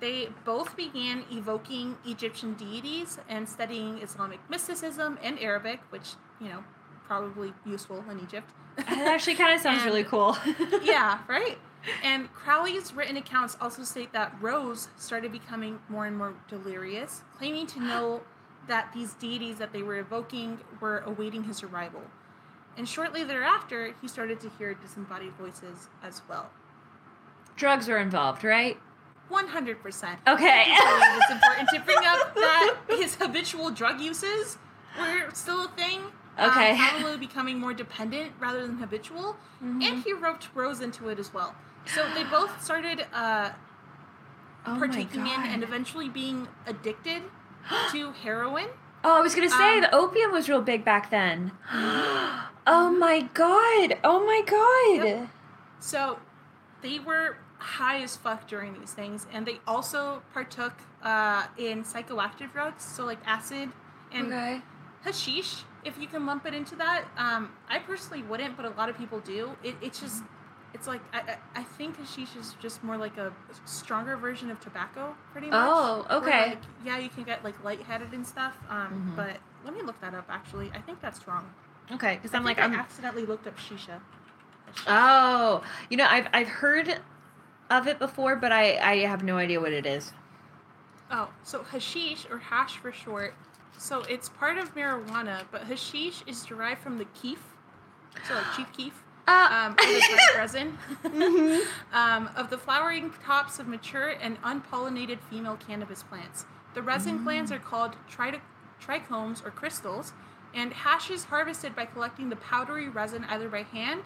They 0.00 0.28
both 0.44 0.76
began 0.76 1.24
evoking 1.30 1.96
Egyptian 2.06 2.54
deities 2.54 3.18
and 3.28 3.48
studying 3.48 3.98
Islamic 3.98 4.40
mysticism 4.48 5.18
and 5.22 5.38
Arabic, 5.38 5.80
which 5.90 6.10
you 6.40 6.48
know 6.48 6.64
probably 7.06 7.52
useful 7.66 8.04
in 8.10 8.20
Egypt. 8.20 8.48
That 8.76 8.88
actually 9.08 9.34
kind 9.34 9.54
of 9.54 9.60
sounds 9.62 9.82
And- 9.82 9.86
really 9.86 10.04
cool. 10.04 10.36
yeah, 10.82 11.18
right? 11.28 11.58
And 12.04 12.30
Crowley's 12.34 12.92
written 12.92 13.16
accounts 13.16 13.56
also 13.60 13.84
state 13.84 14.12
that 14.12 14.36
Rose 14.40 14.88
started 14.98 15.32
becoming 15.32 15.78
more 15.88 16.04
and 16.06 16.16
more 16.16 16.34
delirious, 16.48 17.22
claiming 17.38 17.66
to 17.68 17.80
know 17.80 18.20
that 18.68 18.92
these 18.94 19.14
deities 19.14 19.56
that 19.56 19.72
they 19.72 19.82
were 19.82 19.96
evoking 19.96 20.60
were 20.80 20.98
awaiting 20.98 21.44
his 21.44 21.62
arrival. 21.62 22.02
And 22.76 22.88
shortly 22.88 23.24
thereafter, 23.24 23.94
he 24.00 24.08
started 24.08 24.40
to 24.40 24.50
hear 24.58 24.74
disembodied 24.74 25.32
voices 25.32 25.88
as 26.02 26.22
well. 26.28 26.50
Drugs 27.56 27.88
were 27.88 27.98
involved, 27.98 28.44
right? 28.44 28.78
100%. 29.30 30.16
Okay. 30.26 30.64
It's 30.66 31.30
important 31.30 31.68
to 31.72 31.80
bring 31.80 31.98
up 31.98 32.34
that 32.34 32.76
his 32.88 33.14
habitual 33.14 33.70
drug 33.70 34.00
uses 34.00 34.58
were 34.98 35.30
still 35.32 35.64
a 35.64 35.68
thing. 35.68 36.00
Okay. 36.38 36.72
Um, 36.72 36.78
probably 37.00 37.18
becoming 37.18 37.58
more 37.58 37.74
dependent 37.74 38.32
rather 38.40 38.66
than 38.66 38.78
habitual. 38.78 39.36
Mm-hmm. 39.62 39.82
And 39.82 40.02
he 40.02 40.12
roped 40.12 40.48
Rose 40.54 40.80
into 40.80 41.08
it 41.08 41.18
as 41.18 41.32
well. 41.32 41.54
So 41.86 42.06
they 42.14 42.24
both 42.24 42.62
started 42.62 43.06
uh, 43.12 43.50
Oh 44.66 44.76
partaking 44.78 45.26
in 45.26 45.42
and 45.42 45.62
eventually 45.62 46.08
being 46.08 46.48
addicted 46.66 47.22
to 47.92 48.12
heroin. 48.12 48.66
Oh, 49.02 49.16
I 49.16 49.20
was 49.20 49.34
gonna 49.34 49.48
say 49.48 49.76
Um, 49.76 49.80
the 49.82 49.94
opium 49.94 50.32
was 50.32 50.48
real 50.48 50.60
big 50.60 50.84
back 50.84 51.10
then. 51.10 51.52
oh 51.72 52.94
my 52.98 53.22
god! 53.32 53.98
Oh 54.04 54.24
my 54.26 54.42
god! 54.46 55.06
Yep. 55.06 55.28
So 55.80 56.18
they 56.82 56.98
were 56.98 57.38
high 57.60 58.00
as 58.02 58.16
fuck 58.16 58.48
during 58.48 58.72
these 58.80 58.92
things, 58.92 59.26
and 59.32 59.46
they 59.46 59.60
also 59.66 60.22
partook 60.34 60.72
uh, 61.02 61.44
in 61.58 61.84
psychoactive 61.84 62.52
drugs, 62.52 62.82
so 62.84 63.04
like 63.04 63.18
acid 63.26 63.68
and 64.12 64.26
Okay. 64.32 64.62
hashish, 65.04 65.62
if 65.84 65.96
you 65.98 66.06
can 66.06 66.26
lump 66.26 66.46
it 66.46 66.54
into 66.54 66.74
that. 66.76 67.04
Um, 67.16 67.52
I 67.68 67.78
personally 67.78 68.22
wouldn't, 68.22 68.56
but 68.56 68.64
a 68.66 68.70
lot 68.70 68.88
of 68.88 68.96
people 68.98 69.20
do. 69.20 69.50
It, 69.62 69.76
it's 69.82 70.00
just, 70.00 70.22
it's 70.74 70.86
like 70.86 71.00
I, 71.12 71.36
I 71.54 71.62
think 71.62 71.96
hashish 71.98 72.34
is 72.36 72.54
just 72.60 72.82
more 72.82 72.96
like 72.96 73.16
a 73.18 73.32
stronger 73.66 74.16
version 74.16 74.50
of 74.50 74.58
tobacco, 74.60 75.14
pretty 75.32 75.48
much. 75.50 75.58
Oh, 75.62 76.06
okay. 76.10 76.48
like, 76.50 76.58
yeah, 76.84 76.98
you 76.98 77.08
can 77.10 77.24
get 77.24 77.44
like 77.44 77.62
lightheaded 77.62 78.12
and 78.12 78.26
stuff. 78.26 78.56
Um, 78.68 79.12
Mhm. 79.12 79.16
but 79.16 79.36
let 79.64 79.74
me 79.74 79.82
look 79.82 80.00
that 80.00 80.14
up. 80.14 80.24
Actually, 80.30 80.70
I 80.74 80.80
think 80.80 81.00
that's 81.02 81.26
wrong. 81.28 81.48
Okay, 81.92 82.14
because 82.16 82.34
I'm 82.34 82.44
like 82.44 82.58
I 82.58 82.64
I'm. 82.64 82.74
accidentally 82.74 83.26
looked 83.26 83.46
up 83.46 83.58
shisha. 83.58 84.00
Oh, 84.86 85.62
you 85.88 85.96
know 85.96 86.06
I've 86.08 86.28
I've 86.32 86.48
heard 86.48 87.00
of 87.70 87.86
it 87.86 87.98
before, 87.98 88.36
but 88.36 88.52
I 88.52 88.76
I 88.78 88.96
have 89.06 89.22
no 89.22 89.36
idea 89.38 89.60
what 89.60 89.72
it 89.72 89.86
is. 89.86 90.12
Oh, 91.10 91.28
so 91.42 91.62
hashish 91.64 92.26
or 92.30 92.38
hash 92.38 92.76
for 92.76 92.92
short. 92.92 93.34
So 93.78 94.02
it's 94.02 94.28
part 94.28 94.58
of 94.58 94.74
marijuana, 94.74 95.42
but 95.50 95.62
hashish 95.64 96.22
is 96.26 96.44
derived 96.44 96.80
from 96.82 96.98
the 96.98 97.06
keef. 97.06 97.40
So 98.28 98.34
like 98.34 98.52
chief 98.56 98.72
keef. 98.72 99.02
Uh, 99.26 99.48
Um, 99.50 99.76
the 99.76 100.18
resin. 100.36 100.78
Mhm. 101.04 101.64
um, 101.92 102.30
of 102.36 102.50
the 102.50 102.58
flowering 102.58 103.12
tops 103.24 103.58
of 103.58 103.66
mature 103.68 104.08
and 104.20 104.40
unpollinated 104.42 105.20
female 105.30 105.56
cannabis 105.66 106.02
plants. 106.02 106.44
The 106.74 106.82
resin 106.82 107.22
glands 107.24 107.50
are 107.52 107.58
called 107.58 107.96
tri- 108.08 108.40
trichomes 108.80 109.44
or 109.44 109.50
crystals, 109.50 110.12
and 110.54 110.72
hash 110.72 111.10
is 111.10 111.24
harvested 111.24 111.74
by 111.76 111.86
collecting 111.86 112.28
the 112.28 112.36
powdery 112.36 112.88
resin 112.88 113.24
either 113.28 113.48
by 113.48 113.62
hand 113.62 114.02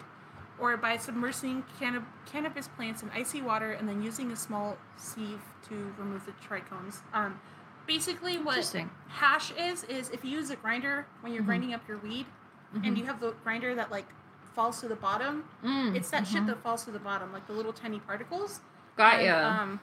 or 0.59 0.77
by 0.77 0.97
submersing 0.97 1.63
canna- 1.79 2.05
cannabis 2.25 2.67
plants 2.69 3.03
in 3.03 3.09
icy 3.11 3.41
water 3.41 3.71
and 3.71 3.87
then 3.87 4.01
using 4.01 4.31
a 4.31 4.35
small 4.35 4.77
sieve 4.97 5.41
to 5.67 5.93
remove 5.97 6.25
the 6.25 6.31
trichomes. 6.33 6.97
Um, 7.13 7.39
basically, 7.87 8.37
what 8.37 8.73
hash 9.09 9.51
is 9.57 9.83
is 9.85 10.09
if 10.09 10.23
you 10.23 10.31
use 10.31 10.49
a 10.49 10.55
grinder 10.55 11.05
when 11.21 11.33
you're 11.33 11.43
Mhm. 11.43 11.47
grinding 11.47 11.73
up 11.73 11.87
your 11.87 11.97
weed, 11.97 12.25
and 12.73 12.83
Mhm. 12.83 12.97
you 12.97 13.05
have 13.05 13.19
the 13.19 13.31
grinder 13.43 13.73
that 13.75 13.91
like 13.91 14.05
falls 14.53 14.79
to 14.81 14.87
the 14.87 14.95
bottom, 14.95 15.43
Mm, 15.63 15.95
it's 15.95 16.09
that 16.11 16.25
shit 16.27 16.43
mhm. 16.43 16.47
that 16.47 16.61
falls 16.63 16.85
to 16.85 16.91
the 16.91 16.99
bottom, 16.99 17.31
like 17.33 17.45
the 17.47 17.53
little 17.53 17.73
tiny 17.73 17.99
particles. 17.99 18.61
Got 18.97 19.15
And, 19.15 19.25
ya. 19.25 19.49
Um, 19.61 19.79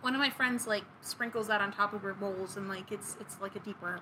one 0.00 0.14
of 0.14 0.18
my 0.20 0.30
friends 0.30 0.66
like 0.66 0.84
sprinkles 1.02 1.46
that 1.48 1.60
on 1.60 1.72
top 1.72 1.92
of 1.92 2.02
her 2.02 2.14
bowls, 2.14 2.56
and 2.56 2.68
like 2.68 2.90
it's 2.90 3.16
it's 3.20 3.40
like 3.40 3.54
a 3.56 3.60
deeper 3.60 4.00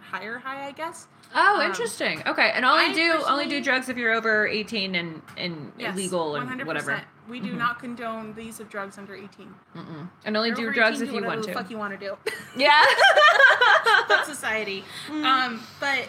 higher 0.00 0.38
high, 0.38 0.66
I 0.66 0.72
guess. 0.72 1.06
Oh, 1.34 1.60
um, 1.60 1.66
interesting. 1.66 2.22
Okay, 2.26 2.50
and 2.54 2.64
only 2.64 2.86
I 2.86 2.92
do 2.92 3.22
only 3.26 3.46
do 3.46 3.62
drugs 3.62 3.88
if 3.88 3.96
you're 3.96 4.12
over 4.12 4.46
18 4.46 4.94
and 4.94 5.22
and 5.36 5.72
Yes, 5.78 5.94
illegal 5.94 6.36
and 6.36 6.48
100%. 6.48 6.66
whatever. 6.66 7.02
We 7.28 7.40
do 7.40 7.52
Mhm. 7.52 7.58
not 7.58 7.78
condone 7.78 8.34
the 8.34 8.44
use 8.44 8.58
of 8.60 8.68
drugs 8.68 8.98
under 8.98 9.14
18. 9.14 9.54
Mm-mm. 9.76 10.08
And 10.24 10.36
only 10.36 10.50
do 10.52 10.70
drugs 10.72 10.96
18, 11.00 11.02
if 11.02 11.10
do 11.10 11.16
you 11.20 11.24
want 11.24 11.44
to. 11.44 11.52
fuck 11.54 11.70
you 11.70 11.78
want 11.78 11.98
to 11.98 12.06
do. 12.06 12.16
Yeah. 12.56 12.82
Society. 14.24 14.84
Mm. 15.08 15.24
Um, 15.24 15.60
but 15.80 16.08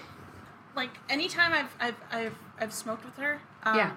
like 0.76 0.90
anytime 1.10 1.54
I've 1.54 1.76
I've 1.80 1.96
I've 2.12 2.36
I've 2.60 2.74
smoked 2.74 3.06
with 3.06 3.16
her, 3.18 3.40
um, 3.64 3.78
Yeah. 3.78 3.92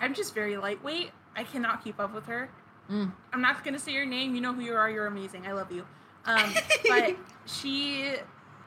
I'm 0.00 0.14
just 0.14 0.34
very 0.34 0.56
lightweight. 0.56 1.10
I 1.36 1.44
cannot 1.44 1.82
keep 1.82 1.98
up 1.98 2.14
with 2.14 2.26
her. 2.26 2.50
Mm. 2.90 3.12
I'm 3.32 3.40
not 3.40 3.64
gonna 3.64 3.78
say 3.78 3.92
your 3.92 4.06
name. 4.06 4.34
You 4.34 4.40
know 4.40 4.52
who 4.52 4.62
you 4.62 4.74
are. 4.74 4.88
You're 4.90 5.06
amazing. 5.06 5.46
I 5.46 5.52
love 5.52 5.72
you. 5.72 5.84
Um, 6.24 6.52
but 6.88 7.16
she, 7.46 8.12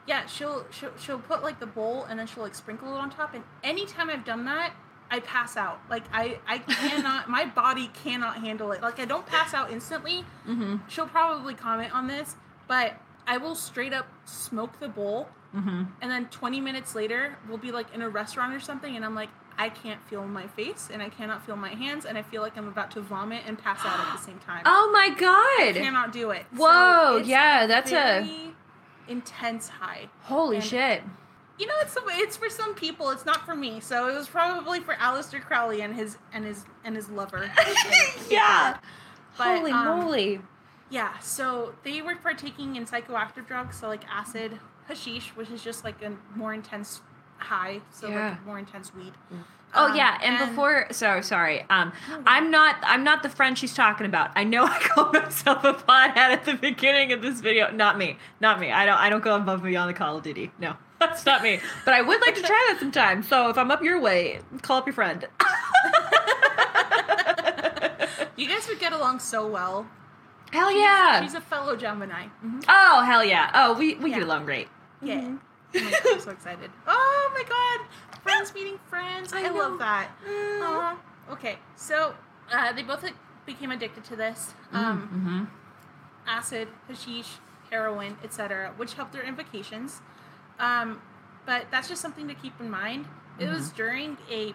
yeah, 0.07 0.25
she'll, 0.25 0.65
she'll 0.71 0.91
she'll 0.99 1.19
put 1.19 1.43
like 1.43 1.59
the 1.59 1.65
bowl 1.65 2.05
and 2.05 2.19
then 2.19 2.27
she'll 2.27 2.43
like 2.43 2.55
sprinkle 2.55 2.93
it 2.95 2.97
on 2.97 3.09
top. 3.09 3.33
And 3.33 3.43
anytime 3.63 4.09
I've 4.09 4.25
done 4.25 4.45
that, 4.45 4.73
I 5.11 5.19
pass 5.19 5.57
out. 5.57 5.79
Like 5.89 6.03
I 6.13 6.39
I 6.47 6.59
cannot. 6.59 7.29
my 7.29 7.45
body 7.45 7.91
cannot 8.03 8.37
handle 8.37 8.71
it. 8.71 8.81
Like 8.81 8.99
I 8.99 9.05
don't 9.05 9.25
pass 9.25 9.53
out 9.53 9.71
instantly. 9.71 10.25
Mm-hmm. 10.47 10.77
She'll 10.87 11.07
probably 11.07 11.53
comment 11.53 11.93
on 11.93 12.07
this, 12.07 12.35
but 12.67 12.95
I 13.27 13.37
will 13.37 13.55
straight 13.55 13.93
up 13.93 14.07
smoke 14.25 14.79
the 14.79 14.87
bowl. 14.87 15.29
Mm-hmm. 15.55 15.83
And 16.01 16.11
then 16.11 16.27
20 16.27 16.61
minutes 16.61 16.95
later, 16.95 17.37
we'll 17.47 17.57
be 17.57 17.73
like 17.73 17.93
in 17.93 18.01
a 18.01 18.09
restaurant 18.09 18.53
or 18.53 18.61
something, 18.61 18.95
and 18.95 19.03
I'm 19.03 19.15
like, 19.15 19.29
I 19.57 19.67
can't 19.67 20.01
feel 20.07 20.25
my 20.25 20.47
face 20.47 20.89
and 20.91 21.03
I 21.03 21.09
cannot 21.09 21.45
feel 21.45 21.57
my 21.57 21.75
hands, 21.75 22.05
and 22.05 22.17
I 22.17 22.23
feel 22.23 22.41
like 22.41 22.57
I'm 22.57 22.69
about 22.69 22.91
to 22.91 23.01
vomit 23.01 23.43
and 23.45 23.59
pass 23.59 23.79
out 23.85 23.99
at 23.99 24.17
the 24.17 24.23
same 24.23 24.39
time. 24.39 24.63
Oh 24.65 24.89
my 24.93 25.09
god! 25.09 25.77
I 25.77 25.83
cannot 25.83 26.13
do 26.13 26.31
it. 26.31 26.45
Whoa! 26.55 27.17
it's 27.17 27.27
yeah, 27.27 27.67
that's 27.67 27.91
a 27.91 28.53
intense 29.11 29.67
high. 29.69 30.07
holy 30.23 30.57
and- 30.57 30.65
shit. 30.65 31.03
you 31.59 31.67
know, 31.67 31.73
it's 31.81 31.95
it's 32.17 32.37
for 32.37 32.49
some 32.49 32.73
people. 32.73 33.09
It's 33.11 33.25
not 33.25 33.45
for 33.45 33.53
me. 33.55 33.79
So 33.79 34.07
it 34.09 34.15
was 34.15 34.27
probably 34.27 34.79
for 34.79 34.95
Aleister 34.95 35.39
Crowley 35.41 35.81
and 35.81 35.95
his 35.95 36.17
and 36.33 36.43
his 36.45 36.65
and 36.83 36.95
his 36.95 37.09
lover. 37.09 37.51
yeah. 38.29 38.77
But, 39.37 39.59
Holy 39.59 39.71
um, 39.71 39.99
moly. 39.99 40.41
Yeah, 40.89 41.17
so 41.19 41.73
they 41.83 42.01
were 42.01 42.17
partaking 42.17 42.75
in 42.75 42.85
psychoactive 42.85 43.47
drugs, 43.47 43.79
so 43.79 43.87
like 43.87 44.03
acid, 44.09 44.59
hashish, 44.89 45.29
which 45.37 45.49
is 45.49 45.63
just 45.63 45.85
like 45.85 46.01
a 46.03 46.11
more 46.35 46.53
intense 46.53 46.99
high, 47.37 47.79
so 47.91 48.09
Yeah. 48.09 48.31
like 48.31 48.45
more 48.45 48.59
intense 48.59 48.93
weed. 48.93 49.13
Oh 49.73 49.87
Um, 49.91 49.95
yeah, 49.95 50.17
and, 50.21 50.49
before 50.49 50.87
so 50.91 51.21
sorry. 51.21 51.65
Um 51.69 51.93
I'm 52.25 52.51
not 52.51 52.75
I'm 52.83 53.03
not 53.03 53.23
the 53.23 53.29
friend 53.29 53.57
she's 53.57 53.73
talking 53.73 54.05
about. 54.05 54.31
I 54.35 54.43
know 54.43 54.65
I 54.65 54.79
called 54.79 55.13
myself 55.13 55.63
a 55.63 55.73
pothead 55.73 56.17
at 56.17 56.45
the 56.45 56.55
beginning 56.55 57.13
of 57.13 57.21
this 57.21 57.39
video. 57.41 57.71
Not 57.71 57.97
me. 57.97 58.17
Not 58.39 58.59
me. 58.59 58.71
I 58.71 58.85
don't 58.85 58.97
I 58.99 59.09
don't 59.09 59.23
go 59.23 59.35
above 59.35 59.61
and 59.63 59.71
beyond 59.71 59.89
the 59.89 59.93
Call 59.93 60.17
of 60.17 60.23
Duty. 60.23 60.51
No. 60.59 60.75
That's 60.99 61.25
not 61.25 61.41
me. 61.41 61.59
But 61.85 61.93
I 61.95 62.01
would 62.01 62.21
like 62.21 62.35
to 62.35 62.41
try 62.41 62.67
that 62.69 62.79
sometime. 62.79 63.23
So 63.23 63.49
if 63.49 63.57
I'm 63.57 63.71
up 63.71 63.81
your 63.81 63.99
way, 63.99 64.39
call 64.61 64.77
up 64.77 64.85
your 64.85 64.93
friend. 64.93 65.27
you 68.37 68.47
guys 68.47 68.67
would 68.67 68.79
get 68.79 68.93
along 68.93 69.19
so 69.19 69.47
well. 69.47 69.87
Hell 70.51 70.69
She's- 70.69 70.81
yeah. 70.81 71.21
she's 71.23 71.33
a 71.33 71.41
fellow 71.41 71.75
Gemini. 71.75 72.27
Mhm. 72.45 72.63
oh 72.67 73.03
hell 73.05 73.23
yeah. 73.23 73.49
Oh 73.53 73.73
we 73.77 73.95
we 73.95 74.09
get 74.11 74.21
along 74.21 74.45
great. 74.45 74.67
Yeah. 75.01 75.21
Mhm. 75.21 75.39
Oh 75.73 75.79
God, 76.03 76.13
I'm 76.13 76.19
so 76.19 76.31
excited. 76.31 76.69
Oh 76.87 77.31
my 77.33 77.43
god, 77.43 78.10
friends 78.23 78.53
meeting 78.53 78.79
friends. 78.89 79.33
I, 79.33 79.45
I 79.45 79.49
love 79.49 79.79
that. 79.79 80.09
Mm. 80.27 80.97
Okay, 81.31 81.57
so 81.75 82.13
uh, 82.51 82.73
they 82.73 82.83
both 82.83 83.03
like, 83.03 83.15
became 83.45 83.71
addicted 83.71 84.03
to 84.05 84.15
this. 84.15 84.53
Um, 84.71 85.09
mm-hmm. 85.13 85.43
acid, 86.27 86.67
hashish, 86.87 87.27
heroin, 87.69 88.17
etc., 88.23 88.73
which 88.77 88.93
helped 88.93 89.13
their 89.13 89.23
invocations. 89.23 90.01
Um, 90.59 91.01
but 91.45 91.65
that's 91.71 91.87
just 91.87 92.01
something 92.01 92.27
to 92.27 92.33
keep 92.35 92.59
in 92.59 92.69
mind. 92.69 93.07
It 93.39 93.47
was 93.47 93.69
during 93.69 94.17
a 94.29 94.53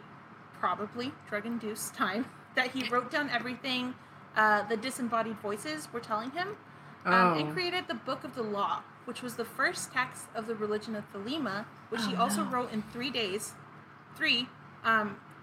probably 0.60 1.12
drug 1.28 1.46
induced 1.46 1.94
time 1.94 2.26
that 2.54 2.70
he 2.70 2.88
wrote 2.88 3.10
down 3.10 3.30
everything 3.30 3.94
uh, 4.36 4.62
the 4.68 4.76
disembodied 4.76 5.38
voices 5.40 5.88
were 5.92 6.00
telling 6.00 6.30
him 6.32 6.48
um, 7.06 7.14
Oh. 7.14 7.38
and 7.38 7.52
created 7.52 7.88
the 7.88 7.94
Book 7.94 8.22
of 8.24 8.34
the 8.34 8.42
Law, 8.42 8.82
which 9.06 9.22
was 9.22 9.36
the 9.36 9.44
first 9.44 9.92
text 9.92 10.26
of 10.34 10.46
the 10.46 10.54
religion 10.54 10.94
of 10.94 11.10
Thelema, 11.12 11.64
which 11.88 12.04
he 12.04 12.14
Oh, 12.14 12.22
also 12.22 12.44
no. 12.44 12.50
wrote 12.50 12.72
in 12.72 12.82
three 12.92 13.10
days. 13.10 13.54
Three, 14.16 14.48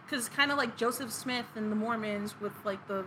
because 0.06 0.30
kind 0.30 0.52
of 0.52 0.58
like 0.58 0.78
Joseph 0.78 1.12
Smith 1.12 1.46
and 1.56 1.72
the 1.72 1.76
Mormons 1.76 2.40
with 2.40 2.54
like 2.64 2.88
the 2.88 3.04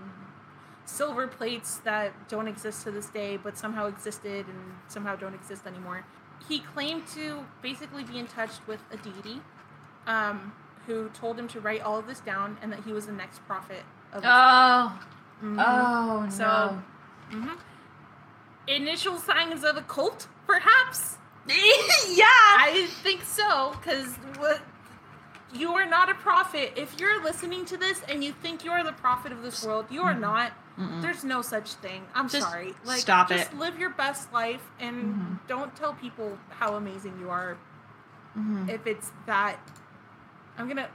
silver 0.84 1.26
plates 1.26 1.78
that 1.78 2.28
don't 2.28 2.46
exist 2.48 2.84
to 2.84 2.90
this 2.90 3.06
day, 3.06 3.36
but 3.36 3.56
somehow 3.58 3.86
existed 3.86 4.46
and 4.46 4.74
somehow 4.88 5.16
don't 5.16 5.34
exist 5.34 5.66
anymore. 5.66 6.04
He 6.48 6.60
claimed 6.60 7.06
to 7.08 7.44
basically 7.62 8.04
be 8.04 8.18
in 8.18 8.26
touch 8.26 8.52
with 8.66 8.80
a 8.92 8.96
deity 8.96 9.40
um, 10.06 10.52
who 10.86 11.08
told 11.08 11.38
him 11.38 11.48
to 11.48 11.60
write 11.60 11.80
all 11.82 11.98
of 11.98 12.06
this 12.06 12.20
down 12.20 12.56
and 12.62 12.72
that 12.72 12.84
he 12.84 12.92
was 12.92 13.06
the 13.06 13.12
next 13.12 13.44
prophet 13.46 13.82
of 14.12 14.22
Oh. 14.24 14.98
Mhm. 15.42 15.56
Oh 15.58 16.28
So- 16.30 16.44
no. 17.32 17.38
Mhm. 17.38 17.58
Initial 18.68 19.16
signs 19.18 19.64
of 19.64 19.76
a 19.76 19.82
cult, 19.82 20.28
perhaps? 20.46 21.16
yeah. 21.48 22.24
I 22.28 22.88
think 23.02 23.22
so, 23.22 23.74
because 23.80 24.14
what 24.38 24.60
you 25.54 25.72
are 25.74 25.86
not 25.86 26.10
a 26.10 26.14
prophet. 26.14 26.72
If 26.76 26.98
you're 27.00 27.22
listening 27.22 27.64
to 27.66 27.76
this 27.76 28.02
and 28.08 28.22
you 28.22 28.32
think 28.32 28.64
you 28.64 28.70
are 28.72 28.82
the 28.84 28.92
prophet 28.92 29.32
of 29.32 29.42
this 29.42 29.64
world, 29.64 29.86
you 29.90 30.02
are 30.02 30.14
not. 30.14 30.52
Mm-mm. 30.78 31.00
There's 31.00 31.24
no 31.24 31.40
such 31.40 31.74
thing. 31.74 32.02
I'm 32.14 32.28
Just 32.28 32.46
sorry. 32.46 32.74
Like, 32.84 32.98
stop 32.98 33.28
just 33.30 33.52
it. 33.52 33.58
live 33.58 33.78
your 33.78 33.90
best 33.90 34.30
life 34.32 34.60
and 34.78 35.14
Mhm. 35.14 35.38
don't 35.48 35.74
tell 35.74 35.94
people 35.94 36.38
how 36.50 36.74
amazing 36.74 37.18
you 37.18 37.30
are. 37.30 37.56
Mhm. 38.36 38.68
If 38.68 38.86
it's 38.86 39.10
that, 39.24 39.56
I'm 40.58 40.68
gonna, 40.68 40.88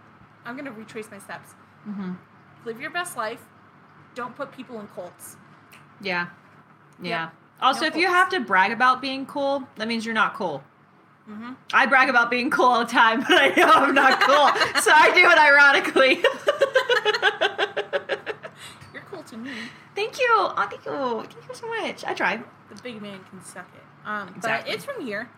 I'm 0.46 0.56
gonna 0.56 0.72
retrace 0.72 1.10
my 1.10 1.18
steps. 1.18 1.56
Mhm. 1.90 2.18
Live 2.66 2.80
your 2.80 2.92
best 2.92 3.18
life. 3.18 3.42
Don't 4.14 4.36
put 4.36 4.52
people 4.52 4.80
in 4.80 4.88
cults. 4.90 5.38
Yeah. 6.00 6.28
Yeah. 7.02 7.24
Yep. 7.24 7.34
Also, 7.62 7.82
No 7.82 7.88
if 7.88 7.96
you 7.96 8.08
have 8.08 8.30
to 8.30 8.40
brag 8.40 8.72
about 8.72 9.02
being 9.02 9.26
cool, 9.26 9.68
that 9.78 9.88
means 9.88 10.06
you're 10.06 10.16
not 10.16 10.34
cool. 10.34 10.64
hmm 11.28 11.54
I 11.74 11.86
brag 11.86 12.10
about 12.10 12.30
being 12.32 12.50
cool 12.50 12.66
all 12.66 12.80
the 12.80 12.86
time, 12.92 13.20
but 13.28 13.32
I 13.32 13.50
know 13.56 13.70
I'm 13.72 13.94
not 13.94 14.20
cool, 14.22 14.36
so 14.82 14.92
I 14.94 15.12
do 15.14 15.30
it 15.30 15.38
ironically. 15.38 16.24
You're 18.94 19.04
cool 19.04 19.24
to 19.24 19.38
me. 19.38 19.52
thank 19.96 20.20
you. 20.20 20.28
Oh, 20.30 20.54
thank 20.70 20.86
you. 20.86 21.24
Thank 21.32 21.48
you 21.50 21.56
so 21.56 21.68
much. 21.68 22.04
I 22.06 22.14
tried. 22.14 22.44
the 22.74 22.82
big 22.82 23.02
man 23.02 23.20
can 23.30 23.44
suck 23.44 23.68
it. 23.76 23.82
Um, 24.08 24.30
Exactly. 24.36 24.72
But 24.72 24.76
it's 24.76 24.86
from 24.86 25.02
here. 25.06 25.30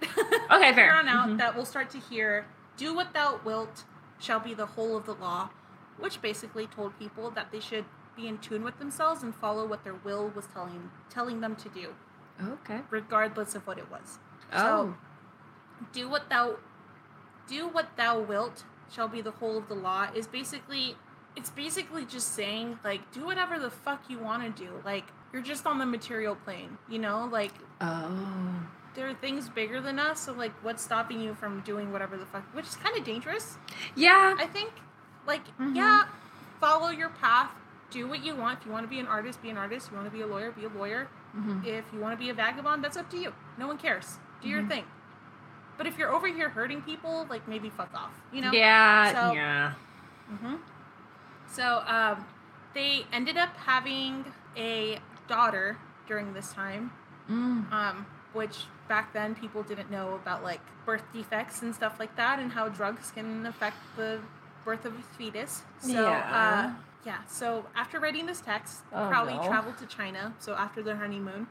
Okay, 0.51 0.73
fair. 0.73 0.85
Here 0.85 0.93
on 0.93 1.07
out 1.07 1.29
Mhm. 1.29 1.37
that 1.39 1.55
we'll 1.55 1.65
start 1.65 1.89
to 1.91 1.99
hear, 1.99 2.45
"Do 2.77 2.93
what 2.93 3.13
thou 3.13 3.39
wilt 3.43 3.83
shall 4.19 4.39
be 4.39 4.53
the 4.53 4.67
whole 4.67 4.95
of 4.95 5.05
the 5.05 5.13
law," 5.15 5.49
which 5.97 6.21
basically 6.21 6.67
told 6.67 6.97
people 6.97 7.29
that 7.31 7.51
they 7.51 7.59
should 7.59 7.85
be 8.15 8.27
in 8.27 8.37
tune 8.37 8.63
with 8.63 8.77
themselves 8.79 9.23
and 9.23 9.35
follow 9.35 9.65
what 9.65 9.83
their 9.83 9.95
will 9.95 10.29
was 10.29 10.45
telling 10.47 10.91
telling 11.09 11.41
them 11.41 11.55
to 11.57 11.69
do, 11.69 11.95
Okay. 12.41 12.81
regardless 12.89 13.55
of 13.55 13.65
what 13.67 13.77
it 13.77 13.89
was. 13.91 14.19
Oh. 14.51 14.57
So, 14.57 14.95
do 15.91 16.09
what 16.09 16.29
thou 16.29 16.57
do 17.47 17.67
what 17.67 17.95
thou 17.97 18.19
wilt 18.19 18.63
shall 18.91 19.07
be 19.07 19.21
the 19.21 19.31
whole 19.31 19.57
of 19.57 19.67
the 19.67 19.73
law 19.75 20.07
is 20.15 20.27
basically 20.27 20.95
it's 21.35 21.49
basically 21.49 22.05
just 22.05 22.33
saying 22.33 22.79
like 22.83 23.11
do 23.11 23.25
whatever 23.25 23.59
the 23.59 23.69
fuck 23.69 24.03
you 24.09 24.17
want 24.19 24.43
to 24.55 24.63
do 24.63 24.71
like 24.85 25.03
you're 25.33 25.41
just 25.41 25.65
on 25.65 25.77
the 25.79 25.85
material 25.85 26.35
plane 26.35 26.77
you 26.89 26.99
know 26.99 27.27
like 27.31 27.51
Oh. 27.81 28.63
there 28.95 29.09
are 29.09 29.13
things 29.13 29.49
bigger 29.49 29.81
than 29.81 29.99
us 29.99 30.21
so 30.21 30.31
like 30.31 30.53
what's 30.63 30.81
stopping 30.83 31.19
you 31.19 31.33
from 31.33 31.59
doing 31.61 31.91
whatever 31.91 32.15
the 32.17 32.25
fuck 32.25 32.43
which 32.55 32.65
is 32.67 32.75
kind 32.77 32.95
of 32.97 33.03
dangerous 33.03 33.57
Yeah. 33.95 34.35
i 34.39 34.45
think 34.45 34.71
like 35.27 35.45
Mhm. 35.57 35.75
yeah 35.75 36.03
follow 36.61 36.89
your 36.89 37.09
path 37.09 37.51
do 37.89 38.07
what 38.07 38.23
you 38.23 38.35
want 38.35 38.59
if 38.59 38.65
you 38.65 38.71
want 38.71 38.85
to 38.85 38.89
be 38.89 38.99
an 38.99 39.07
artist 39.07 39.41
be 39.41 39.49
an 39.49 39.57
artist 39.57 39.87
If 39.87 39.91
you 39.91 39.97
want 39.97 40.09
to 40.09 40.15
be 40.15 40.21
a 40.23 40.27
lawyer 40.27 40.51
be 40.51 40.63
a 40.65 40.69
lawyer 40.69 41.09
Mhm. 41.35 41.65
if 41.65 41.85
you 41.93 41.99
want 41.99 42.13
to 42.13 42.17
be 42.17 42.29
a 42.29 42.33
vagabond 42.33 42.83
that's 42.83 42.97
up 42.97 43.09
to 43.09 43.17
you 43.17 43.33
no 43.57 43.67
one 43.67 43.77
cares 43.77 44.19
do 44.41 44.47
your 44.47 44.61
Mhm. 44.61 44.67
thing 44.69 44.85
but 45.77 45.87
if 45.87 45.97
you're 45.97 46.13
over 46.13 46.27
here 46.27 46.49
hurting 46.49 46.81
people 46.83 47.25
like 47.29 47.47
maybe 47.47 47.69
fuck 47.69 47.93
off 47.93 48.11
you 48.31 48.41
know 48.41 48.51
Yeah. 48.51 49.11
So- 49.13 49.33
yeah. 49.33 49.73
hmm 50.29 50.55
So 51.47 51.83
um, 51.87 52.25
they 52.73 53.05
ended 53.11 53.37
up 53.37 53.55
having 53.57 54.25
a 54.57 54.99
daughter 55.27 55.77
during 56.07 56.33
this 56.33 56.51
time, 56.53 56.91
Mm. 57.29 57.71
um, 57.71 58.05
which 58.33 58.65
back 58.87 59.13
then 59.13 59.35
people 59.35 59.61
didn't 59.61 59.91
know 59.91 60.15
about 60.15 60.43
like 60.43 60.61
birth 60.85 61.03
defects 61.13 61.61
and 61.61 61.73
stuff 61.75 61.99
like 61.99 62.15
that, 62.15 62.39
and 62.39 62.51
how 62.53 62.69
drugs 62.69 63.11
can 63.11 63.45
affect 63.45 63.77
the 63.97 64.19
birth 64.65 64.83
of 64.85 64.97
a 64.97 65.01
fetus. 65.15 65.63
So 65.77 66.09
Yeah. 66.09 66.73
uh, 66.73 66.73
yeah. 67.05 67.23
So 67.27 67.65
after 67.75 67.99
writing 67.99 68.25
this 68.25 68.41
text, 68.41 68.81
Oh, 68.93 69.07
Crowley 69.09 69.33
no. 69.35 69.47
traveled 69.47 69.77
to 69.79 69.85
China. 69.85 70.33
So 70.39 70.53
after 70.53 70.81
their 70.83 70.95
honeymoon, 70.95 71.47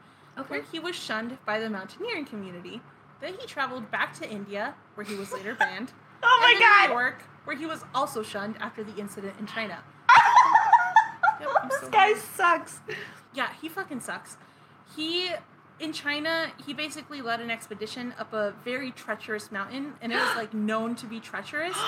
where 0.48 0.60
Okay. 0.60 0.68
he 0.72 0.78
was 0.78 0.96
shunned 0.96 1.38
by 1.44 1.58
the 1.60 1.68
mountaineering 1.70 2.24
community. 2.24 2.80
Then 3.20 3.34
he 3.38 3.46
traveled 3.46 3.90
back 3.90 4.14
to 4.20 4.28
India, 4.28 4.74
where 4.94 5.04
he 5.06 5.14
was 5.14 5.32
later 5.32 5.54
banned. 5.54 5.92
Oh 6.24 6.38
my 6.40 6.56
god. 6.60 6.88
New 6.88 6.94
York, 7.00 7.22
where 7.44 7.56
he 7.56 7.66
was 7.66 7.84
also 7.94 8.22
shunned 8.22 8.56
after 8.60 8.84
the 8.84 8.96
incident 9.00 9.34
in 9.40 9.46
China. 9.46 9.82
Yep, 11.40 11.70
this 11.70 11.80
so 11.80 11.88
guy 11.90 12.12
mad. 12.12 12.18
sucks. 12.36 12.80
Yeah, 13.34 13.48
he 13.60 13.68
fucking 13.68 14.00
sucks. 14.00 14.36
He 14.94 15.30
in 15.82 15.92
China, 15.92 16.52
he 16.64 16.72
basically 16.72 17.20
led 17.20 17.40
an 17.40 17.50
expedition 17.50 18.14
up 18.16 18.32
a 18.32 18.54
very 18.64 18.92
treacherous 18.92 19.50
mountain, 19.50 19.94
and 20.00 20.12
it 20.12 20.16
was 20.16 20.36
like 20.36 20.54
known 20.54 20.94
to 20.96 21.06
be 21.06 21.20
treacherous. 21.20 21.76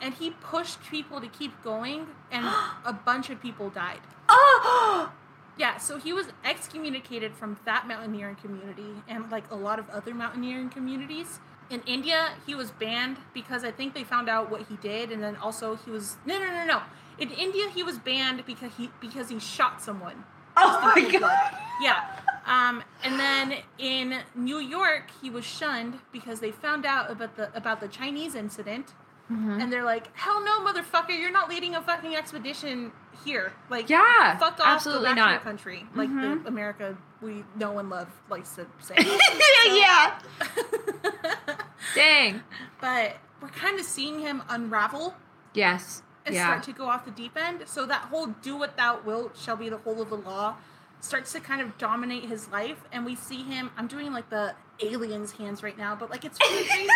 And 0.00 0.12
he 0.12 0.30
pushed 0.30 0.82
people 0.90 1.20
to 1.20 1.28
keep 1.28 1.62
going, 1.62 2.08
and 2.32 2.44
a 2.84 2.92
bunch 3.06 3.30
of 3.30 3.40
people 3.40 3.70
died. 3.70 4.00
oh. 4.28 5.12
Yeah, 5.56 5.76
so 5.76 5.98
he 5.98 6.12
was 6.12 6.26
excommunicated 6.44 7.32
from 7.34 7.58
that 7.64 7.86
mountaineering 7.86 8.34
community 8.36 9.02
and 9.06 9.30
like 9.30 9.48
a 9.52 9.54
lot 9.54 9.78
of 9.78 9.88
other 9.88 10.12
mountaineering 10.12 10.68
communities. 10.68 11.38
In 11.70 11.80
India, 11.86 12.30
he 12.44 12.56
was 12.56 12.72
banned 12.72 13.18
because 13.32 13.62
I 13.62 13.70
think 13.70 13.94
they 13.94 14.02
found 14.02 14.28
out 14.28 14.50
what 14.50 14.62
he 14.68 14.76
did, 14.76 15.12
and 15.12 15.22
then 15.22 15.36
also 15.36 15.76
he 15.76 15.90
was 15.90 16.16
no, 16.26 16.38
no, 16.38 16.46
no, 16.50 16.64
no. 16.64 16.82
In 17.18 17.30
India, 17.30 17.68
he 17.70 17.82
was 17.84 17.98
banned 17.98 18.44
because 18.44 18.72
he 18.76 18.90
because 19.00 19.28
he 19.28 19.38
shot 19.38 19.80
someone. 19.80 20.24
Oh 20.56 20.80
my 20.82 21.00
cold 21.00 21.10
blood. 21.12 21.20
god. 21.20 21.58
Yeah. 21.80 22.20
Um, 22.46 22.82
and 23.02 23.18
then 23.18 23.54
in 23.78 24.20
New 24.34 24.58
York, 24.58 25.04
he 25.22 25.30
was 25.30 25.44
shunned 25.44 25.98
because 26.12 26.40
they 26.40 26.50
found 26.50 26.84
out 26.84 27.10
about 27.10 27.36
the 27.36 27.54
about 27.56 27.80
the 27.80 27.88
Chinese 27.88 28.34
incident, 28.34 28.92
Mhm. 29.32 29.62
and 29.62 29.72
they're 29.72 29.84
like, 29.84 30.14
"Hell 30.16 30.42
no, 30.44 30.60
motherfucker! 30.60 31.18
You're 31.18 31.32
not 31.32 31.48
leading 31.48 31.74
a 31.74 31.80
fucking 31.80 32.14
expedition 32.14 32.92
here. 33.24 33.52
Like, 33.70 33.88
Yeah, 33.88 34.36
fuck 34.36 34.60
off, 34.60 34.66
absolutely 34.66 35.04
go 35.10 35.14
back 35.14 35.16
to 35.16 35.20
your 35.30 35.32
not. 35.36 35.42
country. 35.42 35.86
Like 35.94 36.10
Mhm. 36.10 36.42
the 36.42 36.48
America 36.48 36.96
we 37.22 37.44
know 37.56 37.78
and 37.78 37.88
love 37.88 38.08
likes 38.28 38.54
to 38.56 38.66
say." 38.80 38.94
yeah. 39.66 40.18
Dang. 41.94 42.42
but 42.80 43.16
we're 43.40 43.48
kind 43.48 43.78
of 43.78 43.84
seeing 43.86 44.18
him 44.20 44.42
unravel 44.48 45.14
Yes. 45.54 46.02
and 46.26 46.34
yeah. 46.34 46.44
start 46.46 46.62
to 46.64 46.72
go 46.72 46.86
off 46.88 47.04
the 47.04 47.10
deep 47.10 47.36
end. 47.36 47.62
So 47.66 47.86
that 47.86 48.02
whole 48.10 48.26
"do 48.26 48.56
what 48.56 48.76
thou 48.76 49.00
wilt 49.00 49.36
shall 49.36 49.56
be 49.56 49.68
the 49.68 49.78
whole 49.78 50.00
of 50.02 50.10
the 50.10 50.16
law" 50.16 50.56
starts 51.04 51.32
to 51.32 51.40
kind 51.40 51.60
of 51.60 51.76
dominate 51.78 52.24
his 52.24 52.48
life, 52.48 52.82
and 52.92 53.04
we 53.04 53.14
see 53.14 53.42
him. 53.42 53.70
I'm 53.76 53.86
doing 53.86 54.12
like 54.12 54.30
the 54.30 54.54
aliens 54.80 55.32
hands 55.32 55.62
right 55.62 55.76
now, 55.76 55.94
but 55.94 56.10
like 56.10 56.24
it's 56.24 56.38
really 56.40 56.64
crazy. 56.68 56.88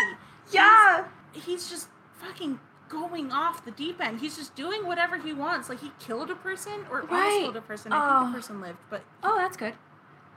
yeah. 0.50 1.04
he's 1.32 1.68
just 1.68 1.88
fucking 2.14 2.58
going 2.88 3.30
off 3.30 3.64
the 3.64 3.70
deep 3.70 4.00
end. 4.00 4.18
He's 4.20 4.34
just 4.36 4.54
doing 4.56 4.86
whatever 4.86 5.18
he 5.18 5.32
wants. 5.34 5.68
Like 5.68 5.80
he 5.80 5.92
killed 6.00 6.30
a 6.30 6.34
person 6.34 6.72
or 6.90 7.02
Right. 7.02 7.10
almost 7.22 7.38
killed 7.40 7.56
a 7.56 7.60
person. 7.60 7.92
I 7.92 7.96
Oh. 7.98 8.20
think 8.22 8.32
the 8.32 8.38
person 8.38 8.60
lived, 8.62 8.78
but 8.88 9.02
Oh, 9.22 9.36
that's 9.36 9.56
good. 9.58 9.74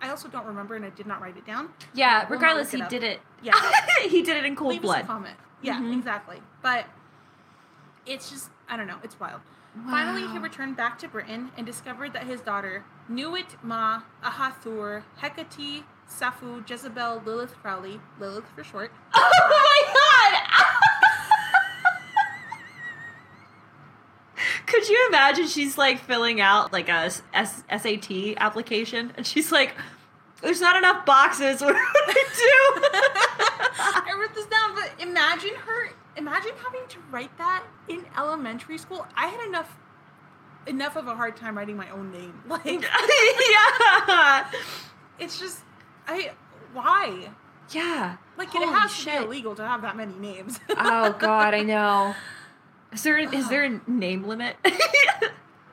I 0.02 0.10
also 0.10 0.28
don't 0.28 0.46
remember 0.46 0.76
and 0.76 0.84
I 0.84 0.90
did 0.90 1.08
not 1.08 1.22
write 1.22 1.38
it 1.38 1.46
down. 1.46 1.70
Yeah, 1.94 2.26
regardless, 2.30 2.72
he 2.72 2.82
did 2.90 3.04
it. 3.04 3.22
Yeah. 3.42 3.54
he 4.04 4.22
did 4.22 4.36
it 4.36 4.46
in 4.46 4.56
cold 4.56 4.72
Leave 4.74 4.82
blood. 4.82 5.08
comment. 5.08 5.38
Yeah, 5.62 5.80
Mhm. 5.80 5.98
exactly. 5.98 6.42
But 6.62 6.86
it's 8.06 8.30
just 8.30 8.50
I 8.70 8.76
don't 8.78 8.88
know. 8.88 8.98
It's 9.04 9.20
wild. 9.20 9.42
Finally, 9.90 10.28
he 10.28 10.38
returned 10.38 10.76
back 10.76 11.00
to 11.00 11.08
Britain 11.08 11.52
and 11.58 11.66
discovered 11.66 12.12
that 12.14 12.24
his 12.24 12.42
daughter, 12.42 12.84
Nuit 13.12 13.58
Ma 13.64 14.02
Ahathur 14.24 15.04
Hecate 15.22 15.84
Safu 16.10 16.68
Jezebel 16.70 17.22
Lilith 17.26 17.54
Crowley, 17.62 18.00
Lilith 18.20 18.46
for 18.56 18.64
short, 18.64 18.92
Oh 19.14 19.32
my 19.50 19.82
god! 19.94 20.42
Could 24.66 24.88
you 24.88 25.06
imagine 25.10 25.48
she's 25.48 25.78
like 25.78 26.00
filling 26.00 26.40
out 26.42 26.72
like 26.74 26.90
a 26.90 27.12
S- 27.34 27.64
SAT 27.70 28.36
application 28.38 29.12
and 29.18 29.28
she's 29.28 29.52
like, 29.52 29.76
there's 30.42 30.62
not 30.62 30.76
enough 30.76 31.06
boxes. 31.06 31.62
What 31.62 31.74
do 31.74 31.78
I 31.78 32.26
do? 32.36 32.82
I 34.10 34.14
wrote 34.20 34.34
this 34.34 34.46
down, 34.48 34.74
but 34.74 34.92
imagine 35.00 35.56
her. 35.56 35.90
Imagine 36.18 36.52
having 36.64 36.82
to 36.90 36.98
write 37.12 37.36
that 37.38 37.64
in 37.88 38.06
elementary 38.18 38.78
school. 38.78 39.06
I 39.16 39.28
had 39.28 39.48
enough, 39.48 39.78
enough 40.68 40.96
of 40.96 41.08
a 41.08 41.16
hard 41.16 41.36
time 41.36 41.58
writing 41.58 41.78
my 41.78 41.90
own 41.90 42.12
name. 42.12 42.34
Like 42.48 42.66
yeah. 42.66 44.52
it's 45.20 45.40
just, 45.40 45.60
I 46.08 46.32
why? 46.74 47.30
Yeah. 47.72 48.18
Like 48.38 48.50
Holy 48.50 48.66
it 48.66 48.74
has 48.74 48.98
to 49.00 49.06
be 49.06 49.16
illegal 49.16 49.56
to 49.56 49.66
have 49.66 49.82
that 49.84 49.96
many 49.96 50.14
names. 50.16 50.60
Oh 50.78 51.16
god, 51.18 51.54
I 51.54 51.62
know. 51.62 52.16
Is 52.94 53.04
there 53.04 53.18
is 53.18 53.48
there 53.48 53.64
a 53.64 53.80
name 53.90 54.26
limit? 54.26 54.58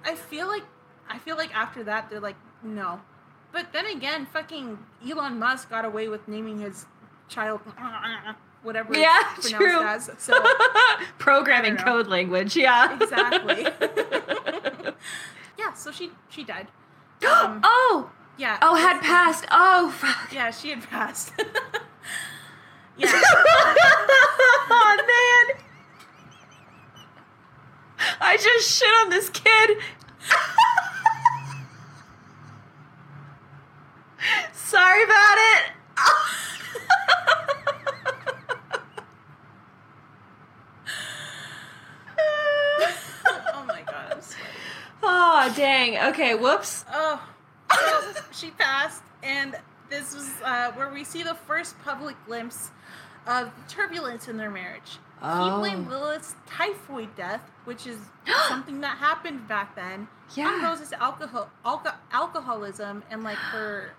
I 0.05 0.15
feel 0.15 0.47
like, 0.47 0.63
I 1.09 1.19
feel 1.19 1.37
like 1.37 1.53
after 1.53 1.83
that 1.83 2.09
they're 2.09 2.21
like 2.21 2.37
no, 2.63 3.01
but 3.51 3.73
then 3.73 3.87
again, 3.87 4.27
fucking 4.33 4.79
Elon 5.09 5.39
Musk 5.39 5.69
got 5.69 5.85
away 5.85 6.07
with 6.07 6.29
naming 6.29 6.61
his 6.61 6.87
child 7.29 7.61
whatever 8.63 8.97
Yeah, 8.97 9.19
it's 9.37 9.51
true. 9.51 9.83
as. 9.83 10.11
So 10.19 10.35
Programming 11.19 11.73
I 11.73 11.77
don't 11.77 11.87
know. 11.87 11.93
code 11.93 12.07
language, 12.07 12.57
yeah. 12.57 12.97
exactly. 13.01 13.67
Yeah, 15.59 15.73
so 15.75 15.91
she 15.93 16.11
she 16.29 16.45
died. 16.45 16.69
Um, 17.29 17.61
oh, 17.65 18.11
Yeah. 18.37 18.59
oh, 18.63 18.77
had 18.77 19.01
passed. 19.03 19.45
Oh, 19.51 19.91
fuck. 19.91 20.33
Yeah, 20.33 20.51
she 20.53 20.71
had 20.71 20.83
passed. 20.89 21.33
yeah. 22.97 23.11
oh 24.71 24.97
man, 24.99 25.57
I 28.21 28.37
just 28.37 28.71
shit 28.71 28.89
on 29.03 29.11
this 29.11 29.31
kid. 29.31 29.79
Sorry 34.53 35.03
about 35.05 35.39
it. 35.39 35.73
oh 42.81 43.65
my 43.67 43.83
god, 43.83 44.13
I'm 44.13 44.21
sweating. 44.21 44.47
Oh 45.49 45.55
dang. 45.57 45.99
Okay. 46.11 46.35
Whoops. 46.35 46.85
Oh, 46.93 47.29
so 47.73 48.23
she 48.33 48.51
passed, 48.51 49.03
and 49.23 49.57
this 49.91 50.15
was 50.15 50.31
uh, 50.45 50.73
where 50.73 50.91
we 50.91 51.05
see 51.05 51.23
the 51.23 51.35
first 51.35 51.79
public 51.83 52.17
glimpse 52.27 52.71
of 53.27 53.51
turbulence 53.69 54.29
in 54.29 54.37
their 54.37 54.51
marriage. 54.51 54.99
Oh. 55.23 55.45
He 55.45 55.59
blamed 55.59 55.89
Lilith's 55.89 56.35
typhoid 56.47 57.15
death, 57.17 57.43
which 57.65 57.87
is 57.87 57.99
something 58.49 58.81
that 58.81 58.99
happened 58.99 59.49
back 59.49 59.75
then, 59.75 60.09
on 60.39 60.63
Rose's 60.63 60.93
alcohol, 60.93 61.51
alco- 61.65 61.97
alcoholism 62.13 63.03
and 63.11 63.23
like 63.25 63.37
her 63.37 63.93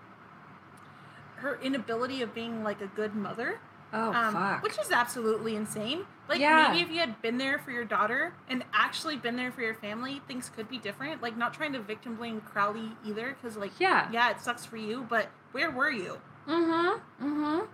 her 1.36 1.58
inability 1.62 2.22
of 2.22 2.34
being 2.34 2.62
like 2.62 2.80
a 2.80 2.86
good 2.86 3.14
mother. 3.14 3.60
Oh 3.92 4.12
um, 4.12 4.34
fuck. 4.34 4.62
Which 4.62 4.78
is 4.78 4.90
absolutely 4.90 5.56
insane. 5.56 6.04
Like 6.30 6.38
Yeah. 6.40 6.68
maybe 6.70 6.82
if 6.84 6.90
you 6.90 7.00
had 7.00 7.20
been 7.20 7.38
there 7.38 7.58
for 7.58 7.72
your 7.72 7.84
daughter 7.84 8.32
and 8.48 8.64
actually 8.72 9.16
been 9.16 9.34
there 9.36 9.50
for 9.50 9.62
your 9.62 9.74
family, 9.74 10.22
things 10.28 10.48
could 10.48 10.68
be 10.68 10.78
different. 10.78 11.20
Like 11.20 11.36
not 11.36 11.52
trying 11.52 11.72
to 11.72 11.80
victim 11.80 12.14
blame 12.14 12.40
Crowley 12.40 12.92
either, 13.04 13.34
because 13.34 13.56
like 13.56 13.72
Yeah. 13.80 14.08
yeah, 14.12 14.30
it 14.30 14.40
sucks 14.40 14.64
for 14.64 14.76
you, 14.76 15.04
but 15.10 15.26
where 15.50 15.70
were 15.72 15.90
you? 15.90 16.20
Mm-hmm. 16.46 17.26
Mm-hmm. 17.26 17.66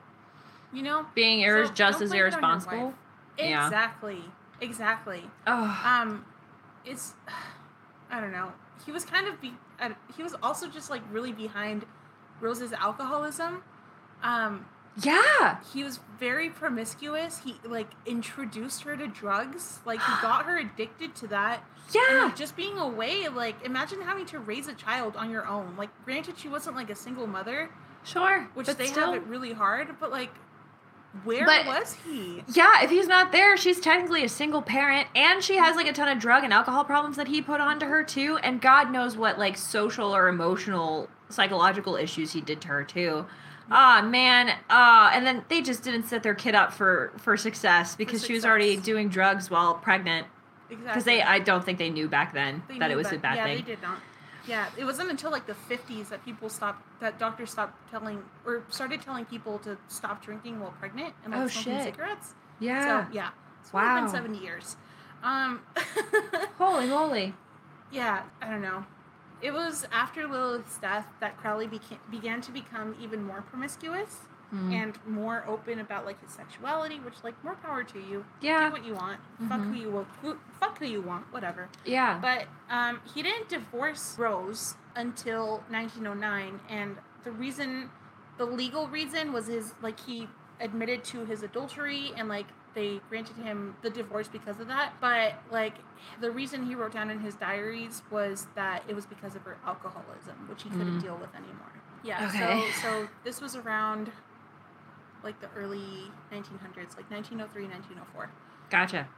You 0.77 0.83
know, 0.83 1.07
Being 1.15 1.41
So 1.67 1.73
just 1.75 2.01
as 2.01 2.11
blame 2.11 2.11
it 2.11 2.13
on 2.13 2.17
your 2.17 2.27
irresponsible. 2.29 2.95
Yeah. 3.39 3.67
Exactly. 3.67 4.25
Exactly. 4.63 5.23
Oh. 5.47 5.83
Um, 5.85 6.25
it's 6.85 7.13
I 8.11 8.21
don't 8.21 8.33
know. 8.33 8.53
He 8.87 8.93
was 8.93 9.05
kind 9.05 9.29
of 9.29 9.39
be. 9.41 9.53
uh, 9.81 9.91
He 10.17 10.23
was 10.23 10.35
also 10.43 10.67
just 10.69 10.89
like 10.89 11.03
really 11.13 11.33
behind 11.33 11.85
Rose's 12.41 12.73
alcoholism. 12.73 13.63
Um, 14.23 14.65
yeah. 15.03 15.59
he 15.73 15.85
was 15.85 16.01
very 16.19 16.49
promiscuous. 16.51 17.41
He 17.45 17.57
like 17.65 17.91
introduced 18.07 18.83
her 18.83 18.97
to 18.97 19.07
drugs. 19.07 19.81
Like 19.85 20.01
he 20.01 20.13
got 20.23 20.47
her 20.47 20.59
addicted 20.59 21.15
to 21.17 21.27
that. 21.29 21.63
And 21.87 21.95
Yeah. 21.95 22.25
like, 22.25 22.37
just 22.37 22.57
being 22.57 22.79
away, 22.79 23.29
like 23.29 23.65
imagine 23.65 24.01
having 24.01 24.27
to 24.27 24.41
raise 24.41 24.67
a 24.67 24.75
child 24.75 25.15
on 25.17 25.31
your 25.31 25.47
own. 25.47 25.77
Like 25.79 25.91
granted, 26.05 26.37
she 26.39 26.49
wasn't 26.49 26.75
like 26.75 26.91
a 26.91 26.97
single 26.97 27.29
mother, 27.29 27.71
Sure. 28.03 28.49
which 28.55 28.67
they 28.67 28.87
still. 28.89 29.13
have 29.13 29.23
it 29.23 29.27
really 29.29 29.53
hard. 29.53 29.95
But 30.01 30.11
like, 30.11 30.31
where 31.25 31.47
But- 31.47 31.65
was 31.67 31.97
he? 32.05 32.43
Yeah, 32.49 32.83
if 32.83 32.91
he's 32.91 33.07
not 33.07 33.31
there, 33.31 33.57
she's 33.57 33.79
technically 33.81 34.25
a 34.25 34.29
single 34.29 34.63
parent, 34.63 35.07
and 35.15 35.43
she 35.45 35.57
has 35.59 35.77
like 35.77 35.87
a 35.87 35.93
ton 35.93 36.09
of 36.09 36.19
drug 36.19 36.43
and 36.43 36.53
alcohol 36.53 36.85
problems 36.85 37.17
that 37.19 37.29
he 37.29 37.41
put 37.41 37.61
onto 37.61 37.87
her 37.87 38.03
too, 38.03 38.39
and 38.43 38.61
God 38.61 38.91
knows 38.91 39.17
what 39.17 39.39
like 39.39 39.57
social 39.57 40.15
or 40.15 40.27
emotional, 40.29 41.09
psychological 41.29 41.95
issues 41.97 42.33
he 42.33 42.41
did 42.41 42.61
to 42.63 42.69
her 42.69 42.83
too. 42.85 43.27
Ah 43.71 44.01
man, 44.03 44.57
ah, 44.71 45.11
and 45.13 45.27
then 45.27 45.45
they 45.49 45.61
just 45.63 45.83
didn't 45.83 46.05
set 46.05 46.23
their 46.23 46.35
kid 46.35 46.55
up 46.55 46.73
for 46.73 47.13
for 47.19 47.37
success 47.37 47.97
because 47.97 48.25
she 48.25 48.33
was 48.33 48.45
already 48.45 48.77
doing 48.77 49.09
drugs 49.09 49.51
while 49.51 49.75
pregnant. 49.75 50.27
Exactly. 50.69 50.87
Because 50.89 51.05
they, 51.05 51.23
I 51.23 51.39
don't 51.39 51.65
think 51.65 51.79
they 51.79 51.91
knew 51.91 52.09
back 52.09 52.33
then 52.35 52.63
They 52.69 52.79
that 52.79 52.91
it 52.91 52.97
was 52.97 53.09
that- 53.11 53.17
a 53.17 53.19
bad 53.19 53.37
yeah, 53.37 53.45
thing. 53.45 53.57
they 53.57 53.63
did 53.63 53.83
not. 53.83 53.99
Yeah, 54.49 54.67
it 54.77 54.85
wasn't 54.85 55.11
until 55.11 55.31
like 55.33 55.47
the 55.47 55.55
50s 55.69 56.09
that 56.11 56.25
people 56.25 56.49
stopped, 56.49 56.81
that 57.01 57.19
doctors 57.19 57.51
stopped 57.51 57.75
telling, 57.91 58.23
or 58.45 58.63
started 58.69 59.01
telling 59.03 59.25
people 59.25 59.59
to 59.61 59.77
stop 59.89 60.25
drinking 60.25 60.61
while 60.61 60.73
pregnant 60.79 61.15
and 61.25 61.33
like 61.33 61.43
Oh, 61.43 61.47
smoking 61.49 61.73
shit. 61.79 61.85
cigarettes. 61.95 62.35
Yeah. 62.61 63.07
So 63.07 63.13
yeah, 63.13 63.31
it's 63.61 63.71
only 63.75 63.87
been 63.95 64.05
Wow. 64.07 64.13
70 64.13 64.39
years. 64.39 64.77
Um, 65.25 65.61
Holy 66.59 66.87
moly. 66.87 67.35
yeah, 67.91 68.23
I 68.41 68.49
don't 68.51 68.63
know. 68.63 68.85
It 69.43 69.53
was 69.53 69.87
after 69.93 70.27
Lilith's 70.27 70.79
death 70.79 71.07
that 71.21 71.37
Crowley 71.37 71.69
beca- 71.69 71.99
began 72.11 72.41
to 72.43 72.51
become 72.53 72.95
even 73.01 73.23
more 73.23 73.43
promiscuous 73.43 74.21
Hmm. 74.51 74.73
and 74.73 74.99
more 75.07 75.45
open 75.49 75.81
about 75.81 76.07
like 76.07 76.21
his 76.23 76.31
sexuality, 76.31 77.01
which 77.01 77.15
like 77.25 77.35
more 77.43 77.57
power 77.57 77.83
to 77.83 77.99
you. 77.99 78.25
Yeah. 78.41 78.67
Do 78.69 78.73
what 78.75 78.85
you 78.85 78.95
want. 78.95 79.19
Fuck 79.49 79.59
Mhm. 79.61 79.69
who 79.69 79.75
you 79.75 79.91
will. 79.91 80.07
Who, 80.23 80.37
fuck 80.61 80.79
who 80.79 80.87
you 80.87 81.03
want. 81.03 81.33
Whatever. 81.33 81.69
Yeah. 81.85 82.19
But 82.21 82.47
um, 82.71 83.01
he 83.13 83.23
didn't 83.25 83.49
divorce 83.49 84.17
Rose 84.17 84.77
until 84.95 85.65
1909, 85.69 86.61
and 86.69 86.97
the 87.25 87.33
reason, 87.33 87.91
the 88.39 88.45
legal 88.47 88.87
reason, 88.89 89.33
was 89.33 89.49
his 89.49 89.75
like 89.83 89.99
he 90.01 90.29
admitted 90.61 91.03
to 91.05 91.25
his 91.27 91.43
adultery, 91.43 92.13
and 92.17 92.29
like 92.29 92.47
they 92.77 93.01
granted 93.09 93.37
him 93.39 93.75
the 93.83 93.91
divorce 93.91 94.29
because 94.29 94.61
of 94.61 94.69
that. 94.69 94.93
But 95.01 95.35
like 95.51 95.75
the 96.21 96.31
reason 96.31 96.65
he 96.67 96.75
wrote 96.77 96.93
down 96.93 97.11
in 97.11 97.19
his 97.19 97.35
diaries 97.35 98.03
was 98.11 98.47
that 98.55 98.85
it 98.87 98.95
was 98.95 99.07
because 99.07 99.35
of 99.35 99.43
her 99.43 99.57
alcoholism, 99.67 100.47
which 100.49 100.63
he 100.63 100.69
couldn't 100.69 100.99
Mm. 100.99 101.03
deal 101.03 101.17
with 101.17 101.35
anymore. 101.35 101.73
Yeah. 102.05 102.29
Okay. 102.29 102.71
So 102.71 102.81
so 102.83 103.09
this 103.25 103.41
was 103.41 103.57
around 103.57 104.13
like 105.25 105.41
the 105.41 105.49
early 105.57 106.13
1900s, 106.31 106.97
like 106.97 107.11
1903, 107.11 107.65
1904. 107.67 108.31
Gotcha. 108.71 109.09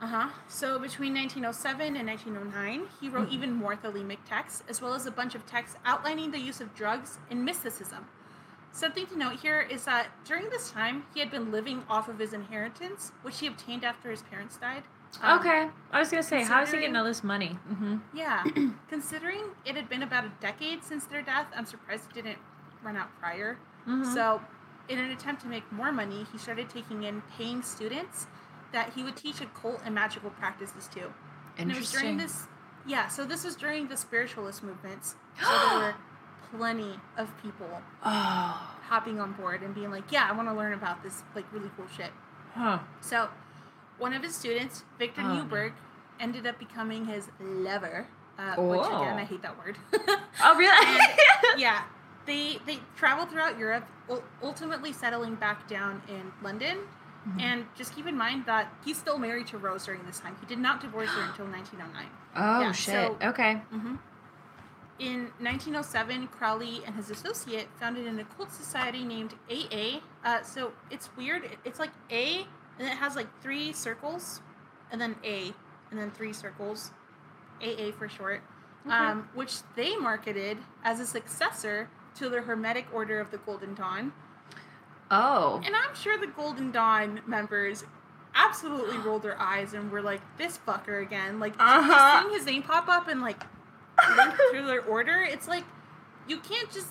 Uh 0.00 0.06
huh. 0.06 0.28
So 0.48 0.78
between 0.80 1.14
1907 1.14 1.94
and 1.94 2.08
1909, 2.08 2.88
he 3.00 3.08
wrote 3.08 3.28
Mhm. 3.28 3.32
even 3.32 3.52
more 3.52 3.76
Thelemic 3.76 4.18
texts, 4.26 4.64
as 4.68 4.80
well 4.80 4.94
as 4.94 5.06
a 5.06 5.10
bunch 5.12 5.34
of 5.36 5.46
texts 5.46 5.76
outlining 5.84 6.30
the 6.32 6.40
use 6.40 6.60
of 6.60 6.74
drugs 6.74 7.18
and 7.30 7.44
mysticism. 7.44 8.06
Something 8.72 9.06
to 9.06 9.18
note 9.18 9.40
here 9.40 9.60
is 9.60 9.84
that 9.84 10.08
during 10.24 10.48
this 10.48 10.70
time, 10.70 11.04
he 11.12 11.20
had 11.20 11.30
been 11.30 11.52
living 11.52 11.84
off 11.88 12.08
of 12.08 12.18
his 12.18 12.32
inheritance, 12.32 13.12
which 13.22 13.38
he 13.38 13.46
obtained 13.46 13.84
after 13.84 14.10
his 14.10 14.22
parents 14.22 14.56
died. 14.56 14.82
Um, 15.20 15.38
okay. 15.38 15.68
I 15.90 15.98
was 15.98 16.08
gonna 16.08 16.22
say, 16.22 16.42
how 16.42 16.62
is 16.62 16.70
he 16.70 16.78
getting 16.78 16.96
all 16.96 17.04
this 17.04 17.22
money? 17.22 17.58
Mm-hmm. 17.70 17.98
Yeah. 18.14 18.44
considering 18.88 19.44
it 19.66 19.76
had 19.76 19.90
been 19.90 20.02
about 20.02 20.24
a 20.24 20.32
decade 20.40 20.82
since 20.82 21.04
their 21.04 21.20
death, 21.20 21.46
I'm 21.54 21.66
surprised 21.66 22.04
it 22.10 22.14
didn't 22.14 22.38
run 22.82 22.96
out 22.96 23.08
prior. 23.20 23.58
Mm-hmm. 23.86 24.14
So, 24.14 24.40
in 24.88 24.98
an 24.98 25.10
attempt 25.10 25.42
to 25.42 25.48
make 25.48 25.70
more 25.70 25.92
money, 25.92 26.26
he 26.32 26.38
started 26.38 26.70
taking 26.70 27.02
in 27.02 27.22
paying 27.36 27.62
students 27.62 28.26
that 28.72 28.94
he 28.94 29.02
would 29.02 29.16
teach 29.16 29.40
occult 29.40 29.80
and 29.84 29.94
magical 29.94 30.30
practices 30.30 30.88
to. 30.88 31.12
Interesting. 31.58 31.58
And 31.58 31.70
it 31.70 31.78
was 31.78 31.92
during 31.92 32.16
this, 32.16 32.46
yeah. 32.86 33.08
So 33.08 33.24
this 33.24 33.44
was 33.44 33.54
during 33.54 33.88
the 33.88 33.96
spiritualist 33.96 34.62
movements. 34.62 35.14
So 35.42 35.68
there 35.68 35.78
were 35.78 35.94
plenty 36.56 36.98
of 37.16 37.28
people 37.42 37.82
Oh. 38.04 38.76
hopping 38.88 39.20
on 39.20 39.32
board 39.32 39.62
and 39.62 39.74
being 39.74 39.90
like, 39.90 40.10
"Yeah, 40.12 40.26
I 40.28 40.32
want 40.32 40.48
to 40.48 40.54
learn 40.54 40.72
about 40.72 41.02
this 41.02 41.22
like 41.34 41.44
really 41.52 41.70
cool 41.76 41.86
shit." 41.96 42.12
Huh. 42.54 42.78
So 43.00 43.28
One 43.98 44.14
of 44.14 44.22
his 44.22 44.34
students, 44.34 44.82
Victor 44.98 45.20
Oh. 45.20 45.26
Neuburg, 45.44 45.72
ended 46.18 46.44
up 46.46 46.58
becoming 46.58 47.04
his 47.04 47.30
lover. 47.40 48.06
Uh, 48.38 48.54
Oh. 48.56 48.66
Which 48.66 48.86
again, 48.86 49.16
I 49.18 49.24
hate 49.24 49.42
that 49.42 49.56
word. 49.58 49.76
Oh, 50.42 50.56
really? 50.56 50.98
yeah, 51.56 51.82
they 52.26 52.58
they 52.66 52.80
traveled 52.96 53.30
throughout 53.30 53.58
Europe, 53.58 53.84
ultimately 54.42 54.92
settling 54.92 55.34
back 55.36 55.68
down 55.68 56.02
in 56.08 56.32
London. 56.42 56.78
Mhm. 57.28 57.40
And 57.40 57.66
just 57.76 57.94
keep 57.94 58.06
in 58.08 58.16
mind 58.16 58.46
that 58.46 58.72
he's 58.84 58.98
still 58.98 59.18
married 59.18 59.46
to 59.48 59.58
Rose 59.58 59.84
during 59.84 60.04
this 60.06 60.18
time. 60.18 60.36
He 60.40 60.46
did 60.46 60.58
not 60.58 60.80
divorce 60.80 61.10
her 61.10 61.22
until 61.30 61.46
1909. 61.46 62.08
oh, 62.34 62.60
Yeah, 62.62 62.72
shit. 62.72 62.94
so- 63.20 63.28
okay. 63.28 63.54
hmm 63.70 63.96
In 64.98 65.30
1907, 65.40 66.28
Crowley 66.28 66.82
and 66.86 66.94
his 66.94 67.10
associate 67.10 67.68
founded 67.80 68.06
an 68.06 68.18
occult 68.20 68.52
society 68.52 69.02
named 69.04 69.34
AA. 69.50 70.00
Uh, 70.24 70.42
so 70.42 70.72
it's 70.90 71.08
weird. 71.16 71.48
It's 71.64 71.78
like 71.80 71.90
A, 72.10 72.46
and 72.78 72.86
it 72.88 72.96
has 72.98 73.16
like 73.16 73.26
three 73.42 73.72
circles, 73.72 74.40
and 74.90 75.00
then 75.00 75.16
A, 75.24 75.52
and 75.90 75.98
then 75.98 76.10
three 76.10 76.32
circles. 76.32 76.92
AA 77.62 77.90
for 77.96 78.08
short. 78.08 78.42
Okay. 78.86 78.94
Um, 78.94 79.28
which 79.34 79.54
they 79.76 79.96
marketed 79.96 80.58
as 80.84 80.98
a 81.00 81.06
successor 81.06 81.88
to 82.16 82.28
the 82.28 82.42
Hermetic 82.42 82.86
Order 82.92 83.20
of 83.20 83.30
the 83.30 83.38
Golden 83.38 83.74
Dawn. 83.74 84.12
Oh. 85.10 85.60
And 85.64 85.74
I'm 85.76 85.94
sure 85.94 86.18
the 86.18 86.26
Golden 86.26 86.72
Dawn 86.72 87.20
members 87.26 87.84
absolutely 88.34 88.96
rolled 88.98 89.22
their 89.22 89.38
eyes 89.40 89.74
and 89.74 89.90
were 89.92 90.02
like, 90.02 90.20
"This 90.38 90.58
fucker 90.66 91.00
again!" 91.02 91.38
Like 91.38 91.54
Uh-huh. 91.58 92.22
seeing 92.22 92.34
his 92.34 92.46
name 92.46 92.62
pop 92.62 92.88
up 92.88 93.06
and 93.08 93.20
like 93.20 93.44
link 94.16 94.34
to 94.52 94.66
their 94.66 94.82
order. 94.82 95.22
It's 95.22 95.48
like 95.48 95.64
you 96.28 96.38
can't 96.38 96.70
just. 96.70 96.88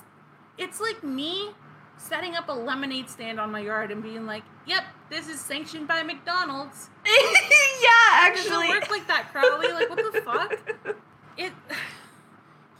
It's 0.58 0.80
like 0.80 1.04
me 1.04 1.52
setting 1.98 2.36
up 2.36 2.50
a 2.50 2.54
lemonade 2.54 3.10
stand 3.10 3.40
on 3.40 3.52
my 3.52 3.60
yard 3.60 3.92
and 3.92 4.02
being 4.04 4.26
like, 4.26 4.44
"Yep, 4.66 4.84
this 5.10 5.28
is 5.28 5.40
sanctioned 5.40 5.88
by 5.88 6.04
McDonald's." 6.04 6.90
yeah, 7.06 7.90
actually, 8.12 8.46
It 8.46 8.50
doesn't 8.50 8.70
work 8.70 8.90
like 8.90 9.08
that, 9.08 9.30
Crowley. 9.32 9.72
Like, 9.72 9.90
what 9.90 10.14
the 10.14 10.22
fuck? 10.22 10.96
It. 11.38 11.54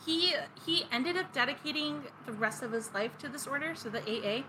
He 0.04 0.34
he 0.66 0.86
ended 0.92 1.16
up 1.16 1.32
dedicating 1.32 2.02
the 2.26 2.32
rest 2.32 2.64
of 2.64 2.72
his 2.72 2.92
life 2.92 3.16
to 3.20 3.30
this 3.30 3.46
order, 3.46 3.76
so 3.76 3.88
the 3.88 4.00
AA, 4.00 4.42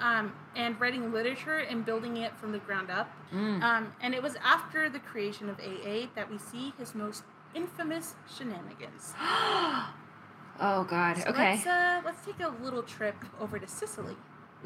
um, 0.00 0.32
and 0.56 0.80
writing 0.80 1.12
literature 1.12 1.58
and 1.58 1.84
building 1.84 2.16
it 2.16 2.36
from 2.38 2.52
the 2.52 2.58
ground 2.58 2.90
up. 2.90 3.10
Mm. 3.30 3.62
Um, 3.62 3.92
and 4.00 4.14
it 4.14 4.22
was 4.22 4.36
after 4.42 4.88
the 4.88 4.98
creation 5.00 5.50
of 5.50 5.60
AA 5.60 6.08
that 6.14 6.30
we 6.30 6.38
see 6.38 6.72
his 6.78 6.94
most 6.94 7.22
infamous 7.54 8.14
shenanigans. 8.36 9.14
oh, 9.20 10.84
God. 10.88 11.16
So 11.18 11.28
Okay. 11.30 11.54
Let's 11.56 11.66
uh, 11.66 12.00
let's 12.04 12.24
take 12.24 12.40
a 12.40 12.48
little 12.62 12.82
trip 12.82 13.16
over 13.40 13.58
to 13.58 13.66
Sicily. 13.66 14.16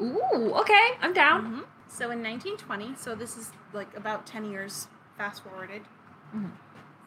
Ooh, 0.01 0.53
okay. 0.55 0.91
I'm 1.01 1.13
down. 1.13 1.45
Mhm. 1.45 1.65
So 1.87 2.11
in 2.11 2.21
1920, 2.23 2.95
so 2.95 3.15
this 3.15 3.35
is 3.37 3.51
like 3.73 3.95
about 3.97 4.25
10 4.25 4.45
years 4.45 4.87
fast 5.17 5.43
forwarded, 5.43 5.83
Mhm. 6.35 6.51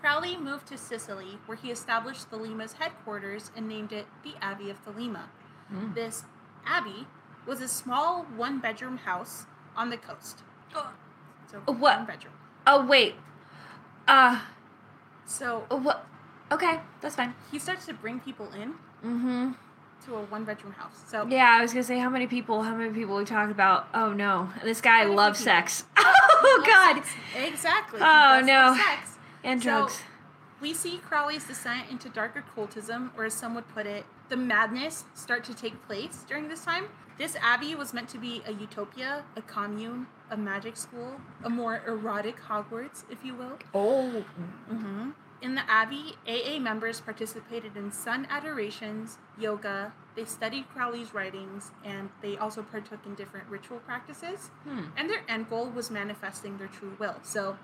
Crowley 0.01 0.37
moved 0.37 0.67
to 0.67 0.77
Sicily 0.77 1.39
where 1.47 1.57
he 1.57 1.71
established 1.71 2.29
Thelema's 2.31 2.75
headquarters 2.75 3.53
and 3.57 3.69
named 3.69 3.93
it 3.93 4.07
the 4.25 4.35
Abbey 4.43 4.69
of 4.69 4.85
Thelema. 4.85 5.29
Mm. 5.73 5.95
This 5.95 6.25
abbey 6.67 7.07
was 7.47 7.61
a 7.61 7.69
small 7.69 8.25
one 8.25 8.59
bedroom 8.59 8.99
house 8.99 9.47
on 9.77 9.91
the 9.91 9.97
coast. 9.97 10.43
So 10.73 11.61
What? 11.67 11.79
one 11.79 12.05
bedroom. 12.07 12.35
Oh, 12.67 12.85
wait. 12.85 13.15
Uh, 14.09 14.41
So 15.27 15.65
what? 15.69 16.07
Okay, 16.51 16.81
that's 17.01 17.17
fine. 17.17 17.35
he 17.51 17.59
starts 17.59 17.87
to 17.87 17.95
bring 17.95 18.21
people 18.21 18.51
in 18.53 18.75
Mm-hmm. 19.05 19.53
to 20.07 20.15
a 20.17 20.23
one 20.25 20.45
bedroom 20.45 20.73
house. 20.75 20.93
So 21.09 21.27
Yeah, 21.27 21.57
I 21.59 21.63
was 21.63 21.73
gonna 21.73 21.83
say 21.83 21.99
how 21.99 22.11
many 22.11 22.27
people? 22.27 22.63
How 22.63 22.75
many 22.75 22.93
people 22.93 23.17
we 23.17 23.25
talked 23.25 23.51
about? 23.51 23.89
Oh 23.95 24.13
no, 24.13 24.51
this 24.63 24.81
guy 24.81 25.05
loves 25.05 25.41
people. 25.41 25.53
sex. 25.55 25.85
Oh 26.45 26.57
Loves 26.59 26.69
God, 26.69 26.97
sex. 27.05 27.09
Exactly. 27.37 28.01
Oh, 28.03 28.43
no. 28.45 28.75
Sex. 28.77 29.17
and 29.45 29.63
So- 29.63 29.71
drugs. 29.71 30.03
We 30.61 30.75
see 30.75 30.99
Crowley's 30.99 31.45
descent 31.45 31.89
into 31.91 32.09
dark 32.09 32.37
occultism, 32.37 33.11
or 33.17 33.25
as 33.25 33.35
some 33.35 33.55
would 33.57 33.67
put 33.69 33.87
it, 33.87 34.05
the 34.29 34.37
madness 34.37 35.05
start 35.15 35.43
to 35.45 35.55
take 35.55 35.81
place 35.87 36.25
during 36.29 36.49
this 36.49 36.65
time. 36.65 36.85
This 37.19 37.37
abbey 37.41 37.75
was 37.75 37.93
meant 37.93 38.09
to 38.11 38.19
be 38.19 38.43
a 38.47 38.53
utopia, 38.53 39.25
a 39.37 39.43
commune, 39.43 40.07
a 40.31 40.37
magic 40.37 40.77
school, 40.77 41.21
a 41.45 41.51
more 41.51 41.83
erotic 41.87 42.37
Hogwarts, 42.49 43.05
if 43.11 43.25
you 43.25 43.35
will. 43.35 43.59
Oh. 43.75 44.25
Mm-hmm. 44.71 45.11
In 45.43 45.57
the 45.57 45.69
abbey, 45.69 46.15
AA 46.27 46.61
members 46.61 47.01
participated 47.01 47.77
in 47.77 47.91
sun 47.91 48.29
adorations, 48.31 49.19
yoga, 49.39 49.93
they 50.15 50.25
studied 50.25 50.69
Crowley's 50.69 51.13
writings, 51.13 51.73
and 51.85 52.11
they 52.21 52.37
also 52.37 52.63
partook 52.63 53.05
in 53.07 53.15
different 53.17 53.49
ritual 53.49 53.79
practices. 53.81 54.51
Hmm. 54.65 54.85
And 54.97 55.11
their 55.11 55.25
end 55.29 55.51
goal 55.51 55.69
was 55.69 55.91
manifesting 55.91 56.59
their 56.59 56.69
true 56.69 56.97
will. 56.99 57.17
So, 57.23 57.57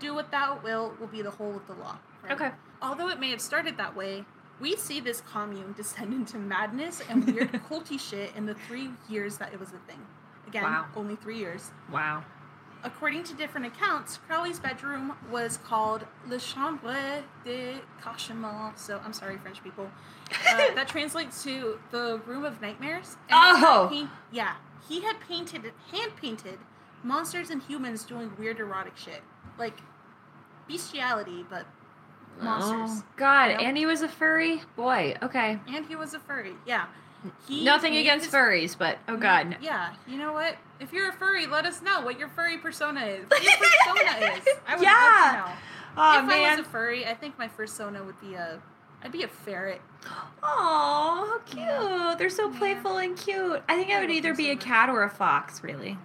do 0.00 0.14
what 0.14 0.32
thou 0.32 0.58
will 0.64 0.94
will 0.98 1.06
be 1.06 1.22
the 1.22 1.30
whole 1.30 1.54
of 1.54 1.66
the 1.66 1.74
law. 1.74 1.98
right? 2.22 2.32
Okay. 2.32 2.50
Although 2.80 3.08
it 3.08 3.20
may 3.20 3.30
have 3.30 3.40
started 3.40 3.76
that 3.76 3.94
way, 3.94 4.24
we 4.60 4.76
see 4.76 5.00
this 5.00 5.20
commune 5.22 5.72
descend 5.76 6.12
into 6.18 6.38
madness 6.38 7.02
and 7.08 7.24
weird 7.26 7.52
culty 7.70 7.98
shit 7.98 8.34
in 8.36 8.46
the 8.46 8.54
three 8.66 8.90
years 9.08 9.38
that 9.38 9.52
it 9.52 9.60
was 9.60 9.70
a 9.70 9.78
thing. 9.90 10.00
Again, 10.46 10.64
Wow. 10.64 10.86
only 10.96 11.16
three 11.16 11.38
years. 11.38 11.70
Wow. 11.90 12.24
According 12.84 13.22
to 13.24 13.34
different 13.34 13.66
accounts, 13.66 14.18
Crowley's 14.26 14.58
bedroom 14.58 15.12
was 15.30 15.56
called 15.58 16.04
Le 16.28 16.38
Chambre 16.40 17.22
de 17.44 17.76
Cauchemar. 18.02 18.76
So 18.76 19.00
I'm 19.04 19.12
sorry, 19.12 19.38
French 19.38 19.62
people. 19.62 19.88
Uh, 20.48 20.56
that 20.74 20.88
translates 20.88 21.44
to 21.44 21.78
the 21.92 22.20
room 22.26 22.44
of 22.44 22.60
nightmares. 22.60 23.16
And 23.30 23.38
Oh! 23.64 23.86
paint- 23.88 24.10
yeah, 24.32 24.54
he 24.88 25.00
had 25.02 25.20
painted, 25.20 25.72
hand 25.92 26.12
painted 26.20 26.58
monsters 27.04 27.50
and 27.50 27.62
humans 27.62 28.04
doing 28.04 28.32
weird 28.36 28.58
erotic 28.58 28.96
shit, 28.96 29.22
like 29.58 29.78
bestiality, 30.68 31.44
but 31.48 31.66
monsters. 32.40 33.02
Oh 33.02 33.04
God, 33.16 33.50
Yep. 33.50 33.60
and 33.62 33.76
he 33.76 33.86
was 33.86 34.02
a 34.02 34.08
furry 34.08 34.62
boy. 34.76 35.16
Okay. 35.22 35.58
And 35.68 35.86
he 35.86 35.96
was 35.96 36.14
a 36.14 36.18
furry. 36.20 36.54
Yeah. 36.66 36.86
He 37.46 37.62
Nothing 37.64 37.96
against 37.96 38.24
his- 38.26 38.34
furries, 38.34 38.76
but 38.76 38.98
oh 39.08 39.12
mm, 39.16 39.20
God. 39.20 39.50
no. 39.50 39.56
Yeah, 39.60 39.92
you 40.08 40.16
know 40.18 40.32
what? 40.32 40.56
If 40.80 40.92
you're 40.92 41.08
a 41.08 41.12
furry, 41.12 41.46
let 41.46 41.64
us 41.66 41.80
know 41.80 42.00
what 42.00 42.18
your 42.18 42.28
furry 42.28 42.58
persona 42.58 43.00
is. 43.06 43.24
What 43.30 43.42
your 43.44 43.52
persona 43.58 44.26
is. 44.34 44.48
I 44.66 44.74
would 44.74 44.82
Yeah. 44.82 44.92
love 44.92 45.32
to 45.32 45.38
know. 45.50 45.56
Oh 45.96 46.18
if 46.24 46.30
I 46.30 46.50
was 46.56 46.60
a 46.60 46.64
furry, 46.68 47.06
I 47.06 47.14
think 47.14 47.38
my 47.38 47.48
persona 47.48 48.02
would 48.02 48.20
be 48.20 48.34
a, 48.34 48.60
I'd 49.04 49.12
be 49.12 49.22
a 49.22 49.28
ferret. 49.28 49.80
Oh, 50.42 51.28
how 51.30 51.38
cute. 51.46 51.58
Yeah. 51.64 52.14
They're 52.18 52.30
so 52.30 52.50
Yeah. 52.50 52.58
playful 52.58 52.96
and 52.98 53.16
cute. 53.16 53.62
I 53.68 53.76
think 53.76 53.90
I 53.90 53.98
I 53.98 54.00
would 54.00 54.10
either 54.10 54.34
be 54.34 54.46
so 54.46 54.52
a 54.52 54.54
much. 54.56 54.64
cat 54.64 54.88
or 54.88 55.02
a 55.04 55.10
fox, 55.10 55.62
really. 55.62 55.98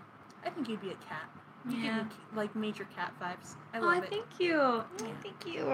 I 0.45 0.49
think 0.49 0.69
you'd 0.69 0.81
be 0.81 0.89
a 0.91 0.95
cat. 0.95 1.23
You 1.69 1.77
Yeah. 1.77 1.97
give 1.97 2.05
me 2.05 2.11
like 2.35 2.55
major 2.55 2.85
cat 2.95 3.13
vibes. 3.21 3.55
I 3.73 3.79
Oh, 3.79 3.81
love 3.85 4.03
it. 4.03 4.09
thank 4.09 4.25
you. 4.39 4.55
Oh, 4.59 4.85
Yeah. 4.99 5.07
Thank 5.21 5.45
you. 5.45 5.65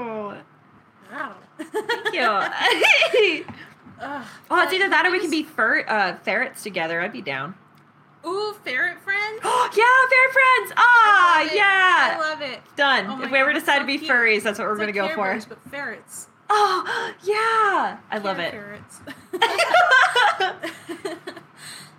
Wow. 1.11 1.35
Thank 1.57 2.13
you. 2.13 3.45
Ugh, 4.01 4.25
Oh, 4.49 4.61
it's 4.63 4.73
either 4.73 4.89
that 4.89 5.05
or 5.05 5.11
we 5.11 5.19
can 5.19 5.29
be 5.29 5.43
fur 5.43 5.83
uh, 5.87 6.15
ferrets 6.23 6.63
together. 6.63 6.99
I'd 7.01 7.13
be 7.13 7.21
down. 7.21 7.55
Ooh, 8.25 8.53
ferret 8.63 8.99
friends. 9.01 9.39
Oh 9.43 9.69
yeah, 9.75 10.07
ferret 10.09 10.33
friends. 10.33 10.73
Ah, 10.77 11.37
I 11.37 11.49
yeah. 11.53 12.17
I 12.17 12.29
love 12.31 12.41
it. 12.41 12.61
Done. 12.75 13.05
Oh 13.09 13.21
if 13.23 13.31
we 13.31 13.37
ever 13.37 13.53
decide 13.53 13.75
so 13.75 13.79
to 13.81 13.85
be 13.85 13.97
cute. 13.99 14.09
furries, 14.09 14.43
that's 14.43 14.57
what 14.59 14.65
we're 14.67 14.73
It's 14.73 14.79
gonna 14.79 14.91
go 14.93 15.09
for. 15.09 15.25
Bears, 15.25 15.45
but 15.45 15.59
ferrets. 15.69 16.27
Oh 16.55 17.13
yeah, 17.23 17.97
I 18.11 18.17
love 18.19 18.37
it. 18.39 18.51
Ferrets. 18.51 18.99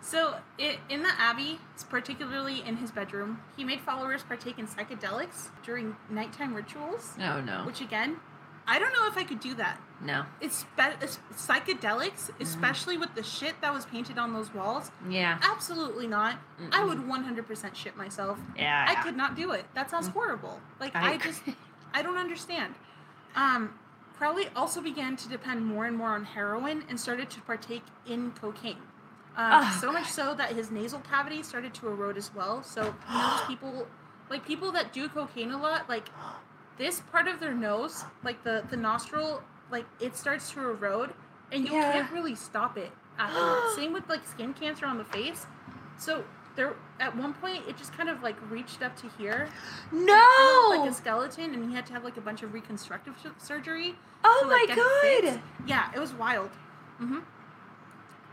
so, 0.04 0.34
i 0.60 0.78
in 0.90 1.02
the 1.02 1.12
Abbey, 1.18 1.58
particularly 1.88 2.62
in 2.66 2.76
his 2.76 2.90
bedroom, 2.90 3.40
he 3.56 3.64
made 3.64 3.80
followers 3.80 4.22
partake 4.22 4.58
in 4.58 4.66
psychedelics 4.66 5.48
during 5.64 5.96
nighttime 6.10 6.52
rituals. 6.54 7.14
oh 7.20 7.40
no, 7.40 7.62
Which 7.66 7.80
again, 7.80 8.16
I 8.66 8.78
don't 8.78 8.92
know 8.92 9.06
if 9.08 9.16
I 9.16 9.24
could 9.24 9.40
do 9.40 9.54
that. 9.54 9.78
no. 10.02 10.24
It's, 10.40 10.64
psychedelics, 11.36 12.30
especially 12.40 12.96
with 12.96 13.14
the 13.14 13.22
shit 13.22 13.54
that 13.60 13.72
was 13.72 13.84
painted 13.86 14.18
on 14.18 14.32
those 14.32 14.52
walls. 14.54 14.90
Yeah, 15.08 15.38
Absolutely 15.42 16.06
not. 16.06 16.36
I 16.72 16.80
Mm-mm. 16.80 16.88
would 16.88 16.98
100% 17.46 17.74
shit 17.74 17.96
myself. 17.96 18.38
yeah. 18.56 18.86
I 18.88 18.94
could 19.02 19.16
not 19.16 19.36
do 19.36 19.52
it. 19.52 19.64
That 19.74 19.90
sounds 19.90 20.08
horrible. 20.08 20.60
Like 20.80 20.94
I 20.96 21.14
I, 21.14 21.16
just 21.18 21.42
I 21.92 22.02
don't 22.02 22.18
understand. 22.18 22.74
Um 23.36 23.74
Crowley 24.16 24.46
also 24.54 24.80
began 24.80 25.16
to 25.16 25.28
depend 25.28 25.66
more 25.66 25.86
and 25.86 25.96
more 25.96 26.10
on 26.10 26.24
heroin 26.24 26.84
and 26.88 26.98
started 27.00 27.28
to 27.30 27.40
partake 27.42 27.82
in 28.06 28.30
cocaine. 28.40 28.78
Um, 29.36 29.50
Oh, 29.64 29.78
so 29.80 29.90
much 29.92 30.06
so 30.08 30.34
that 30.34 30.52
his 30.52 30.70
nasal 30.70 31.00
cavity 31.00 31.42
started 31.42 31.74
to 31.74 31.88
erode 31.88 32.16
as 32.16 32.32
well. 32.34 32.62
So 32.62 32.82
you 32.84 33.18
know 33.18 33.40
people 33.48 33.86
like 34.30 34.46
people 34.46 34.72
that 34.72 34.92
do 34.92 35.08
cocaine 35.08 35.50
a 35.50 35.58
lot, 35.60 35.88
like 35.88 36.08
this 36.78 37.00
part 37.12 37.28
of 37.28 37.40
their 37.40 37.54
nose, 37.54 38.04
like 38.22 38.42
the 38.44 38.64
the 38.70 38.76
nostril, 38.76 39.42
like 39.70 39.86
it 40.00 40.16
starts 40.16 40.50
to 40.52 40.60
erode, 40.60 41.14
and 41.52 41.66
you 41.66 41.72
Yeah. 41.72 41.92
can't 41.92 42.12
really 42.12 42.34
stop 42.34 42.76
it. 42.78 42.92
Afterwards. 43.18 43.74
Same 43.76 43.92
with 43.92 44.08
like 44.08 44.24
skin 44.26 44.54
cancer 44.54 44.86
on 44.86 44.98
the 44.98 45.04
face. 45.04 45.46
So 45.98 46.24
there, 46.56 46.74
at 47.00 47.16
one 47.16 47.34
point, 47.34 47.64
it 47.68 47.76
just 47.76 47.92
kind 47.96 48.08
of 48.08 48.22
like 48.22 48.36
reached 48.50 48.82
up 48.82 48.96
to 49.00 49.08
here, 49.18 49.48
kind 49.90 50.02
of 50.02 50.06
no. 50.06 50.66
like 50.70 50.90
a 50.90 50.94
skeleton, 50.94 51.52
and 51.54 51.68
he 51.68 51.74
had 51.74 51.84
to 51.86 51.92
have 51.92 52.04
like 52.04 52.16
a 52.16 52.20
bunch 52.20 52.42
of 52.44 52.52
reconstructive 52.54 53.14
surgery. 53.38 53.96
oh 54.22 54.40
to, 54.44 54.48
like, 54.48 54.68
my 54.68 54.74
god. 54.76 55.24
fixed. 55.32 55.40
Yeah, 55.66 55.90
it 55.94 55.98
was 55.98 56.12
wild. 56.14 56.50
hmm 56.98 57.18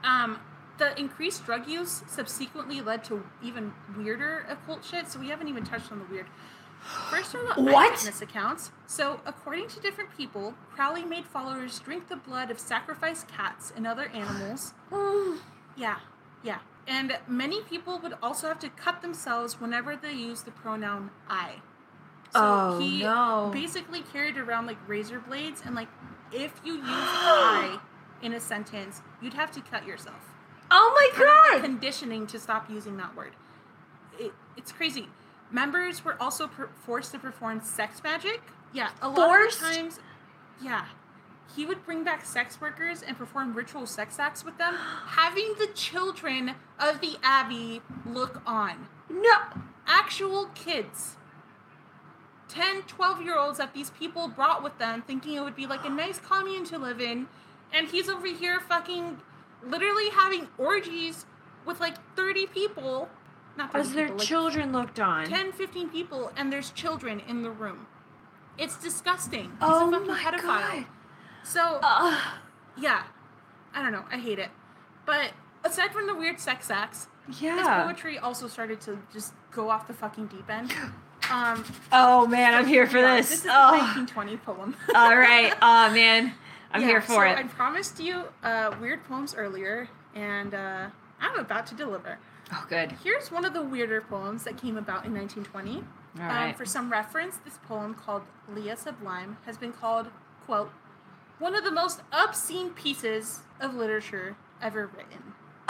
Um, 0.03 0.39
the 0.81 0.99
increased 0.99 1.45
drug 1.45 1.67
use 1.69 2.01
subsequently 2.07 2.81
led 2.81 3.03
to 3.03 3.23
even 3.43 3.71
weirder 3.95 4.47
occult 4.49 4.83
shit. 4.83 5.07
So 5.07 5.19
we 5.19 5.29
haven't 5.29 5.47
even 5.47 5.63
touched 5.63 5.91
on 5.91 5.99
the 5.99 6.05
weird. 6.05 6.25
First 7.11 7.33
the 7.33 7.37
What? 7.61 7.91
eyewitness 7.91 8.23
accounts. 8.23 8.71
So, 8.87 9.21
according 9.27 9.67
to 9.67 9.79
different 9.79 10.17
people, 10.17 10.55
Crowley 10.73 11.05
made 11.05 11.27
followers 11.27 11.77
drink 11.79 12.07
the 12.09 12.15
blood 12.15 12.49
of 12.49 12.57
sacrificed 12.59 13.27
cats 13.27 13.71
and 13.75 13.85
other 13.85 14.07
animals. 14.07 14.73
Yeah, 15.77 15.99
yeah. 16.43 16.59
And 16.87 17.17
many 17.27 17.61
people 17.61 17.97
would 17.99 18.15
also 18.21 18.47
have 18.49 18.59
to 18.59 18.69
cut 18.69 19.01
themselves 19.01 19.61
whenever 19.61 19.95
they 19.95 20.11
used 20.13 20.45
the 20.45 20.51
pronoun 20.51 21.11
I. 21.29 21.61
So 22.33 22.39
Oh, 22.43 22.79
he 22.79 23.03
no. 23.03 23.51
basically 23.53 24.01
carried 24.01 24.37
around 24.37 24.65
like 24.65 24.77
razor 24.87 25.19
blades, 25.19 25.61
and 25.65 25.75
like 25.75 25.87
if 26.31 26.51
you 26.65 26.73
use 26.73 26.83
I 26.87 27.79
in 28.21 28.33
a 28.33 28.39
sentence, 28.39 29.01
you'd 29.21 29.35
have 29.35 29.51
to 29.51 29.61
cut 29.61 29.85
yourself. 29.85 30.30
Oh 30.71 30.91
my 30.95 31.09
Kind 31.17 31.29
of 31.29 31.53
like 31.53 31.61
god! 31.61 31.69
conditioning 31.69 32.27
to 32.27 32.39
stop 32.39 32.69
using 32.69 32.97
that 32.97 33.15
word. 33.15 33.33
It, 34.19 34.31
it's 34.57 34.71
crazy. 34.71 35.07
Members 35.51 36.03
were 36.05 36.15
also 36.21 36.47
per- 36.47 36.69
forced 36.85 37.11
to 37.11 37.19
perform 37.19 37.61
sex 37.61 38.01
magic. 38.03 38.41
Yeah, 38.73 38.89
a 39.01 39.09
lot 39.09 39.17
Forced? 39.27 39.61
of 39.61 39.67
times. 39.67 39.99
Yeah, 40.63 40.85
he 41.55 41.65
would 41.65 41.85
bring 41.85 42.03
back 42.05 42.23
sex 42.25 42.61
workers 42.61 43.01
and 43.01 43.17
perform 43.17 43.53
ritual 43.53 43.85
sex 43.85 44.17
acts 44.17 44.45
with 44.45 44.57
them, 44.57 44.75
having 45.07 45.55
the 45.59 45.67
children 45.67 46.55
of 46.79 47.01
the 47.01 47.17
abbey 47.21 47.81
look 48.05 48.41
on. 48.45 48.87
No. 49.09 49.37
Actual 49.87 50.45
kids. 50.55 51.17
10, 52.47 52.83
12 52.83 53.21
year 53.21 53.37
olds 53.37 53.57
that 53.57 53.73
these 53.73 53.89
people 53.91 54.27
brought 54.27 54.61
with 54.63 54.77
them, 54.77 55.01
thinking 55.05 55.33
it 55.35 55.41
would 55.41 55.55
be 55.55 55.65
like 55.65 55.85
a 55.85 55.89
nice 55.89 56.19
commune 56.19 56.63
to 56.65 56.77
live 56.77 57.01
in. 57.01 57.27
And 57.73 57.87
he's 57.87 58.09
over 58.09 58.27
here 58.27 58.59
fucking 58.59 59.19
literally 59.63 60.09
having 60.09 60.47
orgies 60.57 61.25
with 61.65 61.79
like 61.79 61.95
30 62.15 62.47
people. 62.47 63.09
Not 63.57 63.71
30 63.73 63.81
As 63.81 63.93
their 63.93 64.05
people, 64.05 64.17
like 64.19 64.27
children 64.27 64.71
looked 64.71 64.99
on. 64.99 65.25
10, 65.27 65.51
15 65.51 65.89
people, 65.89 66.31
and 66.37 66.51
there's 66.51 66.71
children 66.71 67.21
in 67.27 67.43
the 67.43 67.51
room. 67.51 67.87
It's 68.57 68.77
disgusting. 68.77 69.43
He's 69.51 69.51
oh 69.61 69.89
a 69.89 69.91
fucking 69.91 70.07
my 70.07 70.19
pedophile. 70.19 70.41
god. 70.41 70.85
So, 71.43 71.79
yeah. 72.79 73.03
I 73.73 73.81
don't 73.81 73.91
know. 73.91 74.05
I 74.11 74.17
hate 74.17 74.39
it. 74.39 74.49
But 75.05 75.31
aside 75.63 75.91
from 75.91 76.07
the 76.07 76.15
weird 76.15 76.39
sex 76.39 76.69
acts, 76.69 77.07
his 77.27 77.67
poetry 77.67 78.17
also 78.17 78.47
started 78.47 78.81
to 78.81 78.99
just 79.13 79.33
go 79.51 79.69
off 79.69 79.87
the 79.87 79.93
fucking 79.93 80.27
deep 80.27 80.49
end. 80.49 80.73
Um, 81.29 81.63
Oh 81.93 82.25
man, 82.27 82.53
I'm 82.55 82.65
here 82.65 82.87
for 82.87 82.97
yeah, 82.97 83.15
this. 83.17 83.29
This 83.29 83.39
is 83.41 83.45
a 83.45 83.49
oh. 83.51 83.71
1920 83.77 84.37
poem. 84.37 84.75
All 84.93 85.15
right. 85.15 85.53
Oh 85.61 85.89
man, 85.93 86.33
I'm 86.73 86.81
Yeah, 86.81 86.87
here 86.87 87.01
for 87.01 87.13
so 87.13 87.21
it. 87.21 87.37
I 87.37 87.43
promised 87.43 87.99
you 87.99 88.23
uh, 88.43 88.75
weird 88.81 89.03
poems 89.05 89.35
earlier, 89.35 89.89
and 90.15 90.53
uh, 90.53 90.87
I'm 91.19 91.37
about 91.39 91.65
to 91.67 91.75
deliver. 91.75 92.17
Oh, 92.53 92.65
good. 92.69 92.93
Here's 93.03 93.31
one 93.31 93.45
of 93.45 93.53
the 93.53 93.61
weirder 93.63 94.01
poems 94.01 94.43
that 94.43 94.57
came 94.61 94.77
about 94.77 95.05
in 95.05 95.13
1920. 95.13 95.83
All 96.19 96.29
Um, 96.29 96.53
for 96.53 96.65
some 96.65 96.91
reference, 96.91 97.37
this 97.37 97.57
poem 97.67 97.93
called 97.93 98.23
Leah 98.53 98.75
Sublime 98.75 99.37
has 99.45 99.57
been 99.57 99.71
called, 99.71 100.07
quote, 100.45 100.71
one 101.39 101.55
of 101.55 101.63
the 101.63 101.71
most 101.71 102.01
obscene 102.11 102.71
pieces 102.71 103.39
of 103.59 103.73
literature 103.73 104.35
ever 104.61 104.87
written. 104.87 105.33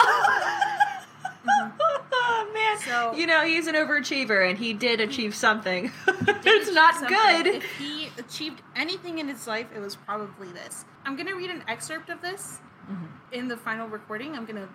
oh 1.48 2.50
man. 2.54 2.78
So- 2.80 3.14
you 3.14 3.26
know 3.26 3.42
he's 3.44 3.66
an 3.66 3.74
overachiever, 3.74 4.48
and 4.48 4.58
he 4.58 4.72
did 4.72 5.00
achieve 5.00 5.34
something. 5.34 5.90
Did 6.06 6.16
it's 6.28 6.46
achieve 6.66 6.74
not 6.74 6.94
something. 6.94 7.16
good. 7.16 7.46
If 7.46 7.64
he 7.78 8.08
achieved 8.18 8.62
anything 8.76 9.18
in 9.18 9.28
his 9.28 9.46
life, 9.46 9.66
it 9.74 9.80
was 9.80 9.96
probably 9.96 10.48
this. 10.48 10.84
I'm 11.04 11.16
going 11.16 11.26
to 11.28 11.34
read 11.34 11.50
an 11.50 11.62
excerpt 11.68 12.08
of 12.10 12.20
this 12.22 12.60
Mhm. 12.90 13.08
in 13.32 13.48
the 13.48 13.56
final 13.56 13.88
recording. 13.88 14.36
I'm 14.36 14.44
going 14.44 14.56
to 14.60 14.68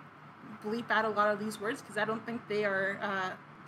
bleep 0.66 0.90
out 0.90 1.04
a 1.04 1.08
lot 1.08 1.28
of 1.32 1.38
these 1.38 1.60
words 1.60 1.80
because 1.82 1.96
I 1.98 2.04
don't 2.04 2.24
think 2.24 2.46
they 2.48 2.64
are. 2.64 2.98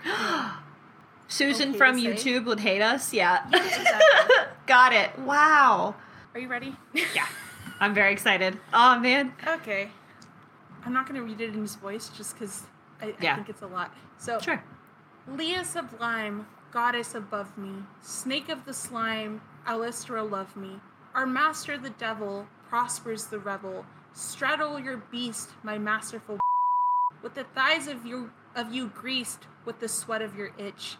Uh, 0.04 0.52
Susan 1.28 1.70
Okay 1.70 1.78
from. 1.78 1.96
YouTube 1.96 2.44
would 2.46 2.60
hate 2.60 2.82
us. 2.82 3.12
Yeah. 3.12 3.46
Yes, 3.52 3.76
exactly. 3.80 4.36
Got 4.66 4.92
it. 4.92 5.18
Wow. 5.18 5.94
are 6.34 6.40
you 6.40 6.48
ready? 6.48 6.76
Yeah. 7.14 7.26
I'm 7.80 7.94
very 7.94 8.12
excited. 8.12 8.58
Oh 8.74 8.98
man. 8.98 9.32
Okay. 9.46 9.90
I'm 10.84 10.92
not 10.92 11.06
going 11.08 11.20
to 11.20 11.26
read 11.26 11.40
it 11.40 11.54
in 11.54 11.60
his 11.62 11.76
voice 11.76 12.08
just 12.16 12.34
because 12.38 12.64
I, 13.00 13.14
Yeah. 13.20 13.32
I 13.32 13.36
think 13.36 13.48
it's 13.48 13.62
a 13.62 13.66
lot. 13.66 13.94
So, 14.18 14.38
Sure. 14.40 14.62
Leah 15.28 15.64
sublime, 15.64 16.46
goddess 16.72 17.14
above 17.14 17.56
me, 17.56 17.84
snake 18.02 18.48
of 18.48 18.64
the 18.64 18.72
slime, 18.74 19.40
Alostrael 19.66 20.30
love 20.30 20.56
me. 20.56 20.80
Our 21.12 21.26
master 21.26 21.76
the 21.76 21.90
devil, 21.90 22.46
prospers 22.68 23.26
the 23.26 23.40
rebel. 23.40 23.84
Straddle 24.12 24.78
your 24.78 24.98
beast, 25.10 25.50
my 25.64 25.76
masterful 25.76 26.38
with 27.22 27.34
the 27.34 27.42
thighs 27.42 27.88
of 27.88 28.06
you 28.06 28.30
of 28.54 28.72
you 28.72 28.88
greased 28.88 29.46
with 29.64 29.80
the 29.80 29.88
sweat 29.88 30.22
of 30.22 30.36
your 30.36 30.52
itch. 30.56 30.96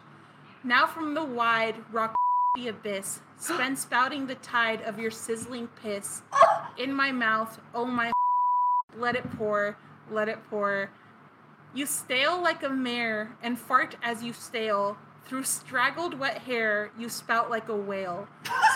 Now 0.65 0.85
from 0.85 1.13
the 1.13 1.23
wide 1.23 1.75
rock 1.93 2.13
the 2.55 2.67
abyss, 2.67 3.21
spend 3.37 3.79
spouting 3.79 4.27
the 4.27 4.35
tide 4.35 4.81
of 4.81 4.99
your 4.99 5.11
sizzling 5.11 5.69
piss. 5.81 6.23
In 6.77 6.93
my 6.93 7.13
mouth, 7.13 7.61
oh 7.73 7.85
my 7.85 8.11
let 8.97 9.15
it 9.15 9.29
pour, 9.37 9.77
let 10.11 10.27
it 10.27 10.39
pour. 10.49 10.91
You 11.73 11.85
stale 11.85 12.41
like 12.41 12.63
a 12.63 12.69
mare 12.69 13.37
and 13.41 13.57
fart 13.57 13.95
as 14.03 14.21
you 14.23 14.33
stale. 14.33 14.97
Through 15.23 15.43
straggled 15.43 16.19
wet 16.19 16.39
hair, 16.39 16.91
you 16.99 17.07
spout 17.07 17.49
like 17.49 17.69
a 17.69 17.75
whale. 17.75 18.27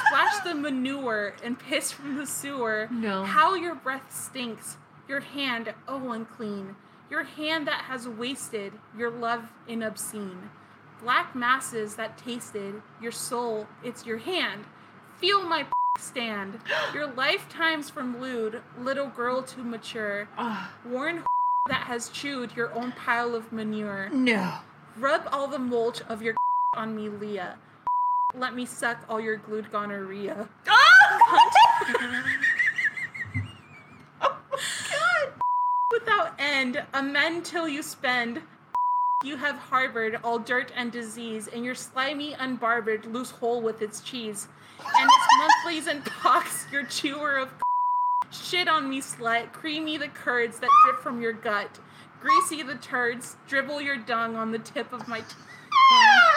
Splash 0.08 0.40
the 0.44 0.54
manure 0.56 1.34
and 1.44 1.58
piss 1.58 1.92
from 1.92 2.16
the 2.18 2.26
sewer. 2.28 2.88
No. 2.92 3.24
How 3.24 3.56
your 3.56 3.76
breath 3.76 4.14
stinks. 4.14 4.78
Your 5.08 5.20
hand, 5.22 5.74
oh 5.88 6.12
unclean. 6.12 6.76
Your 7.10 7.24
hand 7.24 7.68
that 7.68 7.82
has 7.86 8.08
wasted 8.08 8.74
your 8.98 9.10
love 9.12 9.52
in 9.68 9.84
obscene. 9.84 10.50
Black 11.02 11.36
masses 11.36 11.96
that 11.96 12.18
tasted 12.18 12.82
your 13.02 13.12
soul, 13.12 13.68
it's 13.84 14.06
your 14.06 14.18
hand. 14.18 14.66
Feel 15.18 15.44
my 15.44 15.66
stand. 16.00 16.60
Your 16.94 17.08
lifetimes 17.16 17.90
from 17.90 18.20
lewd, 18.20 18.62
little 18.80 19.08
girl 19.08 19.44
to 19.44 19.64
mature. 19.64 20.28
Oh, 20.38 20.70
Worn 20.86 21.24
that 21.70 21.84
has 21.84 22.10
chewed 22.10 22.56
your 22.56 22.74
own 22.74 22.92
pile 22.94 23.36
of 23.36 23.52
manure. 23.52 24.10
no. 24.12 24.56
Rub 24.98 25.28
all 25.32 25.48
the 25.48 25.60
mulch 25.60 26.02
of 26.08 26.22
your 26.22 26.36
on 26.78 26.96
me, 26.96 27.10
Leah. 27.10 27.58
Let 28.38 28.54
me 28.54 28.66
suck 28.66 29.06
all 29.08 29.20
your 29.20 29.38
glued 29.38 29.72
gonorrhea. 29.72 30.48
Oh! 34.22 34.38
God. 34.92 35.34
Without 35.92 36.34
end, 36.40 36.84
amend 36.94 37.46
till 37.46 37.68
you 37.68 37.84
spend. 37.84 38.42
You 39.24 39.38
have 39.38 39.56
harbored 39.56 40.20
all 40.24 40.40
dirt 40.40 40.72
and 40.76 40.92
disease, 40.92 41.48
in 41.48 41.64
your 41.64 41.76
slimy, 41.76 42.34
unbarbered 42.34 43.06
loose 43.06 43.32
hole 43.32 43.62
with 43.62 43.82
its 43.82 44.02
cheese. 44.02 44.48
And 44.80 45.10
its 45.10 45.28
monthlies 45.38 45.88
and 45.88 46.04
pox, 46.06 46.66
your 46.72 46.86
chewer 46.86 47.38
of 47.38 47.50
shit 48.32 48.68
on 48.68 48.90
me, 48.90 49.02
slut. 49.02 49.52
Creamy 49.54 49.98
the 49.98 50.10
curds 50.10 50.60
that 50.60 50.70
drip 50.84 51.00
from 51.02 51.22
your 51.22 51.34
gut. 51.34 51.80
Greasy 52.20 52.64
the 52.64 52.76
turds, 52.76 53.38
dribble 53.48 53.82
your 53.82 53.98
dung 53.98 54.36
on 54.36 54.52
the 54.52 54.60
tip 54.60 54.92
of 54.92 55.08
my 55.08 55.20
tongue. 55.20 56.35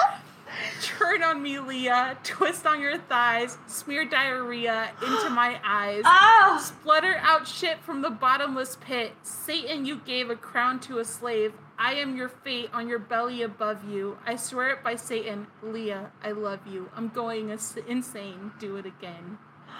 Turn 0.82 1.22
on 1.22 1.42
me, 1.42 1.58
Leah. 1.58 2.18
Twist 2.24 2.66
on 2.66 2.80
your 2.80 2.98
thighs. 2.98 3.58
Smear 3.66 4.04
diarrhea 4.04 4.90
into 5.04 5.30
my 5.30 5.60
eyes. 5.64 6.02
Oh! 6.04 6.58
Splutter 6.62 7.16
out 7.22 7.46
shit 7.48 7.80
from 7.82 8.02
the 8.02 8.10
bottomless 8.10 8.76
pit. 8.80 9.12
Satan, 9.22 9.84
you 9.84 9.96
gave 9.96 10.30
a 10.30 10.36
crown 10.36 10.80
to 10.80 10.98
a 10.98 11.04
slave. 11.04 11.52
I 11.78 11.94
am 11.94 12.16
your 12.16 12.28
fate 12.28 12.70
on 12.72 12.88
your 12.88 12.98
belly 12.98 13.42
above 13.42 13.88
you. 13.88 14.18
I 14.26 14.36
swear 14.36 14.70
it 14.70 14.82
by 14.82 14.96
Satan. 14.96 15.46
Leah, 15.62 16.10
I 16.22 16.32
love 16.32 16.60
you. 16.66 16.90
I'm 16.96 17.08
going 17.08 17.50
ins- 17.50 17.76
insane. 17.86 18.52
Do 18.58 18.76
it 18.76 18.86
again. 18.86 19.38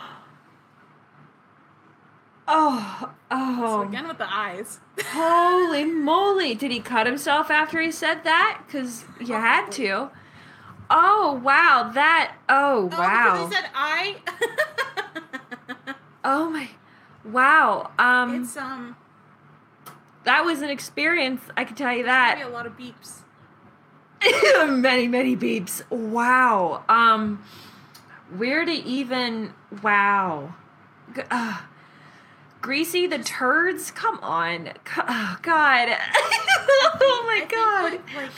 Oh! 2.50 2.98
So 3.02 3.08
Oh! 3.30 3.82
again 3.86 4.08
with 4.08 4.16
the 4.16 4.26
eyes. 4.34 4.80
Holy 5.08 5.84
moly! 5.84 6.54
Did 6.54 6.70
he 6.70 6.80
cut 6.80 7.06
himself 7.06 7.50
after 7.50 7.78
he 7.78 7.92
said 7.92 8.24
that? 8.24 8.62
Because 8.66 9.04
you 9.20 9.34
had 9.34 9.70
to. 9.72 10.08
Oh 10.90 11.40
wow! 11.44 11.90
That. 11.92 12.34
Oh 12.48 12.88
Oh, 12.92 12.98
wow! 12.98 13.32
because 13.32 13.48
he 13.48 13.54
said 13.54 13.70
I. 13.74 14.16
oh 16.24 16.50
my! 16.50 16.68
Wow! 17.24 17.90
Um, 17.98 18.42
it's 18.42 18.56
um. 18.56 18.96
that 20.24 20.44
was 20.44 20.62
an 20.62 20.70
experience. 20.70 21.42
I 21.56 21.64
can 21.64 21.76
tell 21.76 21.94
you 21.94 22.04
that. 22.04 22.40
a 22.42 22.48
lot 22.48 22.66
of 22.66 22.76
beeps. 22.76 23.20
many 24.68 25.08
many 25.08 25.36
beeps. 25.36 25.88
Wow. 25.90 26.84
Um, 26.88 27.42
where 28.36 28.64
to 28.64 28.72
even? 28.72 29.52
Wow. 29.82 30.54
Uh, 31.30 31.60
greasy 32.60 33.06
the 33.06 33.18
turds. 33.18 33.90
Come 33.90 34.18
on. 34.20 34.70
Oh 34.96 35.36
God. 35.42 35.88
oh 37.00 37.24
my 37.26 37.34
I 37.34 37.38
think, 37.40 37.50
God. 37.50 37.92
Like, 37.92 38.14
like 38.16 38.30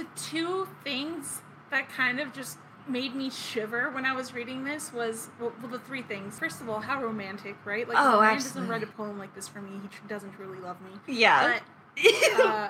the 0.00 0.06
two 0.20 0.66
things 0.82 1.42
that 1.70 1.88
kind 1.90 2.20
of 2.20 2.32
just 2.32 2.58
made 2.88 3.14
me 3.14 3.30
shiver 3.30 3.90
when 3.90 4.04
I 4.06 4.14
was 4.14 4.32
reading 4.32 4.64
this 4.64 4.92
was 4.92 5.28
well, 5.38 5.52
well 5.60 5.70
the 5.70 5.78
three 5.80 6.02
things. 6.02 6.38
First 6.38 6.60
of 6.60 6.68
all, 6.68 6.80
how 6.80 7.02
romantic, 7.02 7.56
right? 7.64 7.86
Like 7.86 7.98
Oh, 8.00 8.20
man 8.20 8.34
doesn't 8.36 8.66
write 8.68 8.82
a 8.82 8.86
poem 8.86 9.18
like 9.18 9.34
this 9.34 9.46
for 9.46 9.60
me, 9.60 9.72
he 9.82 10.08
doesn't 10.08 10.32
truly 10.32 10.58
love 10.58 10.78
me. 10.80 10.90
Yeah. 11.06 11.58
But 11.96 12.40
uh, 12.40 12.68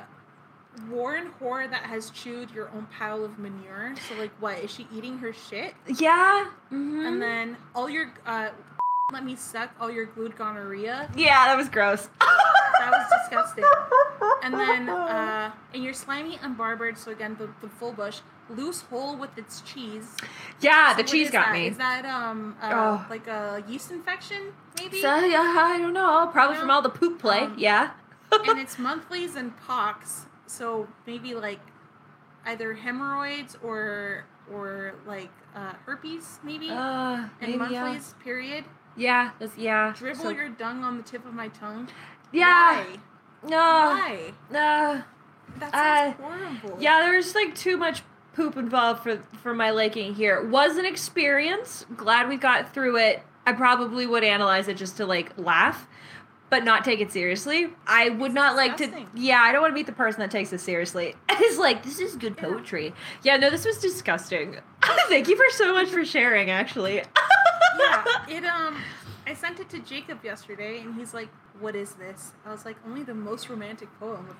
Warren 0.88 1.30
whore 1.40 1.70
that 1.70 1.84
has 1.84 2.10
chewed 2.10 2.50
your 2.50 2.68
own 2.70 2.86
pile 2.98 3.24
of 3.24 3.38
manure. 3.38 3.94
So 4.08 4.16
like, 4.16 4.32
what 4.40 4.58
is 4.58 4.72
she 4.72 4.88
eating 4.92 5.18
her 5.18 5.32
shit? 5.32 5.74
Yeah. 5.98 6.46
hmm 6.68 7.06
And 7.06 7.22
then 7.22 7.56
all 7.74 7.88
your 7.88 8.12
uh, 8.26 8.48
let 9.12 9.24
me 9.24 9.36
suck 9.36 9.70
all 9.80 9.90
your 9.90 10.06
glued 10.06 10.36
gonorrhea. 10.36 11.08
yeah, 11.16 11.46
that 11.46 11.56
was 11.56 11.68
gross. 11.68 12.08
That 12.80 12.90
was 12.92 13.06
disgusting. 13.20 13.64
And 14.42 14.54
then 14.54 14.88
uh, 14.88 15.52
and 15.74 15.84
your 15.84 15.92
slimy 15.92 16.36
unbarbered. 16.38 16.96
So 16.96 17.10
again, 17.10 17.36
the, 17.38 17.48
the 17.60 17.68
full 17.68 17.92
bush 17.92 18.20
loose 18.48 18.80
hole 18.82 19.16
with 19.16 19.36
its 19.36 19.60
cheese. 19.60 20.16
yeah, 20.60 20.92
So 20.96 21.02
the 21.02 21.08
cheese 21.08 21.30
got 21.30 21.46
that? 21.46 21.52
me. 21.52 21.68
Is 21.68 21.76
that 21.76 22.04
um 22.06 22.56
uh, 22.62 22.70
Oh. 22.72 23.06
like 23.10 23.26
a 23.26 23.62
yeast 23.68 23.90
infection 23.90 24.52
maybe? 24.78 25.00
So 25.02 25.14
yeah, 25.20 25.54
I 25.58 25.78
don't 25.78 25.92
know. 25.92 26.28
Probably 26.32 26.56
from 26.56 26.70
all 26.70 26.80
the 26.82 26.88
poop 26.90 27.18
play. 27.20 27.40
Um, 27.40 27.54
yeah. 27.58 27.90
and 28.32 28.58
it's 28.64 28.78
monthlies 28.78 29.36
and 29.36 29.56
pox. 29.66 30.26
So 30.46 30.88
maybe 31.06 31.34
like 31.34 31.60
either 32.46 32.74
hemorrhoids 32.74 33.56
or 33.62 34.24
or 34.52 34.94
like 35.06 35.30
uh, 35.54 35.74
herpes 35.86 36.40
maybe. 36.42 36.70
Uh, 36.70 37.28
and 37.40 37.58
maybe, 37.58 37.74
yeah. 37.74 37.82
monthlies 37.84 38.14
period. 38.24 38.64
Yeah, 38.96 39.30
yeah. 39.56 39.92
Dribble 39.96 40.20
So- 40.24 40.30
your 40.30 40.48
dung 40.48 40.82
on 40.82 40.96
the 40.96 41.02
tip 41.02 41.24
of 41.26 41.32
my 41.34 41.48
tongue. 41.48 41.88
Yeah. 42.32 42.84
Why? 42.84 42.86
No. 43.42 43.56
Why? 43.56 44.32
No. 44.50 45.02
That 45.58 45.74
Uh, 45.74 45.96
sounds 46.12 46.16
horrible. 46.20 46.76
Yeah, 46.82 47.00
there 47.00 47.16
was 47.16 47.34
like 47.34 47.54
too 47.54 47.76
much 47.76 48.02
poop 48.34 48.56
involved 48.56 49.02
for 49.02 49.20
for 49.42 49.54
my 49.54 49.70
liking 49.70 50.14
here. 50.14 50.42
Was 50.46 50.76
an 50.76 50.86
experience. 50.86 51.84
Glad 51.96 52.28
we 52.28 52.36
got 52.36 52.72
through 52.72 52.96
it. 52.98 53.22
I 53.46 53.52
probably 53.52 54.06
would 54.06 54.22
analyze 54.24 54.68
it 54.68 54.76
just 54.76 54.96
to 54.98 55.06
like 55.06 55.32
laugh, 55.36 55.88
but 56.50 56.62
not 56.64 56.84
take 56.84 57.00
it 57.00 57.10
seriously. 57.10 57.68
I 57.86 58.10
would 58.10 58.32
not 58.32 58.54
like 58.54 58.76
to. 58.78 59.06
Yeah, 59.14 59.40
I 59.40 59.50
don't 59.52 59.62
want 59.62 59.72
to 59.72 59.74
meet 59.74 59.86
the 59.86 59.92
person 59.92 60.20
that 60.20 60.30
takes 60.30 60.50
this 60.50 60.62
seriously. 60.62 61.14
It's 61.42 61.58
like 61.58 61.82
this 61.82 61.98
is 61.98 62.14
good 62.16 62.36
poetry. 62.36 62.92
Yeah, 63.24 63.36
no, 63.38 63.50
this 63.50 63.64
was 63.64 63.78
disgusting. 63.78 64.58
Thank 65.08 65.26
you 65.26 65.36
for 65.36 65.50
so 65.56 65.72
much 65.72 65.88
for 65.88 66.04
sharing. 66.04 66.50
Actually. 66.50 66.96
yeah. 67.78 68.04
It 68.28 68.44
um. 68.44 68.76
I 69.26 69.34
sent 69.34 69.60
it 69.60 69.68
to 69.70 69.78
Jacob 69.80 70.24
yesterday, 70.24 70.80
and 70.80 70.94
he's 70.94 71.12
like, 71.14 71.28
"What 71.60 71.76
is 71.76 71.92
this?" 71.94 72.32
I 72.46 72.50
was 72.50 72.64
like, 72.64 72.76
"Only 72.86 73.02
the 73.02 73.14
most 73.14 73.48
romantic 73.48 73.88
poem 74.00 74.26
of 74.30 74.36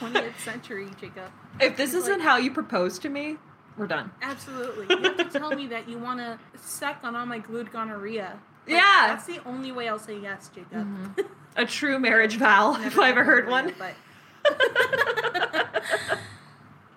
20th 0.00 0.38
century, 0.44 0.88
Jacob." 1.00 1.30
If 1.60 1.76
this 1.76 1.92
He's 1.92 2.02
isn't 2.02 2.18
like- 2.18 2.22
how 2.28 2.36
you 2.36 2.50
propose 2.50 2.98
to 3.00 3.08
me, 3.08 3.36
we're 3.76 3.86
done. 3.86 4.10
Absolutely. 4.22 4.86
You 4.96 5.02
have 5.02 5.16
to 5.18 5.24
tell 5.38 5.50
me 5.50 5.66
that 5.74 5.88
you 5.88 5.98
want 5.98 6.20
to 6.20 6.38
suck 6.58 6.98
on 7.02 7.14
all 7.16 7.26
my 7.26 7.38
glued 7.38 7.70
gonorrhea. 7.72 8.38
Like, 8.66 8.76
Yeah. 8.76 9.06
That's 9.08 9.26
the 9.26 9.40
only 9.46 9.70
way 9.72 9.88
I'll 9.88 9.98
say 9.98 10.18
yes, 10.18 10.50
Jacob. 10.54 10.86
Mm-hmm. 10.86 11.20
A 11.56 11.64
true 11.66 11.98
marriage 11.98 12.36
vow, 12.36 12.76
if 12.84 12.98
I 12.98 13.10
ever 13.10 13.24
heard 13.24 13.48
one. 13.48 13.74
But. 13.78 13.94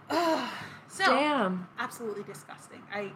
So 0.91 1.05
Damn. 1.05 1.67
absolutely 1.77 2.23
disgusting. 2.23 2.81
I, 2.93 3.13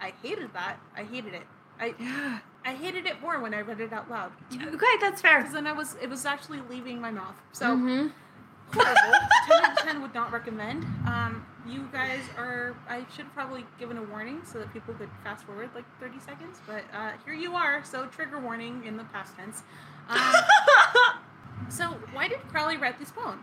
I 0.00 0.12
hated 0.20 0.52
that. 0.54 0.78
I 0.96 1.04
hated 1.04 1.32
it. 1.34 1.44
I, 1.78 1.94
Yeah. 1.98 2.38
I 2.64 2.74
hated 2.74 3.06
it 3.06 3.20
more 3.22 3.40
when 3.40 3.54
I 3.54 3.60
read 3.62 3.80
it 3.80 3.92
out 3.92 4.10
loud. 4.10 4.32
Okay, 4.52 4.96
that's 5.00 5.20
fair. 5.22 5.38
Because 5.38 5.54
then 5.54 5.66
I 5.66 5.72
was, 5.72 5.96
it 6.02 6.08
was 6.10 6.26
actually 6.26 6.60
leaving 6.68 7.00
my 7.00 7.10
mouth. 7.10 7.34
So 7.52 7.74
Mhm. 7.76 8.12
horrible. 8.72 9.18
ten 9.46 9.64
out 9.64 9.72
of 9.72 9.78
ten 9.78 10.02
would 10.02 10.14
not 10.14 10.30
recommend. 10.32 10.84
Um, 11.06 11.44
you 11.66 11.88
guys 11.92 12.20
are. 12.36 12.74
I 12.88 12.98
should 13.14 13.24
have 13.26 13.34
probably 13.34 13.64
given 13.78 13.96
a 13.98 14.02
warning 14.02 14.42
so 14.44 14.58
that 14.58 14.72
people 14.72 14.94
could 14.94 15.10
fast 15.24 15.44
forward 15.44 15.70
like 15.74 15.84
thirty 16.00 16.18
seconds. 16.20 16.60
But 16.66 16.84
uh, 16.92 17.12
here 17.24 17.34
you 17.34 17.54
are. 17.54 17.82
So 17.84 18.06
trigger 18.06 18.38
warning 18.38 18.84
in 18.84 18.96
the 18.96 19.04
past 19.04 19.36
tense. 19.36 19.62
Um, 20.08 20.32
so 21.68 21.84
why 22.12 22.28
did 22.28 22.40
Crowley 22.48 22.76
write 22.76 22.98
this 22.98 23.10
poem? 23.10 23.42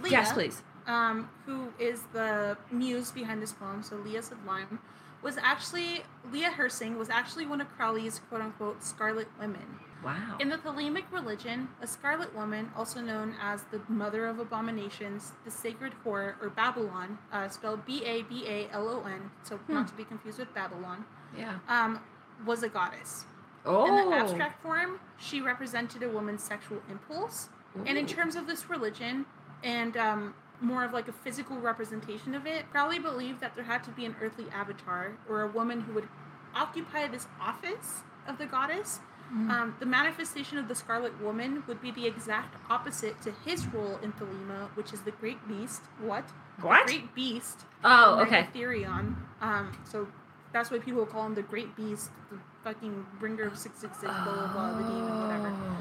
Leah, 0.00 0.12
yes, 0.12 0.32
please. 0.32 0.62
Um, 0.86 1.28
who 1.44 1.68
is 1.78 2.02
the 2.12 2.56
muse 2.70 3.10
behind 3.10 3.42
this 3.42 3.52
poem? 3.52 3.82
So 3.82 3.96
Leah 3.96 4.22
Sublime 4.22 4.78
was 5.22 5.36
actually 5.38 6.02
Leah 6.32 6.50
Hirsig 6.56 6.96
was 6.96 7.10
actually 7.10 7.46
one 7.46 7.60
of 7.60 7.68
Crowley's 7.76 8.20
quote 8.28 8.42
unquote 8.42 8.82
scarlet 8.82 9.28
women. 9.40 9.78
Wow. 10.04 10.36
In 10.38 10.48
the 10.48 10.56
Thelemic 10.58 11.04
religion, 11.10 11.68
a 11.82 11.86
scarlet 11.86 12.32
woman, 12.34 12.70
also 12.76 13.00
known 13.00 13.34
as 13.42 13.64
the 13.72 13.80
mother 13.88 14.26
of 14.26 14.38
abominations, 14.38 15.32
the 15.44 15.50
sacred 15.50 15.92
whore, 16.04 16.34
or 16.40 16.52
Babalon, 16.56 17.18
uh, 17.32 17.48
spelled 17.48 17.84
B 17.84 18.04
A 18.04 18.22
B 18.22 18.44
A 18.46 18.68
L 18.72 18.88
O 18.88 19.04
N, 19.04 19.30
so 19.42 19.58
not 19.66 19.88
to 19.88 19.94
be 19.94 20.04
confused 20.04 20.38
with 20.38 20.54
Babylon, 20.54 21.04
yeah. 21.36 21.58
um, 21.68 22.00
was 22.46 22.62
a 22.62 22.68
goddess. 22.68 23.24
Oh. 23.66 23.86
In 23.86 24.10
the 24.10 24.16
abstract 24.16 24.62
form, 24.62 25.00
she 25.18 25.40
represented 25.40 26.04
a 26.04 26.08
woman's 26.08 26.44
sexual 26.44 26.80
impulse. 26.88 27.48
And 27.86 27.98
in 27.98 28.06
terms 28.06 28.34
of 28.34 28.46
this 28.46 28.68
religion, 28.70 29.26
and 29.62 29.96
um, 29.96 30.34
more 30.60 30.84
of 30.84 30.92
like 30.92 31.08
a 31.08 31.12
physical 31.12 31.58
representation 31.58 32.34
of 32.34 32.46
it, 32.46 32.70
probably 32.70 32.98
believed 32.98 33.40
that 33.40 33.54
there 33.54 33.64
had 33.64 33.84
to 33.84 33.90
be 33.90 34.04
an 34.04 34.16
earthly 34.20 34.46
avatar 34.52 35.12
or 35.28 35.42
a 35.42 35.48
woman 35.48 35.82
who 35.82 35.92
would 35.94 36.08
occupy 36.54 37.06
this 37.06 37.26
office 37.40 38.02
of 38.26 38.38
the 38.38 38.46
goddess. 38.46 39.00
Mm. 39.32 39.50
Um, 39.50 39.76
the 39.78 39.86
manifestation 39.86 40.56
of 40.56 40.68
the 40.68 40.74
Scarlet 40.74 41.20
Woman 41.22 41.62
would 41.66 41.82
be 41.82 41.90
the 41.90 42.06
exact 42.06 42.56
opposite 42.70 43.20
to 43.22 43.32
his 43.44 43.66
role 43.66 43.98
in 44.02 44.12
Thelema, 44.12 44.68
which 44.74 44.92
is 44.92 45.02
the 45.02 45.10
Great 45.10 45.46
Beast. 45.46 45.82
What? 46.00 46.24
What? 46.60 46.86
Great 46.86 47.14
Beast. 47.14 47.60
Oh, 47.84 48.20
okay. 48.20 48.48
Megatherion. 48.54 49.16
Um, 49.40 49.76
so 49.84 50.08
that's 50.52 50.70
why 50.70 50.78
people 50.78 51.04
call 51.04 51.26
him 51.26 51.34
the 51.34 51.42
Great 51.42 51.76
Beast, 51.76 52.10
the 52.30 52.38
fucking 52.64 53.06
bringer 53.20 53.44
of 53.44 53.58
666, 53.58 54.00
blah, 54.00 54.24
blah, 54.24 54.52
blah, 54.52 54.78
the 54.78 54.84
demon, 54.88 55.20
whatever. 55.22 55.76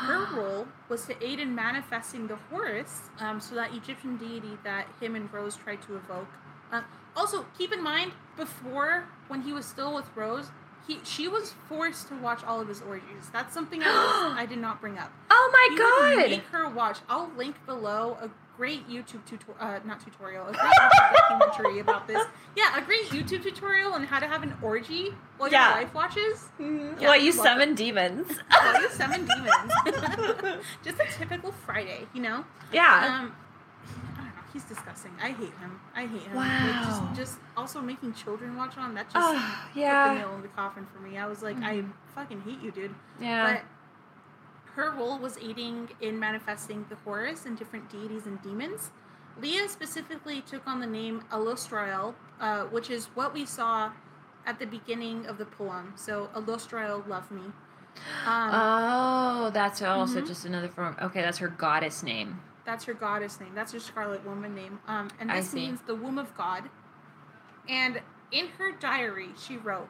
Her 0.00 0.26
role 0.34 0.66
was 0.88 1.04
to 1.06 1.24
aid 1.24 1.38
in 1.38 1.54
manifesting 1.54 2.26
the 2.26 2.36
Horus, 2.50 3.02
um, 3.20 3.40
so 3.40 3.54
that 3.54 3.72
Egyptian 3.74 4.16
deity 4.16 4.58
that 4.64 4.86
him 5.00 5.14
and 5.14 5.32
Rose 5.32 5.56
tried 5.56 5.82
to 5.82 5.96
evoke. 5.96 6.28
Uh, 6.72 6.82
also, 7.14 7.46
keep 7.56 7.72
in 7.72 7.82
mind, 7.82 8.12
before, 8.36 9.04
when 9.28 9.42
he 9.42 9.52
was 9.52 9.66
still 9.66 9.94
with 9.94 10.06
Rose, 10.16 10.50
he 10.88 10.98
she 11.04 11.28
was 11.28 11.54
forced 11.68 12.08
to 12.08 12.16
watch 12.16 12.42
all 12.42 12.60
of 12.60 12.66
his 12.68 12.80
orgies. 12.82 13.30
That's 13.32 13.52
something 13.54 13.82
I, 13.82 13.86
was, 14.30 14.38
I 14.38 14.46
did 14.46 14.58
not 14.58 14.80
bring 14.80 14.98
up. 14.98 15.12
Oh 15.30 15.50
my 15.52 15.66
He 15.70 15.78
god. 15.78 16.30
make 16.30 16.46
her 16.46 16.68
watch. 16.68 16.98
I'll 17.08 17.30
link 17.36 17.54
below 17.66 18.16
a 18.20 18.28
great 18.56 18.88
YouTube 18.88 19.24
tutorial, 19.24 19.56
uh, 19.60 19.80
not 19.84 20.00
tutorial, 20.04 20.46
a 20.46 20.52
great 20.52 20.72
documentary 21.28 21.80
about 21.80 22.06
this. 22.06 22.22
Yeah, 22.56 22.76
a 22.78 22.82
great 22.82 23.06
YouTube 23.06 23.42
tutorial 23.42 23.92
on 23.94 24.04
how 24.04 24.18
to 24.18 24.26
have 24.26 24.42
an 24.42 24.54
orgy 24.62 25.14
while 25.38 25.50
Yeah. 25.50 25.70
your 25.74 25.84
wife 25.84 25.94
watches. 25.94 26.48
Mm, 26.60 27.00
Yeah, 27.00 27.08
well, 27.10 27.16
you 27.20 27.30
welcome. 27.32 27.44
summon 27.44 27.74
demons. 27.74 28.28
While 28.50 28.82
you 28.82 28.90
summon 28.90 29.26
demons. 29.26 29.72
Just 30.84 31.00
a 31.00 31.06
typical 31.18 31.52
Friday, 31.52 32.06
you 32.12 32.20
know. 32.22 32.44
yeah. 32.72 33.20
Um, 33.20 33.34
I 34.14 34.16
don't 34.18 34.26
know. 34.26 34.42
He's 34.52 34.64
disgusting. 34.64 35.12
I 35.20 35.28
hate 35.28 35.54
him. 35.58 35.80
I 35.94 36.06
hate 36.06 36.22
him. 36.22 36.34
Wow. 36.36 36.42
Like, 36.44 36.86
just, 36.86 37.14
just 37.14 37.38
also 37.56 37.80
making 37.80 38.12
children 38.14 38.54
watch 38.56 38.76
on 38.76 38.94
that 38.94 39.06
just 39.10 39.16
Oh, 39.18 39.56
put 39.72 39.80
the 39.80 40.14
nail 40.14 40.34
in 40.34 40.42
the 40.42 40.48
coffin 40.48 40.86
for 40.92 41.00
me. 41.00 41.16
I 41.16 41.26
was 41.26 41.42
like, 41.42 41.56
I 41.62 41.84
fucking 42.14 42.42
hate 42.42 42.60
you, 42.60 42.70
dude. 42.70 42.94
Yeah. 43.20 43.54
But 43.54 43.62
her 44.74 44.90
role 44.90 45.18
was 45.18 45.38
aiding 45.38 45.90
in 46.00 46.18
manifesting 46.18 46.86
the 46.88 46.96
Horus 47.04 47.46
and 47.46 47.58
different 47.58 47.90
deities 47.90 48.26
and 48.26 48.40
demons. 48.42 48.90
Leah 49.40 49.68
specifically 49.68 50.40
took 50.42 50.66
on 50.66 50.80
the 50.80 50.86
name 50.86 51.24
Alostrael, 51.30 52.14
uh, 52.40 52.64
which 52.64 52.90
is 52.90 53.06
what 53.14 53.32
we 53.32 53.44
saw 53.46 53.90
at 54.46 54.58
the 54.58 54.66
beginning 54.66 55.26
of 55.26 55.38
the 55.38 55.44
poem. 55.46 55.92
So 55.96 56.28
Alostrael, 56.34 57.06
love 57.08 57.30
me. 57.30 57.42
Um, 58.26 58.50
oh, 58.52 59.50
that's 59.52 59.82
also 59.82 60.20
Mhm. 60.20 60.26
just 60.26 60.44
another 60.44 60.68
form. 60.68 60.96
Okay, 61.00 61.20
that's 61.20 61.38
her 61.38 61.48
goddess 61.48 62.02
name. 62.02 62.40
That's 62.64 62.84
her 62.84 62.94
goddess 62.94 63.40
name. 63.40 63.54
That's 63.54 63.72
her 63.72 63.80
Scarlet 63.80 64.24
Woman 64.24 64.54
name. 64.54 64.80
Um, 64.86 65.08
and 65.18 65.28
this 65.30 65.52
means 65.52 65.80
the 65.82 65.94
womb 65.94 66.18
of 66.18 66.34
God. 66.36 66.70
And 67.68 68.00
in 68.30 68.48
her 68.58 68.72
diary, 68.72 69.34
she 69.36 69.56
wrote, 69.56 69.88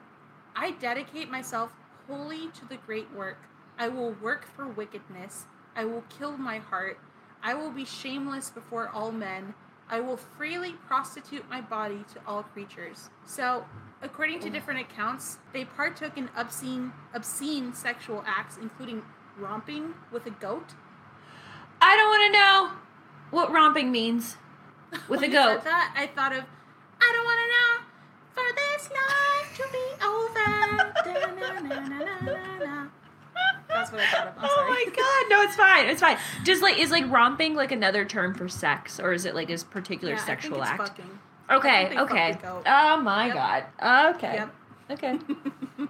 I 0.56 0.72
dedicate 0.72 1.30
myself 1.30 1.72
wholly 2.08 2.48
to 2.48 2.64
the 2.66 2.76
great 2.78 3.10
work. 3.12 3.38
I 3.78 3.88
will 3.88 4.12
work 4.12 4.46
for 4.46 4.66
wickedness. 4.68 5.46
I 5.74 5.84
will 5.84 6.04
kill 6.18 6.36
my 6.36 6.58
heart. 6.58 6.98
I 7.42 7.54
will 7.54 7.70
be 7.70 7.84
shameless 7.84 8.50
before 8.50 8.88
all 8.88 9.10
men. 9.10 9.54
I 9.88 10.00
will 10.00 10.16
freely 10.16 10.72
prostitute 10.86 11.48
my 11.50 11.60
body 11.60 12.04
to 12.14 12.20
all 12.26 12.42
creatures. 12.42 13.10
So, 13.26 13.64
according 14.00 14.40
to 14.40 14.50
different 14.50 14.80
accounts, 14.80 15.38
they 15.52 15.64
partook 15.64 16.16
in 16.16 16.30
obscene, 16.36 16.92
obscene 17.12 17.74
sexual 17.74 18.22
acts, 18.26 18.56
including 18.56 19.02
romping 19.38 19.94
with 20.10 20.24
a 20.26 20.30
goat. 20.30 20.74
I 21.80 21.96
don't 21.96 22.08
want 22.08 22.32
to 22.32 22.38
know 22.38 22.70
what 23.30 23.50
romping 23.50 23.90
means 23.90 24.36
with 25.08 25.22
a 25.22 25.28
goat. 25.28 25.64
that, 25.64 25.94
I 25.96 26.06
thought 26.06 26.32
of, 26.32 26.44
I 27.00 27.12
don't 27.12 27.24
want 27.24 27.40
to 27.42 27.48
know 27.58 27.82
for 28.34 28.48
this 28.54 28.88
life 28.90 29.56
to 29.56 29.64
be 29.72 29.86
over. 30.06 31.28
What 33.92 34.00
I 34.00 34.06
thought 34.06 34.26
of. 34.28 34.34
I'm 34.38 34.44
Oh 34.50 34.66
my 34.68 34.84
god, 34.86 35.30
no, 35.30 35.42
it's 35.42 35.54
fine. 35.56 35.86
It's 35.88 36.00
fine. 36.00 36.16
Just 36.44 36.62
like 36.62 36.78
is 36.78 36.90
like 36.90 37.08
romping 37.10 37.54
like 37.54 37.72
another 37.72 38.04
term 38.04 38.34
for 38.34 38.48
sex, 38.48 38.98
or 38.98 39.12
is 39.12 39.24
it 39.26 39.34
like 39.34 39.50
a 39.50 39.58
particular 39.58 40.14
Yeah, 40.14 40.24
sexual 40.24 40.62
act? 40.64 40.88
fucking. 40.88 41.18
Okay, 41.50 41.98
okay. 41.98 42.38
Oh 42.66 42.96
my 43.02 43.26
Yep. 43.26 43.34
god. 43.34 44.14
Okay. 44.16 44.34
Yep. 44.34 44.54
Okay. 44.90 45.18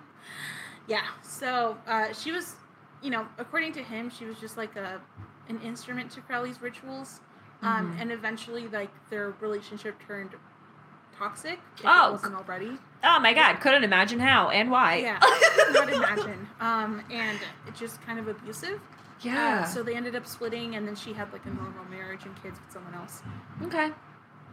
Yeah. 0.89 1.03
So 1.23 1.79
uh, 1.87 2.12
she 2.12 2.33
was, 2.33 2.57
you 3.03 3.11
know, 3.11 3.27
according 3.39 3.73
to 3.74 3.83
him, 3.83 4.11
she 4.11 4.24
was 4.24 4.39
just 4.41 4.57
like 4.57 4.74
a 4.77 5.01
an 5.49 5.61
instrument 5.62 6.11
to 6.12 6.20
Crowley's 6.20 6.61
rituals. 6.61 7.20
Um, 7.62 7.93
Mhm. 7.95 8.01
and 8.01 8.12
eventually, 8.12 8.66
like 8.66 8.91
their 9.09 9.31
relationship 9.41 9.95
turned 10.05 10.31
toxic. 11.23 11.59
If 11.78 11.82
Oh, 11.85 12.09
it 12.09 12.12
wasn't 12.12 12.35
already. 12.35 12.77
Oh 13.05 13.19
my 13.20 13.32
god, 13.32 13.61
couldn't 13.61 13.85
imagine 13.85 14.20
how 14.20 14.51
and 14.51 14.70
why. 14.70 14.97
Yeah, 14.97 15.19
could 15.20 15.74
not 15.74 15.93
imagine. 15.93 16.49
Um, 16.61 17.03
and 17.11 17.39
it's 17.66 17.78
just 17.78 18.01
kind 18.07 18.19
of 18.19 18.28
abusive. 18.28 18.81
yeah. 19.20 19.61
Uh, 19.62 19.65
so 19.66 19.82
they 19.82 19.94
ended 19.94 20.15
up 20.16 20.27
splitting, 20.27 20.74
and 20.77 20.86
then 20.86 20.94
she 20.97 21.12
had 21.12 21.32
like 21.32 21.44
a 21.47 21.51
normal 21.51 21.85
marriage 21.90 22.24
and 22.24 22.35
kids 22.43 22.59
with 22.65 22.73
someone 22.73 22.94
else. 22.94 23.23
okay. 23.62 23.90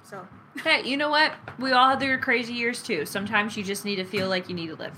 So 0.04 0.28
Hey, 0.64 0.84
you 0.88 0.98
know 0.98 1.10
what? 1.10 1.34
We 1.60 1.72
all 1.72 1.90
had 1.90 2.00
their 2.00 2.18
crazy 2.18 2.54
years 2.54 2.82
too. 2.82 3.06
Sometimes 3.06 3.56
you 3.58 3.64
just 3.64 3.86
need 3.86 3.98
to 3.98 4.04
feel 4.06 4.28
like 4.30 4.50
you 4.50 4.56
need 4.56 4.68
to 4.68 4.76
live, 4.76 4.96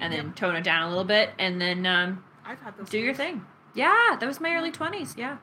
and 0.00 0.12
then 0.12 0.26
Yep. 0.26 0.36
tone 0.36 0.56
it 0.56 0.64
down 0.64 0.82
a 0.84 0.88
little 0.88 1.04
bit, 1.04 1.30
and 1.38 1.60
then 1.60 1.86
um, 1.86 2.22
I've 2.44 2.60
had 2.60 2.76
those. 2.76 2.88
do 2.90 2.98
your 2.98 3.14
thing. 3.14 3.44
Yeah, 3.74 4.16
that 4.20 4.26
was 4.26 4.40
my 4.40 4.50
early 4.54 4.70
twenties. 4.70 5.14
Yeah, 5.16 5.38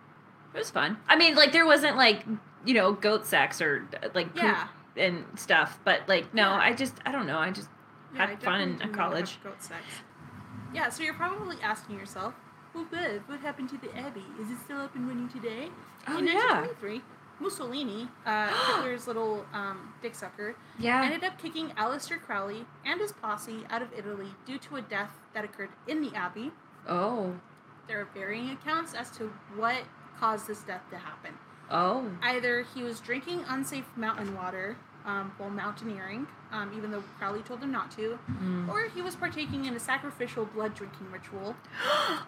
it 0.53 0.57
was 0.57 0.69
fun. 0.69 0.97
I 1.09 1.15
mean, 1.17 1.35
like 1.35 1.51
there 1.51 1.65
wasn't 1.65 1.97
like 1.97 2.23
you 2.65 2.73
know 2.73 2.93
goat 2.93 3.25
sex 3.25 3.61
or 3.61 3.87
uh, 4.01 4.07
like 4.13 4.27
poop 4.33 4.43
Yeah. 4.43 4.67
And 4.97 5.25
stuff, 5.35 5.79
but 5.83 6.07
like 6.07 6.33
no, 6.33 6.49
Yeah. 6.49 6.55
I 6.55 6.73
just 6.73 6.95
I 7.05 7.11
don't 7.11 7.27
know. 7.27 7.37
I 7.39 7.51
just 7.51 7.69
Yeah, 8.13 8.19
had 8.27 8.29
I 8.29 8.35
fun 8.37 8.61
in 8.61 8.69
definitely 8.73 8.85
do 8.85 8.91
not 8.91 9.09
college. 9.09 9.39
Yeah, 10.73 10.89
so 10.89 11.03
you're 11.03 11.13
probably 11.13 11.57
asking 11.61 11.97
yourself, 11.99 12.33
well, 12.73 12.85
good. 12.89 13.27
What 13.27 13.39
happened 13.41 13.69
to 13.71 13.77
the 13.77 13.95
Abbey? 13.97 14.23
Is 14.39 14.49
it 14.49 14.57
still 14.63 14.79
up 14.79 14.95
and 14.95 15.07
running 15.07 15.27
today? 15.29 15.67
Oh 16.07 16.17
In 16.17 16.25
yeah, 16.27 16.61
1923, 16.61 17.01
Mussolini, 17.41 18.07
uh, 18.25 18.47
Hitler's 18.77 19.05
little 19.07 19.45
um, 19.53 19.93
dick 20.01 20.15
sucker, 20.15 20.55
yeah. 20.79 21.03
ended 21.03 21.23
up 21.25 21.37
kicking 21.41 21.69
Aleister 21.71 22.21
Crowley 22.21 22.65
and 22.85 23.01
his 23.01 23.11
posse 23.11 23.65
out 23.69 23.81
of 23.81 23.89
Italy 23.97 24.27
due 24.45 24.57
to 24.59 24.77
a 24.77 24.81
death 24.81 25.11
that 25.33 25.43
occurred 25.43 25.69
in 25.87 26.01
the 26.01 26.15
Abbey. 26.15 26.51
Oh, 26.87 27.35
There 27.87 27.99
are 27.99 28.07
varying 28.13 28.51
accounts 28.51 28.93
as 28.93 29.11
to 29.17 29.33
what 29.55 29.77
caused 30.17 30.47
this 30.47 30.61
death 30.63 30.89
to 30.91 30.97
happen. 30.97 31.33
Oh, 31.71 32.05
Either 32.21 32.65
he 32.75 32.83
was 32.83 32.99
drinking 32.99 33.43
unsafe 33.47 33.85
mountain 33.95 34.35
water 34.35 34.77
um, 35.05 35.31
while 35.39 35.49
mountaineering, 35.49 36.27
um, 36.51 36.71
even 36.77 36.91
though 36.91 37.03
Crowley 37.17 37.41
told 37.41 37.61
him 37.63 37.71
not 37.71 37.89
to, 37.97 38.19
Mm. 38.31 38.69
or 38.69 38.87
he 38.89 39.01
was 39.01 39.15
partaking 39.15 39.65
in 39.65 39.75
a 39.75 39.79
sacrificial 39.79 40.45
blood 40.45 40.75
drinking 40.75 41.09
ritual. 41.11 41.55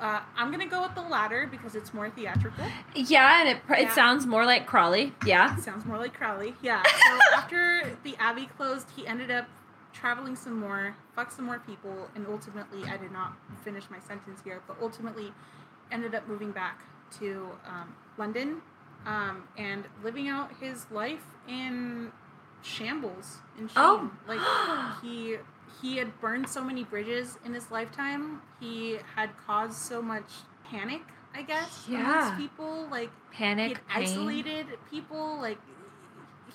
Uh, 0.02 0.20
I'm 0.36 0.52
gonna 0.52 0.66
go 0.68 0.82
with 0.82 0.96
the 0.96 1.02
latter 1.02 1.48
because 1.50 1.76
it's 1.76 1.94
more 1.94 2.10
theatrical. 2.10 2.66
yeah, 2.96 3.40
and 3.42 3.50
it 3.50 3.58
it 3.70 3.82
Yeah. 3.84 3.94
sounds 3.94 4.26
more 4.26 4.46
like 4.46 4.66
Crowley. 4.66 5.14
Yeah. 5.26 5.56
Sounds 5.58 5.86
more 5.86 5.98
like 5.98 6.14
Crowley. 6.14 6.56
Yeah. 6.62 6.82
So 7.08 7.20
after 7.38 7.96
the 8.04 8.16
abbey 8.18 8.48
closed, 8.58 8.88
he 8.96 9.06
ended 9.08 9.30
up 9.32 9.46
traveling 9.94 10.36
some 10.36 10.60
more, 10.60 10.96
fucked 11.16 11.34
some 11.34 11.46
more 11.46 11.60
people, 11.60 12.10
and 12.16 12.26
ultimately, 12.28 12.84
I 12.90 12.98
did 12.98 13.12
not 13.12 13.34
finish 13.64 13.84
my 13.92 14.00
sentence 14.00 14.42
here, 14.44 14.62
but 14.68 14.76
ultimately 14.82 15.32
ended 15.92 16.16
up 16.16 16.28
moving 16.28 16.52
back 16.52 16.80
to 17.20 17.50
um, 17.68 17.94
London 18.18 18.62
um, 19.06 19.44
and 19.58 19.84
living 20.04 20.28
out 20.30 20.52
his 20.60 20.86
life 20.92 21.24
in 21.48 22.12
shambles 22.62 23.38
in 23.58 23.68
shame. 23.68 23.74
Oh. 23.78 24.12
Like 24.28 24.40
he 25.02 25.38
he 25.82 25.98
had 25.98 26.20
burned 26.22 26.48
so 26.48 26.64
many 26.64 26.84
bridges 26.84 27.38
in 27.46 27.54
his 27.54 27.70
lifetime. 27.72 28.42
He 28.60 28.98
had 29.16 29.30
caused 29.46 29.76
so 29.78 30.02
much 30.02 30.30
panic, 30.70 31.02
I 31.36 31.42
guess, 31.42 31.86
Yeah. 31.90 32.00
amongst 32.28 32.38
people. 32.38 32.88
Like 32.90 33.10
Panic, 33.32 33.80
isolated 33.94 34.68
people. 34.90 35.38
Like 35.42 35.58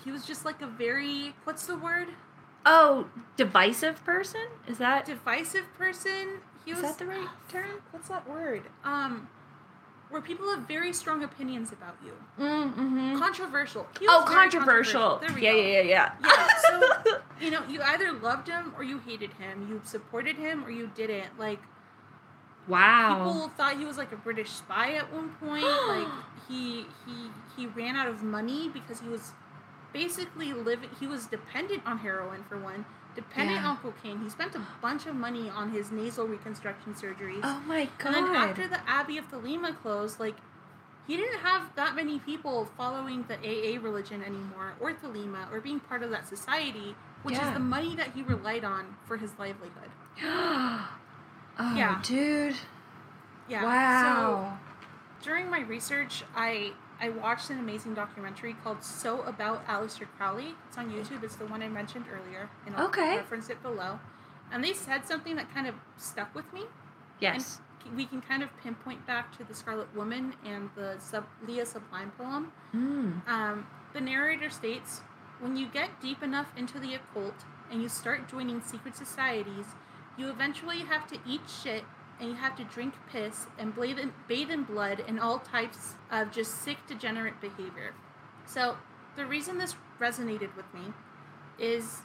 he 0.05 0.11
was 0.11 0.25
just 0.25 0.45
like 0.45 0.63
a 0.63 0.67
very 0.67 1.35
what's 1.45 1.67
the 1.67 1.77
word 1.77 2.09
Oh, 2.67 3.07
divisive 3.37 4.05
person? 4.05 4.43
Is 4.67 4.79
that 4.79 5.07
divisive 5.07 5.65
person. 5.79 6.41
He 6.65 6.73
is 6.73 6.79
was 6.83 6.91
that 6.91 6.99
the 6.99 7.07
right 7.07 7.29
term? 7.49 7.83
what's 7.93 8.09
that 8.09 8.29
word? 8.29 8.63
Um, 8.85 9.29
where 10.11 10.23
people 10.23 10.49
have 10.51 10.61
very 10.61 10.93
strong 10.93 11.23
opinions 11.23 11.73
about 11.73 11.97
you. 12.05 12.13
Mm-hmm. 12.41 13.19
Controversial. 13.19 13.87
Oh, 14.09 14.25
controversial. 14.27 15.21
We 15.35 15.43
Yeah, 15.43 15.53
yeah, 15.53 15.81
yeah, 15.81 15.81
yeah. 15.83 16.13
Yeah, 16.23 16.49
so 17.05 17.19
you 17.41 17.51
know, 17.51 17.63
you 17.69 17.83
either 17.83 18.13
loved 18.13 18.49
him 18.49 18.73
or 18.77 18.83
you 18.83 18.99
hated 19.01 19.33
him. 19.35 19.67
You 19.69 19.81
supported 19.85 20.37
him 20.37 20.65
or 20.65 20.71
you 20.71 20.91
didn't. 20.95 21.39
Like 21.39 21.61
wow. 22.67 23.25
people 23.25 23.49
thought 23.57 23.79
he 23.79 23.85
was 23.85 23.99
like 23.99 24.13
a 24.13 24.17
British 24.17 24.51
spy 24.51 24.95
at 24.95 25.13
one 25.13 25.31
point. 25.41 25.65
like 25.89 26.09
he 26.49 26.87
he 27.07 27.31
he 27.57 27.67
ran 27.67 27.97
out 27.97 28.09
of 28.09 28.23
money 28.23 28.69
because 28.69 29.01
he 29.01 29.09
was 29.09 29.33
basically 29.93 30.53
living. 30.53 30.91
He 30.99 31.07
was 31.07 31.27
dependent 31.27 31.83
on 31.87 31.99
heroin 31.99 32.45
for 32.49 32.59
one. 32.59 32.87
Dependent 33.15 33.61
Yeah. 33.63 33.69
on 33.71 33.77
cocaine. 33.79 34.21
He 34.23 34.31
spent 34.31 34.55
a 34.55 34.61
bunch 34.81 35.07
of 35.07 35.15
money 35.17 35.51
on 35.51 35.71
his 35.71 35.91
nasal 35.91 36.27
reconstruction 36.27 36.95
surgeries. 36.95 37.41
oh 37.43 37.61
my 37.67 37.89
god. 37.99 38.15
And 38.15 38.27
then 38.27 38.37
after 38.37 38.69
the 38.69 38.81
Abbey 38.89 39.19
of 39.19 39.29
Thelema 39.31 39.77
closed, 39.83 40.21
like 40.21 40.37
he 41.07 41.17
didn't 41.17 41.41
have 41.41 41.75
that 41.75 41.97
many 41.97 42.19
people 42.21 42.69
following 42.77 43.25
the 43.29 43.35
AA 43.39 43.81
religion 43.83 44.23
anymore, 44.23 44.75
or 44.79 44.93
Thelema, 44.93 45.51
or 45.51 45.61
being 45.61 45.81
part 45.81 46.03
of 46.03 46.11
that 46.11 46.29
society, 46.29 46.95
which 47.23 47.35
Yeah. 47.37 47.49
is 47.49 47.55
the 47.55 47.61
money 47.61 47.97
that 47.97 48.13
he 48.15 48.23
relied 48.23 48.63
on 48.65 48.95
for 49.07 49.17
his 49.17 49.33
livelihood. 49.39 49.91
oh, 50.23 50.89
Yeah. 51.75 52.01
dude. 52.05 52.57
Yeah. 53.49 53.65
Wow. 53.65 54.59
So 55.21 55.25
during 55.25 55.51
my 55.51 55.61
research, 55.61 56.23
I 56.37 56.73
I 57.01 57.09
watched 57.11 57.51
an 57.51 57.59
amazing 57.59 57.95
documentary 57.95 58.55
called 58.65 58.83
"So 58.83 59.23
About 59.23 59.67
Aleister 59.67 60.07
Crowley." 60.17 60.55
It's 60.69 60.77
on 60.79 60.91
YouTube. 60.91 61.23
It's 61.23 61.37
the 61.37 61.47
one 61.47 61.63
I 61.63 61.69
mentioned 61.69 62.07
earlier, 62.13 62.49
and 62.67 62.75
I'll 62.77 62.87
Okay. 62.89 63.17
reference 63.17 63.49
it 63.51 63.63
below. 63.63 64.01
And 64.51 64.65
they 64.65 64.73
said 64.73 65.07
something 65.07 65.37
that 65.37 65.53
kind 65.53 65.67
of 65.67 65.75
stuck 65.97 66.35
with 66.35 66.51
me. 66.53 66.65
yes. 67.21 67.61
And 67.87 67.97
we 67.97 68.05
can 68.07 68.21
kind 68.21 68.43
of 68.43 68.51
pinpoint 68.59 69.07
back 69.07 69.37
to 69.39 69.45
the 69.45 69.55
Scarlet 69.55 69.95
Woman 69.95 70.35
and 70.45 70.69
the 70.75 70.97
Sub- 70.99 71.27
Leah 71.47 71.65
Sublime 71.67 72.11
poem. 72.19 72.53
Mm. 72.75 73.27
Um, 73.29 73.67
the 73.95 74.01
narrator 74.01 74.51
states 74.51 75.01
when 75.41 75.57
you 75.57 75.67
get 75.67 76.01
deep 76.01 76.23
enough 76.23 76.53
into 76.57 76.79
the 76.79 76.95
occult 76.95 77.45
and 77.71 77.81
you 77.83 77.89
start 77.89 78.29
joining 78.29 78.61
secret 78.61 78.95
societies, 78.97 79.67
you 80.19 80.29
eventually 80.29 80.81
have 80.81 81.07
to 81.09 81.19
eat 81.27 81.41
shit 81.49 81.85
and 82.21 82.29
you 82.31 82.35
have 82.37 82.57
to 82.57 82.65
drink 82.65 82.95
piss 83.13 83.47
and 83.59 83.75
bathe 83.75 83.99
in, 83.99 84.13
bathe 84.27 84.51
in 84.51 84.65
blood 84.65 85.03
and 85.07 85.21
all 85.21 85.39
types 85.39 85.95
of 86.11 86.31
just 86.33 86.63
sick, 86.63 86.79
degenerate 86.87 87.41
behavior. 87.41 87.95
So, 88.47 88.77
the 89.17 89.25
reason 89.27 89.59
this 89.59 89.75
resonated 90.01 90.55
with 90.57 90.73
me 90.75 90.93
is 91.59 91.99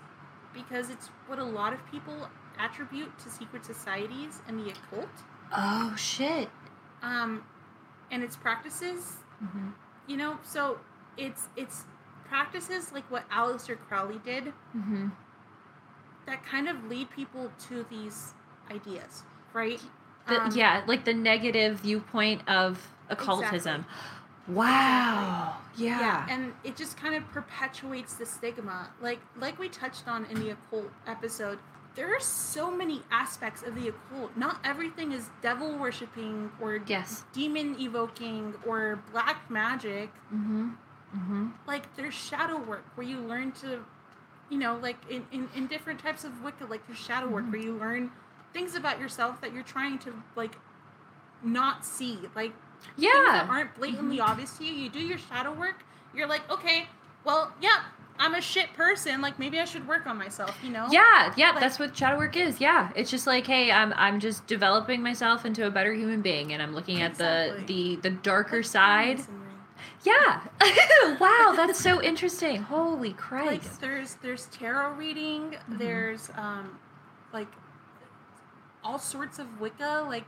because 0.53 0.90
it's 0.90 1.07
what 1.27 1.40
a 1.40 1.44
lot 1.44 1.73
of 1.73 1.80
people 1.91 2.27
attribute 2.60 3.18
to 3.19 3.30
secret 3.30 3.65
societies 3.65 4.41
and 4.48 4.60
the 4.60 4.69
occult 4.72 5.10
Oh 5.56 5.95
shit. 5.95 6.49
um, 7.02 7.44
and 8.11 8.23
its 8.23 8.35
practices 8.35 9.18
Mm-hmm. 9.44 9.69
you 10.07 10.15
know 10.18 10.38
so 10.44 10.77
it's 11.18 11.49
it's 11.56 11.85
practices 12.26 12.91
like 12.94 13.03
what 13.11 13.27
Aleister 13.30 13.77
Crowley 13.88 14.19
did 14.23 14.45
Mm-hmm. 14.77 15.07
that 16.26 16.45
kind 16.45 16.68
of 16.69 16.85
lead 16.85 17.10
people 17.10 17.52
to 17.68 17.85
these 17.90 18.34
ideas 18.72 19.23
right 19.53 19.81
The, 20.27 20.41
Um, 20.41 20.51
yeah, 20.55 20.83
like 20.87 21.03
the 21.05 21.13
negative 21.13 21.79
viewpoint 21.81 22.47
of 22.47 22.79
occultism. 23.09 23.85
Wow. 24.47 25.57
Yeah. 25.75 25.99
yeah 25.99 26.25
and 26.29 26.53
it 26.63 26.75
just 26.75 26.97
kind 26.97 27.15
of 27.15 27.27
perpetuates 27.31 28.13
the 28.13 28.25
stigma 28.27 28.89
like 29.01 29.19
like 29.39 29.57
we 29.57 29.69
touched 29.69 30.07
on 30.07 30.25
in 30.25 30.39
the 30.39 30.51
occult 30.51 30.91
episode 31.07 31.57
there 31.95 32.13
are 32.15 32.19
so 32.19 32.69
many 32.69 33.01
aspects 33.09 33.63
of 33.63 33.73
the 33.73 33.87
occult 33.87 34.37
not 34.37 34.59
everything 34.63 35.11
is 35.13 35.29
devil 35.41 35.75
worshipping 35.75 36.51
or 36.61 36.79
Yes. 36.85 37.23
demon 37.33 37.75
evoking 37.79 38.53
or 38.67 38.99
black 39.11 39.49
magic 39.49 40.11
Mm-hmm. 40.31 40.69
Mm-hmm. 41.17 41.47
like 41.65 41.95
there's 41.95 42.13
shadow 42.13 42.57
work 42.59 42.85
where 42.93 43.07
you 43.07 43.17
learn 43.19 43.51
to 43.63 43.83
you 44.51 44.59
know 44.59 44.77
like 44.79 44.97
in, 45.09 45.25
in, 45.31 45.49
in 45.55 45.65
different 45.65 45.99
types 45.99 46.23
of 46.23 46.43
wicca 46.43 46.65
like 46.65 46.85
there's 46.85 46.99
shadow 46.99 47.27
work 47.27 47.45
Mhm. 47.45 47.51
where 47.51 47.61
you 47.61 47.73
learn 47.77 48.11
things 48.53 48.75
about 48.75 48.99
yourself 48.99 49.41
that 49.41 49.53
you're 49.53 49.63
trying 49.63 49.97
to 49.99 50.13
like 50.35 50.55
not 51.43 51.85
see 51.85 52.19
like 52.35 52.53
things 52.95 53.11
that 53.13 53.45
Yeah. 53.45 53.47
aren't 53.49 53.73
blatantly 53.75 54.19
obvious 54.19 54.57
to 54.57 54.65
you 54.65 54.73
you 54.73 54.89
do 54.89 54.99
your 54.99 55.17
shadow 55.17 55.51
work 55.53 55.84
you're 56.15 56.27
like 56.27 56.49
okay 56.51 56.88
well 57.25 57.51
yeah 57.61 57.84
i'm 58.19 58.35
a 58.35 58.41
shit 58.41 58.71
person 58.73 59.21
like 59.21 59.39
maybe 59.39 59.59
i 59.59 59.65
should 59.65 59.88
work 59.88 60.05
on 60.05 60.17
myself 60.17 60.55
you 60.63 60.69
know 60.69 60.88
Yeah, 60.91 61.34
yeah, 61.35 61.51
Like- 61.51 61.59
that's 61.61 61.80
what 61.80 61.97
shadow 61.97 62.17
work 62.17 62.38
is. 62.38 62.61
Yeah, 62.61 62.91
it's 62.95 63.09
just 63.09 63.25
like, 63.25 63.47
hey, 63.47 63.71
I'm 63.71 63.91
I'm 63.93 64.19
just 64.19 64.45
developing 64.47 65.01
myself 65.01 65.45
into 65.45 65.65
a 65.65 65.71
better 65.71 65.93
human 65.93 66.21
being, 66.21 66.53
and 66.53 66.61
I'm 66.61 66.75
looking 66.75 67.01
at 67.01 67.11
Exactly. 67.11 67.63
the 67.65 67.95
the 67.95 68.09
the 68.09 68.15
darker 68.17 68.57
Like 68.57 68.65
side. 68.65 69.19
Yeah. 70.03 70.41
wow, 71.19 71.53
that's 71.55 71.80
so 71.80 72.01
interesting. 72.01 72.61
Holy 72.61 73.15
like 73.31 73.63
there's 73.80 74.15
there's 74.21 74.45
tarot 74.47 74.91
reading 74.93 75.55
Mhm. 75.71 75.77
there's 75.80 76.30
um 76.35 76.77
like 77.34 77.47
all 78.84 78.99
sorts 78.99 79.39
of 79.39 79.60
wicca 79.60 80.05
like 80.07 80.26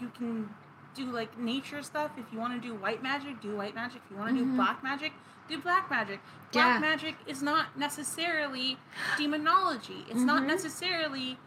you 0.00 0.08
can 0.16 0.48
do 0.94 1.06
like 1.06 1.38
nature 1.38 1.82
stuff 1.82 2.10
if 2.18 2.24
you 2.32 2.38
want 2.38 2.52
to 2.60 2.66
do 2.68 2.74
white 2.74 3.02
magic 3.02 3.40
do 3.40 3.56
white 3.56 3.74
magic 3.74 4.00
if 4.04 4.10
you 4.10 4.16
want 4.16 4.36
to 4.36 4.42
Mhm. 4.44 4.50
do 4.50 4.56
black 4.56 4.82
magic 4.82 5.12
do 5.48 5.58
black 5.58 5.90
magic 5.90 6.20
black 6.52 6.74
Yeah. 6.74 6.78
magic 6.80 7.16
is 7.26 7.42
not 7.42 7.76
necessarily 7.78 8.76
demonology 9.16 10.04
it's 10.08 10.20
not 10.20 10.42
Mhm. 10.42 10.46
necessarily 10.46 11.38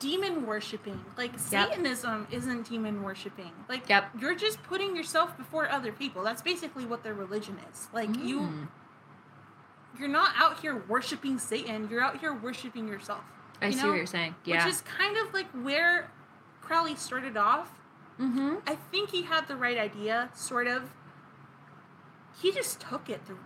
demon 0.00 0.44
worshipping. 0.44 1.02
Like 1.16 1.32
Yep. 1.32 1.40
Satanism 1.40 2.26
isn't 2.30 2.68
demon 2.68 3.02
worshipping. 3.02 3.52
Like 3.68 3.88
Yep. 3.88 4.10
you're 4.18 4.34
just 4.34 4.62
putting 4.64 4.96
yourself 4.96 5.36
before 5.36 5.70
other 5.70 5.92
people. 5.92 6.22
That's 6.24 6.42
basically 6.42 6.84
what 6.84 7.02
their 7.04 7.14
religion 7.14 7.58
is. 7.72 7.88
Like 7.92 8.14
you 8.16 8.40
Mm. 8.40 8.68
you're 9.98 10.08
not 10.08 10.34
out 10.36 10.58
here 10.58 10.76
worshiping 10.88 11.38
Satan. 11.38 11.88
You're 11.88 12.02
out 12.02 12.18
here 12.18 12.32
worshiping 12.34 12.88
yourself. 12.88 13.24
I 13.60 13.70
see 13.70 13.82
know? 13.82 13.88
what 13.88 13.96
you're 13.96 14.06
saying. 14.06 14.34
Yeah. 14.44 14.64
Which 14.64 14.74
is 14.74 14.80
kind 14.82 15.16
of 15.16 15.32
like 15.32 15.46
where 15.52 16.10
Crowley 16.60 16.96
started 16.96 17.36
off. 17.36 17.70
mm-hmm. 18.18 18.56
I 18.66 18.76
think 18.90 19.10
he 19.10 19.22
had 19.22 19.48
the 19.48 19.56
right 19.56 19.78
idea, 19.78 20.30
sort 20.34 20.66
of. 20.66 20.90
He 22.40 22.52
just 22.52 22.80
took 22.80 23.08
it 23.08 23.20
the, 23.26 23.36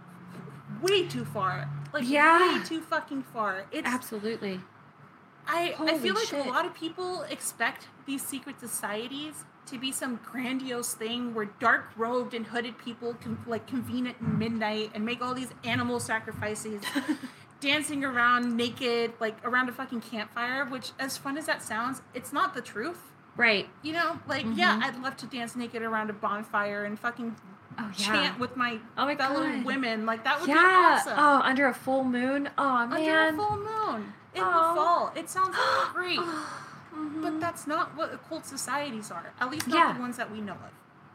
way 0.81 1.07
too 1.07 1.25
far. 1.25 1.69
Like 1.93 2.05
Yeah. 2.07 2.59
way 2.59 2.65
too 2.65 2.81
fucking 2.81 3.23
far. 3.25 3.67
It's 3.71 3.87
Absolutely. 3.87 4.61
I, 5.47 5.75
I 5.79 5.97
feel 5.99 6.15
like 6.15 6.27
shit. 6.29 6.45
a 6.47 6.49
lot 6.51 6.67
of 6.67 6.75
people 6.75 7.23
expect 7.23 7.89
these 8.05 8.23
secret 8.23 8.61
societies 8.61 9.45
to 9.67 9.79
be 9.79 9.91
some 9.93 10.21
grandiose 10.25 10.93
thing 10.95 11.35
where 11.35 11.47
dark 11.59 11.91
robed 11.97 12.35
and 12.35 12.47
hooded 12.47 12.77
people 12.79 13.15
can 13.15 13.39
like 13.47 13.67
convene 13.67 14.07
at 14.07 14.21
midnight 14.21 14.91
and 14.95 15.05
make 15.07 15.23
all 15.23 15.35
these 15.35 15.51
animal 15.65 16.01
sacrifices 16.01 16.83
dancing 17.61 18.05
around 18.05 18.57
naked 18.57 19.13
like 19.21 19.37
around 19.45 19.69
a 19.69 19.73
fucking 19.73 20.01
campfire 20.01 20.65
which 20.65 20.91
as 20.99 21.17
fun 21.17 21.37
as 21.37 21.47
that 21.47 21.63
sounds 21.63 22.03
it's 22.15 22.33
not 22.33 22.55
the 22.55 22.61
truth 22.61 23.01
Right. 23.37 23.69
you 23.83 23.93
know 23.93 24.19
like 24.29 24.45
yeah 24.55 24.79
Mhm. 24.79 24.83
i'd 24.85 25.03
love 25.03 25.17
to 25.19 25.27
dance 25.27 25.55
naked 25.57 25.83
around 25.83 26.11
a 26.11 26.13
bonfire 26.13 26.85
and 26.85 26.99
fucking 26.99 27.37
Oh 27.81 27.93
yeah. 27.97 28.07
chant 28.07 28.39
with 28.41 28.57
my, 28.57 28.81
Oh 28.97 29.05
my 29.05 29.15
fellow 29.15 29.41
God. 29.45 29.65
women 29.65 30.05
like 30.05 30.25
that 30.25 30.41
would 30.41 30.49
yeah. 30.49 30.55
be 30.55 30.61
awesome 30.61 31.15
Oh, 31.17 31.41
under 31.45 31.69
a 31.69 31.75
full 31.75 32.03
moon. 32.03 32.51
Oh 32.59 32.87
man. 32.89 32.93
under 32.93 33.29
a 33.29 33.33
full 33.47 33.57
moon 33.57 34.13
in 34.35 34.43
Aw. 34.43 34.69
the 34.69 34.75
fall 34.81 35.13
it 35.15 35.29
sounds 35.31 35.55
great 35.95 36.19
Mhm. 36.19 37.23
But 37.23 37.39
that's 37.39 37.67
not 37.69 37.95
what 37.97 38.13
occult 38.13 38.47
societies 38.47 39.13
are. 39.13 39.33
At 39.41 39.51
least 39.51 39.69
not 39.69 39.77
Yeah. 39.79 39.93
the 39.93 40.01
ones 40.01 40.17
that 40.17 40.33
we 40.33 40.41
know 40.41 40.55
of. 40.55 40.73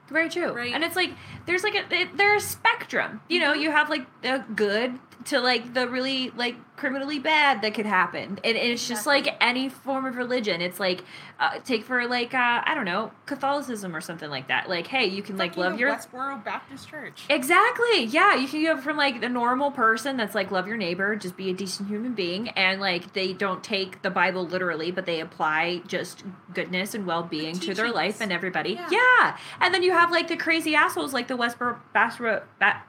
Very 0.10 0.30
true. 0.30 0.52
Right. 0.52 0.74
And 0.74 0.84
it's 0.84 0.96
like 0.96 1.12
there's 1.46 1.64
like 1.64 1.76
a 1.76 1.94
it, 1.94 2.18
there's 2.18 2.44
a 2.44 2.48
spectrum. 2.48 3.22
You 3.30 3.40
know, 3.40 3.54
Mhm. 3.54 3.62
you 3.62 3.72
have 3.72 3.90
like 3.90 4.06
the 4.22 4.44
good 4.56 5.00
to 5.26 5.40
like 5.40 5.74
the 5.74 5.88
really 5.88 6.32
like 6.36 6.56
criminally 6.84 7.18
bad 7.18 7.62
that 7.62 7.74
could 7.74 7.86
happen. 7.86 8.40
And, 8.44 8.58
and 8.58 8.58
it's 8.58 8.86
just 8.86 9.08
Exactly. 9.08 9.32
like 9.32 9.38
any 9.40 9.70
form 9.70 10.06
of 10.06 10.18
religion. 10.18 10.60
It's 10.60 10.82
like 10.82 11.06
uh, 11.40 11.60
take 11.64 11.86
for 11.86 12.06
like 12.08 12.34
uh, 12.34 12.62
I 12.66 12.74
don't 12.76 12.84
know 12.84 13.14
Catholicism 13.26 13.96
or 13.96 14.02
something 14.02 14.30
like 14.30 14.50
that. 14.50 14.68
Like 14.68 14.88
hey, 14.88 15.06
you 15.06 15.24
can 15.24 15.38
like 15.38 15.52
Fucking 15.52 15.64
love 15.64 15.80
your 15.80 15.96
Westboro 15.96 16.44
Baptist 16.44 16.90
Church. 16.90 17.24
Exactly. 17.30 18.04
Yeah, 18.04 18.36
you 18.36 18.50
can 18.50 18.64
go 18.64 18.82
from 18.82 18.98
like 18.98 19.22
the 19.22 19.30
normal 19.30 19.72
person 19.72 20.18
that's 20.18 20.36
like 20.36 20.52
love 20.52 20.68
your 20.68 20.76
neighbor, 20.76 21.16
just 21.16 21.38
be 21.38 21.50
a 21.50 21.54
decent 21.54 21.88
human 21.88 22.14
being, 22.14 22.50
and 22.50 22.82
like 22.82 23.14
they 23.14 23.32
don't 23.32 23.64
take 23.64 24.02
the 24.02 24.10
Bible 24.10 24.46
literally, 24.46 24.92
but 24.92 25.06
they 25.06 25.22
apply 25.22 25.82
just 25.88 26.26
goodness 26.54 26.94
and 26.94 27.06
well 27.06 27.24
being 27.24 27.58
to 27.60 27.74
their 27.74 27.92
life 27.94 28.20
and 28.20 28.34
everybody. 28.34 28.72
Yeah. 28.74 28.90
Yeah. 28.92 29.38
And 29.62 29.74
then 29.74 29.84
you 29.84 29.92
have 29.94 30.12
like 30.12 30.28
the 30.28 30.36
crazy 30.36 30.76
assholes 30.76 31.14
like 31.14 31.30
the 31.30 31.38
Westboro 31.38 31.80
Basra 31.94 32.44
ba- 32.60 32.84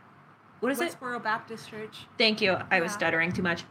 what 0.60 0.72
is 0.72 0.80
it? 0.80 0.96
Westboro 0.98 1.22
Baptist 1.22 1.68
Church. 1.68 2.06
Thank 2.16 2.40
you. 2.40 2.56
I 2.70 2.80
was 2.80 2.90
stuttering 2.90 3.32
too 3.32 3.42
much. 3.42 3.64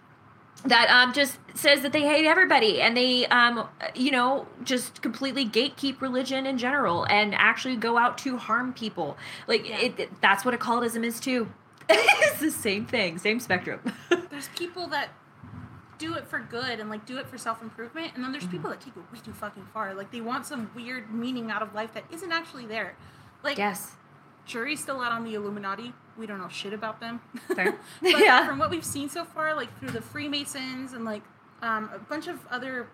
That 0.65 0.89
um 0.89 1.11
just 1.13 1.37
says 1.55 1.81
that 1.81 1.91
they 1.91 2.01
hate 2.01 2.25
everybody 2.25 2.81
and 2.81 2.95
they 2.95 3.25
um 3.27 3.67
you 3.95 4.11
know 4.11 4.47
just 4.63 5.01
completely 5.01 5.45
gatekeep 5.45 5.99
religion 6.01 6.45
in 6.45 6.57
general 6.57 7.05
and 7.09 7.35
actually 7.35 7.75
go 7.75 7.97
out 7.97 8.17
to 8.19 8.37
harm 8.37 8.71
people. 8.73 9.17
Like 9.47 9.67
Yeah. 9.67 9.77
it, 9.79 9.99
it- 9.99 10.21
that's 10.21 10.45
what 10.45 10.53
occultism 10.53 11.03
is 11.03 11.19
too. 11.19 11.51
it's 11.89 12.39
the 12.39 12.49
same 12.51 12.85
thing, 12.85 13.17
same 13.17 13.39
spectrum. 13.41 13.81
There's 14.29 14.47
people 14.55 14.87
that 14.87 15.09
do 15.99 16.15
it 16.15 16.25
for 16.27 16.39
good 16.39 16.79
and 16.79 16.89
like 16.89 17.05
do 17.05 17.17
it 17.17 17.27
for 17.27 17.37
self 17.37 17.61
improvement, 17.61 18.13
and 18.15 18.23
then 18.23 18.31
there's 18.31 18.47
people 18.47 18.69
that 18.69 18.79
take 18.81 18.95
it 18.95 19.03
way 19.13 19.19
too 19.23 19.31
fucking 19.33 19.65
far. 19.73 19.93
Like 19.93 20.11
they 20.11 20.21
want 20.21 20.45
some 20.45 20.69
weird 20.75 21.13
meaning 21.13 21.51
out 21.51 21.61
of 21.61 21.73
life 21.75 21.93
that 21.93 22.03
isn't 22.11 22.31
actually 22.31 22.65
there. 22.65 22.95
Like 23.43 23.57
yes. 23.57 23.91
jury's 24.45 24.81
still 24.81 25.01
out 25.01 25.11
on 25.11 25.23
the 25.25 25.33
Illuminati. 25.35 25.93
We 26.17 26.25
don't 26.27 26.39
know 26.39 26.49
shit 26.49 26.73
about 26.73 26.99
them. 26.99 27.21
Fair. 27.55 27.71
but 28.01 28.19
Yeah. 28.19 28.45
from 28.47 28.59
what 28.59 28.69
we've 28.69 28.85
seen 28.85 29.09
so 29.09 29.23
far, 29.25 29.55
like 29.55 29.75
through 29.79 29.91
the 29.91 30.01
Freemasons 30.01 30.93
and 30.93 31.03
like 31.05 31.23
um, 31.61 31.89
a 31.93 31.99
bunch 31.99 32.27
of 32.27 32.45
other 32.51 32.87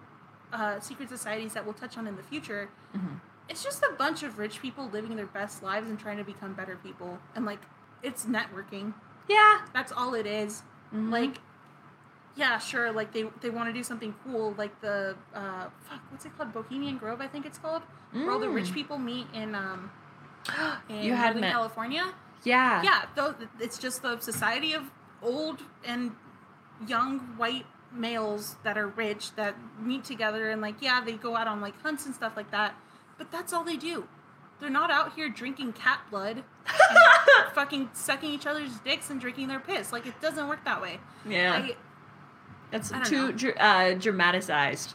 uh, 0.54 0.80
secret 0.80 1.10
societies 1.10 1.54
that 1.54 1.64
we'll 1.66 1.74
touch 1.74 1.98
on 1.98 2.08
in 2.08 2.16
the 2.16 2.24
future, 2.24 2.70
Mhm. 2.96 3.20
it's 3.50 3.64
just 3.64 3.84
a 3.84 3.94
bunch 3.98 4.24
of 4.24 4.38
rich 4.40 4.62
people 4.62 4.88
living 4.90 5.16
their 5.16 5.26
best 5.26 5.62
lives 5.64 5.90
and 5.90 6.00
trying 6.00 6.18
to 6.18 6.24
become 6.24 6.54
better 6.54 6.76
people. 6.78 7.20
And 7.36 7.46
like, 7.46 7.60
it's 8.04 8.26
networking. 8.26 8.94
Yeah. 9.28 9.62
That's 9.74 9.92
all 9.92 10.14
it 10.14 10.26
is. 10.26 10.64
Mhm. 10.94 11.12
Like, 11.12 11.38
yeah, 12.36 12.58
sure. 12.58 12.92
Like 12.92 13.12
they 13.12 13.24
they 13.42 13.50
want 13.50 13.68
to 13.70 13.74
do 13.74 13.84
something 13.84 14.14
cool, 14.24 14.54
like 14.58 14.80
the 14.82 15.16
uh, 15.36 15.66
fuck, 15.82 16.00
what's 16.10 16.26
it 16.26 16.36
called? 16.38 16.54
Bohemian 16.54 16.98
Grove, 16.98 17.20
I 17.22 17.28
think 17.28 17.46
it's 17.46 17.58
called, 17.58 17.82
where 18.14 18.32
all 18.32 18.40
the 18.40 18.50
rich 18.50 18.68
Mm. 18.70 18.74
people 18.74 18.98
meet 18.98 19.28
in 19.34 19.56
um 19.56 19.92
in 20.90 21.04
you 21.04 21.14
had 21.14 21.36
Northern. 21.36 21.52
California 21.52 22.06
Yeah. 22.44 22.82
yeah 22.84 23.06
though 23.16 23.36
it's 23.60 23.78
just 23.78 24.02
the 24.02 24.20
society 24.20 24.74
of 24.74 24.84
old 25.22 25.62
and 25.86 26.12
young 26.88 27.20
white 27.38 27.66
males 27.92 28.56
that 28.64 28.78
are 28.78 28.88
rich 28.88 29.36
that 29.36 29.56
meet 29.82 30.04
together 30.04 30.50
and 30.50 30.62
like 30.62 30.76
yeah 30.82 31.02
they 31.04 31.14
go 31.14 31.36
out 31.36 31.48
on 31.48 31.60
like 31.60 31.80
hunts 31.82 32.06
and 32.06 32.14
stuff 32.16 32.38
like 32.38 32.50
that 32.52 32.76
but 33.18 33.32
that's 33.32 33.52
all 33.52 33.64
they 33.64 33.76
do 33.76 34.08
they're 34.60 34.70
not 34.70 34.92
out 34.92 35.14
here 35.16 35.28
drinking 35.30 35.74
cat 35.74 36.00
blood 36.12 36.44
and 36.68 37.54
fucking 37.54 37.90
sucking 37.94 38.30
each 38.32 38.46
other's 38.46 38.72
dicks 38.86 39.10
and 39.10 39.20
drinking 39.20 39.48
their 39.48 39.60
piss 39.60 39.92
like 39.92 40.06
it 40.06 40.20
doesn't 40.22 40.48
work 40.48 40.64
that 40.66 40.82
way 40.82 41.00
Yeah. 41.28 41.54
I, 41.54 41.76
That's 42.72 42.92
I 42.92 43.04
too 43.04 43.32
dr- 43.34 43.58
uh, 43.60 43.94
dramatized, 43.96 44.94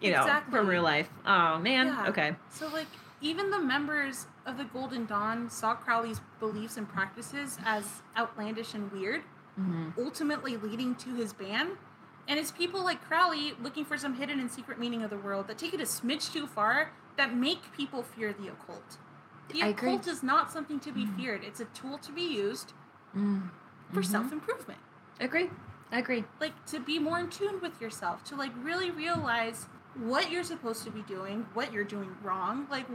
you 0.00 0.12
know, 0.12 0.20
Exactly. 0.20 0.52
from 0.52 0.68
real 0.68 0.82
life. 0.84 1.08
Oh 1.26 1.58
man. 1.58 1.86
Yeah. 1.88 2.08
Okay. 2.10 2.36
So, 2.50 2.68
like, 2.68 2.86
even 3.20 3.50
the 3.50 3.58
members 3.58 4.26
of 4.46 4.56
the 4.56 4.64
Golden 4.64 5.06
Dawn 5.06 5.50
saw 5.50 5.74
Crowley's 5.74 6.20
beliefs 6.40 6.76
and 6.76 6.88
practices 6.88 7.58
as 7.64 8.02
outlandish 8.16 8.74
and 8.74 8.90
weird, 8.92 9.22
hmm 9.56 9.88
ultimately 9.98 10.56
leading 10.56 10.94
to 10.96 11.14
his 11.14 11.32
ban. 11.32 11.70
And 12.28 12.38
it's 12.38 12.50
people 12.50 12.82
like 12.84 13.02
Crowley 13.06 13.54
looking 13.62 13.84
for 13.84 13.96
some 13.96 14.14
hidden 14.14 14.40
and 14.40 14.50
secret 14.50 14.78
meaning 14.78 15.02
of 15.02 15.10
the 15.10 15.16
world 15.18 15.46
that 15.48 15.58
take 15.58 15.74
it 15.74 15.80
a 15.80 15.84
smidge 15.84 16.32
too 16.32 16.46
far 16.46 16.90
that 17.16 17.34
make 17.36 17.72
people 17.72 18.02
fear 18.02 18.32
the 18.32 18.48
occult. 18.48 18.98
The 19.50 19.62
I 19.62 19.68
agree. 19.68 19.90
occult 19.94 20.06
is 20.08 20.22
not 20.22 20.50
something 20.52 20.80
to 20.80 20.92
be 20.92 21.04
Mhm. 21.06 21.16
feared, 21.16 21.44
it's 21.44 21.60
a 21.60 21.66
tool 21.66 21.98
to 21.98 22.12
be 22.12 22.22
used 22.22 22.72
Mm. 23.16 23.48
for 23.92 24.02
self 24.02 24.32
improvement. 24.32 24.80
Agree. 25.20 25.50
Agree. 25.92 26.24
Like, 26.40 26.52
to 26.66 26.80
be 26.80 26.98
more 26.98 27.18
in 27.20 27.30
tune 27.30 27.60
with 27.60 27.80
yourself, 27.80 28.24
to 28.24 28.36
like 28.36 28.52
really 28.62 28.90
realize 28.90 29.66
what 29.94 30.30
you're 30.30 30.42
supposed 30.44 30.82
to 30.84 30.90
be 30.90 31.02
doing, 31.02 31.46
what 31.54 31.72
you're 31.72 31.84
doing 31.84 32.14
wrong, 32.22 32.66
like, 32.70 32.86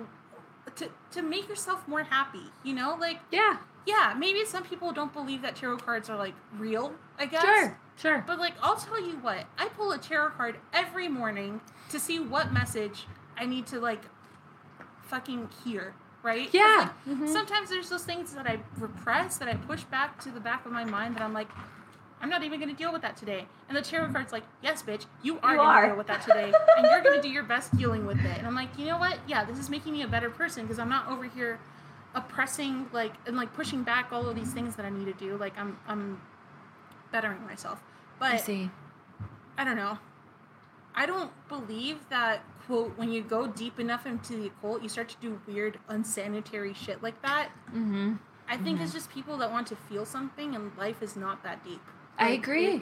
to, 0.75 0.89
to 1.11 1.21
make 1.21 1.47
yourself 1.49 1.87
more 1.87 2.03
happy, 2.03 2.51
you 2.63 2.73
know? 2.73 2.95
Like, 2.99 3.19
Yeah. 3.31 3.57
yeah, 3.85 4.13
maybe 4.17 4.45
some 4.45 4.63
people 4.63 4.91
don't 4.91 5.11
believe 5.13 5.41
that 5.41 5.55
tarot 5.55 5.77
cards 5.77 6.09
are 6.09 6.17
like 6.17 6.33
real, 6.57 6.93
I 7.19 7.25
guess. 7.25 7.43
Sure. 7.43 7.77
Sure. 7.97 8.23
But 8.25 8.39
like, 8.39 8.53
I'll 8.61 8.75
tell 8.77 8.99
you 8.99 9.13
what, 9.17 9.45
I 9.57 9.67
pull 9.69 9.91
a 9.91 9.97
tarot 9.97 10.31
card 10.31 10.57
every 10.73 11.07
morning 11.07 11.61
to 11.89 11.99
see 11.99 12.19
what 12.19 12.51
message 12.53 13.05
I 13.37 13.45
need 13.45 13.67
to 13.67 13.79
like 13.79 14.01
fucking 15.03 15.49
hear, 15.63 15.93
Right? 16.23 16.49
Yeah. 16.53 16.89
like, 17.07 17.17
Mhm. 17.17 17.27
Sometimes 17.33 17.69
there's 17.69 17.89
those 17.89 18.03
things 18.05 18.33
that 18.33 18.45
I 18.47 18.59
repress, 18.77 19.37
that 19.39 19.47
I 19.47 19.55
push 19.55 19.83
back 19.85 20.19
to 20.21 20.29
the 20.31 20.39
back 20.39 20.65
of 20.65 20.71
my 20.71 20.83
mind 20.85 21.15
that 21.15 21.23
I'm 21.23 21.33
like, 21.33 21.49
I'm 22.21 22.29
not 22.29 22.43
even 22.43 22.59
gonna 22.59 22.73
deal 22.73 22.93
with 22.93 23.01
that 23.01 23.17
today. 23.17 23.45
And 23.67 23.77
the 23.77 23.81
tarot 23.81 24.11
card's 24.11 24.31
like, 24.31 24.43
yes, 24.61 24.83
bitch, 24.83 25.05
you 25.23 25.39
are 25.41 25.55
gonna 25.55 25.87
deal 25.87 25.97
with 25.97 26.07
that 26.07 26.21
today. 26.21 26.53
and 26.77 26.85
you're 26.85 27.01
gonna 27.01 27.21
do 27.21 27.29
your 27.29 27.43
best 27.43 27.75
dealing 27.75 28.05
with 28.05 28.19
it. 28.19 28.37
And 28.37 28.45
I'm 28.45 28.55
like, 28.55 28.69
you 28.77 28.85
know 28.85 28.97
what? 28.97 29.17
Yeah, 29.27 29.43
this 29.43 29.57
is 29.57 29.69
making 29.69 29.93
me 29.93 30.03
a 30.03 30.07
better 30.07 30.29
person 30.29 30.63
because 30.63 30.79
I'm 30.79 30.89
not 30.89 31.07
over 31.07 31.23
here 31.23 31.59
oppressing 32.13 32.87
like 32.91 33.13
and 33.25 33.37
like 33.37 33.53
pushing 33.53 33.83
back 33.83 34.11
all 34.11 34.27
of 34.29 34.35
these 34.35 34.53
things 34.53 34.75
that 34.75 34.85
I 34.85 34.89
need 34.89 35.05
to 35.05 35.13
do. 35.13 35.37
Like 35.37 35.57
I'm 35.57 35.77
I'm 35.87 36.21
bettering 37.11 37.43
myself. 37.45 37.81
But 38.19 38.33
I 38.33 38.37
see. 38.37 38.69
I 39.57 39.63
don't 39.63 39.75
know. 39.75 39.97
I 40.93 41.05
don't 41.05 41.31
believe 41.47 42.09
that 42.09 42.43
quote 42.65 42.97
when 42.97 43.11
you 43.11 43.21
go 43.21 43.47
deep 43.47 43.79
enough 43.79 44.05
into 44.05 44.33
the 44.33 44.47
occult, 44.47 44.83
you 44.83 44.89
start 44.89 45.09
to 45.09 45.15
do 45.21 45.41
weird, 45.47 45.79
unsanitary 45.87 46.73
shit 46.73 47.01
like 47.01 47.21
that. 47.21 47.49
Mm-hmm. 47.69 48.13
I 48.47 48.57
think 48.57 48.81
it's 48.81 48.91
just 48.91 49.09
people 49.09 49.37
that 49.37 49.49
want 49.49 49.67
to 49.67 49.77
feel 49.77 50.05
something, 50.05 50.55
and 50.55 50.75
life 50.77 51.01
is 51.01 51.15
not 51.15 51.41
that 51.43 51.63
deep. 51.63 51.81
I 52.21 52.29
Like, 52.31 52.39
agree. 52.39 52.81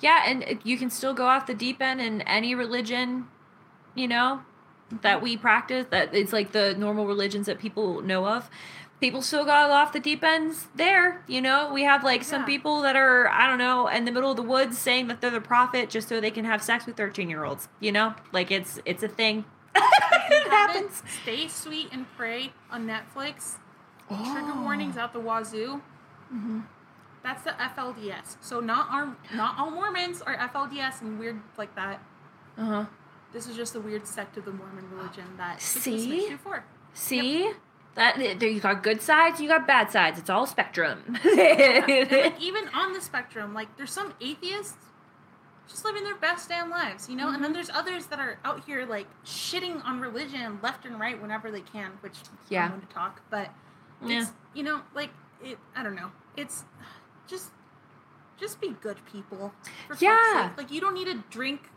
Yeah, 0.00 0.22
and 0.26 0.60
you 0.62 0.78
can 0.78 0.90
still 0.90 1.12
go 1.14 1.26
off 1.26 1.46
the 1.46 1.54
deep 1.54 1.82
end 1.82 2.00
in 2.00 2.20
any 2.22 2.54
religion, 2.54 3.26
you 3.96 4.06
know, 4.06 4.42
that 5.02 5.20
we 5.20 5.36
practice. 5.36 5.86
That 5.90 6.14
it's 6.14 6.32
like 6.32 6.52
the 6.52 6.74
normal 6.78 7.06
religions 7.06 7.46
that 7.46 7.58
people 7.58 8.00
know 8.00 8.26
of. 8.26 8.48
People 9.00 9.22
still 9.22 9.44
go 9.44 9.50
off 9.52 9.92
the 9.92 10.00
deep 10.00 10.22
ends 10.24 10.68
there, 10.74 11.22
you 11.28 11.40
know. 11.40 11.72
We 11.72 11.82
have 11.84 12.02
like 12.04 12.22
some 12.24 12.42
Yeah. 12.42 12.46
people 12.46 12.80
that 12.82 12.94
are 12.96 13.28
I 13.28 13.46
don't 13.48 13.58
know 13.58 13.88
in 13.88 14.04
the 14.04 14.12
middle 14.12 14.30
of 14.30 14.36
the 14.36 14.42
woods 14.42 14.78
saying 14.78 15.08
that 15.08 15.20
they're 15.20 15.30
the 15.30 15.40
prophet 15.40 15.90
just 15.90 16.08
so 16.08 16.20
they 16.20 16.30
can 16.32 16.44
have 16.44 16.62
sex 16.62 16.86
with 16.86 16.96
thirteen 16.96 17.28
year 17.28 17.44
olds. 17.44 17.68
You 17.80 17.90
know, 17.92 18.14
like 18.32 18.50
it's 18.52 18.80
it's 18.84 19.02
a 19.02 19.08
thing. 19.08 19.44
It 20.30 20.48
happens. 20.50 21.02
Stay 21.22 21.48
sweet 21.48 21.88
and 21.90 22.06
pray 22.16 22.52
on 22.70 22.86
Netflix. 22.86 23.56
Trigger 24.08 24.52
Oh. 24.54 24.62
warnings 24.62 24.96
out 24.96 25.12
the 25.12 25.20
wazoo. 25.20 25.80
Mhm. 26.32 26.64
That's 27.22 27.42
the 27.42 27.50
FLDS. 27.50 28.36
So 28.40 28.60
not 28.60 28.88
our 28.90 29.16
not 29.34 29.58
all 29.58 29.70
Mormons 29.70 30.22
are 30.22 30.36
FLDS 30.36 31.00
and 31.02 31.18
weird 31.18 31.40
like 31.56 31.74
that. 31.76 32.00
Uh 32.56 32.64
huh. 32.64 32.84
This 33.32 33.46
is 33.46 33.56
just 33.56 33.74
a 33.74 33.80
weird 33.80 34.06
sect 34.06 34.36
of 34.38 34.44
the 34.44 34.52
Mormon 34.52 34.88
religion 34.90 35.24
that 35.36 35.60
See? 35.60 36.28
four. 36.42 36.64
See? 36.94 37.50
That 37.94 38.16
there 38.38 38.48
you 38.48 38.60
got 38.60 38.82
good 38.82 39.02
sides, 39.02 39.40
you 39.40 39.48
got 39.48 39.66
bad 39.66 39.90
sides. 39.90 40.18
It's 40.18 40.30
all 40.30 40.46
spectrum. 40.46 41.16
And, 41.24 42.10
like 42.10 42.34
even 42.40 42.68
on 42.68 42.92
the 42.92 43.00
spectrum, 43.00 43.54
like 43.54 43.76
there's 43.76 43.92
some 43.92 44.14
atheists 44.20 44.76
just 45.68 45.84
living 45.84 46.02
their 46.04 46.14
best 46.16 46.48
damn 46.48 46.70
lives, 46.70 47.10
you 47.10 47.16
know, 47.16 47.26
and 47.26 47.34
Mm-hmm. 47.34 47.42
then 47.42 47.52
there's 47.52 47.68
others 47.70 48.06
that 48.06 48.18
are 48.18 48.38
out 48.44 48.64
here 48.64 48.86
like 48.86 49.06
shitting 49.24 49.84
on 49.84 50.00
religion 50.00 50.58
left 50.62 50.86
and 50.86 50.98
right 50.98 51.20
whenever 51.20 51.50
they 51.50 51.60
can, 51.60 51.90
which 52.00 52.14
Yeah. 52.48 52.64
I'm 52.64 52.70
going 52.70 52.80
to 52.82 52.86
talk, 52.86 53.20
but 53.30 53.50
Yeah. 54.04 54.26
you 54.54 54.62
know 54.62 54.80
like 54.94 55.10
it. 55.42 55.58
I 55.76 55.82
don't 55.82 55.94
know. 55.96 56.10
It's 56.36 56.64
just 57.28 57.50
just 58.38 58.60
be 58.60 58.70
good 58.80 58.96
people. 59.12 59.52
For 59.88 59.96
Yeah. 59.98 60.48
sake. 60.48 60.56
like 60.56 60.70
you 60.70 60.80
don't 60.80 60.94
need 60.94 61.06
to 61.06 61.22
drink 61.30 61.70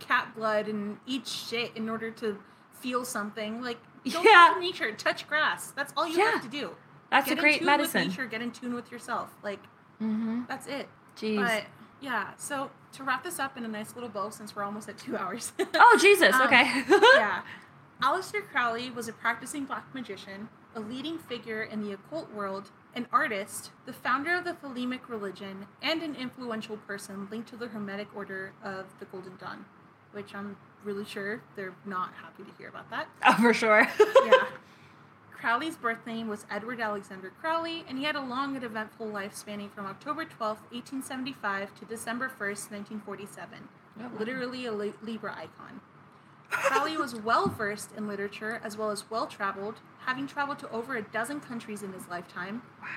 cat 0.00 0.34
blood 0.34 0.68
and 0.68 0.98
eat 1.06 1.26
shit 1.26 1.74
in 1.76 1.88
order 1.88 2.10
to 2.10 2.38
feel 2.72 3.04
something. 3.04 3.62
Like 3.62 3.78
go 4.12 4.22
Yeah. 4.22 4.52
to 4.54 4.60
nature, 4.60 4.92
touch 4.92 5.26
grass. 5.28 5.70
That's 5.72 5.92
all 5.96 6.06
you 6.06 6.18
Yeah. 6.18 6.32
have 6.32 6.42
to 6.42 6.48
do. 6.48 6.70
That's 7.10 7.28
get 7.28 7.38
a 7.38 7.40
great 7.40 7.62
medicine. 7.62 8.08
Nature, 8.08 8.26
get 8.26 8.42
in 8.42 8.50
tune 8.50 8.74
with 8.74 8.90
yourself. 8.92 9.30
Like 9.42 9.60
Mm-hmm. 10.02 10.42
that's 10.48 10.66
it. 10.66 10.88
Jeez. 11.16 11.36
But 11.36 11.64
yeah, 12.00 12.32
so 12.36 12.70
to 12.92 13.02
wrap 13.04 13.22
this 13.24 13.38
up 13.38 13.56
in 13.56 13.64
a 13.64 13.68
nice 13.68 13.94
little 13.94 14.08
bow, 14.10 14.28
since 14.30 14.54
we're 14.54 14.64
almost 14.64 14.88
at 14.88 14.98
two 14.98 15.16
hours. 15.16 15.52
oh 15.74 15.98
Jesus. 16.00 16.34
Um, 16.34 16.42
okay. 16.42 16.82
yeah. 17.14 17.42
Aleister 18.02 18.42
Crowley 18.50 18.90
was 18.90 19.08
a 19.08 19.12
practicing 19.12 19.64
black 19.64 19.94
magician, 19.94 20.48
a 20.74 20.80
leading 20.80 21.16
figure 21.18 21.62
in 21.62 21.80
the 21.82 21.92
occult 21.92 22.30
world, 22.32 22.70
an 22.94 23.06
artist, 23.12 23.70
the 23.86 23.92
founder 23.92 24.34
of 24.34 24.44
the 24.44 24.52
Thelemic 24.52 25.08
religion, 25.08 25.66
and 25.82 26.02
an 26.02 26.14
influential 26.14 26.76
person 26.76 27.28
linked 27.30 27.48
to 27.50 27.56
the 27.56 27.68
Hermetic 27.68 28.08
Order 28.14 28.52
of 28.62 28.86
the 28.98 29.04
Golden 29.06 29.36
Dawn, 29.36 29.64
which 30.12 30.34
I'm 30.34 30.56
really 30.84 31.04
sure 31.04 31.42
they're 31.56 31.74
not 31.84 32.12
happy 32.14 32.44
to 32.44 32.50
hear 32.58 32.68
about 32.68 32.90
that. 32.90 33.08
oh, 33.26 33.34
for 33.34 33.54
sure. 33.54 33.88
Yeah. 34.24 34.46
Crowley's 35.44 35.76
birth 35.76 36.06
name 36.06 36.28
was 36.28 36.46
Edward 36.50 36.80
Alexander 36.80 37.30
Crowley, 37.40 37.84
and 37.86 37.98
he 37.98 38.04
had 38.04 38.16
a 38.16 38.20
long 38.22 38.54
and 38.54 38.64
eventful 38.64 39.06
life 39.06 39.34
spanning 39.34 39.68
from 39.68 39.84
October 39.84 40.24
12, 40.24 40.58
1875 40.70 41.78
to 41.80 41.84
December 41.84 42.28
1st, 42.28 42.70
1947. 42.70 43.68
Oh, 43.98 44.02
wow. 44.02 44.10
Literally 44.18 44.64
a 44.64 44.72
Li- 44.72 44.94
Libra 45.02 45.32
icon. 45.32 45.82
Crowley 46.50 46.96
was 46.96 47.14
well 47.14 47.48
versed 47.48 47.90
in 47.96 48.06
literature 48.06 48.60
as 48.64 48.76
well 48.76 48.90
as 48.90 49.10
well 49.10 49.26
traveled, 49.26 49.76
having 50.06 50.26
traveled 50.26 50.58
to 50.60 50.70
over 50.70 50.96
a 50.96 51.02
dozen 51.02 51.40
countries 51.40 51.82
in 51.82 51.92
his 51.92 52.08
lifetime. 52.08 52.62
Wow. 52.80 52.88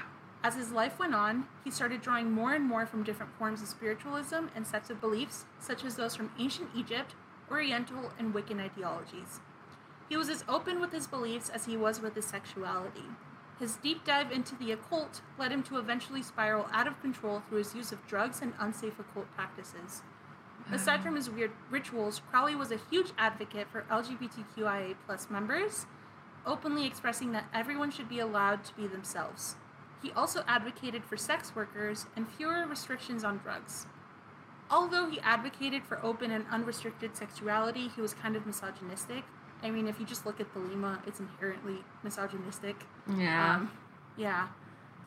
As 0.44 0.56
his 0.56 0.72
life 0.72 1.00
went 1.00 1.16
on, 1.16 1.48
he 1.64 1.72
started 1.72 2.02
drawing 2.02 2.32
more 2.32 2.54
and 2.54 2.64
more 2.64 2.86
from 2.86 3.04
different 3.04 3.36
forms 3.38 3.62
of 3.62 3.68
spiritualism 3.68 4.46
and 4.56 4.66
sets 4.66 4.90
of 4.90 5.02
beliefs, 5.02 5.46
such 5.60 5.84
as 5.84 5.96
those 5.96 6.16
from 6.16 6.32
ancient 6.40 6.70
Egypt, 6.76 7.16
Oriental, 7.50 8.12
and 8.20 8.34
Wiccan 8.34 8.60
ideologies. 8.60 9.40
He 10.10 10.16
was 10.16 10.30
as 10.30 10.46
open 10.48 10.80
with 10.80 10.92
his 10.92 11.08
beliefs 11.08 11.50
as 11.50 11.66
he 11.66 11.76
was 11.76 12.00
with 12.00 12.16
his 12.16 12.26
sexuality. 12.26 13.06
His 13.60 13.76
deep 13.78 14.06
dive 14.06 14.32
into 14.32 14.56
the 14.56 14.72
occult 14.72 15.22
led 15.40 15.52
him 15.52 15.64
to 15.64 15.78
eventually 15.78 16.22
spiral 16.22 16.70
out 16.72 16.88
of 16.88 17.02
control 17.02 17.42
through 17.42 17.58
his 17.58 17.76
use 17.76 17.92
of 17.92 18.06
drugs 18.08 18.42
and 18.42 18.54
unsafe 18.60 19.00
occult 19.00 19.34
practices. 19.36 20.04
Aside 20.72 21.02
from 21.02 21.16
his 21.16 21.30
weird 21.30 21.52
rituals, 21.70 22.22
Crowley 22.30 22.56
was 22.56 22.72
a 22.72 22.80
huge 22.90 23.12
advocate 23.18 23.68
for 23.72 23.84
LGBTQIA 23.84 24.96
plus 25.06 25.30
members, 25.30 25.86
openly 26.46 26.86
expressing 26.86 27.32
that 27.32 27.46
everyone 27.54 27.92
should 27.92 28.10
be 28.10 28.20
allowed 28.20 28.64
to 28.66 28.74
be 28.74 28.88
themselves. 28.88 29.56
He 30.02 30.12
also 30.12 30.44
advocated 30.48 31.04
for 31.06 31.18
sex 31.18 31.56
workers 31.56 32.06
and 32.16 32.28
fewer 32.30 32.66
restrictions 32.68 33.24
on 33.24 33.38
drugs. 33.38 33.88
Although 34.70 35.10
he 35.10 35.20
advocated 35.22 35.84
for 35.86 36.04
open 36.04 36.32
and 36.32 36.46
unrestricted 36.52 37.16
sexuality, 37.16 37.88
he 37.88 38.02
was 38.02 38.14
kind 38.14 38.36
of 38.36 38.46
misogynistic. 38.46 39.24
I 39.64 39.72
mean, 39.72 39.88
if 39.88 40.00
you 40.00 40.06
just 40.06 40.26
look 40.26 40.40
at 40.40 40.54
Thelema, 40.54 41.00
it's 41.08 41.20
inherently 41.20 41.78
misogynistic. 42.04 42.76
Yeah. 43.18 43.56
Um, 43.56 43.72
yeah. 44.18 44.50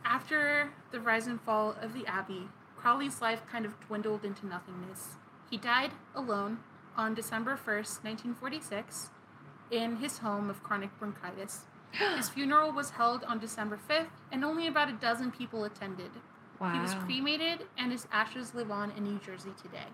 After 0.04 0.70
the 0.90 1.00
rise 1.00 1.26
and 1.26 1.40
fall 1.40 1.76
of 1.80 1.92
the 1.92 2.06
Abbey, 2.06 2.48
Crowley's 2.76 3.20
life 3.20 3.42
kind 3.50 3.66
of 3.66 3.78
dwindled 3.80 4.24
into 4.24 4.46
nothingness. 4.46 5.16
He 5.50 5.56
died 5.56 5.90
alone 6.14 6.58
on 6.96 7.14
December 7.14 7.52
1st, 7.56 8.04
1946, 8.04 9.10
in 9.70 9.96
his 9.96 10.18
home 10.18 10.48
of 10.48 10.62
chronic 10.62 10.96
bronchitis. 10.98 11.64
His 12.16 12.28
funeral 12.28 12.72
was 12.72 12.90
held 12.90 13.24
on 13.24 13.40
December 13.40 13.78
5th, 13.88 14.10
and 14.30 14.44
only 14.44 14.68
about 14.68 14.88
a 14.88 14.92
dozen 14.92 15.32
people 15.32 15.64
attended. 15.64 16.12
wow. 16.60 16.72
He 16.72 16.80
was 16.80 16.94
cremated, 16.94 17.66
and 17.76 17.90
his 17.90 18.06
ashes 18.12 18.54
live 18.54 18.70
on 18.70 18.92
in 18.92 19.02
New 19.04 19.18
Jersey 19.18 19.50
today. 19.60 19.88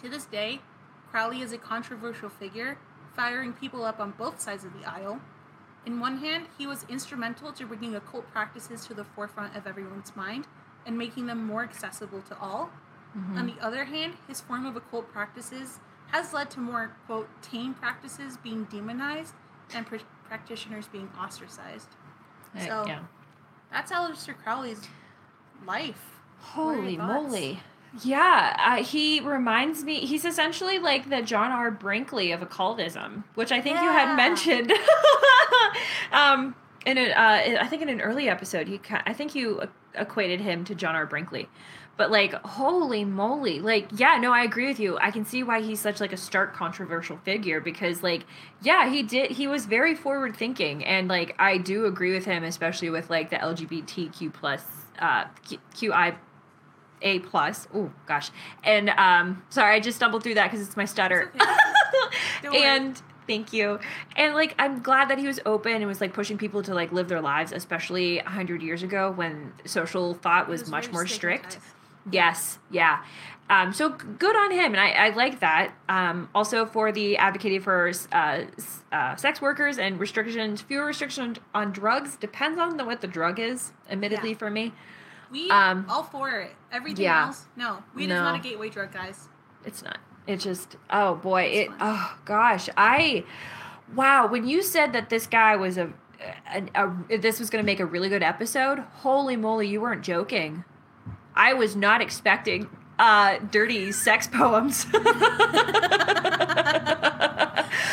To 0.00 0.08
this 0.08 0.24
day, 0.24 0.60
Crowley 1.10 1.42
is 1.42 1.52
a 1.52 1.58
controversial 1.58 2.30
figure, 2.30 2.78
firing 3.14 3.52
people 3.52 3.84
up 3.84 4.00
on 4.00 4.12
both 4.12 4.40
sides 4.40 4.64
of 4.64 4.72
the 4.72 4.88
aisle. 4.88 5.20
In 5.84 6.00
one 6.00 6.18
hand, 6.18 6.46
he 6.56 6.66
was 6.66 6.86
instrumental 6.88 7.52
to 7.52 7.66
bringing 7.66 7.94
occult 7.94 8.30
practices 8.30 8.86
to 8.86 8.94
the 8.94 9.04
forefront 9.04 9.56
of 9.56 9.66
everyone's 9.66 10.14
mind 10.16 10.46
and 10.86 10.96
making 10.96 11.26
them 11.26 11.44
more 11.44 11.62
accessible 11.62 12.22
to 12.22 12.38
all. 12.38 12.70
Mhm. 13.16 13.38
On 13.38 13.46
the 13.46 13.56
other 13.60 13.84
hand, 13.84 14.14
his 14.28 14.40
form 14.40 14.66
of 14.66 14.76
occult 14.76 15.12
practices 15.12 15.80
has 16.12 16.32
led 16.32 16.50
to 16.52 16.60
more, 16.60 16.92
quote, 17.06 17.28
tame 17.42 17.74
practices 17.74 18.36
being 18.36 18.64
demonized 18.64 19.34
and 19.74 19.86
pr- 19.86 19.96
practitioners 20.26 20.88
being 20.88 21.08
ostracized. 21.20 21.88
Uh, 22.56 22.60
so- 22.60 22.84
yeah. 22.86 23.00
That's 23.72 23.92
Aleister 23.92 24.34
Crowley's 24.36 24.88
life. 25.64 26.20
Holy 26.40 26.76
What 26.76 26.84
are 26.84 26.90
your 26.90 26.98
thoughts? 27.22 27.32
moly. 27.32 27.62
Yeah, 28.02 28.56
uh, 28.58 28.82
he 28.84 29.18
reminds 29.20 29.82
me. 29.84 30.06
He's 30.06 30.24
essentially 30.24 30.78
like 30.78 31.10
the 31.10 31.22
John 31.22 31.50
R. 31.50 31.70
Brinkley 31.72 32.30
of 32.32 32.40
occultism, 32.42 33.24
which 33.34 33.50
I 33.52 33.60
think 33.60 33.80
you 33.80 33.88
had 33.88 34.14
mentioned. 34.16 34.72
um, 36.12 36.54
in 36.86 36.98
a, 36.98 37.10
uh, 37.10 37.62
I 37.62 37.66
think 37.66 37.82
in 37.82 37.88
an 37.88 38.00
early 38.00 38.28
episode, 38.28 38.68
he, 38.68 38.80
I 38.90 39.12
think 39.12 39.34
you 39.34 39.62
equated 39.94 40.40
him 40.40 40.64
to 40.64 40.74
John 40.74 40.94
R. 40.94 41.04
Brinkley. 41.06 41.48
But 42.00 42.10
like, 42.10 42.32
holy 42.46 43.04
moly! 43.04 43.60
Like, 43.60 43.88
yeah, 43.94 44.16
no, 44.16 44.32
I 44.32 44.42
agree 44.42 44.66
with 44.66 44.80
you. 44.80 44.96
I 45.02 45.10
can 45.10 45.26
see 45.26 45.42
why 45.42 45.60
he's 45.60 45.80
such 45.80 46.00
like 46.00 46.14
a 46.14 46.16
stark 46.16 46.54
controversial 46.54 47.18
figure 47.18 47.60
because, 47.60 48.02
like, 48.02 48.24
yeah, 48.62 48.88
he 48.88 49.02
did. 49.02 49.32
He 49.32 49.46
was 49.46 49.66
very 49.66 49.94
forward 49.94 50.34
thinking, 50.34 50.82
and 50.82 51.08
like, 51.08 51.34
I 51.38 51.58
do 51.58 51.84
agree 51.84 52.14
with 52.14 52.24
him, 52.24 52.42
especially 52.42 52.88
with 52.88 53.10
like 53.10 53.28
the 53.28 53.36
LGBTQ 53.36 54.32
plus 54.32 54.64
uh, 54.98 55.24
Q- 55.46 55.58
QI 55.74 56.16
a 57.02 57.18
plus. 57.18 57.68
Oh 57.74 57.92
gosh, 58.06 58.30
and 58.64 58.88
um, 58.88 59.42
sorry, 59.50 59.76
I 59.76 59.80
just 59.80 59.98
stumbled 59.98 60.22
through 60.22 60.36
that 60.36 60.50
because 60.50 60.66
it's 60.66 60.78
my 60.78 60.86
stutter. 60.86 61.30
It's 61.34 61.44
okay. 61.44 61.52
Don't 62.44 62.52
worry. 62.54 62.64
and 62.64 63.02
thank 63.26 63.52
you. 63.52 63.78
And 64.16 64.32
like, 64.32 64.54
I'm 64.58 64.80
glad 64.80 65.10
that 65.10 65.18
he 65.18 65.26
was 65.26 65.38
open 65.44 65.72
and 65.72 65.86
was 65.86 66.00
like 66.00 66.14
pushing 66.14 66.38
people 66.38 66.62
to 66.62 66.72
like 66.72 66.92
live 66.92 67.08
their 67.08 67.20
lives, 67.20 67.52
especially 67.52 68.20
hundred 68.20 68.62
years 68.62 68.82
ago 68.82 69.10
when 69.10 69.52
social 69.66 70.14
thought 70.14 70.46
He 70.46 70.52
was, 70.52 70.70
much 70.70 70.90
more 70.90 71.06
strict. 71.06 71.58
Yes, 72.10 72.58
yeah. 72.70 73.02
Um, 73.48 73.72
so 73.72 73.88
good 73.90 74.36
on 74.36 74.52
him, 74.52 74.74
and 74.74 74.80
I, 74.80 74.90
I 74.90 75.08
like 75.10 75.40
that. 75.40 75.72
Um, 75.88 76.28
also 76.36 76.64
for 76.66 76.92
the 76.92 77.16
advocating 77.16 77.60
for 77.60 77.90
uh, 78.12 78.42
uh, 78.92 79.16
sex 79.16 79.40
workers 79.42 79.76
and 79.78 79.98
restrictions, 79.98 80.62
fewer 80.62 80.86
restrictions 80.86 81.38
on 81.52 81.72
drugs. 81.72 82.16
Depends 82.16 82.58
on 82.60 82.76
the, 82.76 82.84
what 82.84 83.00
the 83.00 83.08
drug 83.08 83.40
is. 83.40 83.72
Admittedly, 83.90 84.30
Yeah. 84.30 84.36
for 84.36 84.50
me, 84.50 84.72
We 85.32 85.50
Um, 85.50 85.84
all 85.88 86.04
for 86.04 86.30
it. 86.30 86.54
Everything 86.72 87.04
yeah. 87.04 87.26
else, 87.26 87.46
no. 87.56 87.82
We 87.94 88.06
No. 88.06 88.14
is 88.16 88.20
not 88.20 88.34
a 88.36 88.42
gateway 88.42 88.68
drug, 88.68 88.92
guys. 88.92 89.28
it's 89.64 89.82
not. 89.82 89.98
It 90.28 90.36
just 90.38 90.76
oh 90.90 91.16
boy, 91.16 91.42
It's 91.42 91.70
it 91.70 91.76
oh 91.80 92.16
gosh, 92.24 92.68
I 92.76 93.24
wow. 93.96 94.28
When 94.28 94.46
you 94.46 94.62
said 94.62 94.92
that 94.92 95.08
this 95.10 95.26
guy 95.26 95.56
was 95.56 95.76
a, 95.76 95.92
a, 96.54 96.62
a 97.10 97.16
this 97.18 97.40
was 97.40 97.50
going 97.50 97.62
to 97.64 97.66
make 97.66 97.80
a 97.80 97.86
really 97.86 98.08
good 98.08 98.22
episode, 98.22 98.78
holy 99.02 99.34
moly, 99.36 99.66
you 99.66 99.80
weren't 99.80 100.02
joking. 100.02 100.64
I 101.40 101.54
was 101.54 101.74
not 101.76 102.00
expecting 102.02 102.68
uh 102.98 103.38
dirty 103.50 103.92
sex 103.92 104.26
poems. 104.28 104.86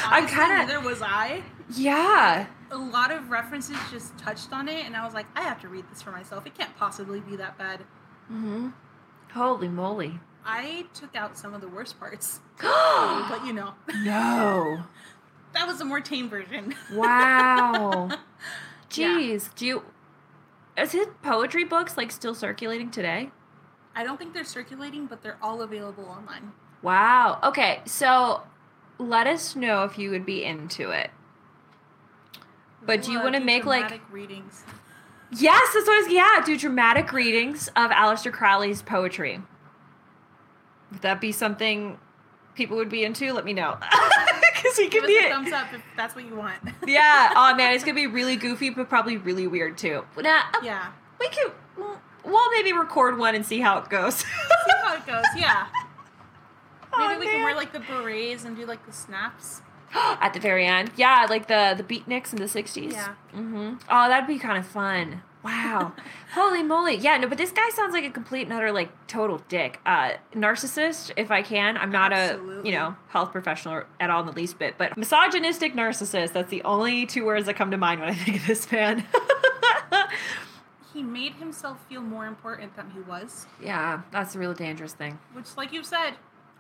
I'm 0.10 0.28
kind 0.28 0.52
of 0.62 0.68
Neither 0.68 0.82
was 0.82 1.02
I. 1.02 1.44
yeah. 1.76 2.48
A 2.72 2.78
lot 2.78 3.12
of 3.12 3.30
references 3.30 3.78
just 3.92 4.18
touched 4.18 4.52
on 4.52 4.68
it, 4.68 4.86
and 4.86 4.96
I 4.96 5.06
was 5.06 5.14
like, 5.14 5.26
I 5.36 5.42
have 5.44 5.62
to 5.62 5.70
read 5.70 5.86
this 5.90 6.02
for 6.02 6.12
myself. 6.12 6.46
It 6.46 6.54
can't 6.58 6.76
possibly 6.78 7.22
be 7.22 7.36
that 7.38 7.58
bad. 7.58 7.82
hmm 8.28 8.70
Holy 9.34 9.68
moly. 9.70 10.20
I 10.46 10.86
took 10.94 11.16
out 11.16 11.38
some 11.38 11.54
of 11.54 11.62
the 11.62 11.68
worst 11.68 12.00
parts, 12.00 12.40
but 12.62 13.46
you 13.46 13.54
know, 13.54 13.74
No. 14.04 14.84
that 15.54 15.68
was 15.68 15.80
a 15.82 15.86
more 15.86 16.02
tame 16.02 16.30
version. 16.30 16.76
Wow. 16.94 18.10
Yeah. 18.96 19.08
Jeez. 19.18 19.54
Do 19.56 19.66
you 19.66 19.84
is 20.78 20.94
his 20.94 21.08
poetry 21.22 21.66
books 21.66 21.98
like 21.98 22.10
still 22.12 22.34
circulating 22.34 22.90
today? 22.90 23.32
I 23.98 24.04
don't 24.04 24.18
think 24.18 24.36
they're 24.36 24.46
circulating, 24.46 25.08
but 25.08 25.24
they're 25.24 25.40
all 25.42 25.64
available 25.64 26.06
online. 26.06 26.52
Wow. 26.84 27.40
Okay, 27.44 27.82
so 27.86 28.44
let 29.00 29.26
us 29.26 29.56
know 29.56 29.86
if 29.86 29.98
you 29.98 30.12
would 30.12 30.24
be 30.24 30.46
into 30.46 30.92
it. 30.92 31.10
But 32.86 33.02
do 33.02 33.12
you 33.12 33.20
want 33.20 33.34
to 33.34 33.42
make 33.42 33.66
like 33.66 34.00
readings? 34.12 34.64
Yes, 35.32 35.74
that's 35.74 35.88
what 35.88 35.96
I 35.96 36.02
was 36.04 36.14
yeah, 36.14 36.44
do 36.46 36.56
dramatic 36.56 37.12
readings 37.12 37.70
of 37.70 37.90
Aleister 37.90 38.32
Crowley's 38.32 38.84
poetry. 38.84 39.42
Would 40.92 41.02
that 41.02 41.20
be 41.20 41.32
something 41.32 41.98
people 42.54 42.78
would 42.78 42.90
be 42.90 43.04
into, 43.04 43.34
let 43.34 43.46
me 43.46 43.54
know. 43.54 43.78
Because 44.58 44.76
he 44.76 44.90
could 44.90 45.06
be 45.06 45.16
a 45.16 45.30
thumbs 45.30 45.52
up 45.52 45.72
if 45.72 45.84
that's 45.96 46.16
what 46.16 46.26
you 46.26 46.36
want. 46.36 46.58
Yeah. 46.88 47.32
Oh 47.36 47.54
man, 47.54 47.76
it's 47.76 47.84
gonna 47.86 47.94
be 47.94 48.08
really 48.08 48.36
goofy, 48.36 48.72
but 48.72 48.90
probably 48.90 49.16
really 49.16 49.46
weird 49.46 49.78
too. 49.78 50.04
Nah, 50.18 50.30
uh, 50.52 50.62
yeah. 50.64 50.94
we 51.20 51.30
could. 51.30 51.52
We'll 52.28 52.52
maybe 52.52 52.74
record 52.74 53.18
one 53.18 53.34
and 53.36 53.46
see 53.46 53.60
how 53.60 53.78
it 53.80 53.90
goes. 53.90 54.16
See 54.18 54.26
how 54.84 54.96
it 54.96 55.06
goes. 55.06 55.26
Yeah. 55.36 55.68
Maybe 56.98 57.14
Oh, 57.16 57.20
we 57.20 57.26
can 57.28 57.44
wear 57.44 57.56
like 57.56 57.74
the 57.74 57.80
berets 57.82 58.44
and 58.44 58.56
do 58.56 58.66
like 58.66 58.86
the 58.86 58.94
snaps. 58.94 59.62
At 59.94 60.34
the 60.34 60.40
very 60.40 60.66
end, 60.66 60.92
yeah, 60.96 61.26
like 61.30 61.48
the 61.48 61.74
the 61.78 61.84
beatniks 61.84 62.34
in 62.34 62.40
the 62.40 62.46
'60s. 62.46 62.92
Yeah. 62.92 63.14
Mm-hmm. 63.36 63.76
Oh, 63.90 64.08
that'd 64.10 64.28
be 64.28 64.40
kind 64.40 64.58
of 64.58 64.66
fun. 64.66 65.22
Wow. 65.44 65.94
Holy 66.34 66.64
moly. 66.64 66.96
Yeah, 66.96 67.18
no, 67.18 67.28
but 67.28 67.38
this 67.38 67.52
guy 67.52 67.70
sounds 67.70 67.94
like 67.94 68.04
a 68.04 68.10
complete 68.10 68.44
and 68.44 68.54
utter, 68.54 68.72
like, 68.72 68.90
total 69.08 69.42
dick. 69.48 69.80
Uh, 69.86 70.14
narcissist, 70.36 71.12
if 71.16 71.32
I 71.32 71.42
can. 71.42 71.78
I'm 71.78 71.92
not 71.92 72.12
a, 72.12 72.38
you 72.66 72.72
know, 72.74 72.96
health 73.10 73.32
professional 73.32 73.84
at 74.00 74.10
all 74.10 74.20
in 74.22 74.26
the 74.26 74.34
least 74.34 74.60
bit, 74.60 74.76
but 74.78 74.98
misogynistic 74.98 75.74
narcissist. 75.74 76.34
That's 76.34 76.50
the 76.50 76.64
only 76.64 77.06
two 77.06 77.24
words 77.24 77.46
that 77.46 77.56
come 77.56 77.72
to 77.72 77.78
mind 77.78 78.02
when 78.02 78.10
I 78.10 78.14
think 78.16 78.38
of 78.38 78.48
this 78.48 78.70
man. 78.72 79.06
He 80.98 81.04
made 81.04 81.34
himself 81.36 81.78
feel 81.88 82.02
more 82.02 82.26
important 82.26 82.76
than 82.76 82.90
he 82.90 83.02
was. 83.02 83.46
yeah, 83.62 84.02
that's 84.12 84.34
a 84.34 84.40
real 84.40 84.56
dangerous 84.56 84.94
thing. 84.94 85.20
Which, 85.34 85.56
like 85.56 85.72
you 85.72 85.84
said, 85.84 86.16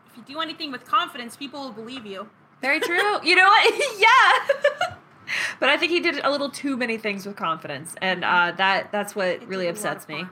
if 0.05 0.15
you 0.15 0.21
do 0.35 0.39
anything 0.41 0.71
with 0.71 0.85
confidence, 0.85 1.35
people 1.35 1.59
will 1.61 1.71
believe 1.71 2.05
you. 2.05 2.29
Very 2.61 2.79
true. 2.79 3.19
you 3.23 3.35
know 3.35 3.47
what? 3.47 3.73
yeah. 3.99 4.95
but 5.59 5.69
I 5.69 5.77
think 5.77 5.91
he 5.91 6.01
did 6.01 6.19
a 6.23 6.29
little 6.29 6.51
too 6.51 6.77
many 6.77 6.99
things 6.99 7.25
with 7.25 7.35
confidence, 7.35 7.95
and 7.99 8.23
uh, 8.23 8.53
that 8.57 8.91
that's 8.91 9.15
what 9.15 9.27
It 9.27 9.47
really 9.47 9.65
did 9.65 9.75
a 9.75 9.81
lot 9.81 9.97
upsets 9.97 10.07
me. 10.07 10.25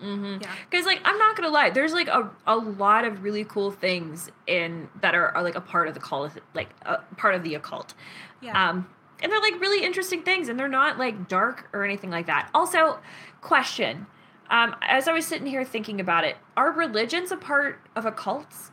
Mm-hmm. 0.00 0.42
Yeah. 0.42 0.52
Because 0.70 0.86
like 0.86 1.00
I'm 1.04 1.18
not 1.18 1.34
gonna 1.34 1.48
lie, 1.48 1.70
there's 1.70 1.92
like 1.92 2.06
a, 2.06 2.30
a 2.46 2.54
lot 2.56 3.04
of 3.04 3.24
really 3.24 3.42
cool 3.42 3.72
things 3.72 4.30
in 4.46 4.88
that 5.00 5.16
are, 5.16 5.36
are 5.36 5.42
like 5.42 5.56
a 5.56 5.60
part 5.60 5.88
of 5.88 5.94
the 5.94 6.00
cult, 6.00 6.30
like 6.54 6.68
a 6.82 6.98
part 7.16 7.34
of 7.34 7.42
the 7.42 7.56
occult. 7.56 7.94
Yeah. 8.40 8.70
Um, 8.70 8.88
and 9.20 9.32
they're 9.32 9.40
like 9.40 9.60
really 9.60 9.84
interesting 9.84 10.22
things, 10.22 10.48
and 10.48 10.58
they're 10.58 10.68
not 10.68 10.98
like 10.98 11.28
dark 11.28 11.68
or 11.72 11.84
anything 11.84 12.10
like 12.10 12.26
that. 12.26 12.48
Also, 12.54 13.00
question: 13.40 14.06
um, 14.50 14.74
as 14.82 15.08
I 15.08 15.12
was 15.12 15.26
sitting 15.26 15.46
here 15.46 15.64
thinking 15.64 16.00
about 16.00 16.24
it, 16.24 16.36
are 16.56 16.72
religions 16.72 17.30
a 17.32 17.36
part 17.36 17.80
of 17.96 18.04
occults? 18.04 18.70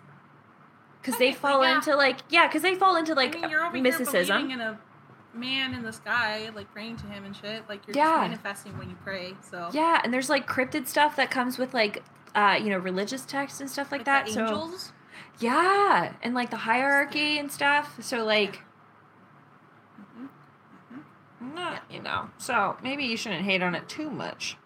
Because 1.01 1.19
they 1.19 1.31
fall 1.33 1.63
yeah. 1.63 1.75
into 1.75 1.95
like 1.95 2.19
yeah, 2.29 2.47
because 2.47 2.61
they 2.63 2.75
fall 2.75 2.95
into 2.95 3.13
like 3.13 3.35
I 3.35 3.41
mean, 3.41 3.49
you're 3.51 3.63
over 3.63 3.75
here 3.75 3.83
mysticism. 3.83 4.37
believing 4.47 4.51
in 4.51 4.61
a 4.61 4.79
man 5.33 5.73
in 5.73 5.83
the 5.83 5.93
sky, 5.93 6.49
like 6.55 6.71
praying 6.73 6.95
to 6.97 7.05
him 7.07 7.25
and 7.25 7.35
shit. 7.35 7.67
Like 7.69 7.85
you're 7.85 7.95
Yeah. 7.95 8.27
just 8.27 8.43
manifesting 8.43 8.77
when 8.77 8.89
you 8.89 8.95
pray. 9.03 9.33
So 9.41 9.69
Yeah, 9.71 10.01
and 10.03 10.13
there's 10.13 10.29
like 10.29 10.47
cryptid 10.47 10.87
stuff 10.87 11.15
that 11.17 11.29
comes 11.29 11.57
with 11.57 11.73
like 11.73 12.03
uh, 12.33 12.59
you 12.61 12.69
know, 12.69 12.77
religious 12.77 13.23
texts 13.23 13.61
and 13.61 13.69
stuff 13.69 13.91
like, 13.93 13.99
Like 13.99 14.25
that. 14.25 14.29
so 14.29 14.41
angels. 14.45 14.91
yeah, 15.39 16.13
and 16.21 16.33
like 16.33 16.49
the 16.49 16.57
hierarchy 16.57 17.37
and 17.37 17.49
stuff. 17.51 17.97
So 18.01 18.25
like 18.25 18.61
Not, 21.53 21.83
you 21.91 22.01
know. 22.01 22.29
So 22.37 22.77
maybe 22.81 23.03
you 23.05 23.17
shouldn't 23.17 23.43
hate 23.45 23.61
on 23.61 23.75
it 23.75 23.87
too 23.89 24.09
much. 24.09 24.57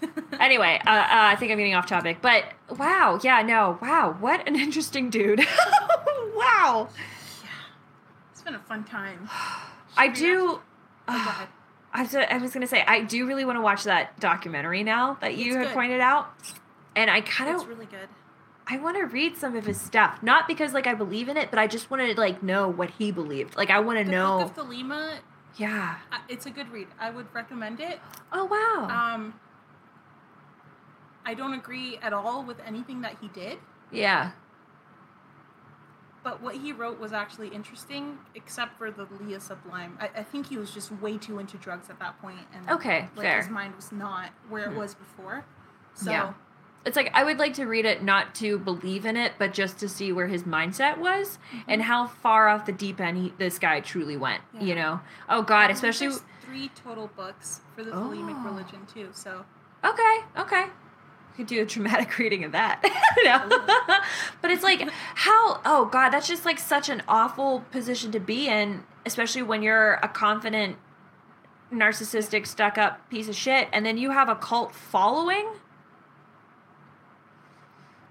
anyway, 0.40 0.80
uh, 0.86 0.90
uh, 0.90 1.06
I 1.10 1.36
think 1.36 1.52
I'm 1.52 1.58
getting 1.58 1.74
off 1.74 1.86
topic, 1.86 2.18
but 2.20 2.44
wow, 2.76 3.18
yeah, 3.22 3.42
no, 3.42 3.78
wow, 3.80 4.16
what 4.18 4.46
an 4.48 4.56
interesting 4.60 5.10
dude. 5.10 5.40
wow. 6.34 6.88
Yeah. 7.42 7.48
It's 8.32 8.42
been 8.42 8.54
a 8.54 8.58
fun 8.60 8.84
time. 8.84 9.28
I 9.96 10.08
do. 10.08 10.60
Oh. 11.08 11.48
I 11.92 12.02
was, 12.04 12.14
I 12.14 12.38
was 12.38 12.54
gonna 12.54 12.68
say 12.68 12.82
I 12.86 13.00
do 13.00 13.26
really 13.26 13.44
want 13.44 13.56
to 13.58 13.60
watch 13.60 13.82
that 13.84 14.18
documentary 14.20 14.84
now 14.84 15.18
that 15.20 15.36
you 15.36 15.48
It's 15.48 15.56
had 15.56 15.66
good. 15.66 15.74
pointed 15.74 16.00
out, 16.00 16.32
and 16.94 17.10
I 17.10 17.20
kind 17.22 17.54
of 17.54 17.66
really 17.68 17.86
good. 17.86 18.08
I 18.68 18.78
want 18.78 18.96
to 18.98 19.02
read 19.04 19.36
some 19.36 19.56
of 19.56 19.66
his 19.66 19.80
stuff, 19.80 20.22
not 20.22 20.46
because 20.46 20.72
like 20.72 20.86
I 20.86 20.94
believe 20.94 21.28
in 21.28 21.36
it, 21.36 21.50
but 21.50 21.58
I 21.58 21.66
just 21.66 21.90
want 21.90 22.02
to 22.08 22.18
like 22.18 22.40
know 22.40 22.68
what 22.68 22.90
he 22.90 23.10
believed. 23.10 23.56
Like 23.56 23.68
I 23.70 23.80
want 23.80 23.98
to 23.98 24.04
The 24.04 24.10
know. 24.12 24.38
Book 24.44 24.56
of 24.56 24.68
Thelema, 24.68 25.18
yeah. 25.56 25.96
it's 26.28 26.46
a 26.46 26.50
good 26.50 26.70
read. 26.70 26.88
I 26.98 27.10
would 27.10 27.26
recommend 27.34 27.80
it. 27.80 28.00
Oh 28.32 28.44
wow. 28.44 28.88
Um, 29.14 29.34
I 31.24 31.34
don't 31.34 31.54
agree 31.54 31.98
at 32.02 32.12
all 32.12 32.42
with 32.44 32.58
anything 32.66 33.00
that 33.02 33.16
he 33.20 33.28
did, 33.28 33.58
yeah. 33.92 34.32
but 36.24 36.40
what 36.42 36.56
he 36.56 36.72
wrote 36.72 36.98
was 36.98 37.12
actually 37.12 37.48
interesting, 37.48 38.18
except 38.34 38.76
for 38.78 38.90
the 38.90 39.06
Leah 39.20 39.40
Sublime. 39.40 39.96
I, 40.00 40.10
I 40.20 40.22
think 40.24 40.48
he 40.48 40.56
was 40.56 40.72
just 40.72 40.90
way 41.00 41.18
too 41.18 41.38
into 41.38 41.56
drugs 41.58 41.90
at 41.90 41.98
that 42.00 42.20
point, 42.20 42.40
and 42.54 42.68
Okay, 42.70 43.08
like 43.16 43.24
fair. 43.26 43.42
his 43.42 43.50
mind 43.50 43.76
was 43.76 43.92
not 43.92 44.30
where 44.48 44.64
it 44.64 44.70
Hmm. 44.72 44.78
was 44.78 44.94
before. 44.94 45.44
So 45.94 46.10
Yeah. 46.10 46.32
It's 46.84 46.96
like 46.96 47.10
I 47.14 47.22
would 47.22 47.38
like 47.38 47.54
to 47.54 47.64
read 47.66 47.84
it 47.84 48.02
not 48.02 48.34
to 48.36 48.58
believe 48.58 49.06
in 49.06 49.16
it, 49.16 49.32
but 49.38 49.52
just 49.54 49.78
to 49.78 49.88
see 49.88 50.10
where 50.12 50.26
his 50.26 50.42
mindset 50.42 50.98
was 50.98 51.38
and 51.68 51.82
how 51.82 52.08
far 52.08 52.48
off 52.48 52.66
the 52.66 52.72
deep 52.72 53.00
end 53.00 53.16
he, 53.18 53.32
this 53.38 53.58
guy 53.58 53.80
truly 53.80 54.16
went. 54.16 54.42
Yeah. 54.54 54.60
You 54.62 54.74
know? 54.74 55.00
Oh 55.28 55.42
God, 55.42 55.66
Um, 55.66 55.76
especially. 55.76 56.10
three 56.44 56.70
total 56.74 57.08
books 57.16 57.60
for 57.76 57.84
the 57.84 57.92
Thelemic 57.92 58.34
Oh. 58.44 58.50
religion 58.50 58.80
too. 58.92 59.08
So 59.12 59.44
Okay, 59.84 60.18
okay. 60.38 60.64
Could 61.36 61.46
do 61.46 61.62
a 61.62 61.64
dramatic 61.64 62.18
reading 62.18 62.44
of 62.44 62.52
that. 62.52 62.80
But 64.42 64.50
it's 64.50 64.64
like 64.64 64.88
how 65.14 65.60
oh 65.64 65.88
god, 65.90 66.10
that's 66.10 66.26
just 66.26 66.44
like 66.44 66.58
such 66.58 66.88
an 66.88 67.02
awful 67.06 67.60
position 67.70 68.10
to 68.12 68.18
be 68.20 68.48
in, 68.48 68.82
especially 69.06 69.42
when 69.42 69.62
you're 69.62 69.94
a 70.02 70.08
confident 70.08 70.76
narcissistic 71.72 72.46
stuck 72.46 72.76
up 72.76 73.08
piece 73.08 73.28
of 73.28 73.34
shit 73.34 73.66
and 73.72 73.86
then 73.86 73.96
you 73.96 74.10
have 74.10 74.28
a 74.28 74.34
cult 74.34 74.74
following 74.74 75.48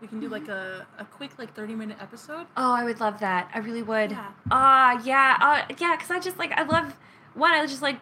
We 0.00 0.06
can 0.06 0.20
do 0.20 0.28
like 0.28 0.46
a, 0.48 0.86
a 0.98 1.04
quick 1.04 1.38
like 1.38 1.54
thirty 1.54 1.74
minute 1.74 1.96
episode. 2.00 2.46
Oh, 2.56 2.72
I 2.72 2.84
would 2.84 3.00
love 3.00 3.18
that. 3.20 3.50
I 3.54 3.58
really 3.58 3.82
would. 3.82 4.12
Yeah. 4.12 4.30
Ah, 4.50 5.02
yeah, 5.04 5.36
uh, 5.40 5.74
yeah. 5.78 5.96
Because 5.96 6.10
I 6.10 6.20
just 6.20 6.38
like 6.38 6.52
I 6.52 6.62
love 6.62 6.96
one. 7.34 7.52
I 7.52 7.60
was 7.62 7.70
just 7.70 7.82
like 7.82 7.98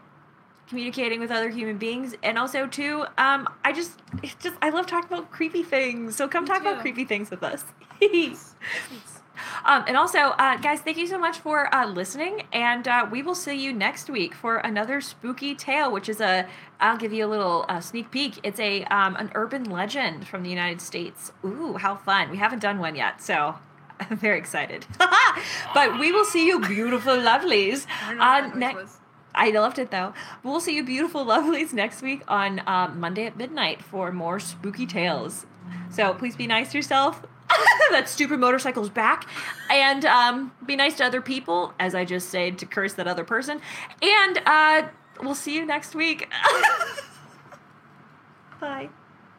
communicating 0.68 1.20
with 1.20 1.30
other 1.30 1.50
human 1.50 1.78
beings, 1.78 2.14
and 2.22 2.38
also 2.38 2.66
too 2.66 3.04
um, 3.18 3.48
I 3.64 3.72
just 3.72 3.92
it's 4.22 4.34
just 4.42 4.56
I 4.62 4.70
love 4.70 4.86
talking 4.86 5.12
about 5.16 5.30
creepy 5.30 5.62
things. 5.62 6.16
So 6.16 6.28
come 6.28 6.44
Me 6.44 6.48
talk 6.48 6.60
about 6.60 6.80
creepy 6.80 7.04
things 7.04 7.30
with 7.30 7.42
us. 7.42 7.64
It's- 8.00 8.54
um, 9.64 9.84
and 9.86 9.96
also, 9.96 10.18
uh, 10.18 10.56
guys, 10.58 10.80
thank 10.80 10.96
you 10.96 11.06
so 11.06 11.18
much 11.18 11.38
for 11.38 11.72
uh, 11.74 11.86
listening, 11.86 12.42
and 12.52 12.86
uh, 12.88 13.06
we 13.10 13.22
will 13.22 13.34
see 13.34 13.54
you 13.54 13.72
next 13.72 14.08
week 14.10 14.34
for 14.34 14.56
another 14.58 15.00
spooky 15.00 15.54
tale, 15.54 15.90
which 15.92 16.08
is 16.08 16.20
a. 16.20 16.46
I'll 16.80 16.96
give 16.98 17.12
you 17.12 17.24
a 17.24 17.28
little 17.28 17.64
uh, 17.68 17.80
sneak 17.80 18.10
peek. 18.10 18.38
It's 18.42 18.60
a 18.60 18.84
um, 18.84 19.16
an 19.16 19.30
urban 19.34 19.64
legend 19.64 20.26
from 20.26 20.42
the 20.42 20.50
United 20.50 20.80
States. 20.80 21.32
Ooh, 21.44 21.74
how 21.74 21.96
fun! 21.96 22.30
We 22.30 22.36
haven't 22.38 22.60
done 22.60 22.78
one 22.78 22.96
yet, 22.96 23.22
so 23.22 23.54
I'm 24.00 24.16
very 24.16 24.38
excited. 24.38 24.86
but 25.74 25.98
we 25.98 26.12
will 26.12 26.24
see 26.24 26.46
you, 26.46 26.60
beautiful 26.60 27.14
lovelies. 27.16 27.86
I 28.02 28.08
don't 28.10 28.18
know 28.18 28.24
what 28.24 28.44
on 28.44 28.50
that 28.50 28.56
ne- 28.58 28.72
noise 28.72 28.82
was. 28.84 28.98
I 29.36 29.50
loved 29.50 29.78
it 29.78 29.90
though. 29.90 30.14
We'll 30.42 30.60
see 30.60 30.74
you, 30.74 30.84
beautiful 30.84 31.24
lovelies, 31.26 31.72
next 31.72 32.02
week 32.02 32.22
on 32.26 32.62
um, 32.66 32.98
Monday 32.98 33.26
at 33.26 33.36
midnight 33.36 33.82
for 33.82 34.10
more 34.10 34.40
spooky 34.40 34.86
tales. 34.86 35.46
So 35.90 36.14
please 36.14 36.36
be 36.36 36.46
nice 36.46 36.72
to 36.72 36.78
yourself. 36.78 37.22
that 37.90 38.08
stupid 38.08 38.40
motorcycle's 38.40 38.90
back. 38.90 39.28
And 39.70 40.04
um, 40.04 40.52
be 40.64 40.76
nice 40.76 40.96
to 40.96 41.04
other 41.04 41.20
people, 41.20 41.74
as 41.78 41.94
I 41.94 42.04
just 42.04 42.28
said 42.30 42.58
to 42.58 42.66
curse 42.66 42.94
that 42.94 43.06
other 43.06 43.24
person. 43.24 43.60
And 44.02 44.40
uh, 44.46 44.88
we'll 45.20 45.34
see 45.34 45.54
you 45.54 45.64
next 45.64 45.94
week. 45.94 46.28
Bye. 48.60 48.88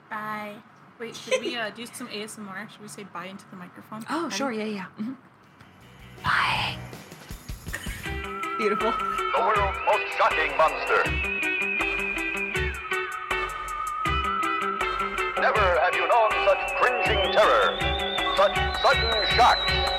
Bye. 0.10 0.56
Wait, 1.00 1.16
should 1.16 1.42
we 1.42 1.56
uh, 1.56 1.70
do 1.70 1.86
some 1.86 2.08
ASMR? 2.08 2.70
Should 2.72 2.82
we 2.82 2.88
say 2.88 3.04
bye 3.04 3.26
into 3.26 3.46
the 3.50 3.56
microphone? 3.56 4.04
Oh, 4.10 4.24
Ready? 4.24 4.36
sure. 4.36 4.52
Yeah, 4.52 4.64
yeah. 4.64 4.86
Mhm. 5.00 5.16
Bye. 6.24 6.78
Beautiful. 8.58 8.92
The 8.92 9.40
world's 9.40 9.78
most 9.86 10.18
shocking 10.18 10.58
monster. 10.58 11.04
Never 15.40 15.80
have 15.80 15.94
you 15.94 16.08
known 16.08 16.32
such 16.44 16.76
cringing 16.78 17.34
terror, 17.34 17.78
such 18.36 18.56
sudden 18.82 19.28
shock. 19.36 19.97